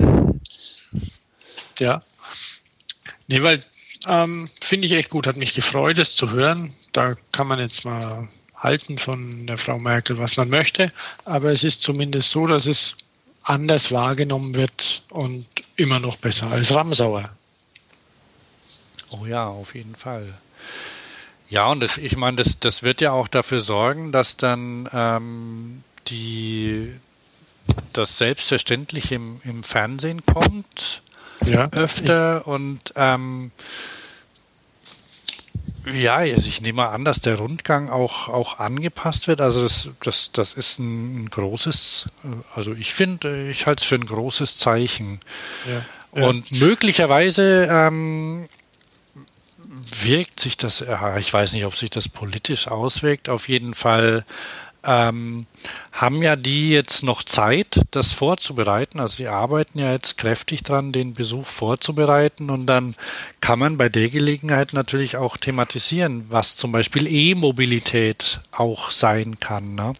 Ja. 1.78 2.02
Nee, 3.28 3.44
weil 3.44 3.64
ähm, 4.08 4.50
finde 4.62 4.88
ich 4.88 4.94
echt 4.94 5.12
gut, 5.12 5.28
hat 5.28 5.38
mich 5.38 5.54
gefreut, 5.54 6.00
es 6.00 6.16
zu 6.16 6.32
hören. 6.32 6.74
Da 6.94 7.16
kann 7.32 7.48
man 7.48 7.60
jetzt 7.60 7.86
mal 7.86 8.28
halten 8.56 8.98
von 8.98 9.46
der 9.46 9.60
Frau 9.60 9.78
Merkel, 9.78 10.18
was 10.18 10.38
man 10.38 10.50
möchte. 10.50 10.92
Aber 11.26 11.52
es 11.52 11.64
ist 11.64 11.84
zumindest 11.84 12.32
so, 12.32 12.48
dass 12.48 12.66
es 12.66 12.96
anders 13.46 13.92
wahrgenommen 13.92 14.56
wird 14.56 15.04
und 15.10 15.46
immer 15.76 16.00
noch 16.00 16.18
besser 16.18 16.48
als 16.48 16.72
Ramsauer. 16.72 17.30
Oh 19.12 19.26
ja, 19.26 19.48
auf 19.48 19.76
jeden 19.76 19.96
Fall. 19.96 20.34
Ja, 21.48 21.68
und 21.68 21.82
das, 21.82 21.98
ich 21.98 22.18
meine, 22.18 22.38
das, 22.38 22.60
das 22.60 22.84
wird 22.84 23.02
ja 23.02 23.12
auch 23.12 23.28
dafür 23.28 23.62
sorgen, 23.62 24.12
dass 24.12 24.36
dann 24.36 24.90
ähm, 24.92 25.84
die 26.08 26.94
das 27.94 28.18
selbstverständlich 28.18 29.12
im, 29.12 29.42
im 29.44 29.64
Fernsehen 29.64 30.26
kommt 30.26 31.02
ja. 31.44 31.70
öfter 31.72 32.48
und 32.48 32.94
ähm, 32.96 33.52
ja, 35.94 36.16
also 36.16 36.48
ich 36.48 36.62
nehme 36.62 36.88
an, 36.88 37.06
dass 37.06 37.22
der 37.22 37.38
Rundgang 37.38 37.90
auch, 37.90 38.30
auch 38.30 38.60
angepasst 38.60 39.28
wird. 39.28 39.42
Also 39.42 39.62
das, 39.64 39.92
das, 40.02 40.32
das 40.32 40.54
ist 40.54 40.80
ein, 40.80 41.30
großes, 41.30 42.10
also 42.54 42.74
ich 42.74 42.94
finde, 42.94 43.50
ich 43.50 43.66
halte 43.66 43.82
es 43.82 43.88
für 43.88 43.96
ein 43.96 44.06
großes 44.06 44.58
Zeichen. 44.58 45.20
Ja, 45.66 46.20
ja. 46.22 46.28
Und 46.28 46.52
möglicherweise 46.52 47.68
ähm, 47.70 48.48
wirkt 50.02 50.40
sich 50.40 50.58
das, 50.58 50.86
ich 51.18 51.34
weiß 51.34 51.54
nicht, 51.54 51.66
ob 51.66 51.76
sich 51.76 51.90
das 51.90 52.08
politisch 52.10 52.68
auswirkt, 52.68 53.30
auf 53.30 53.48
jeden 53.50 53.74
Fall 53.74 54.26
ähm, 54.86 55.46
haben 55.92 56.22
ja 56.22 56.36
die 56.36 56.70
jetzt 56.70 57.04
noch 57.04 57.24
Zeit, 57.24 57.80
das 57.92 58.14
vorzubereiten. 58.14 59.00
Also 59.00 59.18
die 59.18 59.28
arbeiten 59.28 59.80
ja 59.80 59.92
jetzt 59.92 60.18
kräftig 60.18 60.64
dran, 60.64 60.92
den 60.92 61.14
Besuch 61.14 61.46
vorzubereiten 61.46 62.50
und 62.50 62.66
dann 62.68 62.96
kann 63.42 63.60
man 63.60 63.78
bei 63.78 63.90
der 63.90 64.10
Gelegenheit 64.10 64.74
natürlich 64.74 65.18
auch 65.18 65.38
thematisieren, 65.38 66.26
was 66.30 66.56
zum 66.56 66.72
Beispiel 66.72 67.08
E-Mobilität 67.08 68.40
auch 68.52 68.92
sein 68.92 69.40
kann. 69.40 69.76
Ne? 69.76 69.94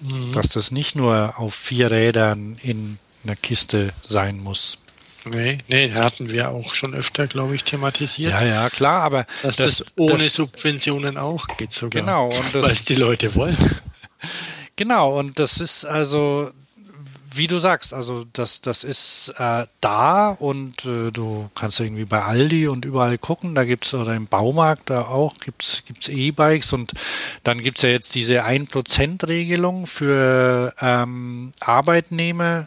Mhm. 0.00 0.32
Dass 0.32 0.48
das 0.48 0.70
nicht 0.70 0.96
nur 0.96 1.34
auf 1.38 1.54
vier 1.54 1.90
Rädern 1.90 2.58
in 2.62 2.98
einer 3.24 3.36
Kiste 3.36 3.92
sein 4.02 4.38
muss. 4.38 4.78
Nee, 5.26 5.58
nee, 5.68 5.90
hatten 5.92 6.28
wir 6.28 6.50
auch 6.50 6.74
schon 6.74 6.94
öfter, 6.94 7.26
glaube 7.26 7.54
ich, 7.54 7.64
thematisiert. 7.64 8.32
Ja, 8.32 8.44
ja, 8.44 8.70
klar, 8.70 9.02
aber 9.02 9.26
dass 9.42 9.56
das, 9.56 9.78
das 9.78 9.86
ohne 9.96 10.12
das, 10.24 10.34
Subventionen 10.34 11.16
auch 11.16 11.46
geht 11.56 11.72
sogar. 11.72 12.02
Genau, 12.02 12.26
und 12.26 12.54
das, 12.54 12.64
weil 12.64 12.76
die 12.86 12.94
Leute 12.94 13.34
wollen. 13.34 13.56
Genau, 14.76 15.18
und 15.18 15.38
das 15.38 15.60
ist 15.60 15.84
also, 15.84 16.50
wie 17.32 17.46
du 17.46 17.58
sagst, 17.58 17.94
also 17.94 18.24
das, 18.32 18.60
das 18.60 18.82
ist 18.82 19.34
äh, 19.38 19.66
da 19.80 20.30
und 20.30 20.84
äh, 20.84 21.10
du 21.12 21.48
kannst 21.54 21.78
irgendwie 21.78 22.04
bei 22.04 22.22
Aldi 22.22 22.68
und 22.68 22.84
überall 22.84 23.18
gucken, 23.18 23.54
da 23.54 23.64
gibt 23.64 23.86
es 23.86 23.94
oder 23.94 24.14
im 24.14 24.26
Baumarkt 24.26 24.90
da 24.90 25.02
auch 25.02 25.34
gibt's 25.38 25.84
gibt's 25.86 26.08
E-Bikes 26.08 26.72
und 26.72 26.92
dann 27.44 27.58
gibt 27.58 27.78
es 27.78 27.82
ja 27.82 27.90
jetzt 27.90 28.14
diese 28.14 28.44
1%-Regelung 28.44 29.86
für 29.86 30.74
ähm, 30.80 31.52
Arbeitnehmer, 31.60 32.66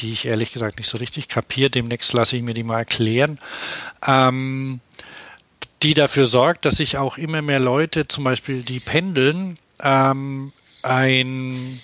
die 0.00 0.12
ich 0.12 0.26
ehrlich 0.26 0.52
gesagt 0.52 0.78
nicht 0.78 0.88
so 0.88 0.98
richtig 0.98 1.28
kapiere, 1.28 1.70
demnächst 1.70 2.12
lasse 2.12 2.36
ich 2.36 2.42
mir 2.42 2.54
die 2.54 2.64
mal 2.64 2.78
erklären. 2.78 3.38
Ähm, 4.06 4.80
die 5.82 5.94
dafür 5.94 6.26
sorgt, 6.26 6.66
dass 6.66 6.76
sich 6.76 6.98
auch 6.98 7.16
immer 7.16 7.40
mehr 7.40 7.60
Leute, 7.60 8.06
zum 8.06 8.24
Beispiel 8.24 8.62
die 8.62 8.80
pendeln, 8.80 9.58
ähm, 9.82 10.52
ein, 10.82 11.80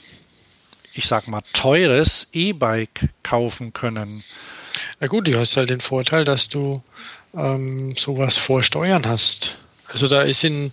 ich 0.93 1.07
sag 1.07 1.29
mal, 1.29 1.43
teures 1.53 2.29
E-Bike 2.33 3.09
kaufen 3.23 3.73
können. 3.73 4.25
Na 5.01 5.07
gut, 5.07 5.27
du 5.27 5.39
hast 5.39 5.57
halt 5.57 5.71
den 5.71 5.81
Vorteil, 5.81 6.25
dass 6.25 6.49
du 6.49 6.83
ähm, 7.35 7.95
sowas 7.97 8.37
vor 8.37 8.63
Steuern 8.63 9.07
hast. 9.07 9.59
Also 9.89 10.09
da 10.09 10.23
ist 10.23 10.43
in, 10.43 10.73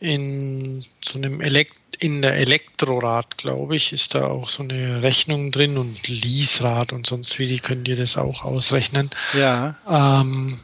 in 0.00 0.84
so 1.02 1.18
einem 1.18 1.40
Elekt 1.40 1.76
in 1.98 2.22
der 2.22 2.36
Elektrorad, 2.36 3.36
glaube 3.36 3.76
ich, 3.76 3.92
ist 3.92 4.14
da 4.14 4.26
auch 4.26 4.48
so 4.48 4.62
eine 4.62 5.02
Rechnung 5.02 5.50
drin 5.50 5.76
und 5.76 6.08
Leaserad 6.08 6.92
und 6.94 7.06
sonst 7.06 7.38
wie, 7.38 7.46
die 7.46 7.60
können 7.60 7.84
dir 7.84 7.96
das 7.96 8.16
auch 8.16 8.42
ausrechnen. 8.42 9.10
Ja. 9.34 9.76
Ähm, 9.88 10.58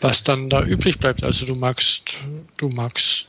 was 0.00 0.24
dann 0.24 0.50
da 0.50 0.62
übrig 0.62 0.98
bleibt. 0.98 1.22
Also 1.22 1.46
du 1.46 1.54
magst, 1.54 2.14
du 2.56 2.68
magst 2.68 3.28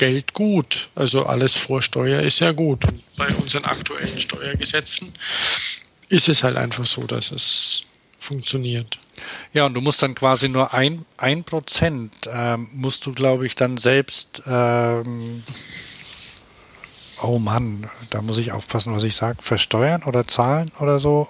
Geld 0.00 0.32
gut. 0.32 0.88
Also 0.94 1.26
alles 1.26 1.54
vor 1.54 1.82
Steuer 1.82 2.22
ist 2.22 2.40
ja 2.40 2.52
gut. 2.52 2.86
Und 2.86 3.02
bei 3.18 3.28
unseren 3.34 3.64
aktuellen 3.64 4.18
Steuergesetzen 4.18 5.12
ist 6.08 6.30
es 6.30 6.42
halt 6.42 6.56
einfach 6.56 6.86
so, 6.86 7.02
dass 7.02 7.30
es 7.30 7.82
funktioniert. 8.18 8.98
Ja, 9.52 9.66
und 9.66 9.74
du 9.74 9.82
musst 9.82 10.02
dann 10.02 10.14
quasi 10.14 10.48
nur 10.48 10.72
ein, 10.72 11.04
ein 11.18 11.44
Prozent, 11.44 12.14
ähm, 12.32 12.68
musst 12.72 13.04
du, 13.04 13.12
glaube 13.12 13.44
ich, 13.44 13.56
dann 13.56 13.76
selbst, 13.76 14.42
ähm, 14.46 15.42
oh 17.22 17.38
Mann, 17.38 17.90
da 18.08 18.22
muss 18.22 18.38
ich 18.38 18.52
aufpassen, 18.52 18.94
was 18.94 19.04
ich 19.04 19.14
sage, 19.14 19.42
versteuern 19.42 20.02
oder 20.04 20.26
zahlen 20.26 20.72
oder 20.80 20.98
so. 20.98 21.28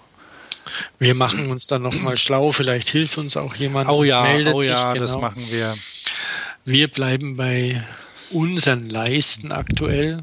Wir 1.00 1.16
machen 1.16 1.50
uns 1.50 1.66
dann 1.66 1.82
nochmal 1.82 2.18
schlau, 2.18 2.52
vielleicht 2.52 2.88
hilft 2.88 3.18
uns 3.18 3.36
auch 3.36 3.56
jemand. 3.56 3.88
Oh 3.88 4.04
ja, 4.04 4.22
meldet 4.22 4.54
oh 4.54 4.62
ja, 4.62 4.76
sich, 4.76 4.92
genau. 4.92 5.00
das 5.00 5.16
machen 5.16 5.44
wir. 5.50 5.74
Wir 6.64 6.86
bleiben 6.86 7.36
bei 7.36 7.82
unseren 8.30 8.86
Leisten 8.86 9.52
aktuell. 9.52 10.22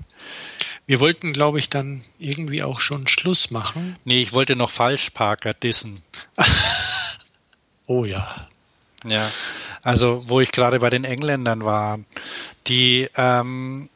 Wir 0.85 0.99
wollten, 0.99 1.33
glaube 1.33 1.59
ich, 1.59 1.69
dann 1.69 2.01
irgendwie 2.17 2.63
auch 2.63 2.79
schon 2.79 3.07
Schluss 3.07 3.51
machen. 3.51 3.97
Nee, 4.05 4.21
ich 4.21 4.31
wollte 4.31 4.55
noch 4.55 4.71
Falschparker 4.71 5.53
dissen. 5.53 5.99
oh 7.87 8.05
ja. 8.05 8.47
Ja, 9.03 9.31
also 9.83 10.23
wo 10.27 10.41
ich 10.41 10.51
gerade 10.51 10.79
bei 10.79 10.89
den 10.89 11.03
Engländern 11.03 11.63
war. 11.63 11.99
Die, 12.67 13.09
ähm, 13.15 13.89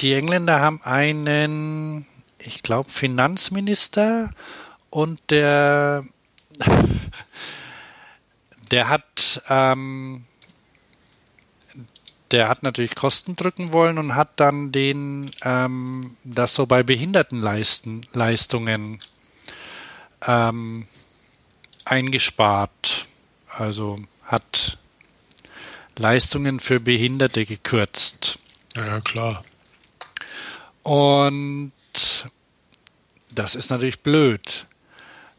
die 0.00 0.14
Engländer 0.14 0.60
haben 0.60 0.80
einen, 0.82 2.06
ich 2.38 2.62
glaube, 2.62 2.90
Finanzminister 2.90 4.30
und 4.90 5.20
der, 5.30 6.04
der 8.70 8.88
hat, 8.88 9.42
ähm, 9.48 10.24
der 12.34 12.48
hat 12.48 12.64
natürlich 12.64 12.96
Kosten 12.96 13.36
drücken 13.36 13.72
wollen 13.72 13.96
und 13.96 14.16
hat 14.16 14.40
dann 14.40 14.72
den 14.72 15.30
ähm, 15.42 16.16
das 16.24 16.56
so 16.56 16.66
bei 16.66 16.82
Behindertenleistungen 16.82 18.98
ähm, 20.26 20.88
eingespart. 21.84 23.06
Also 23.48 24.00
hat 24.24 24.78
Leistungen 25.96 26.58
für 26.58 26.80
Behinderte 26.80 27.46
gekürzt. 27.46 28.40
Ja, 28.74 29.00
klar. 29.00 29.44
Und 30.82 31.70
das 33.30 33.54
ist 33.54 33.70
natürlich 33.70 34.00
blöd. 34.00 34.66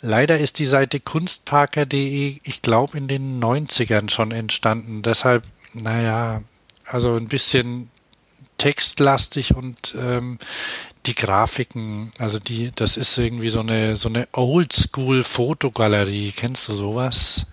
Leider 0.00 0.38
ist 0.38 0.58
die 0.58 0.66
Seite 0.66 1.00
kunstparker.de, 1.00 2.38
ich 2.42 2.62
glaube, 2.62 2.98
in 2.98 3.08
den 3.08 3.42
90ern 3.42 4.10
schon 4.10 4.30
entstanden. 4.32 5.02
Deshalb, 5.02 5.44
naja, 5.72 6.42
also 6.84 7.16
ein 7.16 7.28
bisschen 7.28 7.90
textlastig 8.58 9.54
und 9.54 9.94
ähm, 9.98 10.38
die 11.06 11.14
Grafiken, 11.14 12.12
also 12.18 12.38
die, 12.38 12.70
das 12.74 12.98
ist 12.98 13.16
irgendwie 13.16 13.48
so 13.48 13.60
eine 13.60 13.96
so 13.96 14.10
eine 14.10 14.28
Oldschool-Fotogalerie. 14.32 16.34
Kennst 16.36 16.68
du 16.68 16.74
sowas? 16.74 17.46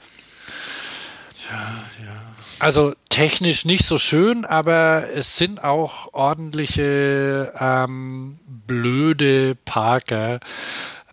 Ja, 1.49 1.83
ja. 2.03 2.35
Also 2.59 2.93
technisch 3.09 3.65
nicht 3.65 3.85
so 3.85 3.97
schön, 3.97 4.45
aber 4.45 5.07
es 5.13 5.37
sind 5.37 5.63
auch 5.63 6.13
ordentliche 6.13 7.53
ähm, 7.59 8.37
blöde 8.67 9.55
Parker. 9.65 10.39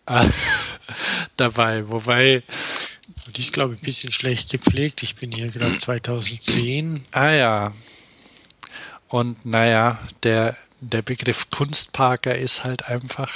Äh, 0.06 0.26
dabei. 1.36 1.88
Wobei. 1.88 2.42
Die 3.36 3.40
ist, 3.40 3.52
glaube 3.52 3.74
ich, 3.74 3.80
ein 3.80 3.84
bisschen 3.84 4.12
schlecht 4.12 4.50
gepflegt. 4.50 5.02
Ich 5.02 5.16
bin 5.16 5.32
hier 5.32 5.48
gerade 5.48 5.76
2010. 5.76 7.02
Ah 7.12 7.30
ja. 7.30 7.72
Und 9.12 9.44
naja, 9.44 9.98
der, 10.22 10.56
der 10.80 11.02
Begriff 11.02 11.50
Kunstparker 11.50 12.34
ist 12.34 12.64
halt 12.64 12.86
einfach 12.86 13.30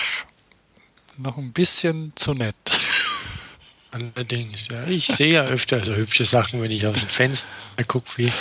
noch 1.19 1.37
ein 1.37 1.53
bisschen 1.53 2.15
zu 2.17 2.31
nett. 2.31 2.55
Allerdings, 3.91 4.69
ja. 4.69 4.87
Ich 4.87 5.07
sehe 5.07 5.35
ja 5.35 5.45
öfter 5.45 5.85
so 5.85 5.95
hübsche 5.95 6.25
Sachen, 6.25 6.63
wenn 6.63 6.71
ich 6.71 6.87
aus 6.87 7.01
dem 7.01 7.11
Fenster 7.11 7.49
gucke, 7.87 8.09
wie 8.17 8.33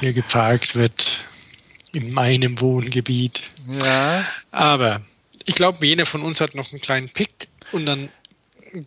hier 0.00 0.12
geparkt 0.12 0.76
wird 0.76 1.26
in 1.92 2.12
meinem 2.12 2.60
Wohngebiet. 2.60 3.42
Ja. 3.82 4.26
Aber 4.50 5.00
ich 5.46 5.54
glaube, 5.54 5.86
jeder 5.86 6.04
von 6.04 6.20
uns 6.20 6.42
hat 6.42 6.54
noch 6.54 6.72
einen 6.72 6.82
kleinen 6.82 7.08
Pick 7.08 7.48
und 7.72 7.86
dann 7.86 8.10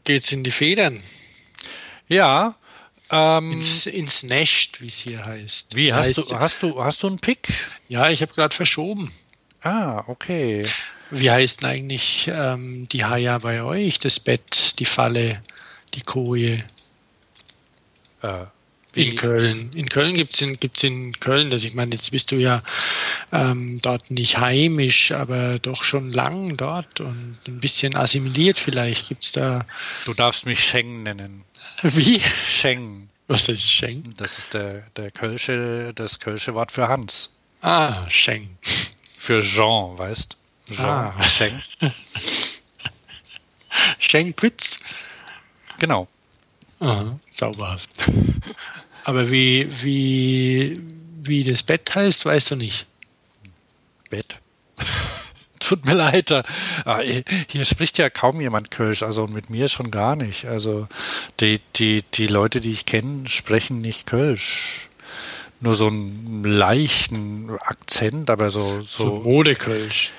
geht's 0.03 0.31
in 0.31 0.43
die 0.43 0.51
Federn. 0.51 1.01
Ja. 2.07 2.53
Ähm, 3.13 3.51
ins, 3.51 3.85
ins 3.85 4.23
Nest, 4.23 4.81
wie 4.81 4.87
es 4.87 4.99
hier 4.99 5.23
heißt. 5.23 5.75
Wie 5.75 5.93
hast 5.93 6.07
heißt, 6.07 6.31
du 6.31 6.39
hast 6.39 6.63
du 6.63 6.83
hast 6.83 7.03
du 7.03 7.07
einen 7.07 7.19
Pick? 7.19 7.47
Ja, 7.87 8.09
ich 8.09 8.21
habe 8.21 8.33
gerade 8.33 8.55
verschoben. 8.55 9.11
Ah, 9.61 10.03
okay. 10.07 10.63
Wie 11.11 11.29
heißt 11.29 11.61
denn 11.61 11.69
eigentlich 11.69 12.29
ähm, 12.33 12.89
die 12.89 13.05
Haia 13.05 13.37
bei 13.37 13.61
euch? 13.61 13.99
Das 13.99 14.19
Bett, 14.19 14.79
die 14.79 14.85
Falle, 14.85 15.41
die 15.93 16.01
Koje? 16.01 16.63
Äh, 18.23 18.45
in 18.95 19.15
Köln. 19.15 19.71
In 19.73 19.89
Köln 19.89 20.15
gibt 20.15 20.33
es 20.33 20.41
in, 20.41 20.59
gibt's 20.59 20.83
in 20.83 21.19
Köln, 21.19 21.51
also 21.51 21.65
ich 21.67 21.73
meine, 21.73 21.93
jetzt 21.95 22.11
bist 22.11 22.31
du 22.31 22.35
ja 22.35 22.61
ähm, 23.31 23.79
dort 23.81 24.11
nicht 24.11 24.37
heimisch, 24.37 25.11
aber 25.11 25.59
doch 25.59 25.83
schon 25.83 26.13
lang 26.13 26.57
dort 26.57 26.99
und 26.99 27.39
ein 27.47 27.59
bisschen 27.59 27.95
assimiliert 27.95 28.59
vielleicht. 28.59 29.09
Gibt 29.09 29.23
es 29.23 29.31
da. 29.31 29.65
Du 30.05 30.13
darfst 30.13 30.45
mich 30.45 30.63
Schengen 30.63 31.03
nennen. 31.03 31.43
Wie? 31.81 32.19
Schengen. 32.19 33.02
Was 33.27 33.47
ist 33.47 33.71
Schengen? 33.71 34.13
Das 34.17 34.37
ist 34.37 34.53
der, 34.53 34.81
der 34.95 35.11
Kölsche, 35.11 35.93
das 35.95 36.19
Kölsche 36.19 36.53
Wort 36.53 36.71
für 36.71 36.87
Hans. 36.87 37.31
Ah, 37.61 38.09
Schengen. 38.09 38.57
Für 39.17 39.41
Jean, 39.41 39.97
weißt 39.97 40.37
Jean, 40.71 40.85
ah. 40.85 41.23
Schengen. 41.23 41.61
Schenkpritz? 43.99 44.79
Genau. 45.79 46.07
Aha, 46.79 47.17
sauberhaft. 47.29 47.89
Aber 49.05 49.29
wie, 49.29 49.67
wie, 49.81 50.81
wie 51.21 51.43
das 51.43 51.63
Bett 51.63 51.93
heißt, 51.95 52.25
weißt 52.25 52.51
du 52.51 52.55
nicht. 52.57 52.85
Bett. 54.09 54.39
Tut 55.67 55.85
mir 55.85 55.93
leid. 55.93 56.31
Ah, 56.85 57.01
hier 57.47 57.65
spricht 57.65 57.97
ja 57.97 58.09
kaum 58.09 58.41
jemand 58.41 58.71
Kölsch, 58.71 59.03
also 59.03 59.27
mit 59.27 59.49
mir 59.49 59.67
schon 59.67 59.91
gar 59.91 60.15
nicht. 60.15 60.45
Also 60.45 60.87
die, 61.39 61.61
die, 61.75 62.03
die 62.13 62.27
Leute, 62.27 62.61
die 62.61 62.71
ich 62.71 62.85
kenne, 62.85 63.27
sprechen 63.27 63.81
nicht 63.81 64.05
Kölsch. 64.05 64.89
Nur 65.59 65.75
so 65.75 65.87
einen 65.87 66.43
leichten 66.43 67.49
Akzent, 67.61 68.29
aber 68.29 68.49
so. 68.49 68.81
So, 68.81 69.03
so 69.03 69.15
Modekölsch. 69.19 70.11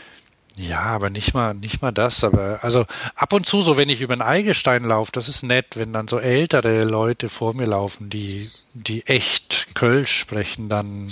Ja, 0.56 0.82
aber 0.82 1.10
nicht 1.10 1.34
mal, 1.34 1.52
nicht 1.52 1.82
mal 1.82 1.92
das. 1.92 2.22
Aber 2.22 2.60
also 2.62 2.86
ab 3.16 3.32
und 3.32 3.44
zu, 3.44 3.60
so 3.60 3.76
wenn 3.76 3.88
ich 3.88 4.00
über 4.00 4.14
den 4.16 4.22
Eingestein 4.22 4.84
laufe, 4.84 5.12
das 5.12 5.28
ist 5.28 5.42
nett, 5.42 5.76
wenn 5.76 5.92
dann 5.92 6.08
so 6.08 6.18
ältere 6.18 6.84
Leute 6.84 7.28
vor 7.28 7.54
mir 7.54 7.66
laufen, 7.66 8.08
die, 8.08 8.48
die 8.72 9.04
echt 9.06 9.74
Kölsch 9.74 10.16
sprechen, 10.16 10.68
dann 10.68 11.10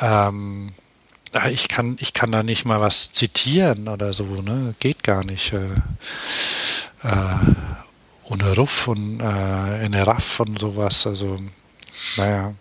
ähm, 0.00 0.72
ich 1.50 1.68
kann, 1.68 1.96
ich 2.00 2.12
kann 2.12 2.32
da 2.32 2.42
nicht 2.42 2.64
mal 2.64 2.80
was 2.80 3.12
zitieren 3.12 3.88
oder 3.88 4.12
so, 4.12 4.24
ne? 4.24 4.74
Geht 4.80 5.02
gar 5.02 5.24
nicht. 5.24 5.52
Äh, 5.52 5.66
äh, 7.02 7.36
ohne 8.24 8.54
Ruff 8.56 8.88
und 8.88 9.20
äh, 9.20 9.24
eine 9.24 10.06
Raff 10.06 10.40
und 10.40 10.58
sowas. 10.58 11.06
Also, 11.06 11.40
naja 12.16 12.54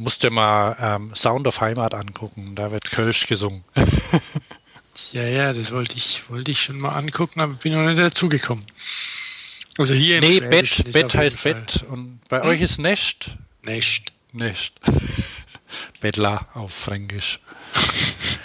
musst 0.00 0.22
dir 0.22 0.30
mal 0.30 0.76
ähm, 0.80 1.12
Sound 1.14 1.46
of 1.46 1.60
Heimat 1.60 1.94
angucken, 1.94 2.54
da 2.54 2.72
wird 2.72 2.90
Kölsch 2.90 3.26
gesungen. 3.26 3.62
ja, 5.12 5.22
ja, 5.22 5.52
das 5.52 5.70
wollte 5.70 5.96
ich, 5.96 6.28
wollte 6.30 6.50
ich 6.50 6.62
schon 6.62 6.80
mal 6.80 6.96
angucken, 6.96 7.40
aber 7.40 7.52
bin 7.52 7.74
noch 7.74 7.86
nicht 7.86 7.98
dazugekommen. 7.98 8.64
Also 9.78 9.94
hier 9.94 10.18
im 10.18 10.24
Nee, 10.24 10.40
Bett, 10.40 10.92
Bett 10.92 11.14
heißt. 11.14 11.42
Bett 11.44 11.84
und 11.88 12.20
bei 12.28 12.40
hm? 12.40 12.48
euch 12.48 12.60
ist 12.60 12.78
Nest. 12.78 13.36
Nest. 13.62 14.12
Nest. 14.32 14.72
Bettler 16.00 16.46
auf 16.54 16.72
Fränkisch. 16.72 17.40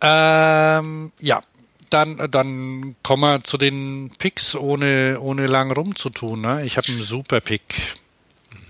ähm, 0.00 1.12
ja, 1.20 1.42
dann, 1.90 2.30
dann 2.30 2.96
kommen 3.02 3.22
wir 3.22 3.44
zu 3.44 3.58
den 3.58 4.10
Picks, 4.18 4.54
ohne, 4.54 5.20
ohne 5.20 5.46
lang 5.46 5.72
rumzutun. 5.72 6.40
Ne? 6.40 6.64
Ich 6.64 6.76
habe 6.76 6.88
einen 6.88 7.02
super 7.02 7.40
Pick. 7.40 7.96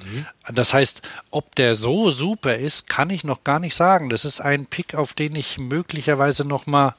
Mhm. 0.05 0.27
Das 0.53 0.74
heißt, 0.74 1.03
ob 1.31 1.55
der 1.57 1.74
so 1.74 2.11
super 2.11 2.57
ist, 2.57 2.89
kann 2.89 3.11
ich 3.11 3.24
noch 3.24 3.45
gar 3.45 3.59
nicht 3.59 3.74
sagen. 3.74 4.11
Das 4.11 4.24
ist 4.24 4.40
ein 4.40 4.66
Pick, 4.66 4.95
auf 4.95 5.12
den 5.12 5.36
ich 5.36 5.59
möglicherweise 5.59 6.45
nochmal 6.45 6.95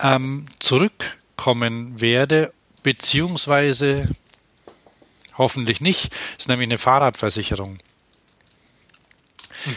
ähm, 0.00 0.46
zurückkommen 0.58 2.00
werde, 2.00 2.52
beziehungsweise 2.82 4.08
hoffentlich 5.38 5.80
nicht. 5.80 6.12
Das 6.12 6.44
ist 6.44 6.48
nämlich 6.48 6.68
eine 6.68 6.78
Fahrradversicherung. 6.78 7.78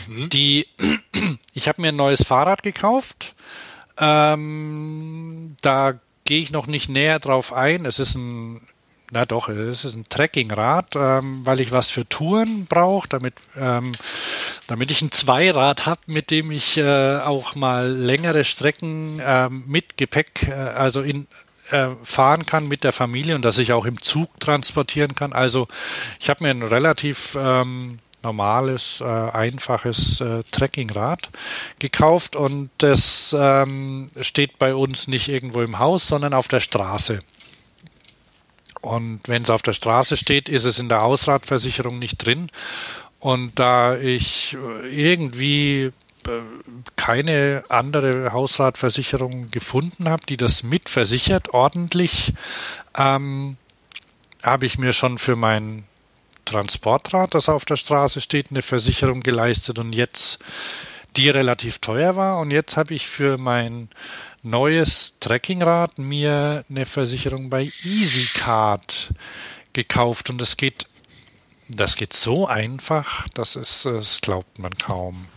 Mhm. 0.07 0.29
Die, 0.29 0.67
ich 1.53 1.67
habe 1.67 1.81
mir 1.81 1.89
ein 1.89 1.95
neues 1.95 2.23
Fahrrad 2.23 2.63
gekauft. 2.63 3.35
Ähm, 3.97 5.55
da 5.61 5.99
gehe 6.25 6.41
ich 6.41 6.51
noch 6.51 6.67
nicht 6.67 6.89
näher 6.89 7.19
drauf 7.19 7.53
ein. 7.53 7.85
Es 7.85 7.99
ist 7.99 8.15
ein 8.15 8.61
na 9.13 9.25
doch, 9.25 9.47
es 9.47 9.85
ist 9.85 9.95
ein 9.95 10.05
Trekkingrad, 10.09 10.95
ähm, 10.95 11.45
weil 11.45 11.59
ich 11.59 11.71
was 11.71 11.89
für 11.89 12.09
Touren 12.09 12.65
brauche, 12.65 13.07
damit, 13.07 13.35
ähm, 13.55 13.91
damit 14.65 14.89
ich 14.89 15.03
ein 15.03 15.11
Zweirad 15.11 15.85
habe, 15.85 16.01
mit 16.07 16.31
dem 16.31 16.49
ich 16.49 16.77
äh, 16.77 17.17
auch 17.17 17.53
mal 17.53 17.87
längere 17.87 18.43
Strecken 18.43 19.19
äh, 19.19 19.49
mit 19.49 19.97
Gepäck, 19.97 20.47
äh, 20.49 20.53
also 20.53 21.03
in, 21.03 21.27
äh, 21.69 21.89
fahren 22.01 22.47
kann 22.47 22.67
mit 22.67 22.83
der 22.83 22.91
Familie 22.91 23.35
und 23.35 23.45
dass 23.45 23.59
ich 23.59 23.71
auch 23.71 23.85
im 23.85 24.01
Zug 24.01 24.39
transportieren 24.39 25.13
kann. 25.13 25.31
Also 25.31 25.67
ich 26.19 26.29
habe 26.29 26.43
mir 26.43 26.49
ein 26.49 26.63
relativ 26.63 27.37
ähm, 27.39 27.99
normales, 28.23 29.01
äh, 29.01 29.03
einfaches 29.03 30.21
äh, 30.21 30.43
Trekkingrad 30.51 31.29
gekauft 31.79 32.35
und 32.35 32.69
das 32.79 33.35
ähm, 33.37 34.09
steht 34.21 34.57
bei 34.59 34.75
uns 34.75 35.07
nicht 35.07 35.27
irgendwo 35.27 35.61
im 35.61 35.79
Haus, 35.79 36.07
sondern 36.07 36.33
auf 36.33 36.47
der 36.47 36.59
Straße. 36.59 37.21
Und 38.81 39.21
wenn 39.27 39.43
es 39.43 39.49
auf 39.49 39.61
der 39.61 39.73
Straße 39.73 40.17
steht, 40.17 40.49
ist 40.49 40.65
es 40.65 40.77
in 40.77 40.89
der 40.89 41.01
Hausratversicherung 41.01 41.99
nicht 41.99 42.17
drin. 42.17 42.49
Und 43.19 43.57
da 43.57 43.97
ich 43.97 44.57
irgendwie 44.91 45.93
äh, 46.27 46.41
keine 46.97 47.63
andere 47.69 48.33
Hausratversicherung 48.33 49.51
gefunden 49.51 50.09
habe, 50.09 50.25
die 50.25 50.35
das 50.35 50.63
mitversichert 50.63 51.53
ordentlich, 51.53 52.33
ähm, 52.97 53.55
habe 54.43 54.65
ich 54.65 54.77
mir 54.77 54.91
schon 54.91 55.17
für 55.17 55.37
mein 55.37 55.85
Transportrad, 56.45 57.33
das 57.33 57.49
auf 57.49 57.65
der 57.65 57.77
Straße 57.77 58.21
steht, 58.21 58.51
eine 58.51 58.61
Versicherung 58.61 59.21
geleistet 59.21 59.79
und 59.79 59.93
jetzt 59.93 60.39
die 61.15 61.29
relativ 61.29 61.79
teuer 61.79 62.15
war. 62.15 62.39
Und 62.39 62.51
jetzt 62.51 62.77
habe 62.77 62.93
ich 62.93 63.07
für 63.07 63.37
mein 63.37 63.89
neues 64.41 65.17
Trekkingrad 65.19 65.97
mir 65.97 66.65
eine 66.69 66.85
Versicherung 66.85 67.49
bei 67.49 67.63
EasyCard 67.63 69.13
gekauft 69.73 70.29
und 70.29 70.39
das 70.39 70.57
geht, 70.57 70.87
das 71.69 71.95
geht 71.95 72.13
so 72.13 72.47
einfach, 72.47 73.27
das 73.33 73.55
ist, 73.55 73.85
das 73.85 74.21
glaubt 74.21 74.59
man 74.59 74.73
kaum. 74.73 75.27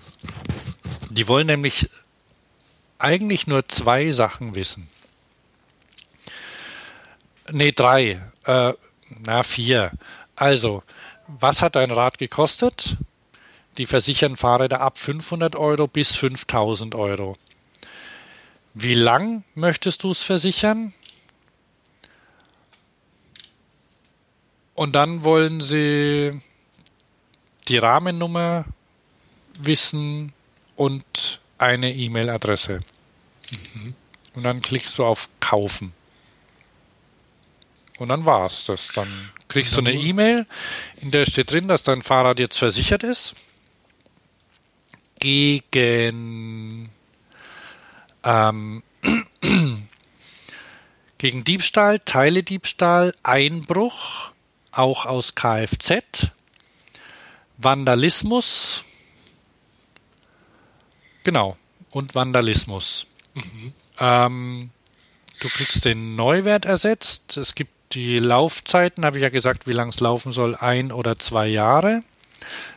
Die 1.11 1.29
wollen 1.29 1.47
nämlich 1.47 1.89
eigentlich 2.99 3.47
nur 3.47 3.69
zwei 3.69 4.11
Sachen 4.13 4.55
wissen. 4.55 4.89
Nee, 7.51 7.73
drei. 7.73 8.21
Äh, 8.45 8.73
na, 9.25 9.43
vier. 9.43 9.93
Also, 10.35 10.83
was 11.29 11.63
hat 11.63 11.77
dein 11.77 11.91
Rad 11.91 12.19
gekostet? 12.19 12.97
Die 13.79 13.87
versichern 13.87 14.37
Fahrräder 14.37 14.81
ab 14.81 14.99
500 14.99 15.57
Euro 15.57 15.87
bis 15.87 16.15
5000 16.15 16.95
Euro. 16.95 17.37
Wie 18.75 18.95
lang 18.95 19.45
möchtest 19.55 20.03
du 20.03 20.11
es 20.11 20.23
versichern? 20.23 20.93
Und 24.75 24.93
dann 24.93 25.25
wollen 25.25 25.61
sie 25.61 26.41
die 27.69 27.79
Rahmennummer 27.79 28.67
wissen 29.59 30.33
und 30.77 31.41
eine 31.59 31.95
E-Mail-Adresse. 31.95 32.81
Mhm. 33.51 33.95
Und 34.35 34.43
dann 34.43 34.61
klickst 34.61 34.99
du 34.99 35.05
auf 35.05 35.29
Kaufen. 35.41 35.95
Und 37.99 38.09
dann 38.09 38.27
war 38.27 38.47
es 38.47 38.65
das. 38.65 38.89
Dann 38.89 39.31
kriegst 39.49 39.77
du 39.77 39.81
eine 39.81 39.93
E-Mail, 39.93 40.47
in 41.01 41.11
der 41.11 41.27
steht 41.27 41.51
drin, 41.51 41.69
dass 41.69 41.83
dein 41.83 42.03
Fahrrad 42.03 42.39
jetzt 42.39 42.59
versichert 42.59 43.03
ist. 43.03 43.35
Gegen 45.19 46.91
ähm, 48.23 48.83
gegen 51.19 51.45
Diebstahl, 51.45 52.01
Teilediebstahl, 52.01 53.15
Einbruch, 53.23 54.33
auch 54.73 55.07
aus 55.07 55.35
Kfz, 55.35 56.29
Vandalismus, 57.57 58.85
genau, 61.25 61.57
und 61.91 62.15
Vandalismus. 62.15 63.07
Mhm. 63.35 63.73
Ähm, 63.99 64.71
du 65.41 65.49
kriegst 65.49 65.85
den 65.85 66.17
Neuwert 66.17 66.65
ersetzt. 66.65 67.37
Es 67.37 67.55
gibt 67.55 67.71
die 67.93 68.19
Laufzeiten, 68.19 69.05
habe 69.05 69.17
ich 69.19 69.23
ja 69.23 69.29
gesagt, 69.29 69.67
wie 69.67 69.73
lang 69.73 69.89
es 69.89 70.01
laufen 70.01 70.33
soll, 70.33 70.55
ein 70.57 70.93
oder 70.93 71.19
zwei 71.19 71.47
Jahre. 71.47 72.03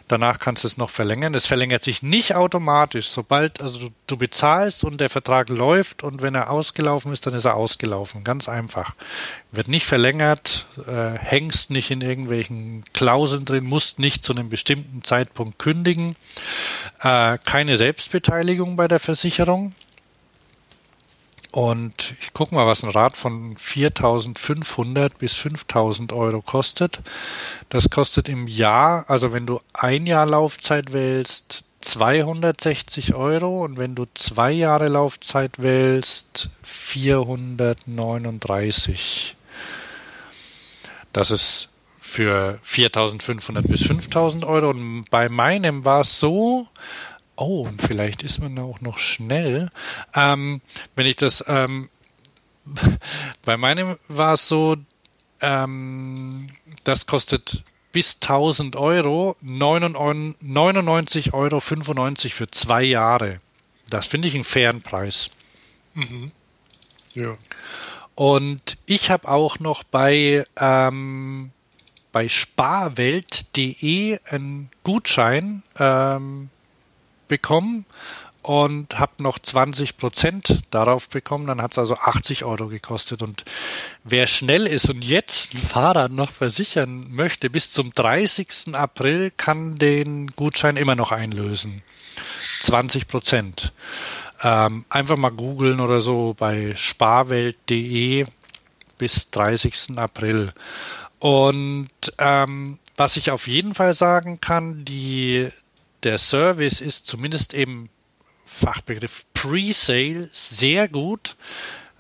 Danach 0.10 0.40
kannst 0.40 0.64
du 0.64 0.68
es 0.68 0.78
noch 0.78 0.90
verlängern. 0.90 1.36
Es 1.36 1.46
verlängert 1.46 1.84
sich 1.84 2.02
nicht 2.02 2.34
automatisch. 2.34 3.10
Sobald 3.10 3.62
also 3.62 3.80
du, 3.80 3.90
du, 4.08 4.18
bezahlst 4.18 4.84
und 4.84 5.00
der 5.00 5.10
Vertrag 5.10 5.50
läuft 5.50 6.02
und 6.02 6.24
wenn 6.24 6.34
er 6.34 6.50
ausgelaufen 6.50 7.14
ist, 7.14 7.28
dann 7.28 7.36
ist 7.36 7.46
er 7.46 7.54
ausgelaufen. 7.54 8.24
Ganz 8.24 8.50
einfach. 8.50 8.96
Wird 9.52 9.68
nicht 9.68 9.86
verlängert, 9.86 10.66
äh, 10.88 11.12
hängst 11.12 11.70
nicht 11.70 11.92
in 11.92 12.02
irgendwelchen 12.02 12.84
Klauseln 12.92 13.46
drin, 13.46 13.66
musst 13.66 14.00
nicht 14.00 14.24
zu 14.24 14.34
einem 14.34 14.50
bestimmten 14.50 15.04
Zeitpunkt 15.04 15.60
kündigen. 15.60 16.16
Äh, 17.04 17.38
keine 17.46 17.78
Selbstbeteiligung 17.78 18.78
bei 18.78 18.88
der 18.88 19.00
Versicherung. 19.00 19.76
Und 21.52 22.14
ich 22.22 22.34
gucke 22.34 22.54
mal, 22.54 22.68
was 22.68 22.84
ein 22.84 22.92
Rad 22.92 23.18
von 23.18 23.56
4.500 23.56 25.14
bis 25.18 25.36
5.000 25.36 26.14
Euro 26.14 26.42
kostet. 26.42 27.00
Das 27.70 27.90
kostet 27.90 28.30
im 28.30 28.46
Jahr, 28.48 29.06
also 29.08 29.34
wenn 29.34 29.48
du 29.48 29.60
ein 29.74 30.06
Jahr 30.06 30.28
Laufzeit 30.28 30.94
wählst, 30.94 31.64
260 31.82 33.16
Euro 33.16 33.64
und 33.64 33.78
wenn 33.78 33.96
du 33.96 34.06
zwei 34.14 34.52
Jahre 34.52 34.90
Laufzeit 34.90 35.60
wählst, 35.60 36.50
439. 36.62 39.36
Das 41.14 41.32
ist 41.32 41.70
für 42.00 42.60
4.500 42.66 43.68
bis 43.68 43.84
5.000 43.84 44.46
Euro. 44.46 44.72
Und 44.72 45.06
bei 45.10 45.30
meinem 45.30 45.86
war 45.86 46.02
es 46.02 46.20
so, 46.20 46.68
Oh, 47.42 47.62
und 47.62 47.82
vielleicht 47.82 48.22
ist 48.22 48.40
man 48.40 48.60
auch 48.60 48.82
noch 48.82 49.00
schnell. 49.00 49.70
Ähm, 50.14 50.60
wenn 50.98 51.06
ich 51.06 51.16
das 51.16 51.42
ähm, 51.48 51.90
bei 53.46 53.56
meinem 53.56 53.98
war 54.10 54.34
es 54.34 54.50
so, 54.50 54.76
ähm, 55.40 56.50
das 56.84 57.08
kostet 57.08 57.64
bis 57.94 58.16
1000 58.16 58.76
Euro 58.76 59.38
99,95 59.42 61.34
Euro 61.34 61.62
für 61.62 62.52
zwei 62.52 62.84
Jahre. 62.84 63.40
Das 63.90 64.06
finde 64.06 64.28
ich 64.28 64.36
einen 64.36 64.44
fairen 64.44 64.82
Preis. 64.82 65.30
Mhm. 65.94 66.34
Ja. 67.14 67.38
Und 68.16 68.78
ich 68.86 69.12
habe 69.12 69.30
auch 69.30 69.60
noch 69.60 69.84
bei, 69.84 70.44
ähm, 70.58 71.52
bei 72.12 72.28
sparwelt.de 72.28 74.20
einen 74.30 74.70
Gutschein 74.84 75.64
ähm, 75.80 76.50
bekommen 77.30 77.86
und 78.42 79.00
habe 79.00 79.24
noch 79.24 79.40
20 79.40 79.98
Prozent 79.98 80.64
darauf 80.72 81.08
bekommen. 81.08 81.48
Dann 81.48 81.62
hat 81.62 81.74
es 81.74 81.78
also 81.78 81.96
80 81.96 82.44
Euro 82.44 82.68
gekostet. 82.68 83.22
Und 83.22 83.46
wer 84.04 84.28
schnell 84.28 84.68
ist 84.68 84.90
und 84.90 85.06
jetzt 85.06 85.54
ein 85.54 85.60
Fahrrad 85.60 86.12
noch 86.12 86.32
versichern 86.32 87.06
möchte, 87.10 87.50
bis 87.50 87.72
zum 87.72 87.94
30. 87.94 88.74
April 88.76 89.32
kann 89.38 89.76
den 89.76 90.28
Gutschein 90.36 90.78
immer 90.78 90.96
noch 90.96 91.12
einlösen. 91.12 91.82
20 92.62 93.08
Prozent. 93.08 93.72
Ähm, 94.42 94.86
einfach 94.90 95.18
mal 95.18 95.32
googeln 95.32 95.80
oder 95.80 96.02
so 96.02 96.34
bei 96.38 96.74
sparwelt.de 96.76 98.26
bis 98.98 99.30
30. 99.32 99.98
April. 99.98 100.52
Und 101.20 101.90
ähm, 102.18 102.80
was 102.96 103.18
ich 103.18 103.32
auf 103.32 103.48
jeden 103.48 103.76
Fall 103.76 103.94
sagen 103.94 104.40
kann, 104.42 104.86
die, 104.86 105.50
der 106.04 106.18
Service 106.18 106.82
ist 106.82 107.08
zumindest 107.08 107.54
im 107.54 107.90
Fachbegriff 108.46 109.26
Pre-Sale 109.34 110.30
sehr 110.32 110.88
gut. 110.88 111.36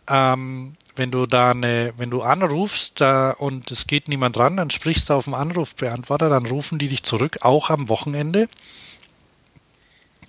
Ähm, 0.08 0.76
wenn 0.96 1.12
du 1.12 1.26
da 1.26 1.52
eine, 1.52 1.94
wenn 1.98 2.10
du 2.10 2.22
anrufst 2.22 3.00
da, 3.00 3.32
und 3.32 3.72
es 3.72 3.88
geht 3.88 4.10
niemand 4.10 4.38
ran, 4.38 4.58
dann 4.58 4.70
sprichst 4.70 5.10
du 5.10 5.14
auf 5.14 5.26
dem 5.26 5.34
Anrufbeantworter, 5.34 6.30
dann 6.30 6.46
rufen 6.46 6.80
die 6.80 6.90
dich 6.90 7.04
zurück, 7.04 7.38
auch 7.42 7.70
am 7.70 7.88
Wochenende. 7.88 8.50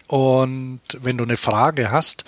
Und 0.07 0.81
wenn 1.01 1.19
du 1.19 1.25
eine 1.25 1.37
Frage 1.37 1.91
hast, 1.91 2.25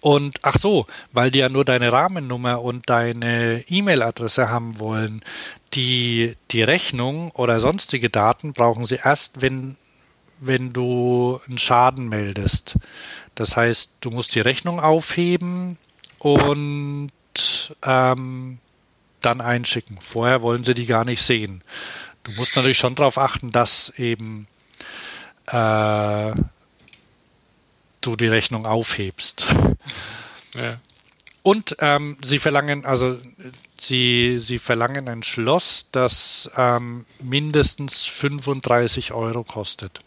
und 0.00 0.38
ach 0.42 0.56
so, 0.56 0.86
weil 1.12 1.30
die 1.30 1.40
ja 1.40 1.48
nur 1.48 1.64
deine 1.64 1.92
Rahmennummer 1.92 2.62
und 2.62 2.88
deine 2.88 3.64
E-Mail-Adresse 3.68 4.48
haben 4.48 4.78
wollen, 4.78 5.22
die, 5.74 6.36
die 6.50 6.62
Rechnung 6.62 7.30
oder 7.32 7.60
sonstige 7.60 8.10
Daten 8.10 8.52
brauchen 8.52 8.86
sie 8.86 8.98
erst, 9.02 9.42
wenn, 9.42 9.76
wenn 10.40 10.72
du 10.72 11.40
einen 11.46 11.58
Schaden 11.58 12.08
meldest. 12.08 12.76
Das 13.34 13.56
heißt, 13.56 13.92
du 14.00 14.10
musst 14.10 14.34
die 14.34 14.40
Rechnung 14.40 14.80
aufheben 14.80 15.78
und 16.18 17.10
ähm, 17.82 18.58
dann 19.20 19.40
einschicken. 19.40 19.98
Vorher 20.00 20.42
wollen 20.42 20.64
sie 20.64 20.74
die 20.74 20.86
gar 20.86 21.04
nicht 21.04 21.22
sehen. 21.22 21.62
Du 22.24 22.32
musst 22.32 22.56
natürlich 22.56 22.78
schon 22.78 22.94
darauf 22.94 23.18
achten, 23.18 23.52
dass 23.52 23.90
eben 23.96 24.46
äh, 25.46 26.32
du 28.00 28.16
die 28.16 28.28
Rechnung 28.28 28.66
aufhebst. 28.66 29.46
Ja. 30.54 30.78
Und 31.42 31.76
ähm, 31.80 32.18
sie 32.22 32.38
verlangen, 32.38 32.84
also 32.84 33.18
sie, 33.78 34.38
sie 34.38 34.58
verlangen 34.58 35.08
ein 35.08 35.22
Schloss, 35.22 35.86
das 35.90 36.50
ähm, 36.56 37.06
mindestens 37.22 38.04
35 38.04 39.12
Euro 39.12 39.42
kostet. 39.42 40.00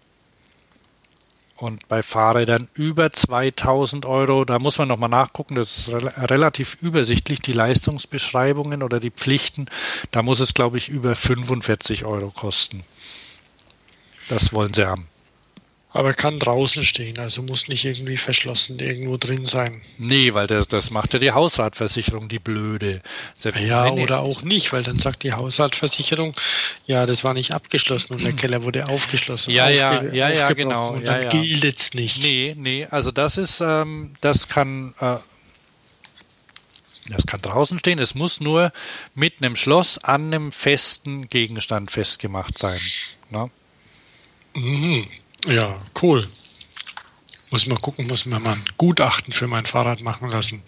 Und 1.56 1.88
bei 1.88 2.02
Fahrrädern 2.02 2.68
über 2.74 3.12
2000 3.12 4.06
Euro, 4.06 4.44
da 4.44 4.60
muss 4.60 4.80
man 4.80 4.88
nochmal 4.88 5.10
nachgucken, 5.10 5.56
das 5.56 5.78
ist 5.78 5.94
re 5.94 6.14
relativ 6.30 6.78
übersichtlich, 6.82 7.42
die 7.42 7.54
Leistungsbeschreibungen 7.54 8.82
oder 8.82 9.00
die 9.00 9.12
Pflichten, 9.12 9.68
da 10.12 10.24
muss 10.24 10.40
es, 10.40 10.54
glaube 10.54 10.78
ich, 10.78 10.90
über 10.90 11.16
45 11.16 12.06
Euro 12.06 12.32
kosten. 12.32 12.84
Das 14.30 14.52
wollen 14.52 14.74
sie 14.74 14.86
haben. 14.86 15.08
Aber 15.96 16.14
kann 16.14 16.40
draußen 16.40 16.84
stehen, 16.84 17.20
also 17.20 17.44
muss 17.44 17.68
nicht 17.68 17.86
irgendwie 17.86 18.18
verschlossen 18.18 18.80
irgendwo 18.80 19.18
drin 19.18 19.46
sein. 19.46 19.80
Nee, 20.00 20.34
weil 20.34 20.48
das, 20.48 20.68
das 20.68 20.90
macht 20.90 21.14
ja 21.14 21.20
die 21.20 21.32
Hausratversicherung, 21.32 22.28
die 22.28 22.40
blöde. 22.40 23.04
Selbst 23.36 23.62
ja, 23.62 23.92
oder 23.92 24.22
auch 24.22 24.42
nicht, 24.42 24.74
weil 24.74 24.82
dann 24.82 24.98
sagt 24.98 25.22
die 25.22 25.34
Hausratversicherung, 25.34 26.34
ja, 26.88 27.06
das 27.06 27.24
war 27.24 27.36
nicht 27.36 27.52
abgeschlossen 27.52 28.14
und 28.14 28.24
der 28.24 28.34
Keller 28.36 28.64
wurde 28.64 28.88
aufgeschlossen. 28.90 29.54
Ja, 29.54 29.70
ja, 29.70 30.02
ja, 30.02 30.32
ja, 30.32 30.52
genau. 30.54 30.94
Und 30.94 31.06
dann 31.06 31.22
ja, 31.22 31.22
ja. 31.22 31.30
gilt 31.30 31.80
es 31.80 31.94
nicht. 31.94 32.24
Nee, 32.24 32.56
nee, 32.58 32.88
also 32.90 33.12
das 33.12 33.38
ist, 33.38 33.62
ähm, 33.62 34.16
das 34.20 34.48
kann, 34.48 34.96
äh, 35.00 35.18
das 37.10 37.28
kann 37.28 37.40
draußen 37.40 37.78
stehen. 37.78 38.00
Es 38.00 38.16
muss 38.16 38.40
nur 38.40 38.74
mit 39.14 39.44
einem 39.44 39.56
Schloss 39.56 40.00
an 40.00 40.34
einem 40.34 40.52
festen 40.52 41.28
Gegenstand 41.30 41.92
festgemacht 41.92 42.58
sein. 42.58 42.80
Ne? 43.30 43.52
Mhm. 44.56 45.08
Ja, 45.46 45.82
cool. 46.02 46.28
Muss 47.52 47.68
mal 47.68 47.78
gucken, 47.78 48.08
muss 48.08 48.26
mir 48.26 48.40
mal 48.40 48.54
ein 48.54 48.66
Gutachten 48.78 49.32
für 49.32 49.48
mein 49.48 49.66
Fahrrad 49.66 50.02
machen 50.02 50.30
lassen. 50.30 50.64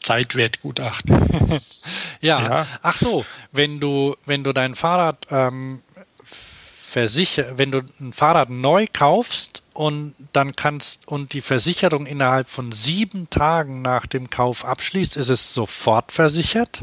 Zeitwertgutachten. 0.00 1.60
ja. 2.20 2.42
ja. 2.42 2.66
Ach 2.82 2.96
so, 2.96 3.24
wenn 3.52 3.80
du, 3.80 4.16
wenn 4.26 4.44
du 4.44 4.52
dein 4.52 4.74
Fahrrad 4.74 5.26
ähm, 5.30 5.82
versicher, 6.22 7.58
wenn 7.58 7.72
du 7.72 7.82
ein 8.00 8.12
Fahrrad 8.12 8.50
neu 8.50 8.86
kaufst 8.92 9.62
und 9.72 10.14
dann 10.32 10.54
kannst 10.54 11.08
und 11.08 11.32
die 11.32 11.40
Versicherung 11.40 12.06
innerhalb 12.06 12.48
von 12.48 12.72
sieben 12.72 13.30
Tagen 13.30 13.82
nach 13.82 14.06
dem 14.06 14.30
Kauf 14.30 14.64
abschließt, 14.64 15.16
ist 15.16 15.28
es 15.28 15.54
sofort 15.54 16.12
versichert. 16.12 16.82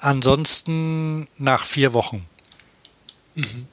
Ansonsten 0.00 1.28
nach 1.36 1.64
vier 1.64 1.92
Wochen. 1.92 2.26
Mhm. 3.34 3.66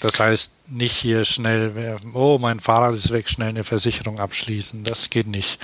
Das 0.00 0.18
heißt, 0.18 0.52
nicht 0.72 0.96
hier 0.96 1.24
schnell, 1.24 1.96
oh, 2.14 2.38
mein 2.40 2.60
Fahrrad 2.60 2.94
ist 2.94 3.12
weg, 3.12 3.28
schnell 3.28 3.50
eine 3.50 3.64
Versicherung 3.64 4.18
abschließen. 4.18 4.84
Das 4.84 5.10
geht 5.10 5.26
nicht. 5.26 5.58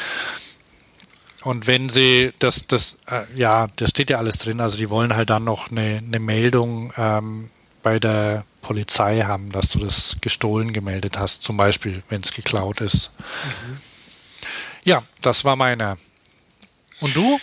Und 1.44 1.66
wenn 1.66 1.88
sie, 1.88 2.32
das, 2.38 2.66
das, 2.66 2.98
äh, 3.06 3.22
ja, 3.36 3.68
da 3.76 3.86
steht 3.86 4.10
ja 4.10 4.18
alles 4.18 4.38
drin, 4.38 4.60
also 4.60 4.76
die 4.76 4.90
wollen 4.90 5.14
halt 5.14 5.30
dann 5.30 5.44
noch 5.44 5.70
eine, 5.70 6.02
eine 6.04 6.18
Meldung 6.18 6.92
ähm, 6.96 7.50
bei 7.82 7.98
der 7.98 8.44
Polizei 8.60 9.22
haben, 9.22 9.50
dass 9.50 9.70
du 9.70 9.78
das 9.78 10.16
gestohlen 10.20 10.72
gemeldet 10.72 11.18
hast, 11.18 11.42
zum 11.42 11.56
Beispiel, 11.56 12.02
wenn 12.08 12.20
es 12.20 12.32
geklaut 12.32 12.80
ist. 12.80 13.12
Mhm. 13.44 13.78
Ja, 14.84 15.04
das 15.20 15.44
war 15.44 15.56
meiner. 15.56 15.96
Und 17.00 17.14
du? 17.14 17.38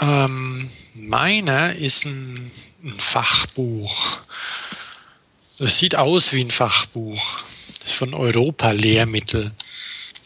Ähm, 0.00 0.68
meiner 0.94 1.74
ist 1.74 2.04
ein, 2.04 2.50
ein 2.82 2.94
Fachbuch. 2.98 4.18
Das 5.62 5.78
sieht 5.78 5.94
aus 5.94 6.32
wie 6.32 6.42
ein 6.42 6.50
Fachbuch. 6.50 7.38
Das 7.78 7.92
ist 7.92 7.96
von 7.96 8.14
Europa 8.14 8.72
Lehrmittel. 8.72 9.52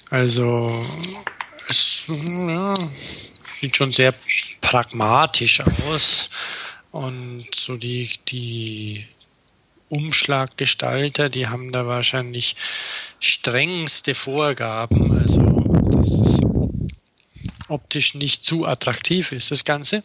Also 0.08 0.82
es 1.68 2.06
ja, 2.08 2.72
sieht 3.60 3.76
schon 3.76 3.92
sehr 3.92 4.14
pragmatisch 4.62 5.60
aus. 5.60 6.30
Und 6.90 7.54
so 7.54 7.76
die, 7.76 8.08
die 8.28 9.06
Umschlaggestalter, 9.90 11.28
die 11.28 11.48
haben 11.48 11.70
da 11.70 11.86
wahrscheinlich 11.86 12.56
strengste 13.20 14.14
Vorgaben. 14.14 15.20
Also 15.20 15.42
dass 15.90 16.12
es 16.12 16.40
optisch 17.68 18.14
nicht 18.14 18.42
zu 18.42 18.64
attraktiv 18.64 19.32
ist, 19.32 19.50
das 19.50 19.66
Ganze 19.66 20.02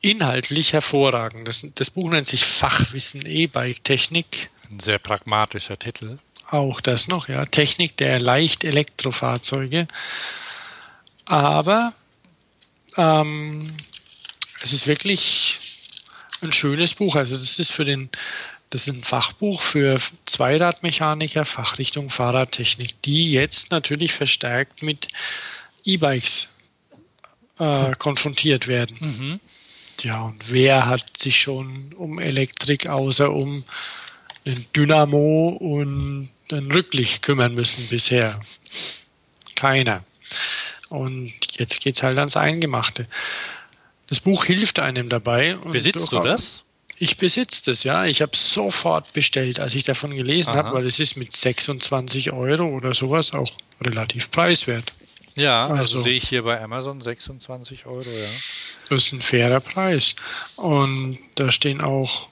inhaltlich 0.00 0.72
hervorragend. 0.72 1.48
Das, 1.48 1.66
das 1.74 1.90
Buch 1.90 2.10
nennt 2.10 2.26
sich 2.26 2.44
Fachwissen 2.44 3.26
E-Bike-Technik. 3.26 4.50
Ein 4.70 4.80
sehr 4.80 4.98
pragmatischer 4.98 5.78
Titel. 5.78 6.18
Auch 6.50 6.80
das 6.80 7.08
noch, 7.08 7.28
ja. 7.28 7.44
Technik 7.46 7.96
der 7.96 8.20
Leicht-Elektrofahrzeuge. 8.20 9.86
Aber 11.26 11.92
ähm, 12.96 13.74
es 14.62 14.72
ist 14.72 14.86
wirklich 14.86 15.58
ein 16.40 16.52
schönes 16.52 16.94
Buch. 16.94 17.16
Also 17.16 17.34
das 17.34 17.58
ist 17.58 17.70
für 17.70 17.84
den, 17.84 18.08
das 18.70 18.86
ist 18.86 18.94
ein 18.94 19.04
Fachbuch 19.04 19.60
für 19.60 20.00
Zweiradmechaniker, 20.24 21.44
Fachrichtung 21.44 22.08
Fahrradtechnik, 22.08 23.00
die 23.02 23.32
jetzt 23.32 23.70
natürlich 23.70 24.12
verstärkt 24.12 24.82
mit 24.82 25.08
E-Bikes 25.84 26.48
äh, 27.58 27.94
konfrontiert 27.96 28.68
werden. 28.68 28.96
Mhm. 29.00 29.40
Ja, 30.02 30.22
und 30.22 30.50
wer 30.50 30.86
hat 30.86 31.16
sich 31.16 31.40
schon 31.40 31.92
um 31.96 32.18
Elektrik 32.18 32.86
außer 32.86 33.32
um 33.32 33.64
ein 34.46 34.66
Dynamo 34.74 35.48
und 35.48 36.30
ein 36.52 36.70
Rücklicht 36.70 37.22
kümmern 37.22 37.54
müssen 37.54 37.88
bisher? 37.88 38.40
Keiner. 39.54 40.04
Und 40.88 41.32
jetzt 41.58 41.80
geht 41.80 41.96
es 41.96 42.02
halt 42.02 42.18
ans 42.18 42.36
Eingemachte. 42.36 43.06
Das 44.06 44.20
Buch 44.20 44.44
hilft 44.44 44.78
einem 44.78 45.08
dabei. 45.08 45.54
Besitzt 45.70 46.12
du 46.12 46.20
das? 46.20 46.64
Ich 47.00 47.16
besitze 47.16 47.70
das, 47.70 47.84
ja. 47.84 48.06
Ich 48.06 48.22
habe 48.22 48.36
sofort 48.36 49.12
bestellt, 49.12 49.60
als 49.60 49.74
ich 49.74 49.84
davon 49.84 50.16
gelesen 50.16 50.54
habe, 50.54 50.72
weil 50.72 50.86
es 50.86 50.98
ist 50.98 51.16
mit 51.16 51.32
26 51.32 52.32
Euro 52.32 52.64
oder 52.64 52.94
sowas 52.94 53.32
auch 53.34 53.50
relativ 53.80 54.30
preiswert. 54.30 54.92
Ja, 55.38 55.62
also, 55.62 55.74
also, 55.74 56.00
sehe 56.00 56.16
ich 56.16 56.28
hier 56.28 56.42
bei 56.42 56.60
Amazon 56.60 57.00
26 57.00 57.86
Euro, 57.86 58.02
ja. 58.02 58.28
Das 58.88 59.04
ist 59.04 59.12
ein 59.12 59.22
fairer 59.22 59.60
Preis. 59.60 60.16
Und 60.56 61.18
da 61.36 61.52
stehen 61.52 61.80
auch 61.80 62.28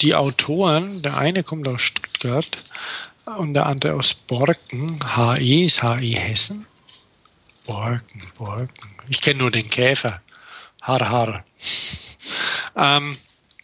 die 0.00 0.14
Autoren, 0.14 1.02
der 1.02 1.18
eine 1.18 1.42
kommt 1.42 1.68
aus 1.68 1.82
Stuttgart 1.82 2.48
und 3.36 3.52
der 3.52 3.66
andere 3.66 3.94
aus 3.94 4.14
Borken. 4.14 5.00
HE 5.16 5.64
ist 5.64 5.82
HE 5.82 5.98
Hessen. 5.98 6.66
Borken, 7.66 8.22
Borken. 8.38 8.94
Ich 9.08 9.20
kenne 9.20 9.40
nur 9.40 9.50
den 9.50 9.68
Käfer. 9.68 10.22
Har, 10.80 11.08
har. 11.10 11.44
Ähm, 12.74 13.12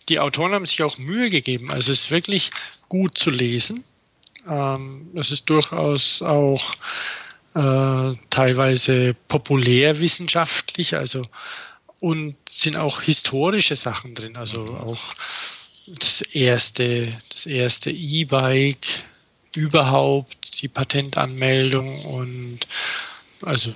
die 0.09 0.21
Autoren 0.21 0.53
haben 0.53 0.67
sich 0.67 0.83
auch 0.83 0.99
Mühe 0.99 1.31
gegeben. 1.31 1.71
Also 1.71 1.93
es 1.93 2.03
ist 2.03 2.11
wirklich 2.11 2.51
gut 2.91 3.17
zu 3.17 3.31
lesen. 3.31 3.85
Ähm, 4.47 5.11
es 5.15 5.31
ist 5.31 5.49
durchaus 5.49 6.21
auch 6.23 6.75
äh, 7.59 8.15
teilweise 8.31 9.15
populärwissenschaftlich, 9.27 10.95
also 10.95 11.23
und 11.99 12.37
sind 12.49 12.77
auch 12.77 13.03
historische 13.03 13.75
Sachen 13.75 14.15
drin, 14.15 14.37
also 14.37 14.61
mhm. 14.61 14.77
auch 14.77 15.15
das 15.89 16.21
erste, 16.21 17.13
das 17.31 17.47
erste 17.47 17.91
E-Bike 17.91 18.87
überhaupt, 19.57 20.63
die 20.63 20.69
Patentanmeldung 20.69 22.05
und 22.05 22.61
also 23.43 23.73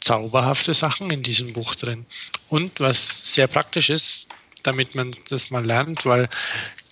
zauberhafte 0.00 0.74
Sachen 0.74 1.10
in 1.12 1.22
diesem 1.22 1.52
Buch 1.52 1.76
drin. 1.76 2.06
Und 2.48 2.80
was 2.80 3.32
sehr 3.34 3.46
praktisch 3.46 3.90
ist, 3.90 4.26
damit 4.64 4.96
man 4.96 5.14
das 5.28 5.52
mal 5.52 5.64
lernt, 5.64 6.04
weil 6.04 6.28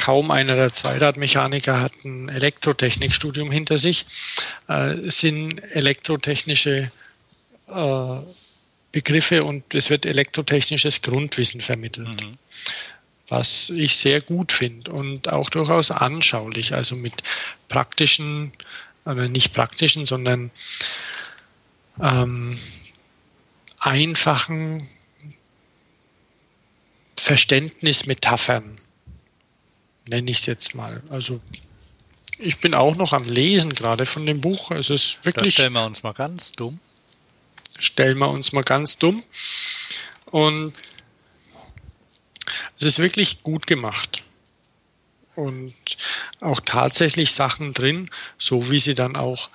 kaum 0.03 0.33
einer 0.33 0.57
der 0.57 0.73
Zweiradmechaniker 0.73 1.81
hat 1.81 1.93
ein 2.05 2.29
Elektrotechnikstudium 2.29 3.53
hinter 3.53 3.79
sich, 3.79 4.05
äh, 4.67 4.97
sind 5.09 5.61
elektrotechnische 5.61 6.91
äh, 7.69 8.17
Begriffe 8.91 9.45
und 9.45 9.77
es 9.77 9.91
wird 9.91 10.05
elektrotechnisches 10.05 11.03
Grundwissen 11.03 11.61
vermittelt. 11.61 12.21
Mhm. 12.21 12.37
Was 13.29 13.71
ich 13.71 13.97
sehr 13.97 14.21
gut 14.21 14.51
finde 14.51 14.91
und 14.91 15.29
auch 15.29 15.49
durchaus 15.51 15.93
anschaulich, 15.93 16.75
also 16.75 16.97
mit 16.97 17.23
praktischen, 17.69 18.53
oder 19.05 19.29
nicht 19.29 19.53
praktischen, 19.53 20.05
sondern 20.05 20.51
ähm, 22.01 22.59
einfachen 23.79 24.89
Verständnismetaphern, 27.17 28.82
nenne 30.13 30.31
ich 30.31 30.39
es 30.39 30.47
jetzt 30.47 30.75
mal. 30.75 31.03
Also 31.09 31.41
ich 32.39 32.59
bin 32.59 32.75
auch 32.75 32.97
noch 32.97 33.13
am 33.13 33.25
Lesen 33.25 33.75
gerade 33.75 34.07
von 34.07 34.27
dem 34.27 34.41
Buch. 34.41 34.71
Es 34.71 34.91
ist 34.91 35.19
wirklich. 35.25 35.55
Da 35.55 35.63
stellen 35.63 35.73
wir 35.73 35.85
uns 35.85 36.03
mal 36.03 36.13
ganz 36.13 36.53
dumm. 36.53 36.79
Stellen 37.79 38.19
wir 38.19 38.29
uns 38.29 38.53
mal 38.53 38.63
ganz 38.63 38.99
dumm. 38.99 39.23
Und 40.27 40.73
es 42.79 42.85
ist 42.85 42.99
wirklich 42.99 43.43
gut 43.43 43.67
gemacht. 43.67 44.23
Und 45.35 45.75
auch 46.41 46.61
tatsächlich 46.61 47.33
Sachen 47.33 47.73
drin, 47.73 48.11
so 48.37 48.71
wie 48.71 48.79
sie 48.79 48.95
dann 48.95 49.17
auch 49.17 49.49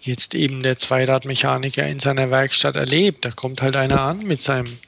jetzt 0.00 0.36
eben 0.36 0.62
der 0.62 0.76
Zweiradmechaniker 0.76 1.84
in 1.84 1.98
seiner 1.98 2.30
Werkstatt 2.30 2.76
erlebt. 2.76 3.24
Da 3.24 3.32
kommt 3.32 3.60
halt 3.60 3.76
einer 3.76 4.00
an 4.02 4.20
mit 4.20 4.40
seinem 4.40 4.78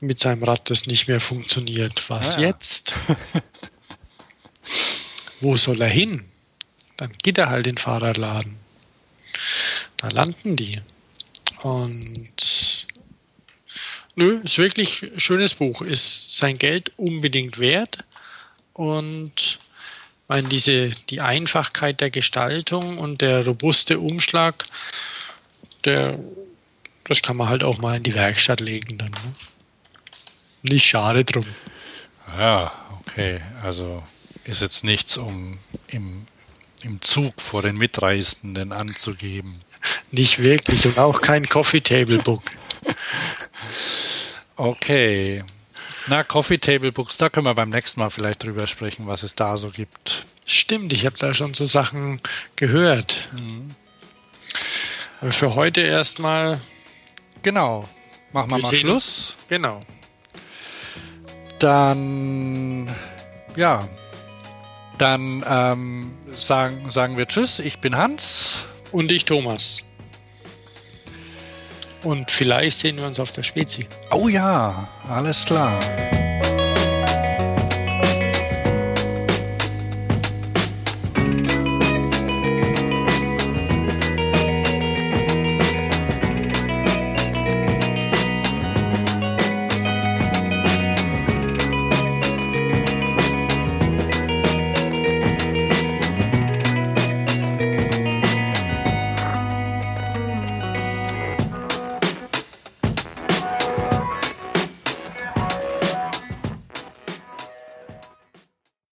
mit 0.00 0.18
seinem 0.18 0.42
Rad, 0.42 0.68
das 0.68 0.86
nicht 0.86 1.06
mehr 1.06 1.20
funktioniert. 1.20 2.10
Was 2.10 2.36
ah, 2.36 2.40
ja. 2.40 2.48
jetzt? 2.48 2.94
Wo 5.40 5.56
soll 5.56 5.80
er 5.82 5.88
hin? 5.88 6.24
Dann 6.96 7.12
geht 7.22 7.38
er 7.38 7.50
halt 7.50 7.66
in 7.66 7.74
den 7.74 7.78
Fahrradladen. 7.78 8.56
Da 9.96 10.08
landen 10.08 10.56
die. 10.56 10.80
Und 11.62 12.86
nö, 14.14 14.40
ist 14.44 14.58
wirklich 14.58 15.02
ein 15.02 15.20
schönes 15.20 15.54
Buch. 15.54 15.82
Ist 15.82 16.36
sein 16.36 16.58
Geld 16.58 16.92
unbedingt 16.96 17.58
wert. 17.58 18.04
Und 18.72 19.58
meine, 20.28 20.48
diese, 20.48 20.90
die 21.10 21.20
Einfachkeit 21.20 22.00
der 22.00 22.10
Gestaltung 22.10 22.98
und 22.98 23.20
der 23.20 23.44
robuste 23.44 23.98
Umschlag, 23.98 24.64
der, 25.84 26.18
das 27.04 27.22
kann 27.22 27.36
man 27.36 27.48
halt 27.48 27.64
auch 27.64 27.78
mal 27.78 27.96
in 27.96 28.02
die 28.02 28.14
Werkstatt 28.14 28.60
legen 28.60 28.98
dann. 28.98 29.10
Ne? 29.10 29.34
nicht 30.62 30.86
schade 30.86 31.24
drum. 31.24 31.46
Ja, 32.38 32.72
okay. 33.00 33.40
Also 33.62 34.02
ist 34.44 34.62
jetzt 34.62 34.84
nichts, 34.84 35.16
um 35.16 35.58
im, 35.88 36.26
im 36.82 37.00
Zug 37.00 37.40
vor 37.40 37.62
den 37.62 37.76
Mitreisenden 37.76 38.72
anzugeben. 38.72 39.60
Nicht 40.10 40.44
wirklich 40.44 40.86
und 40.86 40.98
auch 40.98 41.20
kein 41.20 41.48
Coffee 41.48 41.80
Table 41.80 42.18
Book. 42.18 42.42
Okay. 44.54 45.42
Na, 46.06 46.22
Coffee 46.22 46.58
Table 46.58 46.92
Books, 46.92 47.16
da 47.16 47.30
können 47.30 47.46
wir 47.46 47.54
beim 47.54 47.70
nächsten 47.70 47.98
Mal 47.98 48.10
vielleicht 48.10 48.44
drüber 48.44 48.66
sprechen, 48.66 49.06
was 49.06 49.22
es 49.22 49.34
da 49.34 49.56
so 49.56 49.70
gibt. 49.70 50.26
Stimmt, 50.44 50.92
ich 50.92 51.06
habe 51.06 51.16
da 51.18 51.32
schon 51.32 51.54
so 51.54 51.66
Sachen 51.66 52.20
gehört. 52.54 53.28
Mhm. 53.32 53.74
Aber 55.20 55.32
für 55.32 55.54
heute 55.54 55.80
erstmal. 55.80 56.60
Genau. 57.42 57.88
Machen 58.32 58.50
wir, 58.50 58.58
wir 58.58 58.62
mal 58.62 58.74
Schluss. 58.74 59.36
Genau. 59.48 59.84
Dann, 61.58 62.94
ja, 63.56 63.88
dann 65.02 65.44
ähm, 65.48 66.12
sagen, 66.32 66.88
sagen 66.90 67.16
wir 67.16 67.26
Tschüss. 67.26 67.58
Ich 67.58 67.80
bin 67.80 67.96
Hans. 67.96 68.66
Und 68.92 69.10
ich 69.10 69.24
Thomas. 69.24 69.82
Und 72.04 72.30
vielleicht 72.30 72.78
sehen 72.78 72.96
wir 72.96 73.06
uns 73.06 73.18
auf 73.18 73.32
der 73.32 73.42
Spezi. 73.42 73.86
Oh 74.10 74.28
ja, 74.28 74.88
alles 75.08 75.44
klar. 75.44 75.80